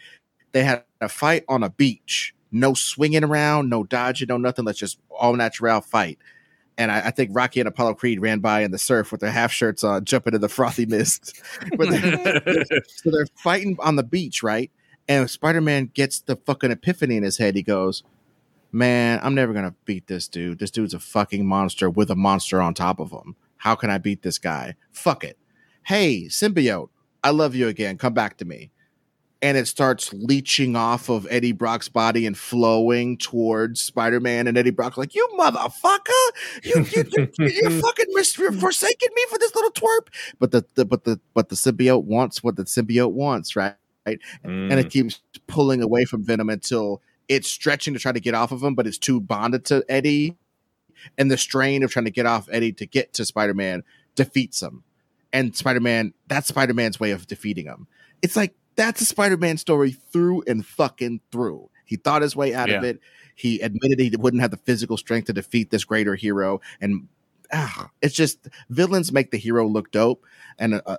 They 0.52 0.64
had 0.64 0.84
a 1.00 1.08
fight 1.08 1.44
on 1.48 1.62
a 1.62 1.70
beach, 1.70 2.34
no 2.52 2.74
swinging 2.74 3.24
around, 3.24 3.70
no 3.70 3.84
dodging, 3.84 4.28
no 4.28 4.36
nothing. 4.36 4.64
Let's 4.64 4.78
just 4.78 4.98
all 5.10 5.34
natural 5.34 5.80
fight. 5.80 6.18
And 6.76 6.90
I, 6.90 7.06
I 7.06 7.10
think 7.12 7.30
Rocky 7.32 7.60
and 7.60 7.68
Apollo 7.68 7.94
Creed 7.94 8.20
ran 8.20 8.40
by 8.40 8.62
in 8.62 8.72
the 8.72 8.78
surf 8.78 9.12
with 9.12 9.20
their 9.20 9.30
half 9.30 9.52
shirts 9.52 9.84
on, 9.84 10.04
jumping 10.04 10.34
in 10.34 10.40
the 10.40 10.48
frothy 10.48 10.86
mist. 10.86 11.40
But 11.76 11.90
they- 11.90 12.64
so 12.88 13.10
they're 13.10 13.26
fighting 13.36 13.76
on 13.80 13.96
the 13.96 14.02
beach, 14.02 14.42
right? 14.42 14.70
And 15.08 15.30
Spider 15.30 15.60
Man 15.60 15.90
gets 15.94 16.20
the 16.20 16.36
fucking 16.36 16.70
epiphany 16.72 17.16
in 17.16 17.22
his 17.22 17.38
head. 17.38 17.54
He 17.54 17.62
goes, 17.62 18.02
Man, 18.72 19.20
I'm 19.22 19.36
never 19.36 19.52
going 19.52 19.66
to 19.66 19.74
beat 19.84 20.08
this 20.08 20.26
dude. 20.26 20.58
This 20.58 20.72
dude's 20.72 20.94
a 20.94 20.98
fucking 20.98 21.46
monster 21.46 21.88
with 21.88 22.10
a 22.10 22.16
monster 22.16 22.60
on 22.60 22.74
top 22.74 22.98
of 22.98 23.12
him. 23.12 23.36
How 23.58 23.76
can 23.76 23.88
I 23.88 23.98
beat 23.98 24.22
this 24.22 24.38
guy? 24.38 24.74
Fuck 24.90 25.22
it. 25.22 25.38
Hey, 25.84 26.24
symbiote, 26.28 26.88
I 27.22 27.30
love 27.30 27.54
you 27.54 27.68
again. 27.68 27.98
Come 27.98 28.14
back 28.14 28.36
to 28.38 28.44
me. 28.44 28.70
And 29.42 29.58
it 29.58 29.66
starts 29.66 30.10
leeching 30.14 30.74
off 30.74 31.10
of 31.10 31.26
Eddie 31.28 31.52
Brock's 31.52 31.90
body 31.90 32.24
and 32.26 32.36
flowing 32.36 33.18
towards 33.18 33.82
Spider 33.82 34.18
Man. 34.18 34.46
And 34.46 34.56
Eddie 34.56 34.70
Brock's 34.70 34.96
like, 34.96 35.14
You 35.14 35.28
motherfucker! 35.38 36.30
You, 36.62 36.86
you, 36.90 37.04
you, 37.12 37.28
you 37.38 37.70
fucking 37.82 38.06
mis- 38.14 38.38
you're 38.38 38.52
forsaking 38.52 39.10
me 39.14 39.26
for 39.28 39.38
this 39.38 39.54
little 39.54 39.70
twerp. 39.72 40.08
But 40.38 40.50
the, 40.52 40.64
the 40.76 40.86
but 40.86 41.04
the 41.04 41.20
but 41.34 41.50
the 41.50 41.56
symbiote 41.56 42.04
wants 42.04 42.42
what 42.42 42.56
the 42.56 42.64
symbiote 42.64 43.12
wants, 43.12 43.54
right? 43.54 43.74
and 44.06 44.18
Mm. 44.44 44.76
it 44.78 44.90
keeps 44.90 45.20
pulling 45.46 45.82
away 45.82 46.04
from 46.06 46.22
Venom 46.24 46.48
until 46.50 47.02
it's 47.28 47.48
stretching 47.48 47.92
to 47.94 48.00
try 48.00 48.12
to 48.12 48.20
get 48.20 48.34
off 48.34 48.52
of 48.52 48.62
him, 48.62 48.74
but 48.74 48.86
it's 48.86 48.98
too 48.98 49.18
bonded 49.20 49.64
to 49.66 49.84
Eddie. 49.90 50.36
And 51.18 51.30
the 51.30 51.36
strain 51.38 51.82
of 51.82 51.90
trying 51.90 52.04
to 52.06 52.10
get 52.10 52.24
off 52.26 52.48
Eddie 52.50 52.72
to 52.72 52.86
get 52.86 53.12
to 53.14 53.24
Spider 53.26 53.52
Man 53.54 53.82
defeats 54.14 54.62
him. 54.62 54.84
And 55.34 55.54
Spider 55.54 55.80
Man, 55.80 56.14
that's 56.28 56.48
Spider 56.48 56.72
Man's 56.72 56.98
way 56.98 57.10
of 57.10 57.26
defeating 57.26 57.66
him. 57.66 57.86
It's 58.22 58.36
like 58.36 58.54
that's 58.76 59.02
a 59.02 59.04
Spider 59.04 59.36
Man 59.36 59.58
story 59.58 59.90
through 59.90 60.44
and 60.46 60.64
fucking 60.64 61.20
through. 61.30 61.68
He 61.84 61.96
thought 61.96 62.22
his 62.22 62.34
way 62.34 62.54
out 62.54 62.70
of 62.70 62.84
it. 62.84 63.00
He 63.34 63.60
admitted 63.60 63.98
he 63.98 64.16
wouldn't 64.16 64.40
have 64.40 64.52
the 64.52 64.56
physical 64.56 64.96
strength 64.96 65.26
to 65.26 65.32
defeat 65.32 65.70
this 65.70 65.84
greater 65.84 66.14
hero. 66.14 66.60
And 66.80 67.08
ah, 67.52 67.90
it's 68.00 68.14
just 68.14 68.48
villains 68.70 69.12
make 69.12 69.32
the 69.32 69.36
hero 69.36 69.66
look 69.66 69.90
dope. 69.90 70.24
And 70.58 70.80
uh, 70.86 70.98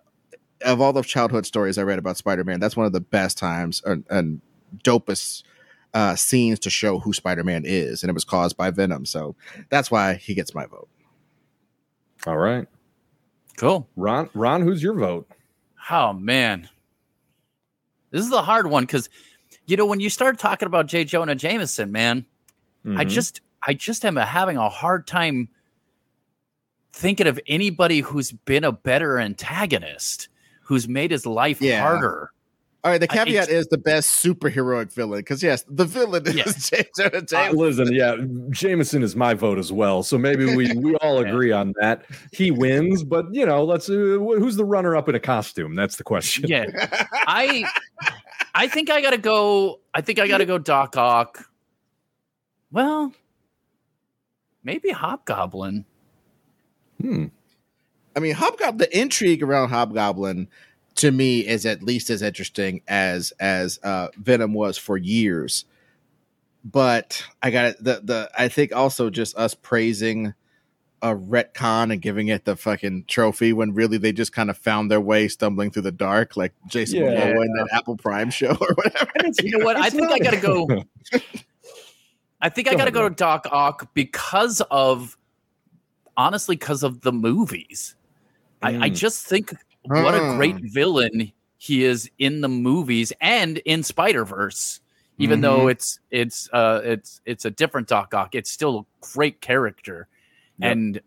of 0.61 0.81
all 0.81 0.93
the 0.93 1.01
childhood 1.01 1.45
stories 1.45 1.77
I 1.77 1.83
read 1.83 1.99
about 1.99 2.17
Spider 2.17 2.43
Man, 2.43 2.59
that's 2.59 2.77
one 2.77 2.85
of 2.85 2.93
the 2.93 3.01
best 3.01 3.37
times 3.37 3.81
and, 3.85 4.03
and 4.09 4.41
dopest 4.83 5.43
uh, 5.93 6.15
scenes 6.15 6.59
to 6.59 6.69
show 6.69 6.99
who 6.99 7.13
Spider 7.13 7.43
Man 7.43 7.63
is, 7.65 8.03
and 8.03 8.09
it 8.09 8.13
was 8.13 8.25
caused 8.25 8.57
by 8.57 8.69
Venom. 8.69 9.05
So 9.05 9.35
that's 9.69 9.89
why 9.89 10.15
he 10.15 10.33
gets 10.33 10.53
my 10.53 10.65
vote. 10.65 10.89
All 12.27 12.37
right, 12.37 12.67
cool. 13.57 13.87
Ron. 13.95 14.29
Ron, 14.33 14.61
who's 14.61 14.81
your 14.83 14.93
vote? 14.93 15.27
Oh 15.89 16.13
man, 16.13 16.67
this 18.11 18.25
is 18.25 18.31
a 18.31 18.41
hard 18.41 18.67
one 18.67 18.83
because 18.83 19.09
you 19.67 19.77
know 19.77 19.85
when 19.85 19.99
you 19.99 20.09
start 20.09 20.39
talking 20.39 20.65
about 20.67 20.87
J. 20.87 21.03
Jonah 21.03 21.35
Jameson, 21.35 21.91
man, 21.91 22.25
I 22.85 23.05
Mhm. 23.05 23.09
just 23.09 23.41
I 23.67 23.73
just 23.73 24.05
am 24.05 24.15
having 24.15 24.57
a 24.57 24.69
hard 24.69 25.07
time 25.07 25.49
thinking 26.93 27.27
of 27.27 27.39
anybody 27.47 27.99
who's 27.99 28.31
been 28.31 28.63
a 28.63 28.71
better 28.71 29.19
antagonist, 29.19 30.29
who's 30.61 30.87
made 30.87 31.11
his 31.11 31.25
life 31.25 31.61
Yeah. 31.61 31.81
harder. 31.81 32.31
All 32.85 32.91
right, 32.91 33.01
the 33.01 33.07
caveat 33.07 33.45
it's- 33.45 33.49
is 33.49 33.67
the 33.67 33.79
best 33.79 34.23
superheroic 34.23 34.93
villain 34.93 35.19
because 35.21 35.41
yes, 35.41 35.65
the 35.67 35.85
villain 35.85 36.25
is 36.27 36.35
Yeah. 36.35 36.43
J. 36.83 36.87
Jonah 36.95 37.17
Uh, 37.17 37.21
Jameson. 37.21 37.57
listen, 37.57 37.93
yeah, 37.93 38.15
Jameson 38.51 39.01
is 39.01 39.15
my 39.15 39.33
vote 39.33 39.57
as 39.57 39.71
well. 39.71 40.03
So 40.03 40.19
maybe 40.19 40.45
we 40.55 40.71
we 40.77 40.95
all 40.97 41.17
agree 41.17 41.51
on 41.51 41.73
that. 41.81 42.05
He 42.31 42.51
wins, 42.51 43.03
but 43.03 43.25
you 43.33 43.43
know, 43.43 43.63
let's. 43.63 43.89
Uh, 43.89 43.93
who's 44.19 44.55
the 44.55 44.65
runner 44.65 44.95
up 44.95 45.09
in 45.09 45.15
a 45.15 45.19
costume? 45.19 45.73
That's 45.73 45.95
the 45.95 46.03
question. 46.03 46.45
Yeah, 46.47 46.65
I 47.11 47.65
I 48.53 48.67
think 48.67 48.91
I 48.91 49.01
gotta 49.01 49.17
go. 49.17 49.79
I 49.95 50.01
think 50.01 50.19
I 50.19 50.27
gotta 50.27 50.45
go 50.45 50.59
Doc 50.59 50.95
Ock. 50.95 51.49
Well, 52.71 53.13
maybe 54.63 54.89
Hobgoblin. 54.91 55.85
Hmm. 57.01 57.25
I 58.15 58.19
mean, 58.19 58.35
Hobgoblin. 58.35 58.77
The 58.77 58.95
intrigue 58.99 59.41
around 59.41 59.69
Hobgoblin 59.69 60.47
to 60.95 61.11
me 61.11 61.45
is 61.45 61.65
at 61.65 61.83
least 61.83 62.09
as 62.09 62.21
interesting 62.21 62.81
as 62.87 63.31
as 63.39 63.79
uh, 63.83 64.07
Venom 64.17 64.53
was 64.53 64.77
for 64.77 64.97
years. 64.97 65.65
But 66.63 67.23
I 67.41 67.51
got 67.51 67.65
it. 67.65 67.83
The 67.83 68.01
the 68.03 68.31
I 68.37 68.47
think 68.47 68.73
also 68.75 69.09
just 69.09 69.37
us 69.37 69.53
praising 69.53 70.33
a 71.01 71.09
retcon 71.15 71.91
and 71.91 72.01
giving 72.01 72.29
it 72.29 72.45
the 72.45 72.55
fucking 72.55 73.03
trophy 73.07 73.53
when 73.53 73.73
really 73.75 73.97
they 73.97 74.11
just 74.11 74.33
kind 74.33 74.49
of 74.49 74.57
found 74.57 74.89
their 74.89 75.01
way 75.01 75.27
stumbling 75.27 75.69
through 75.69 75.83
the 75.83 75.91
dark, 75.91 76.35
like 76.35 76.53
Jason 76.67 77.03
Yeah. 77.03 77.11
Momoa 77.11 77.45
in 77.45 77.53
that 77.53 77.67
Apple 77.73 77.97
Prime 77.97 78.31
show 78.31 78.57
or 78.59 78.73
whatever. 78.73 79.11
You 79.43 79.57
know 79.59 79.65
what? 79.65 79.75
I 79.75 79.89
think 79.91 80.11
I 80.11 80.17
gotta 80.17 80.37
go. 80.41 80.65
I 82.41 82.49
think 82.49 82.67
I 82.67 82.71
gotta 82.71 82.83
ahead, 82.85 82.93
go 82.93 83.09
to 83.09 83.13
Doc 83.15 83.45
Ock 83.51 83.93
because 83.93 84.61
of 84.71 85.17
honestly, 86.17 86.55
because 86.55 86.81
of 86.81 87.01
the 87.01 87.11
movies. 87.11 87.95
I, 88.61 88.69
I 88.85 88.89
Mm. 88.89 88.95
just 88.95 89.25
think 89.27 89.53
what 89.87 90.15
a 90.15 90.35
great 90.35 90.55
Mm. 90.55 90.73
villain 90.73 91.31
he 91.57 91.83
is 91.83 92.09
in 92.19 92.41
the 92.41 92.49
movies 92.49 93.11
and 93.21 93.57
in 93.59 93.83
Spider 93.83 94.25
Verse. 94.25 94.79
Even 95.17 95.39
though 95.39 95.67
it's 95.69 95.99
it's 96.11 96.49
uh 96.51 96.81
it's 96.83 97.21
it's 97.25 97.45
a 97.45 97.49
different 97.51 97.87
Doc 97.87 98.13
Ock, 98.13 98.35
it's 98.35 98.51
still 98.51 98.79
a 98.79 99.05
great 99.13 99.39
character. 99.39 100.07
Yep. 100.59 100.71
And 100.71 101.01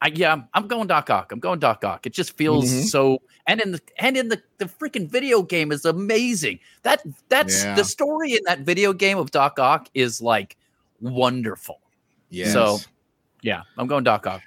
I 0.00 0.08
yeah, 0.14 0.42
I'm 0.54 0.66
going 0.66 0.86
Doc 0.86 1.10
Ock. 1.10 1.30
I'm 1.30 1.40
going 1.40 1.58
Doc 1.58 1.84
Ock. 1.84 2.06
It 2.06 2.14
just 2.14 2.36
feels 2.38 2.70
Mhm. 2.72 2.84
so 2.88 3.20
and 3.46 3.60
in 3.60 3.72
the 3.72 3.80
and 3.98 4.16
in 4.16 4.28
the 4.30 4.40
the 4.56 4.64
freaking 4.64 5.10
video 5.10 5.42
game 5.42 5.72
is 5.72 5.84
amazing. 5.84 6.58
That 6.84 7.02
that's 7.28 7.62
Yeah. 7.62 7.74
the 7.74 7.84
story 7.84 8.32
in 8.32 8.40
that 8.46 8.60
video 8.60 8.94
game 8.94 9.18
of 9.18 9.30
Doc 9.30 9.58
Ock 9.58 9.90
is 9.92 10.22
like 10.22 10.56
wonderful. 11.02 11.80
Yeah. 12.30 12.50
So 12.50 12.78
yeah, 13.42 13.62
I'm 13.76 13.86
going 13.88 14.04
Doc 14.04 14.26
Ock. 14.26 14.42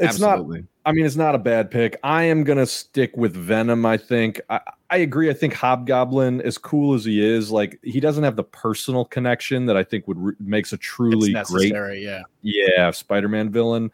It's 0.00 0.18
not 0.18 0.32
Absolutely. 0.32 0.66
I 0.84 0.92
mean, 0.92 1.06
it's 1.06 1.16
not 1.16 1.34
a 1.34 1.38
bad 1.38 1.70
pick. 1.70 1.96
I 2.02 2.24
am 2.24 2.44
gonna 2.44 2.66
stick 2.66 3.16
with 3.16 3.34
Venom. 3.34 3.86
I 3.86 3.96
think 3.96 4.40
I, 4.50 4.60
I 4.90 4.98
agree. 4.98 5.30
I 5.30 5.32
think 5.32 5.54
Hobgoblin, 5.54 6.40
as 6.42 6.58
cool 6.58 6.94
as 6.94 7.04
he 7.04 7.24
is, 7.24 7.50
like 7.50 7.78
he 7.82 8.00
doesn't 8.00 8.24
have 8.24 8.36
the 8.36 8.44
personal 8.44 9.04
connection 9.04 9.66
that 9.66 9.76
I 9.76 9.84
think 9.84 10.08
would 10.08 10.18
re- 10.18 10.34
makes 10.40 10.72
a 10.72 10.76
truly 10.76 11.32
great, 11.32 11.34
necessary, 11.34 12.04
yeah. 12.04 12.22
yeah, 12.42 12.90
Spider-Man 12.90 13.50
villain. 13.50 13.92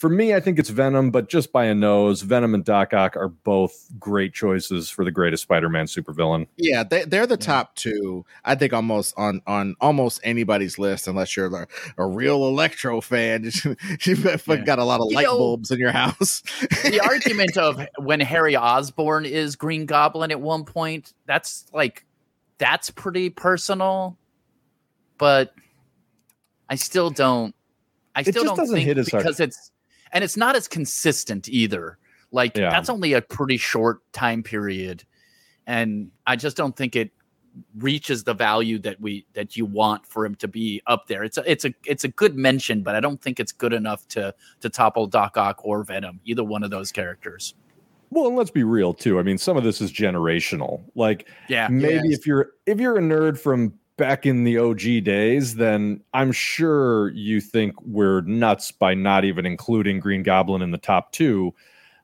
For 0.00 0.08
me, 0.08 0.32
I 0.34 0.40
think 0.40 0.58
it's 0.58 0.70
Venom, 0.70 1.10
but 1.10 1.28
just 1.28 1.52
by 1.52 1.66
a 1.66 1.74
nose. 1.74 2.22
Venom 2.22 2.54
and 2.54 2.64
Doc 2.64 2.94
Ock 2.94 3.16
are 3.18 3.28
both 3.28 3.86
great 3.98 4.32
choices 4.32 4.88
for 4.88 5.04
the 5.04 5.10
greatest 5.10 5.42
Spider-Man 5.42 5.84
supervillain. 5.84 6.46
Yeah, 6.56 6.84
they, 6.84 7.04
they're 7.04 7.26
the 7.26 7.36
top 7.36 7.74
two. 7.74 8.24
I 8.42 8.54
think 8.54 8.72
almost 8.72 9.12
on 9.18 9.42
on 9.46 9.76
almost 9.78 10.18
anybody's 10.24 10.78
list, 10.78 11.06
unless 11.06 11.36
you're 11.36 11.54
a, 11.54 11.66
a 11.98 12.06
real 12.06 12.46
Electro 12.48 13.02
fan. 13.02 13.44
You've 14.00 14.24
got, 14.24 14.46
Yeah. 14.48 14.56
got 14.64 14.78
a 14.78 14.84
lot 14.84 15.00
of 15.00 15.08
You 15.10 15.16
light 15.16 15.24
know- 15.26 15.36
bulbs 15.36 15.70
in 15.70 15.78
your 15.78 15.92
house. 15.92 16.40
the 16.82 16.98
argument 17.06 17.58
of 17.58 17.86
when 17.98 18.20
Harry 18.20 18.56
Osborn 18.56 19.26
is 19.26 19.54
Green 19.54 19.84
Goblin 19.84 20.30
at 20.30 20.40
one 20.40 20.64
point, 20.64 21.12
that's 21.26 21.66
like 21.74 22.06
that's 22.56 22.88
pretty 22.88 23.28
personal, 23.28 24.16
but 25.18 25.52
I 26.70 26.76
still 26.76 27.10
don't. 27.10 27.54
I 28.14 28.20
It 28.20 28.28
still 28.28 28.44
just 28.44 28.46
don't 28.46 28.56
doesn't 28.56 28.74
think 28.76 28.86
hit 28.86 28.96
as 28.96 29.10
hard. 29.10 29.24
because 29.24 29.40
it's 29.40 29.70
and 30.12 30.22
it's 30.24 30.36
not 30.36 30.56
as 30.56 30.68
consistent 30.68 31.48
either. 31.48 31.98
Like 32.32 32.56
Yeah. 32.56 32.70
that's 32.70 32.88
only 32.88 33.12
a 33.14 33.22
pretty 33.22 33.56
short 33.56 34.00
time 34.12 34.42
period, 34.42 35.04
and 35.66 36.10
I 36.26 36.36
just 36.36 36.56
don't 36.56 36.76
think 36.76 36.94
it 36.96 37.10
reaches 37.78 38.22
the 38.22 38.32
value 38.34 38.78
that 38.78 39.00
we 39.00 39.26
that 39.32 39.56
you 39.56 39.66
want 39.66 40.06
for 40.06 40.24
him 40.24 40.36
to 40.36 40.46
be 40.46 40.80
up 40.86 41.08
there. 41.08 41.24
It's 41.24 41.36
a 41.38 41.50
it's 41.50 41.64
a 41.64 41.74
it's 41.84 42.04
a 42.04 42.08
good 42.08 42.36
mention, 42.36 42.82
but 42.84 42.94
I 42.94 43.00
don't 43.00 43.20
think 43.20 43.40
it's 43.40 43.50
good 43.52 43.72
enough 43.72 44.06
to 44.08 44.32
to 44.60 44.68
topple 44.70 45.06
Doc 45.08 45.36
Ock 45.36 45.60
or 45.64 45.82
Venom, 45.82 46.20
either 46.24 46.44
one 46.44 46.62
of 46.62 46.70
those 46.70 46.92
characters. 46.92 47.54
Well, 48.12 48.26
and 48.28 48.36
let's 48.36 48.50
be 48.50 48.64
real 48.64 48.92
too. 48.94 49.18
I 49.18 49.22
mean, 49.22 49.38
some 49.38 49.56
of 49.56 49.64
this 49.64 49.80
is 49.80 49.92
generational. 49.92 50.82
Like 50.94 51.28
Yeah, 51.48 51.66
maybe 51.68 52.08
Yes. 52.10 52.18
if 52.20 52.26
you're 52.26 52.52
if 52.66 52.78
you're 52.78 52.96
a 52.96 53.00
nerd 53.02 53.36
from 53.38 53.72
back 54.00 54.24
in 54.24 54.44
the 54.44 54.56
OG 54.56 55.04
days, 55.04 55.56
then 55.56 56.00
I'm 56.14 56.32
sure 56.32 57.10
you 57.10 57.38
think 57.38 57.74
we're 57.82 58.22
nuts 58.22 58.72
by 58.72 58.94
not 58.94 59.26
even 59.26 59.44
including 59.44 60.00
Green 60.00 60.22
Goblin 60.22 60.62
in 60.62 60.70
the 60.70 60.78
top 60.78 61.12
two. 61.12 61.54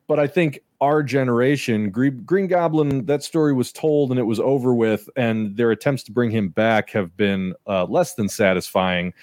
But 0.06 0.20
I 0.20 0.26
think 0.26 0.60
our 0.82 1.02
generation, 1.02 1.90
Green, 1.90 2.46
Goblin, 2.48 3.06
that 3.06 3.22
story 3.22 3.54
was 3.54 3.72
told 3.72 4.10
and 4.10 4.20
it 4.20 4.24
was 4.24 4.38
over 4.38 4.74
with, 4.74 5.08
and 5.16 5.56
their 5.56 5.70
attempts 5.70 6.02
to 6.02 6.12
bring 6.12 6.30
him 6.30 6.50
back 6.50 6.90
have 6.90 7.16
been 7.16 7.54
uh, 7.66 7.86
less 7.86 8.14
than 8.14 8.28
satisfying. 8.28 9.14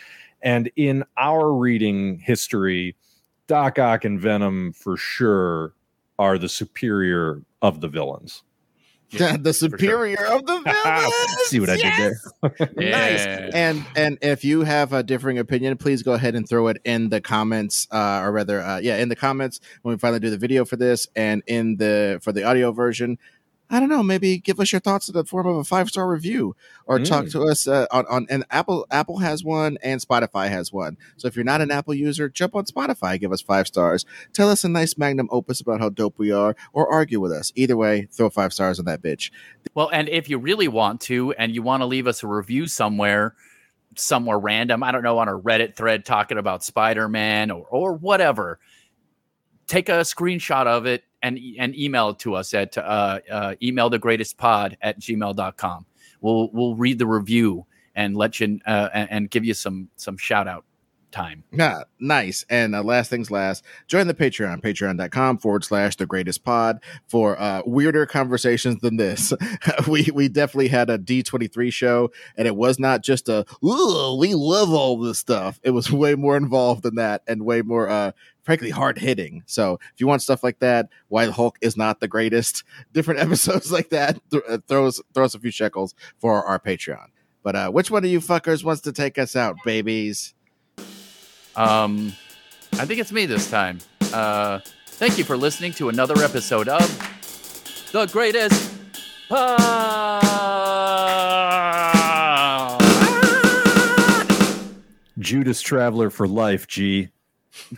And 0.42 0.72
in 0.76 1.04
our 1.16 1.54
reading 1.54 2.18
history, 2.18 2.96
Doc 3.46 3.78
Ock 3.78 4.04
and 4.04 4.20
Venom 4.20 4.74
for 4.74 4.98
sure 4.98 5.76
are 6.18 6.40
the 6.40 6.50
superior 6.50 7.44
of 7.62 7.82
the 7.82 7.88
villains. 7.88 8.42
Yeah, 9.20 9.38
the 9.38 9.54
superior 9.54 10.18
sure. 10.18 10.38
of 10.38 10.46
the 10.46 10.60
villains. 10.66 11.48
See 11.48 11.60
what 11.60 11.70
I 11.70 11.76
yes! 11.76 12.30
did 12.42 12.52
there? 12.58 12.70
nice. 12.90 13.54
And 13.54 13.86
and 13.96 14.18
if 14.22 14.44
you 14.44 14.62
have 14.62 14.92
a 14.92 15.04
differing 15.04 15.38
opinion, 15.38 15.78
please 15.78 16.02
go 16.02 16.14
ahead 16.14 16.34
and 16.34 16.50
throw 16.50 16.68
it 16.68 16.78
in 16.84 17.10
the 17.10 17.22
comments, 17.22 17.88
uh, 17.92 18.22
or 18.24 18.32
rather, 18.32 18.60
uh, 18.62 18.80
yeah, 18.80 18.98
in 18.98 19.10
the 19.10 19.16
comments 19.16 19.60
when 19.84 19.94
we 19.94 20.00
finally 20.00 20.20
do 20.20 20.32
the 20.32 20.38
video 20.38 20.66
for 20.66 20.78
this, 20.78 21.08
and 21.16 21.44
in 21.46 21.78
the 21.78 22.20
for 22.24 22.32
the 22.32 22.44
audio 22.44 22.72
version. 22.72 23.20
I 23.74 23.80
don't 23.80 23.90
know, 23.90 24.04
maybe 24.04 24.38
give 24.38 24.60
us 24.60 24.72
your 24.72 24.80
thoughts 24.80 25.10
in 25.10 25.16
the 25.16 25.26
form 25.26 25.48
of 25.48 25.56
a 25.56 25.64
five 25.64 25.90
star 25.90 26.08
review 26.08 26.56
or 26.86 27.00
mm. 27.00 27.08
talk 27.08 27.28
to 27.30 27.42
us 27.42 27.68
uh, 27.68 27.88
on, 27.90 28.06
on 28.06 28.28
and 28.30 28.46
Apple 28.52 28.86
Apple 28.92 29.18
has 29.18 29.44
one 29.44 29.80
and 29.82 30.00
Spotify 30.00 30.48
has 30.48 30.72
one. 30.72 30.96
So 31.18 31.28
if 31.28 31.36
you're 31.36 31.44
not 31.44 31.60
an 31.60 31.72
Apple 31.72 31.96
user, 31.96 32.30
jump 32.30 32.56
on 32.56 32.66
Spotify, 32.66 33.20
give 33.20 33.32
us 33.32 33.42
five 33.42 33.66
stars, 33.66 34.06
tell 34.32 34.52
us 34.52 34.64
a 34.64 34.70
nice 34.70 34.96
magnum 34.96 35.28
opus 35.32 35.60
about 35.60 35.80
how 35.80 35.90
dope 35.90 36.20
we 36.20 36.32
are, 36.32 36.56
or 36.72 36.88
argue 36.88 37.20
with 37.20 37.32
us. 37.32 37.52
Either 37.56 37.76
way, 37.76 38.08
throw 38.12 38.30
five 38.30 38.54
stars 38.54 38.78
on 38.78 38.86
that 38.86 39.02
bitch. 39.02 39.32
Well, 39.74 39.90
and 39.92 40.08
if 40.08 40.30
you 40.30 40.38
really 40.38 40.68
want 40.68 41.02
to, 41.02 41.32
and 41.34 41.56
you 41.56 41.64
want 41.64 41.82
to 41.82 41.88
leave 41.88 42.06
us 42.06 42.22
a 42.22 42.28
review 42.28 42.68
somewhere, 42.68 43.34
somewhere 43.96 44.38
random, 44.38 44.84
I 44.84 44.92
don't 44.92 45.02
know, 45.02 45.18
on 45.18 45.28
a 45.28 45.40
Reddit 45.40 45.76
thread 45.76 46.06
talking 46.06 46.38
about 46.38 46.64
Spider 46.64 47.10
Man 47.10 47.50
or 47.50 47.66
or 47.72 47.94
whatever, 47.94 48.60
take 49.66 49.90
a 49.90 50.02
screenshot 50.02 50.68
of 50.68 50.86
it 50.86 51.04
and 51.24 51.40
and 51.58 51.76
email 51.76 52.10
it 52.10 52.20
to 52.20 52.36
us 52.36 52.54
at 52.54 52.78
uh, 52.78 53.20
uh, 53.32 53.56
email 53.64 53.90
the 53.90 53.98
greatest 53.98 54.38
pod 54.38 54.78
at 54.82 55.00
gmail.com. 55.00 55.86
We'll 56.22 56.50
we'll 56.52 56.76
read 56.76 57.00
the 57.00 57.08
review 57.08 57.66
and 57.96 58.16
let 58.16 58.40
you 58.40 58.60
uh, 58.68 58.90
and, 58.94 59.12
and, 59.12 59.30
give 59.30 59.46
you 59.46 59.54
some 59.54 59.90
some 59.96 60.18
shout 60.18 60.48
out 60.48 60.66
time. 61.14 61.44
Yeah, 61.52 61.84
nice. 62.00 62.46
And 62.50 62.76
uh, 62.76 62.84
last 62.84 63.10
things 63.10 63.32
last, 63.32 63.64
join 63.88 64.08
the 64.08 64.14
Patreon, 64.14 64.62
patreon.com 64.62 65.38
forward 65.38 65.64
slash 65.64 65.96
the 65.96 66.06
greatest 66.06 66.44
pod 66.44 66.80
for 67.08 67.40
uh, 67.40 67.62
weirder 67.66 68.06
conversations 68.06 68.82
than 68.82 68.98
this. 68.98 69.32
we 69.88 70.10
we 70.14 70.28
definitely 70.28 70.68
had 70.68 70.90
a 70.90 70.98
D23 70.98 71.72
show, 71.72 72.12
and 72.36 72.48
it 72.48 72.56
was 72.56 72.80
not 72.80 73.04
just 73.04 73.30
a, 73.30 73.46
ooh, 73.64 74.18
we 74.20 74.34
love 74.34 74.72
all 74.72 74.98
this 74.98 75.20
stuff. 75.20 75.60
It 75.64 75.70
was 75.70 75.90
way 75.92 76.16
more 76.16 76.36
involved 76.36 76.84
than 76.84 76.96
that 76.96 77.22
and 77.28 77.46
way 77.46 77.62
more, 77.62 77.88
uh, 77.88 78.12
frankly, 78.44 78.70
hard 78.70 78.98
hitting. 78.98 79.44
So 79.46 79.80
if 79.94 80.00
you 80.00 80.08
want 80.08 80.22
stuff 80.22 80.44
like 80.44 80.60
that, 80.60 80.90
why 81.08 81.26
the 81.26 81.32
Hulk 81.32 81.58
is 81.62 81.76
not 81.76 82.00
the 82.00 82.08
greatest, 82.08 82.64
different 82.94 83.20
episodes 83.22 83.72
like 83.72 83.90
that, 83.90 84.20
th- 84.32 84.44
uh, 84.48 84.58
throw, 84.68 84.88
us, 84.88 85.02
throw 85.14 85.26
us 85.26 85.36
a 85.36 85.40
few 85.40 85.52
shekels 85.52 85.96
for 86.20 86.44
our 86.44 86.60
Patreon. 86.60 87.08
But 87.42 87.56
uh, 87.56 87.72
which 87.72 87.92
one 87.92 88.06
of 88.06 88.10
you 88.10 88.20
fuckers 88.20 88.64
wants 88.64 88.82
to 88.84 88.94
take 88.94 89.18
us 89.18 89.36
out, 89.36 89.58
babies? 89.66 90.34
Um, 91.56 92.14
I 92.74 92.86
think 92.86 93.00
it's 93.00 93.12
me 93.12 93.26
this 93.26 93.50
time. 93.50 93.80
Uh, 94.14 94.60
thank 94.88 95.18
you 95.18 95.24
for 95.24 95.36
listening 95.36 95.74
to 95.74 95.90
another 95.90 96.24
episode 96.24 96.70
of 96.70 97.90
The 97.92 98.06
Greatest 98.08 98.74
Pod. 99.28 100.24
Judas 105.20 105.62
Traveler 105.62 106.10
for 106.10 106.28
life, 106.28 106.68
G. 106.68 107.10